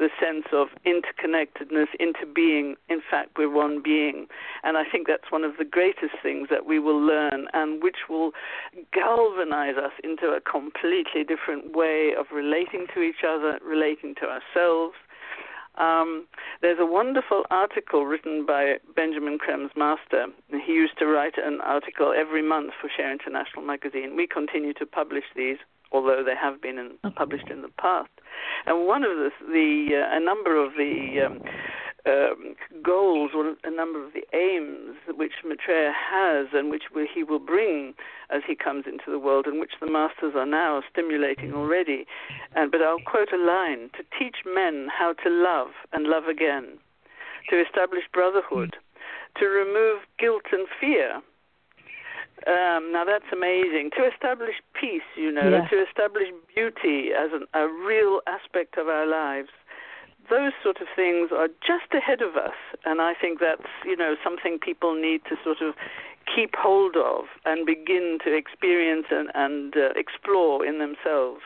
the 0.00 0.08
sense 0.18 0.46
of 0.52 0.68
interconnectedness 0.86 1.88
into 2.00 2.24
being. 2.34 2.74
In 2.88 3.02
fact, 3.08 3.36
we're 3.36 3.52
one 3.52 3.82
being. 3.82 4.26
And 4.64 4.78
I 4.78 4.84
think 4.90 5.06
that's 5.06 5.30
one 5.30 5.44
of 5.44 5.58
the 5.58 5.64
greatest 5.64 6.14
things 6.22 6.48
that 6.50 6.64
we 6.64 6.78
will 6.78 6.98
learn 6.98 7.48
and 7.52 7.82
which 7.82 8.08
will 8.08 8.32
galvanize 8.94 9.76
us 9.76 9.92
into 10.02 10.28
a 10.32 10.40
completely 10.40 11.22
different 11.22 11.76
way 11.76 12.14
of 12.18 12.26
relating 12.32 12.86
to 12.94 13.02
each 13.02 13.22
other, 13.28 13.58
relating 13.62 14.14
to 14.16 14.26
ourselves. 14.26 14.96
Um, 15.80 16.26
there's 16.60 16.78
a 16.78 16.84
wonderful 16.84 17.44
article 17.50 18.04
written 18.04 18.44
by 18.44 18.76
Benjamin 18.94 19.38
Creme's 19.38 19.70
master. 19.74 20.26
He 20.50 20.72
used 20.72 20.98
to 20.98 21.06
write 21.06 21.34
an 21.38 21.60
article 21.62 22.12
every 22.14 22.42
month 22.42 22.72
for 22.78 22.90
Share 22.94 23.10
International 23.10 23.62
magazine. 23.62 24.14
We 24.14 24.26
continue 24.26 24.74
to 24.74 24.84
publish 24.84 25.24
these, 25.34 25.56
although 25.90 26.22
they 26.22 26.36
have 26.36 26.60
been 26.60 26.78
in, 26.78 27.12
published 27.12 27.48
in 27.48 27.62
the 27.62 27.70
past. 27.80 28.10
And 28.66 28.86
one 28.86 29.04
of 29.04 29.16
the, 29.16 29.30
the 29.48 30.04
uh, 30.04 30.16
a 30.16 30.20
number 30.20 30.62
of 30.62 30.72
the 30.74 31.26
um, 31.26 31.40
um, 32.06 32.54
goals 32.82 33.32
or 33.34 33.54
a 33.64 33.70
number 33.70 34.04
of 34.04 34.12
the 34.12 34.24
aims 34.36 34.96
which 35.08 35.32
Maitreya 35.44 35.92
has 35.92 36.48
and 36.52 36.70
which 36.70 36.84
he 37.12 37.22
will 37.22 37.38
bring 37.38 37.94
as 38.30 38.42
he 38.46 38.54
comes 38.54 38.84
into 38.86 39.10
the 39.10 39.18
world 39.18 39.46
and 39.46 39.60
which 39.60 39.72
the 39.80 39.90
masters 39.90 40.34
are 40.36 40.46
now 40.46 40.82
stimulating 40.90 41.52
already. 41.52 42.06
And, 42.54 42.70
but 42.70 42.82
I'll 42.82 43.00
quote 43.00 43.32
a 43.32 43.36
line 43.36 43.90
to 43.96 44.04
teach 44.18 44.36
men 44.46 44.88
how 44.90 45.12
to 45.24 45.30
love 45.30 45.68
and 45.92 46.06
love 46.06 46.24
again, 46.24 46.78
to 47.50 47.60
establish 47.60 48.04
brotherhood, 48.12 48.76
to 49.38 49.46
remove 49.46 50.00
guilt 50.18 50.44
and 50.52 50.66
fear. 50.80 51.20
Um, 52.46 52.90
now 52.90 53.04
that's 53.04 53.30
amazing. 53.32 53.90
To 53.98 54.08
establish 54.10 54.54
peace, 54.72 55.02
you 55.14 55.30
know, 55.30 55.48
Yeah. 55.48 55.68
to 55.68 55.84
establish 55.86 56.28
beauty 56.54 57.10
as 57.12 57.30
an, 57.32 57.44
a 57.52 57.68
real 57.68 58.20
aspect 58.26 58.78
of 58.78 58.88
our 58.88 59.04
lives 59.06 59.50
those 60.30 60.52
sort 60.62 60.80
of 60.80 60.86
things 60.94 61.30
are 61.32 61.48
just 61.60 61.92
ahead 61.92 62.22
of 62.22 62.36
us, 62.36 62.56
and 62.84 63.00
I 63.02 63.14
think 63.14 63.40
that's 63.40 63.68
you 63.84 63.96
know 63.96 64.14
something 64.22 64.58
people 64.58 64.94
need 64.94 65.22
to 65.28 65.36
sort 65.44 65.60
of 65.60 65.74
keep 66.34 66.54
hold 66.56 66.96
of 66.96 67.24
and 67.44 67.66
begin 67.66 68.18
to 68.24 68.34
experience 68.36 69.06
and, 69.10 69.30
and 69.34 69.76
uh, 69.76 69.90
explore 69.96 70.64
in 70.64 70.78
themselves. 70.78 71.42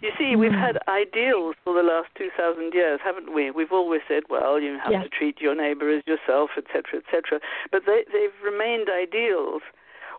You 0.00 0.12
see, 0.18 0.34
we've 0.34 0.52
had 0.52 0.78
ideals 0.88 1.56
for 1.62 1.74
the 1.74 1.82
last 1.82 2.08
2,000 2.16 2.72
years, 2.72 3.00
haven't 3.04 3.34
we? 3.34 3.50
We've 3.50 3.72
always 3.72 4.00
said, 4.08 4.22
well, 4.30 4.58
you 4.58 4.78
have 4.82 4.92
Yes. 4.92 5.02
to 5.04 5.08
treat 5.10 5.40
your 5.42 5.54
neighbor 5.54 5.90
as 5.90 6.02
yourself, 6.06 6.50
etc., 6.56 7.04
etc. 7.04 7.38
But 7.70 7.82
they, 7.84 8.04
they've 8.10 8.32
remained 8.42 8.88
ideals. 8.88 9.60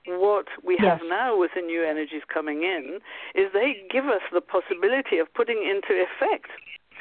What 0.06 0.48
we 0.64 0.78
have 0.78 1.00
now 1.08 1.38
with 1.38 1.52
the 1.56 1.62
new 1.62 1.84
energies 1.84 2.22
coming 2.32 2.62
in 2.64 3.00
is 3.34 3.52
they 3.54 3.82
give 3.90 4.06
us 4.06 4.22
the 4.32 4.42
possibility 4.42 5.18
of 5.18 5.34
putting 5.34 5.62
into 5.66 5.94
effect 5.98 6.50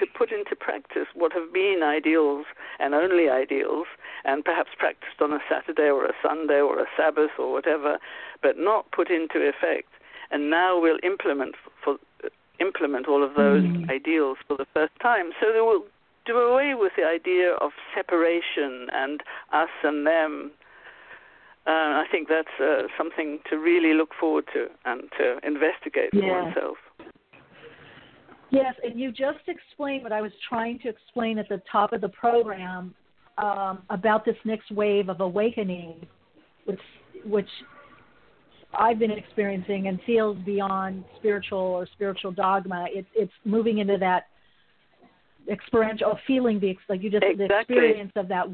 to 0.01 0.07
put 0.07 0.33
into 0.33 0.57
practice 0.57 1.07
what 1.15 1.33
have 1.33 1.53
been 1.53 1.81
ideals 1.85 2.47
and 2.79 2.95
only 2.95 3.29
ideals, 3.29 3.87
and 4.25 4.45
perhaps 4.45 4.71
practiced 4.77 5.21
on 5.21 5.33
a 5.33 5.39
Saturday 5.49 5.89
or 5.89 6.05
a 6.05 6.15
Sunday 6.23 6.61
or 6.61 6.81
a 6.81 6.87
Sabbath 6.97 7.31
or 7.39 7.53
whatever, 7.53 7.99
but 8.43 8.59
not 8.59 8.91
put 8.91 9.11
into 9.11 9.39
effect. 9.47 9.89
And 10.33 10.51
now 10.51 10.81
we'll 10.81 10.99
implement 11.03 11.55
for 11.85 11.97
implement 12.61 13.09
all 13.09 13.25
of 13.25 13.33
those 13.35 13.65
Mm. 13.65 13.89
ideals 13.89 14.37
for 14.47 14.55
the 14.57 14.67
first 14.75 14.93
time. 15.01 15.33
So 15.41 15.51
they 15.51 15.63
will 15.63 15.85
do 16.27 16.39
away 16.39 16.75
with 16.75 16.95
the 16.95 17.05
idea 17.07 17.55
of 17.55 17.73
separation 17.95 18.91
and 18.93 19.23
us 19.53 19.71
and 19.83 20.07
them. 20.07 20.51
Uh, 21.67 22.03
I 22.05 22.07
think 22.11 22.29
that's 22.29 22.61
uh, 22.61 22.89
something 22.99 23.41
to 23.49 23.57
really 23.59 23.95
look 23.95 24.13
forward 24.15 24.47
to 24.53 24.69
and 24.85 25.11
to 25.19 25.39
investigate 25.43 26.11
for 26.13 26.19
Yeah. 26.27 26.43
oneself. 26.43 26.79
Yes, 28.51 28.75
and 28.83 28.99
you 28.99 29.13
just 29.13 29.39
explained 29.47 30.03
what 30.03 30.13
I 30.13 30.21
was 30.21 30.33
trying 30.49 30.79
to 30.81 30.89
explain 30.89 31.39
at 31.39 31.49
the 31.49 31.63
top 31.71 31.93
of 31.93 32.01
the 32.01 32.09
program 32.09 32.95
um, 33.39 33.83
about 33.91 34.25
this 34.25 34.37
next 34.45 34.71
wave 34.71 35.09
of 35.09 35.21
awakening, 35.21 36.07
which 36.65 36.81
which 37.25 37.49
I've 38.75 38.99
been 38.99 39.11
experiencing 39.11 39.89
and 39.89 40.01
feels 40.05 40.37
beyond 40.45 41.05
spiritual 41.19 41.59
or 41.59 41.87
spiritual 41.93 42.33
dogma. 42.33 42.87
It, 42.91 43.07
it's 43.15 43.33
moving 43.45 43.79
into 43.79 43.99
that 43.99 44.27
experiential 45.51 46.19
feeling, 46.27 46.61
the 46.61 46.77
like 46.89 47.03
you 47.03 47.11
just 47.11 47.25
the 47.37 47.49
experience 47.61 48.13
of 48.17 48.29
that 48.29 48.47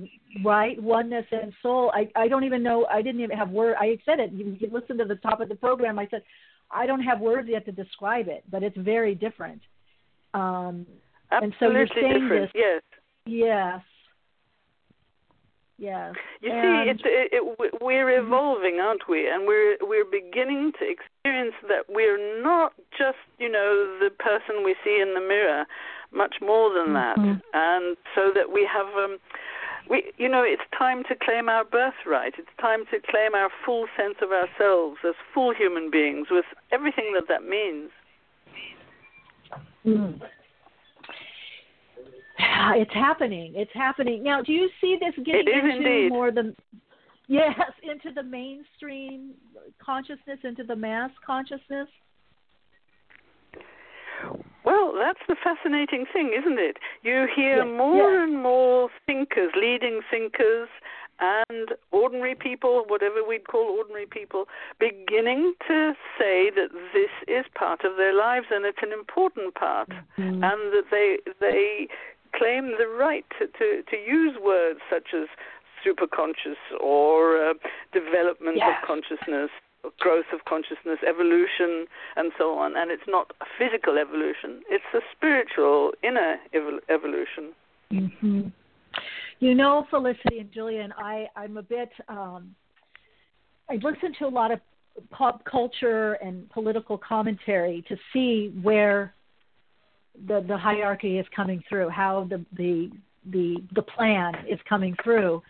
right 0.44 0.80
oneness 0.82 1.26
and 1.32 1.52
soul. 1.62 1.90
I 1.94 2.10
I 2.14 2.28
don't 2.28 2.44
even 2.44 2.62
know. 2.62 2.86
I 2.86 3.02
didn't 3.02 3.20
even 3.20 3.36
have 3.36 3.50
word. 3.50 3.76
I 3.78 3.98
said 4.04 4.20
it. 4.20 4.32
You, 4.32 4.56
you 4.58 4.68
listen 4.70 4.98
to 4.98 5.04
the 5.04 5.16
top 5.16 5.40
of 5.40 5.48
the 5.48 5.54
program. 5.54 5.98
I 5.98 6.06
said 6.10 6.22
I 6.70 6.86
don't 6.86 7.02
have 7.02 7.20
words 7.20 7.48
yet 7.50 7.64
to 7.66 7.72
describe 7.72 8.28
it, 8.28 8.44
but 8.50 8.62
it's 8.62 8.76
very 8.76 9.14
different. 9.14 9.62
Um, 10.34 10.86
and 11.30 11.54
so 11.58 11.70
you're 11.70 11.82
Absolutely 11.82 12.02
saying 12.02 12.20
different. 12.22 12.52
this. 12.52 12.52
Yes. 12.54 12.82
Yes. 13.26 13.80
Yes. 15.78 16.14
You 16.40 16.52
And- 16.52 17.00
see, 17.00 17.08
it, 17.08 17.32
it, 17.32 17.42
it, 17.60 17.80
we're 17.82 18.10
evolving, 18.18 18.80
aren't 18.80 19.08
we? 19.08 19.28
And 19.28 19.46
we're 19.46 19.76
we're 19.82 20.04
beginning 20.06 20.72
to 20.78 20.88
experience 20.88 21.54
that 21.68 21.84
we're 21.88 22.42
not 22.42 22.72
just, 22.96 23.18
you 23.38 23.50
know, 23.50 23.98
the 24.00 24.10
person 24.10 24.64
we 24.64 24.74
see 24.82 24.98
in 25.02 25.12
the 25.14 25.20
mirror, 25.20 25.66
much 26.12 26.36
more 26.40 26.72
than 26.72 26.94
that. 26.94 27.18
Mhm. 27.18 27.42
And 27.52 27.96
so 28.14 28.30
that 28.34 28.50
we 28.52 28.64
have, 28.72 28.86
um, 28.96 29.18
we, 29.90 30.10
you 30.16 30.28
know, 30.30 30.42
it's 30.42 30.62
time 30.78 31.04
to 31.04 31.14
claim 31.14 31.48
our 31.50 31.64
birthright. 31.64 32.34
It's 32.38 32.48
time 32.58 32.86
to 32.90 32.98
claim 33.00 33.34
our 33.34 33.50
full 33.64 33.86
sense 33.98 34.16
of 34.22 34.32
ourselves 34.32 34.98
as 35.04 35.14
full 35.34 35.52
human 35.52 35.90
beings, 35.90 36.28
with 36.30 36.46
everything 36.72 37.12
that 37.14 37.28
that 37.28 37.44
means. 37.44 37.90
Mm. 39.86 40.20
It's 42.38 42.92
happening. 42.92 43.52
It's 43.54 43.70
happening. 43.72 44.22
Now, 44.22 44.42
do 44.42 44.52
you 44.52 44.68
see 44.80 44.98
this 45.00 45.14
getting 45.24 45.46
into 45.48 45.76
indeed. 45.76 46.08
more 46.10 46.30
the 46.30 46.54
yes, 47.28 47.54
into 47.82 48.12
the 48.14 48.22
mainstream 48.22 49.34
consciousness, 49.84 50.38
into 50.42 50.64
the 50.64 50.76
mass 50.76 51.10
consciousness? 51.24 51.88
Well, 54.64 54.94
that's 54.98 55.20
the 55.28 55.36
fascinating 55.44 56.06
thing, 56.12 56.34
isn't 56.38 56.58
it? 56.58 56.76
You 57.02 57.26
hear 57.36 57.58
Yes, 57.58 57.76
more 57.76 58.12
yes. 58.12 58.28
and 58.28 58.42
more 58.42 58.88
thinkers, 59.06 59.52
leading 59.54 60.00
thinkers, 60.10 60.68
and 61.20 61.68
ordinary 61.92 62.34
people, 62.34 62.84
whatever 62.88 63.24
we'd 63.26 63.46
call 63.46 63.76
ordinary 63.78 64.06
people, 64.06 64.46
beginning 64.78 65.54
to 65.66 65.94
say 66.18 66.50
that 66.50 66.68
this 66.92 67.10
is 67.28 67.44
part 67.54 67.84
of 67.84 67.96
their 67.96 68.14
lives 68.14 68.46
and 68.50 68.64
it's 68.64 68.82
an 68.82 68.92
important 68.92 69.54
part, 69.54 69.88
Mm. 70.18 70.42
and 70.44 70.72
that 70.72 70.90
they 70.90 71.18
they 71.40 71.88
claim 72.34 72.76
the 72.78 72.86
right 72.88 73.24
to, 73.38 73.46
to, 73.46 73.82
to 73.90 73.96
use 73.96 74.36
words 74.42 74.80
such 74.90 75.14
as 75.14 75.28
superconscious 75.84 76.60
or 76.80 77.38
uh, 77.50 77.54
development 77.92 78.60
of 78.62 78.74
consciousness 78.86 79.50
growth 80.00 80.26
of 80.32 80.44
consciousness, 80.46 80.98
evolution, 81.06 81.86
and 82.16 82.32
so 82.36 82.58
on. 82.58 82.76
And 82.76 82.90
it's 82.90 83.06
not 83.06 83.32
a 83.40 83.44
physical 83.58 83.98
evolution; 83.98 84.62
it's 84.68 84.84
a 84.94 85.00
spiritual 85.14 85.92
inner 86.02 86.36
evol- 86.54 86.80
evolution. 86.88 87.52
hmm 87.90 88.48
You 89.38 89.54
know, 89.54 89.86
Felicity 89.90 90.38
and 90.38 90.50
Julian, 90.52 90.92
I 90.96 91.28
I'm 91.36 91.56
a 91.56 91.62
bit. 91.62 91.90
um 92.08 92.54
I 93.68 93.74
listen 93.74 94.14
to 94.20 94.26
a 94.26 94.28
lot 94.28 94.50
of 94.52 94.60
pop 95.10 95.44
culture 95.44 96.14
and 96.14 96.48
political 96.50 96.96
commentary 96.96 97.84
to 97.88 97.96
see 98.12 98.52
where 98.62 99.14
the 100.28 100.44
the 100.48 100.56
hierarchy 100.56 101.18
is 101.18 101.26
coming 101.34 101.62
through, 101.68 101.88
how 101.90 102.26
the 102.30 102.44
the 102.56 102.90
the 103.30 103.62
the 103.74 103.82
plan 103.82 104.34
is 104.48 104.58
coming 104.68 104.96
through. 105.02 105.42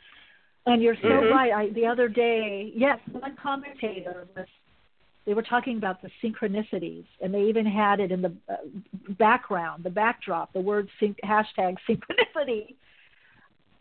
And 0.67 0.83
you're 0.83 0.97
so 0.97 1.09
Mhm. 1.09 1.31
right. 1.31 1.53
I, 1.53 1.69
the 1.71 1.87
other 1.87 2.09
day, 2.09 2.73
yes, 2.75 2.99
one 3.13 3.37
commentator 3.37 4.27
was. 4.37 4.47
They 5.27 5.35
were 5.35 5.43
talking 5.43 5.77
about 5.77 6.03
the 6.03 6.11
synchronicities, 6.23 7.05
and 7.21 7.35
they 7.35 7.43
even 7.43 7.67
had 7.67 7.99
it 7.99 8.13
in 8.13 8.23
the 8.23 8.33
uh, 8.49 8.59
background, 9.19 9.83
the 9.83 9.91
backdrop, 9.91 10.53
the 10.53 10.61
word 10.61 10.89
sync, 11.01 11.19
hashtag 11.25 11.77
synchronicity. 11.89 12.77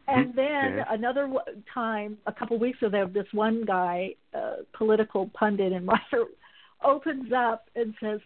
And 0.08 0.34
then 0.36 0.78
Yes. 0.78 0.88
another 0.90 1.24
w- 1.28 1.64
time, 1.74 2.18
a 2.28 2.32
couple 2.32 2.58
weeks 2.60 2.82
ago, 2.84 3.08
this 3.12 3.28
one 3.34 3.64
guy, 3.66 4.16
uh, 4.34 4.58
political 4.74 5.30
pundit 5.34 5.72
and 5.74 5.88
writer, 5.88 6.26
opens 6.84 7.32
up 7.34 7.70
and 7.76 7.94
says, 8.00 8.20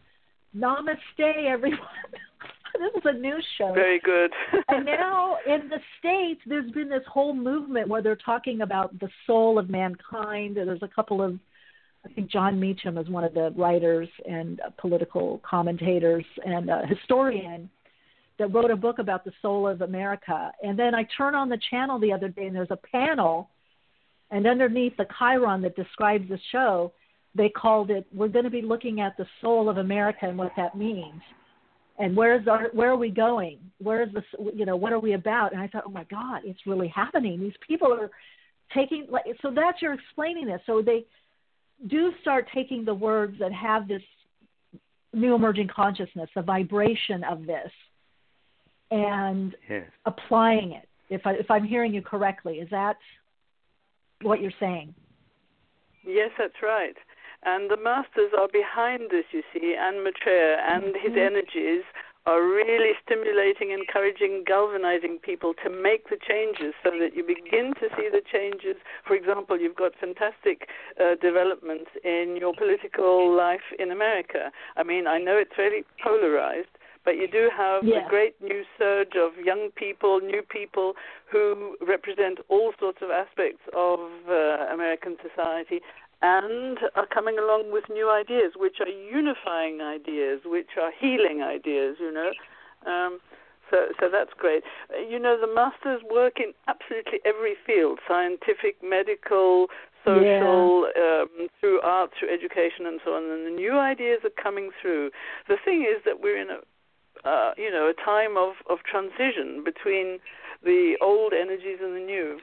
"Namaste, 0.56 1.45
everyone." 1.45 1.80
this 2.77 2.93
is 2.95 3.01
a 3.06 3.14
news 3.14 3.45
show 3.57 3.73
Very 3.73 3.99
good. 3.99 4.31
and 4.69 4.85
now 5.01 5.38
in 5.47 5.68
the 5.69 5.80
states 5.97 6.39
there's 6.45 6.69
been 6.72 6.88
this 6.89 7.03
whole 7.07 7.34
movement 7.34 7.88
where 7.89 8.01
they're 8.01 8.15
talking 8.15 8.61
about 8.61 8.97
the 8.99 9.10
soul 9.26 9.57
of 9.57 9.69
mankind 9.69 10.56
there's 10.56 10.84
a 10.84 10.88
couple 10.88 11.22
of 11.22 11.38
i 12.06 12.10
think 12.14 12.30
Jon 12.30 12.60
Meacham 12.60 12.97
is 12.97 13.10
one 13.10 13.23
of 13.23 13.34
the 13.34 13.51
writers 13.57 14.07
and 14.30 14.61
uh, 14.61 14.69
political 14.77 15.41
commentators 15.43 16.23
and 16.45 16.69
a 16.69 16.85
historian 16.88 17.69
that 18.40 18.53
wrote 18.53 18.72
a 18.72 18.76
book 18.76 18.99
about 18.99 19.24
the 19.24 19.32
soul 19.41 19.68
of 19.68 19.82
america. 19.82 20.52
And 20.64 20.78
then 20.78 20.95
i 20.95 21.06
turn 21.18 21.36
on 21.36 21.49
the 21.49 21.60
channel 21.70 21.99
the 21.99 22.14
other 22.14 22.30
day 22.30 22.48
and 22.48 22.56
there's 22.56 22.72
a 22.72 22.80
panel 22.91 23.49
and 24.32 24.48
underneath 24.48 24.95
the 24.98 25.06
chyron 25.06 25.61
that 25.64 25.76
describes 25.76 26.28
the 26.30 26.40
show 26.52 26.91
they 27.36 27.49
called 27.49 27.91
it 27.91 28.07
we're 28.14 28.28
going 28.28 28.45
to 28.45 28.52
be 28.52 28.61
looking 28.61 29.02
at 29.02 29.16
the 29.18 29.26
soul 29.41 29.70
of 29.70 29.78
america 29.78 30.22
and 30.24 30.38
what 30.38 30.52
that 30.57 30.76
means. 30.76 31.22
And 31.99 32.16
where's 32.16 32.48
our 32.48 32.70
where 32.72 32.90
are 32.90 32.98
we 32.98 33.10
going? 33.10 33.60
Where 33.80 34.02
is 34.03 34.10
this 34.14 34.24
you 34.56 34.66
know 34.66 34.78
what 34.78 34.94
are 34.94 34.99
we 34.99 35.14
about? 35.14 35.52
And 35.52 35.61
i 35.61 35.68
thought 35.68 35.84
oh 35.86 35.91
my 35.91 36.06
god 36.06 36.41
it's 36.45 36.66
really 36.66 36.88
happening. 36.88 37.40
These 37.40 37.53
people 37.68 37.94
are 37.94 38.10
taking 38.74 39.07
like 39.10 39.26
so 39.41 39.52
that's 39.53 39.82
you're 39.82 39.94
explaining 39.94 40.48
this. 40.48 40.61
So 40.66 40.82
they 40.82 41.06
do 41.88 42.11
start 42.22 42.48
taking 42.53 42.86
the 42.86 42.94
words 42.94 43.38
that 43.40 43.53
have 43.53 43.88
this 43.88 44.02
new 45.14 45.36
emerging 45.36 45.70
consciousness 45.74 46.30
the 46.36 46.41
vibration 46.41 47.24
of 47.24 47.45
this 47.45 47.72
and 48.91 49.56
Yes. 49.70 49.86
applying 50.06 50.72
it 50.74 50.88
if 51.10 51.26
i 51.26 51.34
if 51.34 51.49
i'm 51.52 51.64
hearing 51.64 51.94
you 51.94 52.02
correctly 52.02 52.60
is 52.60 52.70
that 52.70 52.98
what 54.22 54.41
you're 54.41 54.52
saying 54.60 54.94
yes, 56.06 56.32
that's 56.38 56.61
right. 56.61 56.95
And 57.44 57.72
the 57.72 57.78
masters 57.78 58.32
are 58.38 58.49
behind 58.52 59.11
this, 59.11 59.26
you 59.32 59.44
see, 59.53 59.76
and 59.80 60.03
Maitreya 60.03 60.57
and 60.57 60.95
his 60.95 61.14
Mhm. 61.14 61.28
energies 61.28 61.84
are 62.26 62.44
really 62.44 62.94
stimulating, 63.06 63.72
encouraging, 63.72 64.44
galvanizing 64.44 65.20
people 65.20 65.53
to 65.53 65.70
make 65.70 66.10
the 66.10 66.18
changes 66.18 66.74
so 66.84 66.91
that 66.91 67.16
you 67.16 67.24
begin 67.24 67.74
to 67.76 67.90
see 67.95 68.10
the 68.10 68.22
changes. 68.22 68.76
For 69.06 69.16
example, 69.16 69.57
you've 69.57 69.76
got 69.76 69.95
fantastic 69.95 70.70
uh, 70.99 71.16
developments 71.16 71.90
in 72.03 72.36
your 72.36 72.53
political 72.53 73.32
life 73.34 73.72
in 73.80 73.90
America. 73.90 74.52
I 74.76 74.84
mean, 74.84 75.07
I 75.07 75.18
know 75.18 75.38
it's 75.38 75.57
really 75.57 75.86
polarized, 76.03 76.78
but 77.05 77.17
you 77.17 77.27
do 77.27 77.49
have 77.55 77.84
yeah. 77.84 78.05
a 78.05 78.09
great 78.09 78.35
new 78.41 78.63
surge 78.77 79.13
of 79.15 79.31
young 79.43 79.69
people, 79.76 80.19
new 80.19 80.41
people 80.41 80.93
who 81.31 81.77
represent 81.85 82.39
all 82.49 82.73
sorts 82.80 82.99
of 83.01 83.09
aspects 83.09 83.61
of 83.76 83.99
uh, 84.30 84.73
American 84.73 85.17
society 85.21 85.81
and 86.21 86.80
are 86.95 87.07
coming 87.07 87.38
along 87.39 87.71
with 87.71 87.85
new 87.89 88.11
ideas, 88.11 88.53
which 88.57 88.77
are 88.81 88.88
unifying 88.88 89.81
ideas, 89.81 90.41
which 90.45 90.71
are 90.80 90.91
healing 90.99 91.41
ideas, 91.41 91.95
you 91.99 92.11
know. 92.11 92.31
Um, 92.85 93.19
so, 93.71 93.88
so 93.99 94.09
that's 94.11 94.31
great. 94.38 94.63
You 95.09 95.19
know, 95.19 95.38
the 95.39 95.47
masters 95.47 96.01
work 96.09 96.38
in 96.38 96.53
absolutely 96.67 97.19
every 97.23 97.55
field 97.65 97.99
scientific, 98.07 98.77
medical, 98.84 99.67
social, 100.03 100.89
yeah. 100.95 101.21
um, 101.21 101.47
through 101.59 101.81
art, 101.81 102.11
through 102.19 102.34
education, 102.34 102.85
and 102.85 102.99
so 103.05 103.13
on. 103.13 103.23
And 103.23 103.45
the 103.45 103.55
new 103.55 103.77
ideas 103.77 104.19
are 104.23 104.43
coming 104.43 104.71
through. 104.81 105.11
The 105.47 105.57
thing 105.63 105.84
is 105.84 106.01
that 106.05 106.19
we're 106.21 106.41
in 106.41 106.49
a 106.49 106.59
uh, 107.26 107.52
you 107.58 107.72
know, 107.72 107.90
a 107.90 107.94
time 107.94 108.38
of, 108.38 108.54
of 108.70 108.80
transition 108.90 109.64
between 109.64 110.20
the 110.64 110.96
old 111.02 111.34
energies 111.34 111.80
and 111.82 111.96
the 111.96 112.00
new. 112.00 112.40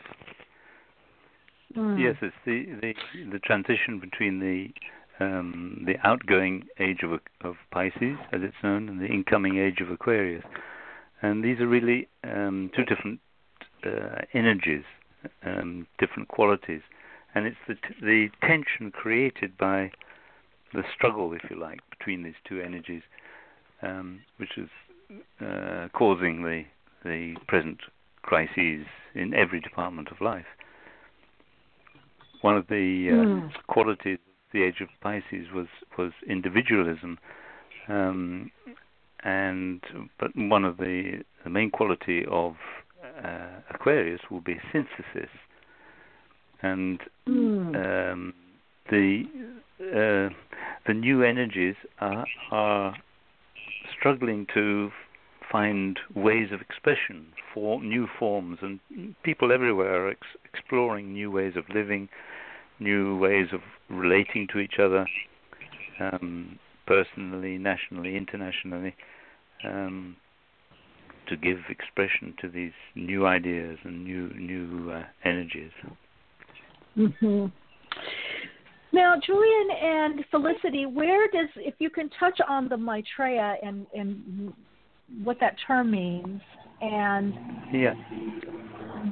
Mm. 1.76 2.00
Yes, 2.00 2.16
it's 2.22 2.34
the, 2.46 2.64
the 2.80 2.94
the 3.32 3.38
transition 3.38 4.00
between 4.00 4.40
the 4.40 4.68
um, 5.24 5.84
the 5.86 5.96
outgoing 6.04 6.64
age 6.78 7.00
of 7.02 7.12
of 7.42 7.56
Pisces, 7.70 8.16
as 8.32 8.40
it's 8.42 8.56
known, 8.62 8.88
and 8.88 9.00
the 9.00 9.06
incoming 9.06 9.58
age 9.58 9.80
of 9.80 9.90
Aquarius, 9.90 10.44
and 11.20 11.44
these 11.44 11.60
are 11.60 11.66
really 11.66 12.08
um, 12.24 12.70
two 12.74 12.84
different 12.84 13.20
uh, 13.84 14.22
energies, 14.32 14.84
um, 15.44 15.86
different 15.98 16.28
qualities, 16.28 16.80
and 17.34 17.46
it's 17.46 17.56
the 17.68 17.74
t- 17.74 18.00
the 18.00 18.28
tension 18.40 18.90
created 18.90 19.58
by 19.58 19.90
the 20.72 20.82
struggle, 20.94 21.32
if 21.32 21.42
you 21.50 21.58
like, 21.58 21.80
between 21.90 22.22
these 22.22 22.34
two 22.48 22.60
energies, 22.60 23.02
um, 23.82 24.20
which 24.38 24.56
is 24.56 24.68
uh, 25.40 25.88
causing 25.92 26.42
the 26.42 26.64
the 27.04 27.36
present 27.46 27.78
crises 28.22 28.86
in 29.14 29.32
every 29.34 29.60
department 29.60 30.08
of 30.10 30.20
life 30.20 30.46
one 32.46 32.56
of 32.56 32.66
the 32.68 33.08
uh, 33.10 33.14
mm. 33.14 33.50
qualities 33.66 34.18
of 34.24 34.52
the 34.52 34.62
age 34.62 34.80
of 34.80 34.88
Pisces 35.00 35.48
was 35.54 35.66
was 35.98 36.12
individualism, 36.28 37.18
um, 37.88 38.50
and 39.24 39.80
but 40.20 40.30
one 40.36 40.64
of 40.64 40.76
the 40.76 41.22
the 41.44 41.50
main 41.50 41.70
quality 41.70 42.24
of 42.30 42.54
uh, 43.24 43.48
Aquarius 43.74 44.20
will 44.30 44.42
be 44.42 44.56
synthesis, 44.72 45.30
and 46.62 47.00
mm. 47.28 48.12
um, 48.12 48.34
the 48.90 49.24
uh, 49.80 50.32
the 50.86 50.94
new 50.94 51.22
energies 51.22 51.74
are 52.00 52.26
are 52.50 52.96
struggling 54.06 54.46
to 54.54 54.90
find 55.50 55.98
ways 56.14 56.48
of 56.52 56.60
expression 56.60 57.26
for 57.52 57.82
new 57.82 58.06
forms, 58.18 58.58
and 58.62 58.78
people 59.24 59.50
everywhere 59.50 60.06
are 60.06 60.10
ex- 60.10 60.36
exploring 60.44 61.12
new 61.12 61.28
ways 61.28 61.54
of 61.56 61.64
living, 61.74 62.08
new 62.78 63.18
ways 63.18 63.48
of 63.52 63.60
relating 63.88 64.46
to 64.52 64.60
each 64.60 64.74
other, 64.80 65.06
um, 65.98 66.56
personally, 66.86 67.58
nationally, 67.58 68.16
internationally, 68.16 68.94
um, 69.64 70.16
to 71.28 71.36
give 71.36 71.58
expression 71.68 72.32
to 72.40 72.48
these 72.48 72.72
new 72.94 73.26
ideas 73.26 73.76
and 73.82 74.04
new 74.04 74.28
new 74.34 74.92
uh, 74.92 75.02
energies. 75.24 75.72
Mm-hmm. 76.96 77.46
Now, 78.96 79.14
Julian 79.24 79.68
and 79.82 80.24
Felicity, 80.30 80.86
where 80.86 81.28
does, 81.28 81.50
if 81.56 81.74
you 81.78 81.90
can 81.90 82.08
touch 82.18 82.40
on 82.48 82.66
the 82.66 82.78
Maitreya 82.78 83.56
and 83.62 83.86
and 83.94 84.54
what 85.22 85.38
that 85.38 85.54
term 85.66 85.90
means, 85.90 86.40
and 86.80 87.34
yeah, 87.70 87.92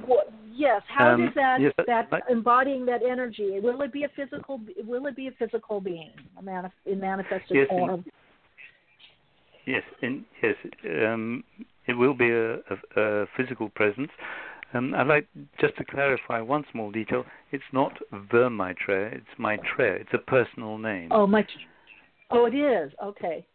what, 0.07 0.33
yes, 0.51 0.81
how 0.89 1.09
um, 1.09 1.21
does 1.21 1.35
that 1.35 1.61
yes, 1.61 1.73
that 1.87 2.09
embodying 2.31 2.87
that 2.87 3.03
energy? 3.03 3.61
Will 3.61 3.83
it 3.83 3.93
be 3.93 4.05
a 4.05 4.09
physical? 4.17 4.59
Will 4.87 5.05
it 5.05 5.17
be 5.17 5.29
a 5.29 5.33
physical 5.33 5.83
being, 5.83 6.13
a 6.39 6.43
manif- 6.43 6.73
in 6.87 6.99
manifested 6.99 7.51
yes, 7.51 7.69
form? 7.69 7.91
In, 9.67 9.75
yes, 9.75 9.83
in, 10.01 10.25
yes, 10.43 10.55
um, 11.07 11.45
it 11.87 11.93
will 11.93 12.15
be 12.15 12.31
a, 12.31 12.55
a, 12.55 12.77
a 12.97 13.27
physical 13.37 13.69
presence. 13.69 14.11
Um, 14.75 14.93
I'd 14.95 15.07
like 15.07 15.29
just 15.61 15.77
to 15.77 15.85
clarify 15.85 16.41
one 16.41 16.65
small 16.73 16.91
detail. 16.91 17.25
It's 17.53 17.65
not 17.73 17.93
the 18.33 18.51
Maitreya, 18.51 19.07
it's 19.13 19.39
Maitreya. 19.39 20.01
It's 20.01 20.11
a 20.13 20.19
personal 20.19 20.79
name. 20.79 21.11
Oh, 21.13 21.27
my. 21.27 21.47
Oh, 22.31 22.47
it 22.47 22.55
is. 22.55 22.93
Okay. 23.03 23.47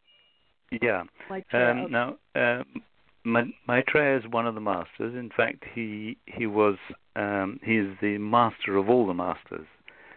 Yeah. 0.82 1.04
Maitreya. 1.30 1.72
Um, 1.72 1.80
okay. 1.80 1.92
now, 1.92 2.16
uh, 2.36 2.64
Maitreya 3.68 4.18
is 4.20 4.24
one 4.32 4.48
of 4.48 4.56
the 4.56 4.62
masters. 4.62 5.14
In 5.14 5.30
fact, 5.36 5.66
he 5.74 6.18
he 6.26 6.48
was 6.48 6.78
um, 7.18 7.60
he 7.64 7.76
is 7.76 7.98
the 8.02 8.18
master 8.18 8.78
of 8.78 8.90
all 8.90 9.06
the 9.06 9.14
masters. 9.14 9.68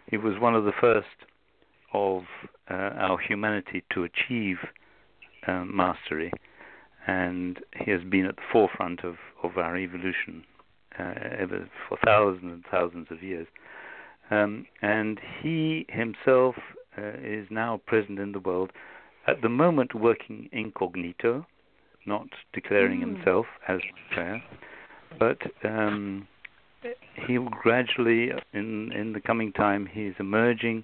He 0.09 0.17
was 0.17 0.39
one 0.39 0.55
of 0.55 0.63
the 0.63 0.71
first 0.79 1.07
of 1.93 2.23
uh, 2.71 2.73
our 2.73 3.19
humanity 3.19 3.83
to 3.93 4.05
achieve 4.05 4.57
um, 5.47 5.75
mastery, 5.75 6.31
and 7.05 7.59
he 7.77 7.91
has 7.91 8.01
been 8.09 8.25
at 8.25 8.37
the 8.37 8.41
forefront 8.51 9.03
of, 9.03 9.15
of 9.43 9.57
our 9.57 9.77
evolution 9.77 10.45
uh, 10.45 10.52
ever 10.99 11.69
for 11.87 11.97
thousands 12.05 12.51
and 12.51 12.63
thousands 12.69 13.07
of 13.09 13.23
years. 13.23 13.47
Um, 14.31 14.65
and 14.81 15.19
he 15.41 15.85
himself 15.89 16.55
uh, 16.97 17.17
is 17.21 17.47
now 17.49 17.81
present 17.85 18.19
in 18.19 18.31
the 18.31 18.39
world, 18.39 18.71
at 19.27 19.41
the 19.41 19.49
moment 19.49 19.93
working 19.95 20.49
incognito, 20.51 21.45
not 22.05 22.27
declaring 22.53 23.01
Mm. 23.01 23.15
himself 23.15 23.45
as 23.67 23.79
prayer, 24.11 24.43
but 25.19 25.37
um, 25.63 26.27
he 27.25 27.37
will 27.37 27.49
gradually, 27.49 28.31
in 28.53 28.91
in 28.91 29.13
the 29.13 29.21
coming 29.21 29.51
time, 29.53 29.85
he 29.85 30.05
is 30.05 30.15
emerging. 30.19 30.83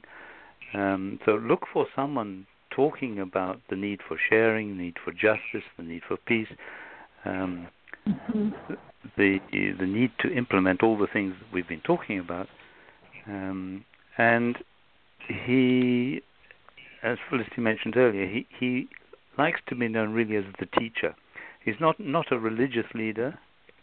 Um, 0.74 1.20
so 1.26 1.36
look 1.36 1.66
for 1.74 1.88
someone 1.96 2.46
talking 2.70 3.20
about 3.20 3.60
the 3.70 3.76
need 3.76 4.02
for 4.08 4.18
sharing, 4.30 4.78
the 4.78 4.84
need 4.84 4.98
for 5.04 5.12
justice, 5.12 5.64
the 5.78 5.84
need 5.84 6.04
for 6.08 6.18
peace. 6.18 6.48
Um, 7.26 7.68
Mhm. 8.08 8.78
The 9.18 9.40
the 9.52 9.86
need 9.86 10.12
to 10.20 10.32
implement 10.32 10.84
all 10.84 10.98
the 10.98 11.08
things 11.08 11.36
that 11.40 11.54
we've 11.54 11.68
been 11.68 11.82
talking 11.82 12.20
about, 12.20 12.48
um, 13.28 13.86
and 14.18 14.58
he, 15.28 16.22
as 17.04 17.18
Felicity 17.30 17.62
mentioned 17.62 17.96
earlier, 17.98 18.28
he 18.28 18.46
he 18.60 18.88
likes 19.38 19.62
to 19.68 19.76
be 19.76 19.88
known 19.88 20.14
really 20.14 20.36
as 20.36 20.44
the 20.60 20.66
teacher. 20.66 21.16
He's 21.64 21.80
not 21.80 22.00
not 22.00 22.32
a 22.32 22.40
religious 22.40 22.86
leader 22.94 23.38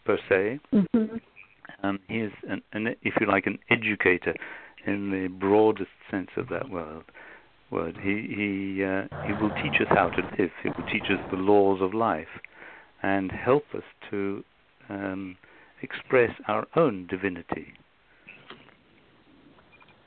per 0.05 0.17
se. 0.29 0.59
Mhm. 0.73 1.21
Um, 1.83 1.99
he 2.07 2.19
is 2.19 2.31
an, 2.49 2.61
an 2.73 2.95
if 3.01 3.13
you 3.19 3.27
like 3.27 3.45
an 3.47 3.59
educator 3.69 4.33
in 4.85 5.11
the 5.11 5.27
broadest 5.27 5.91
sense 6.09 6.29
of 6.37 6.49
that 6.49 6.69
word. 6.69 7.03
Word. 7.69 7.97
He 8.01 8.15
he 8.39 8.83
uh, 8.83 9.07
he 9.25 9.33
will 9.33 9.51
teach 9.61 9.81
us 9.81 9.87
how 9.89 10.09
to 10.09 10.21
live. 10.37 10.51
He 10.63 10.69
will 10.69 10.85
teach 10.91 11.09
us 11.09 11.19
the 11.29 11.37
laws 11.37 11.81
of 11.81 11.93
life, 11.93 12.39
and 13.03 13.31
help 13.31 13.65
us 13.75 13.83
to 14.09 14.43
um, 14.89 15.37
express 15.81 16.31
our 16.47 16.67
own 16.75 17.07
divinity. 17.07 17.67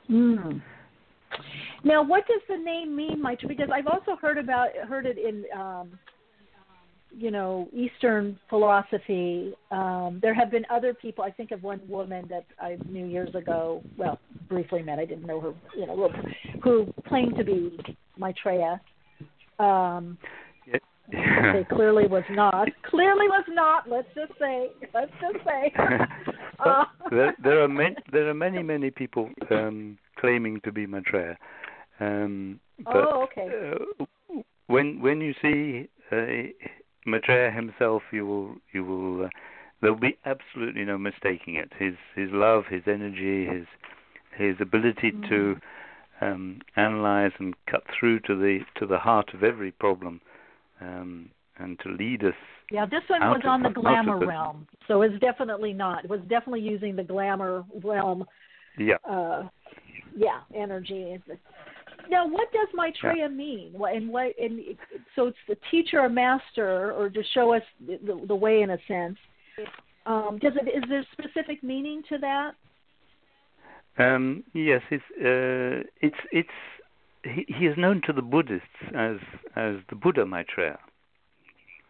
Mm. 0.09 0.61
Now, 1.83 2.03
what 2.03 2.27
does 2.27 2.41
the 2.49 2.57
name 2.57 2.95
mean, 2.95 3.21
Mike? 3.21 3.39
Because 3.47 3.69
I've 3.73 3.87
also 3.87 4.15
heard 4.21 4.37
about 4.37 4.69
heard 4.87 5.05
it 5.05 5.17
in, 5.17 5.45
um, 5.57 5.97
you 7.11 7.31
know, 7.31 7.67
Eastern 7.73 8.37
philosophy. 8.49 9.53
Um, 9.71 10.19
there 10.21 10.33
have 10.33 10.51
been 10.51 10.65
other 10.69 10.93
people. 10.93 11.23
I 11.23 11.31
think 11.31 11.51
of 11.51 11.63
one 11.63 11.81
woman 11.87 12.27
that 12.29 12.45
I 12.59 12.77
knew 12.89 13.05
years 13.05 13.33
ago. 13.33 13.81
Well, 13.97 14.19
briefly 14.49 14.83
met. 14.83 14.99
I 14.99 15.05
didn't 15.05 15.25
know 15.25 15.39
her. 15.39 15.53
You 15.77 15.87
know, 15.87 16.09
who 16.61 16.93
claimed 17.07 17.35
to 17.37 17.43
be 17.43 17.79
Maitreya. 18.17 18.81
Um, 19.59 20.17
they 21.11 21.65
clearly 21.75 22.07
was 22.07 22.23
not. 22.29 22.67
Clearly 22.83 23.27
was 23.27 23.45
not. 23.49 23.89
Let's 23.89 24.07
just 24.15 24.31
say. 24.39 24.69
Let's 24.93 25.11
just 25.21 25.43
say. 25.45 25.73
uh, 26.65 26.85
there, 27.09 27.35
there 27.43 27.63
are 27.63 27.67
many, 27.67 27.95
there 28.11 28.29
are 28.29 28.33
many 28.33 28.63
many 28.63 28.91
people 28.91 29.29
um, 29.49 29.97
claiming 30.17 30.61
to 30.61 30.71
be 30.71 30.85
Maitreya. 30.85 31.37
Um, 31.99 32.59
but 32.83 32.95
oh, 32.95 33.23
okay. 33.31 33.47
uh, 33.49 34.35
when 34.67 35.01
when 35.01 35.21
you 35.21 35.33
see 35.41 35.89
uh, 36.11 36.49
Maitreya 37.05 37.51
himself, 37.51 38.03
you 38.11 38.25
will 38.25 38.55
you 38.73 38.83
will 38.83 39.25
uh, 39.25 39.29
there'll 39.81 39.99
be 39.99 40.17
absolutely 40.25 40.85
no 40.85 40.97
mistaking 40.97 41.55
it. 41.55 41.71
His 41.77 41.95
his 42.15 42.29
love, 42.31 42.65
his 42.69 42.83
energy, 42.87 43.45
his 43.45 43.65
his 44.37 44.55
ability 44.59 45.11
mm. 45.11 45.29
to 45.29 45.55
um, 46.21 46.61
analyze 46.75 47.31
and 47.39 47.53
cut 47.69 47.83
through 47.97 48.19
to 48.21 48.35
the 48.35 48.59
to 48.79 48.85
the 48.85 48.99
heart 48.99 49.33
of 49.33 49.43
every 49.43 49.71
problem 49.71 50.21
um, 50.81 51.29
and 51.57 51.79
to 51.79 51.89
lead 51.89 52.23
us. 52.23 52.33
Yeah, 52.71 52.85
this 52.85 53.03
one 53.07 53.21
was 53.21 53.41
on 53.45 53.63
the 53.63 53.69
glamour 53.69 54.19
the- 54.19 54.25
realm, 54.25 54.67
so 54.87 55.01
it's 55.01 55.17
definitely 55.19 55.73
not. 55.73 56.05
It 56.05 56.09
was 56.09 56.21
definitely 56.21 56.61
using 56.61 56.95
the 56.95 57.03
glamour 57.03 57.63
realm. 57.83 58.25
Yeah. 58.77 58.95
Uh, 59.09 59.47
yeah, 60.15 60.41
energy. 60.55 61.21
Now, 62.09 62.27
what 62.27 62.51
does 62.51 62.67
Maitreya 62.73 63.29
mean? 63.29 63.73
And 63.75 64.09
what? 64.09 64.33
And 64.39 64.61
so 65.15 65.27
it's 65.27 65.37
the 65.47 65.57
teacher 65.69 65.99
or 65.99 66.09
master, 66.09 66.91
or 66.93 67.09
to 67.09 67.23
show 67.33 67.53
us 67.53 67.63
the, 67.85 67.99
the, 68.05 68.25
the 68.27 68.35
way 68.35 68.61
in 68.61 68.71
a 68.71 68.77
sense. 68.87 69.17
Um, 70.05 70.39
does 70.41 70.53
it 70.55 70.67
is 70.67 70.83
there 70.89 71.05
specific 71.11 71.63
meaning 71.63 72.01
to 72.09 72.17
that? 72.17 72.51
Um, 73.97 74.43
yes, 74.53 74.81
it's 74.89 75.03
uh, 75.19 75.87
it's 76.01 76.15
it's 76.31 76.49
he, 77.23 77.45
he 77.47 77.65
is 77.65 77.77
known 77.77 78.01
to 78.07 78.13
the 78.13 78.21
Buddhists 78.21 78.67
as 78.95 79.17
as 79.55 79.75
the 79.89 79.95
Buddha 79.95 80.25
Maitreya, 80.25 80.79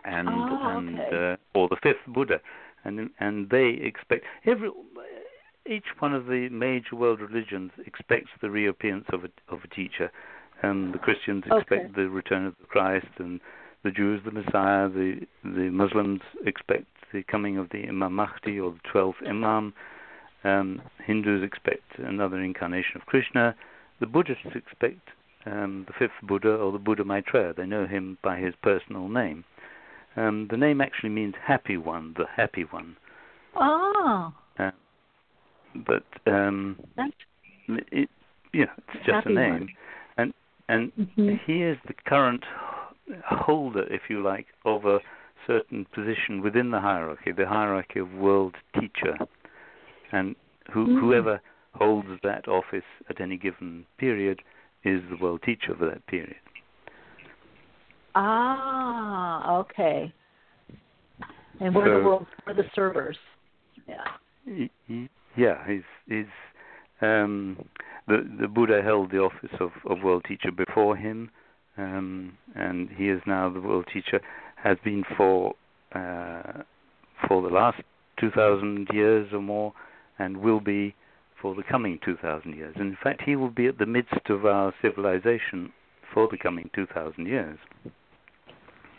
and 0.06 0.30
Oh, 0.30 0.78
and 0.78 0.99
okay. 0.99 1.38
uh, 1.53 1.58
or 1.58 1.68
the 1.70 1.78
fifth 1.82 2.06
Buddha, 2.08 2.40
and 2.84 3.10
and 3.20 3.49
they 3.49 3.70
expect 3.82 4.26
every 4.45 4.70
each 5.70 5.86
one 5.99 6.14
of 6.14 6.26
the 6.26 6.49
major 6.49 6.95
world 6.95 7.22
religions 7.22 7.72
expects 7.86 8.30
the 8.41 8.49
reappearance 8.49 9.06
of 9.14 9.24
a 9.24 9.30
of 9.53 9.60
a 9.64 9.68
teacher. 9.68 10.12
Um, 10.64 10.91
the 10.91 10.99
Christians 10.99 11.44
expect 11.45 11.72
Okay. 11.72 11.91
the 11.95 12.10
return 12.10 12.45
of 12.45 12.56
the 12.60 12.68
Christ, 12.68 13.08
and 13.18 13.40
the 13.84 13.91
Jews 13.91 14.22
the 14.26 14.32
Messiah. 14.32 14.90
The 14.90 15.26
the 15.44 15.70
Muslims 15.72 16.22
expect 16.45 16.86
the 17.14 17.24
coming 17.24 17.58
of 17.58 17.70
the 17.70 17.88
Imam 17.88 18.14
Mahdi 18.14 18.60
or 18.60 18.72
the 18.72 18.90
twelfth 18.91 19.20
Imam. 19.26 19.74
Um, 20.44 20.82
Hindus 21.06 21.44
expect 21.44 21.99
another 21.99 22.41
incarnation 22.41 22.98
of 22.98 23.06
Krishna. 23.06 23.56
The 23.99 24.08
Buddhists 24.08 24.56
expect 24.56 25.10
um, 25.45 25.85
the 25.88 25.93
fifth 25.97 26.27
Buddha 26.27 26.55
or 26.55 26.72
the 26.72 26.77
Buddha 26.77 27.03
Maitreya. 27.03 27.53
They 27.55 27.65
know 27.65 27.85
him 27.88 28.18
by 28.23 28.38
his 28.38 28.53
personal 28.61 29.07
name. 29.07 29.43
Um, 30.15 30.47
the 30.49 30.57
name 30.57 30.81
actually 30.81 31.09
means 31.09 31.35
happy 31.41 31.77
one, 31.77 32.13
the 32.18 32.26
happy 32.35 32.63
one. 32.63 32.97
Oh, 33.55 34.34
Uh, 34.59 34.72
but 35.88 36.03
um, 36.27 36.77
that's 36.97 37.11
it, 37.68 38.09
you 38.53 38.65
know, 38.65 38.72
it's 38.93 39.05
just 39.05 39.15
Happy 39.15 39.34
a 39.34 39.35
name, 39.35 39.51
one. 39.51 39.69
and 40.18 40.34
and 40.68 40.91
Mhm. 40.97 41.39
he 41.45 41.63
is 41.63 41.77
the 41.88 41.93
current 42.05 42.43
holder, 43.26 43.84
if 43.93 44.09
you 44.09 44.22
like, 44.22 44.47
of 44.65 44.85
a 44.85 44.99
certain 45.47 45.85
position 45.85 46.41
within 46.41 46.72
the 46.72 46.80
hierarchy, 46.80 47.31
the 47.31 47.47
hierarchy 47.47 47.99
of 47.99 48.13
world 48.13 48.55
teacher, 48.80 49.18
and 50.11 50.35
who, 50.72 50.88
Mhm. 50.88 50.99
whoever 50.99 51.41
holds 51.73 52.09
that 52.23 52.47
office 52.47 52.84
at 53.09 53.22
any 53.22 53.38
given 53.38 53.85
period 53.97 54.41
is 54.84 55.02
the 55.10 55.18
world 55.22 55.41
teacher 55.45 55.76
for 55.78 55.86
that 55.86 56.06
period. 56.08 56.36
ah 58.16 59.58
okay. 59.58 60.14
And 61.60 61.76
we're 61.76 61.99
the 61.99 62.06
world, 62.06 62.26
we're 62.48 62.56
the 62.56 62.64
servers. 62.74 63.18
Yeah. 63.88 64.66
Yeah, 65.38 65.66
he's 65.68 65.84
he's 66.08 66.26
um, 67.02 67.64
the 68.08 68.28
the 68.40 68.48
Buddha 68.48 68.82
held 68.84 69.12
the 69.12 69.20
office 69.20 69.56
of, 69.60 69.72
of 69.90 70.02
world 70.03 70.26
teacher 70.28 70.52
before 70.52 70.95
him, 70.95 71.30
um, 71.78 72.38
and 72.56 72.90
he 72.90 73.10
is 73.10 73.22
now 73.28 73.49
the 73.49 73.62
world 73.62 73.86
teacher. 73.94 74.20
Has 74.56 74.78
been 74.84 75.03
for 75.16 75.53
uh, 75.94 76.64
for 77.28 77.41
the 77.41 77.49
last 77.49 77.82
two 78.20 78.32
thousand 78.32 78.88
years 78.91 79.32
or 79.32 79.41
more, 79.41 79.74
and 80.20 80.38
will 80.38 80.60
be 80.60 80.95
for 81.41 81.55
the 81.55 81.63
coming 81.63 81.99
two 82.05 82.18
thousand 82.18 82.55
years. 82.55 82.76
And 82.77 82.89
in 82.89 82.97
fact, 83.03 83.22
he 83.26 83.35
will 83.35 83.49
be 83.49 83.68
at 83.68 83.77
the 83.77 83.85
midst 83.85 84.30
of 84.30 84.45
our 84.45 84.73
civilization 84.81 85.72
for 86.13 86.27
the 86.30 86.38
coming 86.38 86.69
two 86.76 86.88
thousand 86.93 87.27
years, 87.27 87.57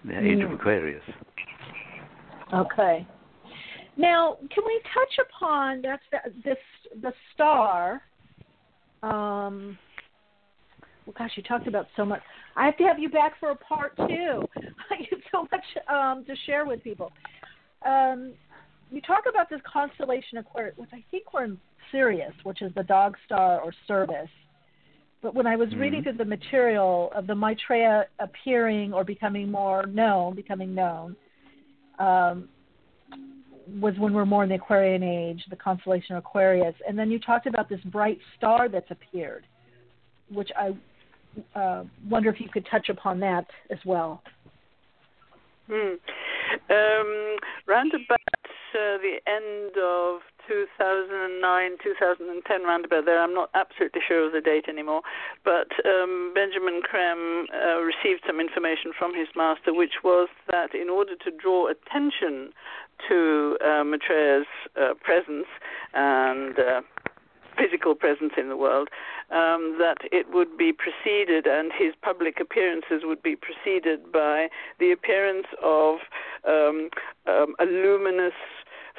the 0.04 0.18
age 0.18 0.42
of 0.42 0.50
Mm. 0.50 0.54
Aquarius. 0.54 1.02
Okay. 2.52 3.06
Now, 3.96 4.36
can 4.52 4.64
we 4.66 4.80
touch 4.94 5.26
upon 5.26 5.82
that's 5.82 6.02
the, 6.10 6.18
this 6.44 6.58
the 7.02 7.12
star? 7.34 8.02
Um, 9.02 9.78
well, 11.06 11.14
gosh, 11.18 11.32
you 11.36 11.42
talked 11.42 11.66
about 11.66 11.86
so 11.96 12.04
much. 12.04 12.20
I 12.56 12.66
have 12.66 12.76
to 12.78 12.84
have 12.84 12.98
you 12.98 13.08
back 13.08 13.38
for 13.40 13.50
a 13.50 13.56
part 13.56 13.96
two. 13.96 14.04
I 14.90 14.96
have 15.10 15.20
so 15.30 15.46
much 15.50 15.64
um, 15.88 16.24
to 16.26 16.34
share 16.46 16.64
with 16.64 16.82
people. 16.82 17.12
Um, 17.84 18.32
you 18.92 19.00
talk 19.00 19.24
about 19.28 19.48
this 19.48 19.60
constellation 19.70 20.38
Aquarius, 20.38 20.76
which 20.76 20.90
I 20.92 21.02
think 21.10 21.32
we're 21.32 21.44
in 21.44 21.58
Sirius, 21.90 22.34
which 22.44 22.62
is 22.62 22.72
the 22.74 22.82
dog 22.82 23.16
star 23.24 23.60
or 23.60 23.72
Service. 23.88 24.30
But 25.22 25.34
when 25.34 25.46
I 25.46 25.56
was 25.56 25.74
reading 25.76 26.00
Mhm. 26.00 26.04
through 26.04 26.12
the 26.14 26.24
material 26.24 27.10
of 27.12 27.26
the 27.26 27.34
Maitreya 27.34 28.06
appearing 28.18 28.92
or 28.92 29.04
becoming 29.04 29.50
more 29.50 29.86
known, 29.86 30.34
becoming 30.34 30.74
known, 30.74 31.16
um, 31.98 32.48
was 33.80 33.96
when 33.98 34.12
we're 34.12 34.24
more 34.24 34.42
in 34.42 34.48
the 34.48 34.56
Aquarian 34.56 35.02
age, 35.02 35.44
the 35.46 35.56
constellation 35.56 36.16
of 36.16 36.24
Aquarius. 36.24 36.74
And 36.86 36.98
then 36.98 37.10
you 37.10 37.20
talked 37.20 37.46
about 37.46 37.68
this 37.68 37.80
bright 37.82 38.18
star 38.36 38.68
that's 38.68 38.90
appeared, 38.90 39.46
which 40.28 40.50
I 40.56 40.74
uh, 41.54 41.84
wonder 42.08 42.28
if 42.28 42.40
you 42.40 42.48
could 42.48 42.66
touch 42.66 42.88
upon 42.88 43.20
that 43.20 43.46
as 43.70 43.78
well. 43.84 44.22
Hmm. 45.68 45.94
Um, 46.68 47.36
round 47.66 47.92
about 47.94 48.21
uh, 48.74 48.98
the 48.98 49.18
end 49.26 49.76
of 49.76 50.20
2009, 50.48 51.76
2010, 51.82 52.62
round 52.62 52.84
about 52.84 53.04
there, 53.04 53.22
I'm 53.22 53.34
not 53.34 53.50
absolutely 53.54 54.00
sure 54.06 54.26
of 54.26 54.32
the 54.32 54.40
date 54.40 54.66
anymore, 54.68 55.02
but 55.44 55.68
um, 55.84 56.32
Benjamin 56.34 56.82
Creme 56.82 57.46
uh, 57.54 57.80
received 57.80 58.22
some 58.26 58.40
information 58.40 58.92
from 58.96 59.14
his 59.14 59.28
master, 59.36 59.72
which 59.72 60.02
was 60.02 60.28
that 60.50 60.74
in 60.74 60.88
order 60.88 61.14
to 61.16 61.30
draw 61.30 61.68
attention 61.68 62.52
to 63.08 63.56
uh, 63.64 63.84
Maitreya's 63.84 64.46
uh, 64.76 64.94
presence 65.00 65.46
and 65.94 66.58
uh, 66.58 66.80
physical 67.56 67.94
presence 67.94 68.32
in 68.36 68.48
the 68.48 68.56
world, 68.56 68.88
um, 69.30 69.76
that 69.78 69.98
it 70.10 70.26
would 70.32 70.56
be 70.56 70.72
preceded 70.72 71.46
and 71.46 71.72
his 71.72 71.94
public 72.02 72.38
appearances 72.40 73.02
would 73.04 73.22
be 73.22 73.36
preceded 73.36 74.12
by 74.12 74.48
the 74.78 74.92
appearance 74.92 75.46
of 75.62 75.98
um, 76.46 76.88
um, 77.26 77.54
a 77.58 77.64
luminous 77.64 78.34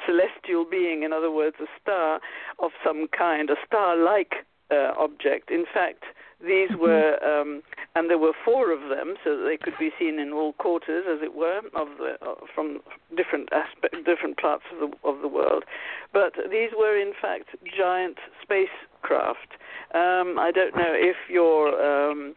celestial 0.06 0.64
being, 0.68 1.02
in 1.02 1.12
other 1.12 1.30
words, 1.30 1.56
a 1.60 1.66
star 1.80 2.20
of 2.58 2.70
some 2.84 3.06
kind, 3.16 3.50
a 3.50 3.56
star 3.66 3.96
like 3.96 4.32
uh, 4.70 4.92
object. 4.98 5.50
In 5.50 5.64
fact, 5.72 6.04
these 6.40 6.70
were, 6.78 7.16
um, 7.24 7.62
and 7.94 8.10
there 8.10 8.18
were 8.18 8.32
four 8.44 8.72
of 8.72 8.88
them, 8.88 9.14
so 9.24 9.36
that 9.36 9.44
they 9.44 9.56
could 9.56 9.78
be 9.78 9.90
seen 9.98 10.18
in 10.18 10.32
all 10.32 10.52
quarters, 10.54 11.04
as 11.08 11.22
it 11.22 11.34
were, 11.34 11.60
of 11.74 11.88
the 11.98 12.16
uh, 12.20 12.34
from 12.54 12.80
different 13.16 13.48
aspect, 13.52 13.96
different 14.04 14.36
parts 14.36 14.64
of 14.72 14.78
the 14.80 15.08
of 15.08 15.22
the 15.22 15.28
world. 15.28 15.64
But 16.12 16.34
these 16.50 16.70
were, 16.76 16.96
in 17.00 17.12
fact, 17.20 17.56
giant 17.64 18.18
spacecraft. 18.42 19.56
Um, 19.94 20.38
I 20.38 20.50
don't 20.54 20.76
know 20.76 20.92
if 20.92 21.16
your 21.30 21.80
um, 21.80 22.34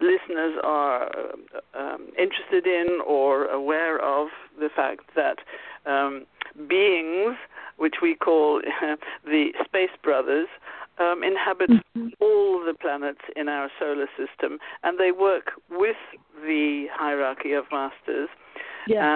listeners 0.00 0.56
are 0.62 1.10
um, 1.74 2.08
interested 2.18 2.66
in 2.66 3.00
or 3.06 3.46
aware 3.46 4.00
of 4.00 4.28
the 4.58 4.68
fact 4.74 5.02
that 5.16 5.38
um, 5.86 6.26
beings, 6.68 7.36
which 7.76 7.96
we 8.02 8.14
call 8.14 8.60
the 9.24 9.48
Space 9.64 9.90
Brothers, 10.02 10.48
um, 10.98 11.22
inhabit 11.24 11.70
all 12.20 12.64
the 12.64 12.74
planets 12.80 13.22
in 13.36 13.48
our 13.48 13.70
solar 13.78 14.06
system, 14.16 14.58
and 14.82 14.98
they 14.98 15.10
work 15.10 15.52
with 15.70 15.96
the 16.46 16.86
hierarchy 16.92 17.52
of 17.52 17.64
masters, 17.72 18.28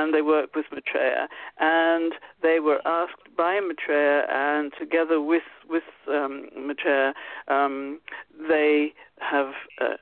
and 0.02 0.14
they 0.14 0.22
work 0.22 0.54
with 0.56 0.66
Maitreya, 0.72 1.28
and 1.60 2.14
they 2.42 2.58
were 2.58 2.80
asked 2.84 3.28
by 3.36 3.60
Maitreya, 3.60 4.26
and 4.28 4.72
together 4.78 5.20
with 5.20 5.42
with 5.68 5.84
um, 6.08 6.48
Maitreya, 6.56 7.12
um, 7.48 8.00
they 8.48 8.92
have 9.20 9.52
uh, 9.80 9.96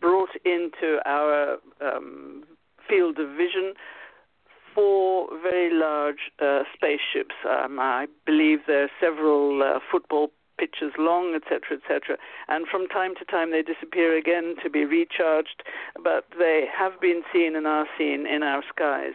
brought 0.00 0.30
into 0.44 0.98
our 1.06 1.58
um, 1.80 2.44
field 2.88 3.18
of 3.18 3.28
vision 3.30 3.74
four 4.74 5.28
very 5.42 5.72
large 5.72 6.30
uh, 6.40 6.62
spaceships. 6.74 7.34
Um, 7.48 7.78
I 7.80 8.06
believe 8.26 8.60
there 8.66 8.84
are 8.84 8.90
several 9.00 9.62
uh, 9.62 9.78
football 9.90 10.30
pitches 10.58 10.92
long, 10.98 11.34
etc., 11.34 11.78
etc. 11.78 12.16
And 12.48 12.66
from 12.66 12.88
time 12.88 13.14
to 13.18 13.24
time 13.24 13.50
they 13.50 13.62
disappear 13.62 14.16
again 14.16 14.56
to 14.62 14.68
be 14.68 14.84
recharged, 14.84 15.62
but 16.02 16.24
they 16.38 16.66
have 16.76 17.00
been 17.00 17.22
seen 17.32 17.56
and 17.56 17.66
are 17.66 17.86
seen 17.96 18.26
in 18.26 18.42
our 18.42 18.62
skies. 18.68 19.14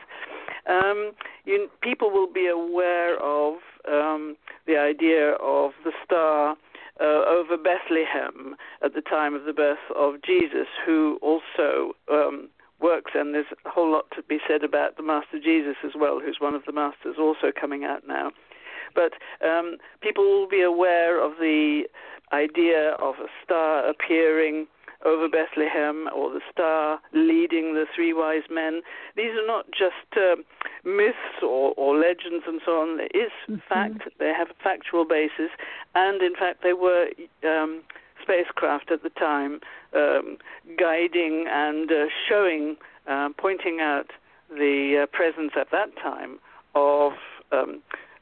Um, 0.67 1.11
you, 1.45 1.69
people 1.81 2.09
will 2.09 2.31
be 2.31 2.47
aware 2.47 3.21
of 3.21 3.55
um, 3.91 4.37
the 4.65 4.77
idea 4.77 5.33
of 5.33 5.71
the 5.83 5.91
star. 6.03 6.55
Uh, 7.01 7.25
over 7.25 7.57
Bethlehem 7.57 8.55
at 8.83 8.93
the 8.93 9.01
time 9.01 9.33
of 9.33 9.45
the 9.45 9.51
birth 9.51 9.79
of 9.97 10.21
Jesus, 10.23 10.67
who 10.85 11.17
also 11.23 11.93
um, 12.09 12.49
works, 12.81 13.11
and 13.15 13.33
there's 13.33 13.45
a 13.65 13.69
whole 13.69 13.91
lot 13.91 14.05
to 14.15 14.23
be 14.23 14.39
said 14.47 14.63
about 14.63 14.97
the 14.97 15.03
Master 15.03 15.39
Jesus 15.43 15.75
as 15.83 15.91
well, 15.95 16.19
who's 16.19 16.37
one 16.39 16.53
of 16.53 16.63
the 16.65 16.73
masters 16.73 17.15
also 17.19 17.51
coming 17.59 17.83
out 17.83 18.07
now. 18.07 18.31
But 18.93 19.13
um, 19.45 19.77
people 20.01 20.23
will 20.23 20.47
be 20.47 20.61
aware 20.61 21.23
of 21.23 21.37
the 21.39 21.83
idea 22.31 22.91
of 22.99 23.15
a 23.15 23.27
star 23.43 23.87
appearing 23.87 24.67
over 25.05 25.27
Bethlehem 25.27 26.07
or 26.15 26.31
the 26.31 26.41
star 26.51 26.99
leading 27.13 27.73
the 27.73 27.85
three 27.93 28.13
wise 28.13 28.43
men. 28.49 28.81
These 29.15 29.31
are 29.31 29.45
not 29.45 29.65
just 29.71 30.15
uh, 30.15 30.35
myths 30.83 31.41
or, 31.41 31.73
or, 31.75 31.97
legends 31.97 32.45
and 32.47 32.61
so 32.65 32.79
on. 32.79 32.97
There 32.97 33.07
is 33.13 33.31
mm-hmm. 33.49 33.55
fact, 33.67 34.09
they 34.19 34.31
have 34.35 34.49
a 34.49 34.63
factual 34.63 35.05
basis, 35.05 35.51
and 35.95 36.21
in 36.21 36.35
fact, 36.35 36.63
they 36.63 36.73
were 36.73 37.07
um, 37.43 37.83
spacecraft 38.21 38.91
at 38.91 39.03
the 39.03 39.09
time 39.09 39.59
um, 39.95 40.37
guiding 40.79 41.45
and 41.49 41.91
uh, 41.91 42.05
showing, 42.27 42.75
uh, 43.07 43.29
pointing 43.37 43.79
out 43.81 44.07
the 44.49 45.03
uh, 45.03 45.05
presence 45.15 45.51
at 45.59 45.71
that 45.71 45.95
time 46.01 46.39
of. 46.75 47.13
Um, 47.51 47.81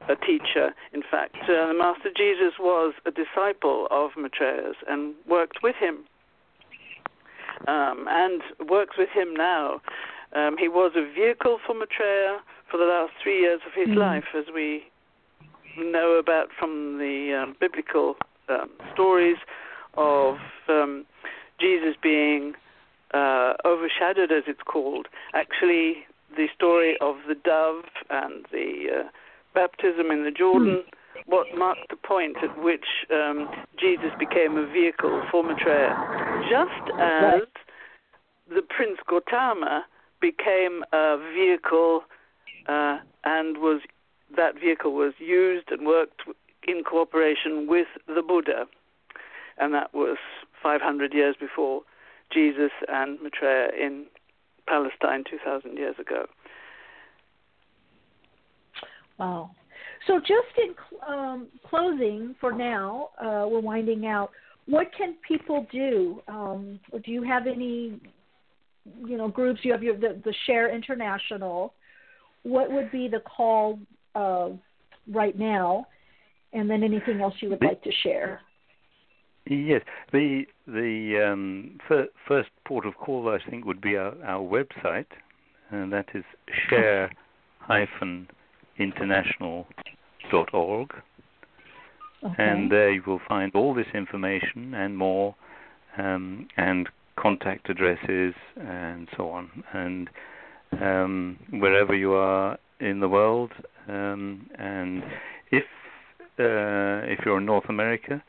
a 0.10 0.16
teacher. 0.16 0.74
In 0.94 1.04
fact, 1.04 1.36
uh, 1.44 1.68
the 1.68 1.76
Master 1.78 2.10
Jesus 2.18 2.54
was 2.60 2.96
a 3.06 3.12
disciple 3.12 3.88
of 3.92 4.10
Maitreya's 4.18 4.76
and 4.90 5.14
worked 5.28 5.60
with 5.62 5.76
him 5.76 6.00
um, 7.68 8.08
and 8.10 8.42
works 8.70 8.96
with 8.98 9.10
him 9.10 9.36
now. 9.36 9.82
Um, 10.34 10.58
he 10.58 10.68
was 10.68 10.94
a 10.96 11.06
vehicle 11.14 11.60
for 11.66 11.74
Maitreya 11.74 12.40
for 12.70 12.78
the 12.78 12.86
last 12.86 13.14
three 13.22 13.42
years 13.42 13.62
of 13.66 13.74
his 13.74 13.90
mm-hmm. 13.90 14.00
life, 14.00 14.24
as 14.36 14.46
we 14.54 14.84
know 15.78 16.14
about 16.14 16.50
from 16.58 16.98
the 16.98 17.44
um, 17.44 17.56
biblical 17.60 18.16
um, 18.50 18.70
stories 18.94 19.38
of 19.96 20.38
um, 20.70 21.06
Jesus 21.62 21.96
being 22.02 22.54
uh, 23.14 23.54
overshadowed, 23.64 24.32
as 24.32 24.44
it's 24.48 24.64
called. 24.66 25.08
Actually, 25.34 26.06
the 26.36 26.48
story 26.56 26.98
of 27.02 27.18
the 27.28 27.36
dove 27.36 27.84
and 28.10 28.46
the 28.52 28.88
uh, 28.92 29.10
baptism 29.54 30.12
in 30.12 30.24
the 30.24 30.32
Jordan. 30.32 30.84
Mm 30.88 30.98
what 31.26 31.48
marked 31.56 31.90
the 31.90 31.96
point 31.96 32.38
at 32.44 32.62
which 32.62 32.86
um, 33.14 33.50
Jesus 33.80 34.12
became 34.20 34.58
a 34.58 34.66
vehicle 34.66 35.24
for 35.30 35.44
Maitreya. 35.44 35.96
Just 36.50 37.00
as 37.00 37.42
the 38.50 38.62
Prince 38.62 39.00
Gautama 39.08 39.86
became 40.20 40.84
a 40.92 41.18
vehicle 41.34 42.02
uh, 42.68 43.00
and 43.24 43.58
was 43.58 43.82
that 44.36 44.60
vehicle 44.60 44.94
was 44.94 45.14
used 45.20 45.70
and 45.72 45.86
worked 45.86 46.22
in 46.68 46.84
cooperation 46.84 47.68
with 47.68 47.88
the 48.08 48.22
Buddha, 48.22 48.66
and 49.58 49.74
that 49.74 49.94
was 49.94 50.18
500 50.62 51.14
years 51.14 51.36
before 51.40 51.82
Jesus 52.32 52.72
and 52.88 53.20
Maitreya 53.22 53.70
in 53.80 54.06
Palestine 54.68 55.24
2,000 55.30 55.78
years 55.78 55.96
ago. 56.00 56.26
Wow. 59.18 59.52
So, 60.08 60.20
just 60.20 60.58
in 60.58 60.74
um, 61.08 61.48
closing 61.70 62.36
for 62.40 62.52
now, 62.52 63.10
uh, 63.20 63.46
we're 63.48 63.60
winding 63.60 64.08
out. 64.08 64.32
What 64.66 64.88
can 64.98 65.16
people 65.28 65.68
do? 65.72 66.22
Um, 66.28 66.80
do 66.92 67.12
you 67.12 67.22
have 67.24 67.46
any, 67.46 68.00
you 69.06 69.18
know, 69.18 69.28
groups? 69.28 69.60
You 69.64 69.72
have 69.74 69.84
your 69.84 69.96
the, 69.96 70.20
the 70.24 70.34
Share 70.48 70.74
International. 70.74 71.74
What 72.44 72.72
would 72.72 72.92
be 72.92 73.08
the 73.08 73.20
call 73.20 73.80
uh, 74.16 74.50
right 75.12 75.38
now? 75.38 75.86
And 76.54 76.70
then 76.70 76.84
anything 76.84 77.22
else 77.22 77.36
you 77.40 77.50
would 77.50 77.64
like 77.64 77.82
to 77.84 77.92
share? 78.04 78.42
Yes, 79.46 79.82
the 80.12 80.46
the 80.68 81.32
um, 81.32 81.80
fir- 81.88 82.10
first 82.28 82.50
port 82.66 82.86
of 82.86 82.96
call 82.96 83.30
I 83.30 83.40
think 83.50 83.66
would 83.66 83.82
be 83.82 83.96
our, 83.98 84.14
our 84.24 84.42
website, 84.42 85.08
and 85.72 85.92
that 85.92 86.10
is 86.14 86.24
share 86.70 87.12
hyphen 87.60 88.28
international.org. 88.78 90.94
Okay. 92.24 92.36
And 92.38 92.72
there 92.72 92.92
you 92.92 93.02
will 93.06 93.20
find 93.28 93.56
all 93.56 93.74
this 93.74 93.88
information 93.96 94.76
and 94.76 94.96
more, 94.96 95.34
um, 95.98 96.48
and 96.56 96.88
contact 97.16 97.68
addresses 97.70 98.36
and 98.58 99.08
so 99.18 99.30
on. 99.30 99.64
And 99.74 100.08
um, 100.80 101.40
wherever 101.52 101.96
you 101.96 102.14
are 102.14 102.60
in 102.80 103.00
the 103.00 103.10
world, 103.10 103.52
um, 103.88 104.48
and 104.58 105.04
if 105.52 105.64
uh, 106.40 107.06
if 107.12 107.20
you're 107.26 107.40
in 107.40 107.46
North 107.46 107.70
America, 107.70 108.24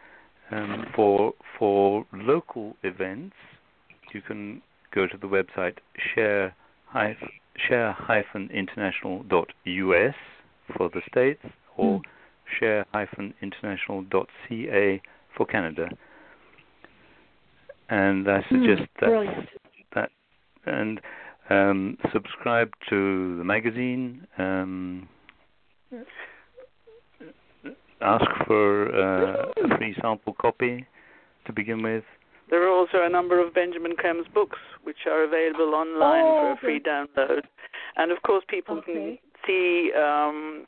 um, 0.52 0.86
for 0.94 1.32
for 1.58 2.06
local 2.12 2.76
events, 2.82 3.34
you 4.12 4.20
can 4.20 4.60
go 4.94 5.06
to 5.06 5.16
the 5.16 5.26
website 5.26 5.78
share 6.14 6.54
share-international.us 7.68 10.14
for 10.76 10.90
the 10.90 11.00
States 11.10 11.42
or 11.76 12.00
mm. 12.00 12.02
share-international.ca 12.58 15.02
for 15.36 15.46
Canada. 15.46 15.88
And 17.88 18.28
I 18.28 18.40
hmm, 18.40 18.54
suggest 18.54 18.82
mm, 19.00 19.00
that, 19.00 19.46
that 19.94 20.10
and 20.64 21.00
um, 21.50 21.98
subscribe 22.12 22.70
to 22.88 23.36
the 23.38 23.44
magazine. 23.44 24.28
Um, 24.38 25.08
ask 28.02 28.24
for 28.46 28.88
uh, 28.94 29.46
a 29.64 29.78
free 29.78 29.94
sample 30.00 30.34
copy 30.40 30.86
to 31.46 31.52
begin 31.52 31.82
with. 31.82 32.04
There 32.50 32.62
are 32.62 32.70
also 32.70 33.02
a 33.02 33.08
number 33.08 33.44
of 33.44 33.54
Benjamin 33.54 33.96
Creme's 33.96 34.26
books 34.34 34.58
which 34.82 35.06
are 35.06 35.24
available 35.24 35.74
online 35.74 36.24
oh, 36.24 36.40
for 36.40 36.52
a 36.52 36.56
free 36.58 36.80
download. 36.80 37.42
And 37.96 38.12
of 38.12 38.22
course, 38.22 38.44
people 38.48 38.78
okay. 38.78 38.92
can 38.92 39.18
see 39.46 39.90
um, 39.96 40.66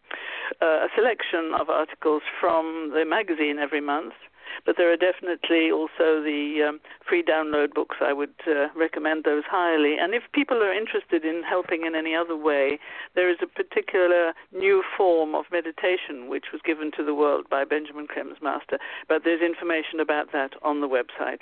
uh, 0.63 0.87
a 0.87 0.89
selection 0.97 1.53
of 1.59 1.69
articles 1.69 2.23
from 2.41 2.93
the 2.95 3.05
magazine 3.05 3.59
every 3.59 3.81
month. 3.81 4.15
But 4.65 4.77
there 4.77 4.93
are 4.93 4.97
definitely 4.97 5.71
also 5.71 6.23
the 6.23 6.67
um, 6.69 6.81
free 7.09 7.23
download 7.23 7.75
books. 7.75 7.97
I 8.01 8.13
would 8.13 8.35
uh, 8.47 8.69
recommend 8.77 9.25
those 9.25 9.45
highly. 9.49 9.97
And 9.99 10.15
if 10.15 10.23
people 10.33 10.59
are 10.59 10.73
interested 10.73 11.25
in 11.25 11.43
helping 11.43 11.87
in 11.87 11.95
any 11.95 12.15
other 12.15 12.37
way, 12.37 12.79
there 13.15 13.31
is 13.31 13.39
a 13.43 13.47
particular 13.47 14.33
new 14.53 14.83
form 14.97 15.35
of 15.35 15.45
meditation 15.53 16.29
which 16.29 16.47
was 16.53 16.61
given 16.65 16.91
to 16.97 17.05
the 17.05 17.15
world 17.15 17.47
by 17.51 17.65
Benjamin 17.65 18.07
Creme's 18.07 18.41
master. 18.43 18.79
But 19.09 19.23
there's 19.25 19.43
information 19.43 20.01
about 20.01 20.33
that 20.33 20.53
on 20.63 20.81
the 20.81 20.89
website. 20.89 21.41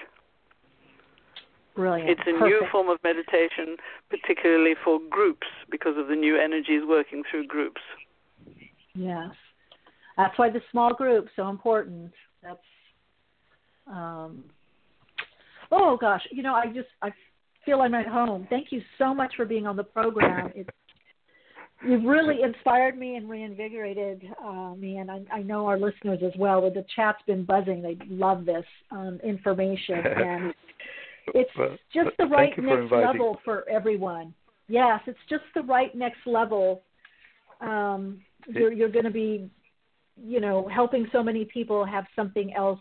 Brilliant. 1.74 2.10
It's 2.10 2.20
a 2.20 2.32
Perfect. 2.32 2.42
new 2.42 2.62
form 2.70 2.88
of 2.90 2.98
meditation, 3.02 3.76
particularly 4.10 4.74
for 4.84 5.00
groups, 5.08 5.46
because 5.70 5.96
of 5.96 6.08
the 6.08 6.16
new 6.16 6.36
energies 6.36 6.82
working 6.86 7.22
through 7.30 7.46
groups. 7.46 7.80
Yes, 8.94 9.30
that's 10.18 10.38
why 10.38 10.50
the 10.50 10.60
small 10.70 10.92
group 10.92 11.28
so 11.34 11.48
important. 11.48 12.12
That's 12.42 12.60
um, 13.86 14.44
oh 15.70 15.96
gosh, 16.00 16.22
you 16.30 16.42
know, 16.42 16.54
I 16.54 16.66
just 16.66 16.88
I 17.00 17.10
feel 17.64 17.80
I'm 17.80 17.94
at 17.94 18.06
home. 18.06 18.46
Thank 18.50 18.70
you 18.70 18.82
so 18.98 19.14
much 19.14 19.32
for 19.36 19.44
being 19.44 19.66
on 19.66 19.76
the 19.76 19.84
program. 19.84 20.52
It's 20.54 20.70
you've 21.86 22.04
really 22.04 22.42
inspired 22.42 22.96
me 22.96 23.16
and 23.16 23.28
reinvigorated 23.28 24.22
uh, 24.44 24.74
me, 24.74 24.98
and 24.98 25.10
I, 25.10 25.22
I 25.32 25.42
know 25.42 25.66
our 25.66 25.78
listeners 25.78 26.20
as 26.24 26.32
well. 26.38 26.62
With 26.62 26.74
The 26.74 26.84
chat's 26.94 27.22
been 27.26 27.44
buzzing; 27.44 27.82
they 27.82 27.96
love 28.08 28.44
this 28.44 28.64
um, 28.90 29.18
information, 29.24 29.98
and 30.06 30.54
it's 31.34 31.50
well, 31.58 31.76
just 31.92 32.10
the 32.18 32.26
right 32.26 32.52
next 32.58 32.92
level 32.92 33.38
for 33.44 33.68
everyone. 33.68 34.34
Yes, 34.68 35.00
it's 35.06 35.18
just 35.28 35.44
the 35.54 35.62
right 35.62 35.94
next 35.94 36.20
level. 36.26 36.82
Um, 37.60 38.20
you're 38.48 38.72
you're 38.72 38.88
going 38.88 39.04
to 39.04 39.10
be, 39.10 39.50
you 40.16 40.40
know, 40.40 40.68
helping 40.72 41.06
so 41.12 41.22
many 41.22 41.44
people 41.44 41.84
have 41.84 42.04
something 42.16 42.54
else 42.54 42.80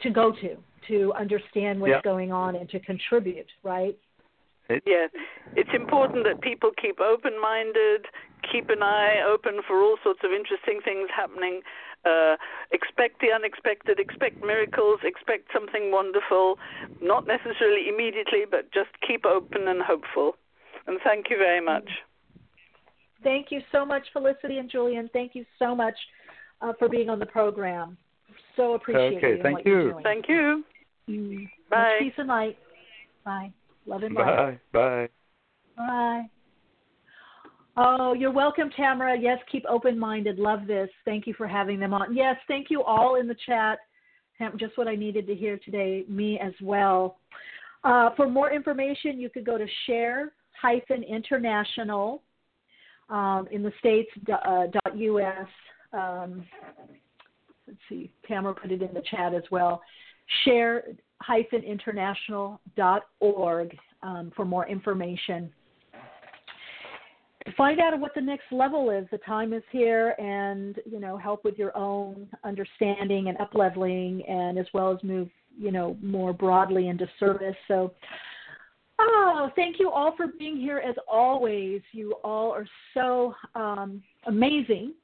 to 0.00 0.10
go 0.10 0.32
to 0.32 0.56
to 0.88 1.12
understand 1.12 1.80
what's 1.80 2.02
going 2.02 2.32
on 2.32 2.56
and 2.56 2.68
to 2.70 2.80
contribute, 2.80 3.46
right? 3.62 3.96
Yes, 4.86 5.10
it's 5.56 5.70
important 5.74 6.24
that 6.24 6.40
people 6.42 6.70
keep 6.80 7.00
open-minded, 7.00 8.06
keep 8.50 8.70
an 8.70 8.84
eye 8.84 9.20
open 9.26 9.60
for 9.66 9.82
all 9.82 9.96
sorts 10.02 10.20
of 10.22 10.30
interesting 10.30 10.80
things 10.84 11.08
happening 11.14 11.60
uh, 12.04 12.36
expect 12.72 13.20
the 13.20 13.28
unexpected, 13.32 13.98
expect 13.98 14.42
miracles, 14.42 15.00
expect 15.04 15.48
something 15.52 15.90
wonderful, 15.90 16.58
not 17.02 17.26
necessarily 17.26 17.88
immediately, 17.88 18.44
but 18.50 18.72
just 18.72 18.90
keep 19.06 19.26
open 19.26 19.68
and 19.68 19.82
hopeful. 19.82 20.36
And 20.86 20.98
thank 21.04 21.26
you 21.30 21.36
very 21.36 21.60
much. 21.60 21.88
Thank 23.22 23.48
you 23.50 23.60
so 23.70 23.84
much, 23.84 24.06
Felicity 24.12 24.58
and 24.58 24.70
Julian. 24.70 25.10
Thank 25.12 25.34
you 25.34 25.44
so 25.58 25.74
much 25.74 25.94
uh, 26.62 26.72
for 26.78 26.88
being 26.88 27.10
on 27.10 27.18
the 27.18 27.26
program. 27.26 27.98
So 28.56 28.74
appreciate 28.74 29.18
okay, 29.18 29.42
thank 29.42 29.64
you. 29.64 29.98
Thank 30.02 30.28
you. 30.28 30.64
Mm. 31.08 31.48
Bye. 31.70 31.98
Peace 32.00 32.12
and 32.18 32.28
light. 32.28 32.58
Bye. 33.24 33.52
Love 33.86 34.02
and 34.02 34.14
light. 34.14 34.60
Bye. 34.72 34.78
Bye. 34.78 35.08
Bye. 35.76 36.22
Oh, 37.76 38.12
you're 38.12 38.32
welcome, 38.32 38.70
Tamara. 38.76 39.16
Yes, 39.18 39.38
keep 39.50 39.64
open 39.68 39.98
minded. 39.98 40.38
Love 40.38 40.66
this. 40.66 40.90
Thank 41.04 41.26
you 41.26 41.34
for 41.34 41.46
having 41.46 41.78
them 41.80 41.94
on. 41.94 42.14
Yes, 42.14 42.36
thank 42.48 42.66
you 42.68 42.82
all 42.82 43.14
in 43.14 43.26
the 43.26 43.36
chat. 43.46 43.78
Just 44.56 44.76
what 44.78 44.88
I 44.88 44.94
needed 44.94 45.26
to 45.26 45.34
hear 45.34 45.58
today, 45.64 46.04
me 46.08 46.38
as 46.38 46.52
well. 46.62 47.18
Uh, 47.84 48.10
for 48.16 48.28
more 48.28 48.52
information, 48.52 49.18
you 49.18 49.28
could 49.30 49.44
go 49.44 49.58
to 49.58 49.66
share 49.86 50.32
hyphen 50.60 51.02
international 51.02 52.22
um, 53.08 53.48
in 53.50 53.62
the 53.62 53.72
states 53.78 54.10
uh, 54.28 54.66
us. 54.66 55.48
Um, 55.92 56.44
let's 57.70 57.80
see, 57.88 58.12
Tamara 58.26 58.54
put 58.54 58.72
it 58.72 58.82
in 58.82 58.92
the 58.92 59.02
chat 59.10 59.32
as 59.32 59.44
well. 59.50 59.80
Share 60.44 60.84
international.org 61.64 63.78
um, 64.02 64.32
for 64.34 64.44
more 64.44 64.66
information. 64.66 65.52
To 67.46 67.52
find 67.52 67.80
out 67.80 67.98
what 67.98 68.12
the 68.14 68.20
next 68.20 68.44
level 68.50 68.90
is, 68.90 69.06
the 69.10 69.18
time 69.18 69.52
is 69.52 69.62
here, 69.70 70.14
and 70.18 70.78
you 70.84 71.00
know, 71.00 71.16
help 71.16 71.44
with 71.44 71.56
your 71.56 71.76
own 71.76 72.28
understanding 72.44 73.28
and 73.28 73.38
upleveling, 73.38 74.28
and 74.30 74.58
as 74.58 74.66
well 74.74 74.92
as 74.92 75.02
move, 75.02 75.28
you 75.58 75.72
know, 75.72 75.96
more 76.02 76.34
broadly 76.34 76.88
into 76.88 77.08
service. 77.18 77.56
So, 77.66 77.94
oh, 78.98 79.50
thank 79.56 79.76
you 79.78 79.90
all 79.90 80.14
for 80.16 80.26
being 80.38 80.58
here. 80.58 80.78
As 80.78 80.96
always, 81.10 81.80
you 81.92 82.14
all 82.24 82.52
are 82.52 82.66
so 82.94 83.34
um, 83.54 84.02
amazing. 84.26 84.94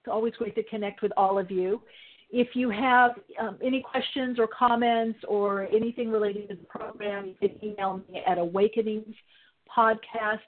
It's 0.00 0.10
always 0.10 0.32
great 0.34 0.54
to 0.54 0.62
connect 0.64 1.02
with 1.02 1.12
all 1.16 1.38
of 1.38 1.50
you. 1.50 1.82
If 2.32 2.54
you 2.54 2.70
have 2.70 3.12
um, 3.40 3.58
any 3.62 3.82
questions 3.82 4.38
or 4.38 4.46
comments 4.46 5.18
or 5.26 5.66
anything 5.74 6.10
related 6.10 6.48
to 6.50 6.54
the 6.54 6.64
program, 6.64 7.26
you 7.26 7.34
can 7.48 7.64
email 7.64 8.00
me 8.08 8.22
at 8.26 8.38
awakeningspodcast 8.38 9.14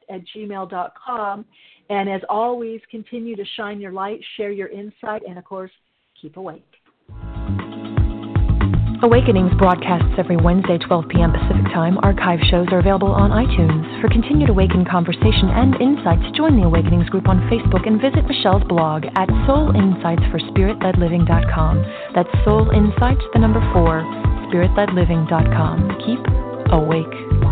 at 0.09 0.21
gmail.com. 0.35 1.45
And 1.91 2.09
as 2.09 2.21
always, 2.29 2.81
continue 2.91 3.35
to 3.37 3.45
shine 3.57 3.81
your 3.81 3.93
light, 3.93 4.21
share 4.37 4.53
your 4.53 4.69
insight, 4.69 5.23
and 5.29 5.39
of 5.39 5.45
course, 5.45 5.73
keep 6.21 6.37
awake. 6.37 6.65
Awakenings 9.03 9.51
broadcasts 9.59 10.15
every 10.17 10.37
Wednesday, 10.37 10.79
12 10.79 11.09
p.m. 11.09 11.33
Pacific 11.33 11.65
Time. 11.75 11.99
Archive 12.03 12.39
shows 12.49 12.69
are 12.71 12.79
available 12.79 13.11
on 13.11 13.31
iTunes. 13.31 14.01
For 14.01 14.09
continued 14.09 14.49
Awaken 14.49 14.85
conversation 14.85 15.51
and 15.51 15.75
insights, 15.83 16.23
join 16.37 16.55
the 16.55 16.63
Awakenings 16.63 17.09
group 17.09 17.27
on 17.27 17.41
Facebook 17.51 17.85
and 17.85 18.01
visit 18.01 18.25
Michele's 18.29 18.63
blog 18.69 19.07
at 19.17 19.29
soulinsightsforspiritledliving.com. 19.51 21.85
That's 22.15 22.31
Soul 22.45 22.71
Insights, 22.71 23.25
the 23.33 23.41
number 23.41 23.59
four, 23.75 24.05
spiritledliving.com. 24.47 25.99
Keep 26.07 26.21
awake. 26.71 27.52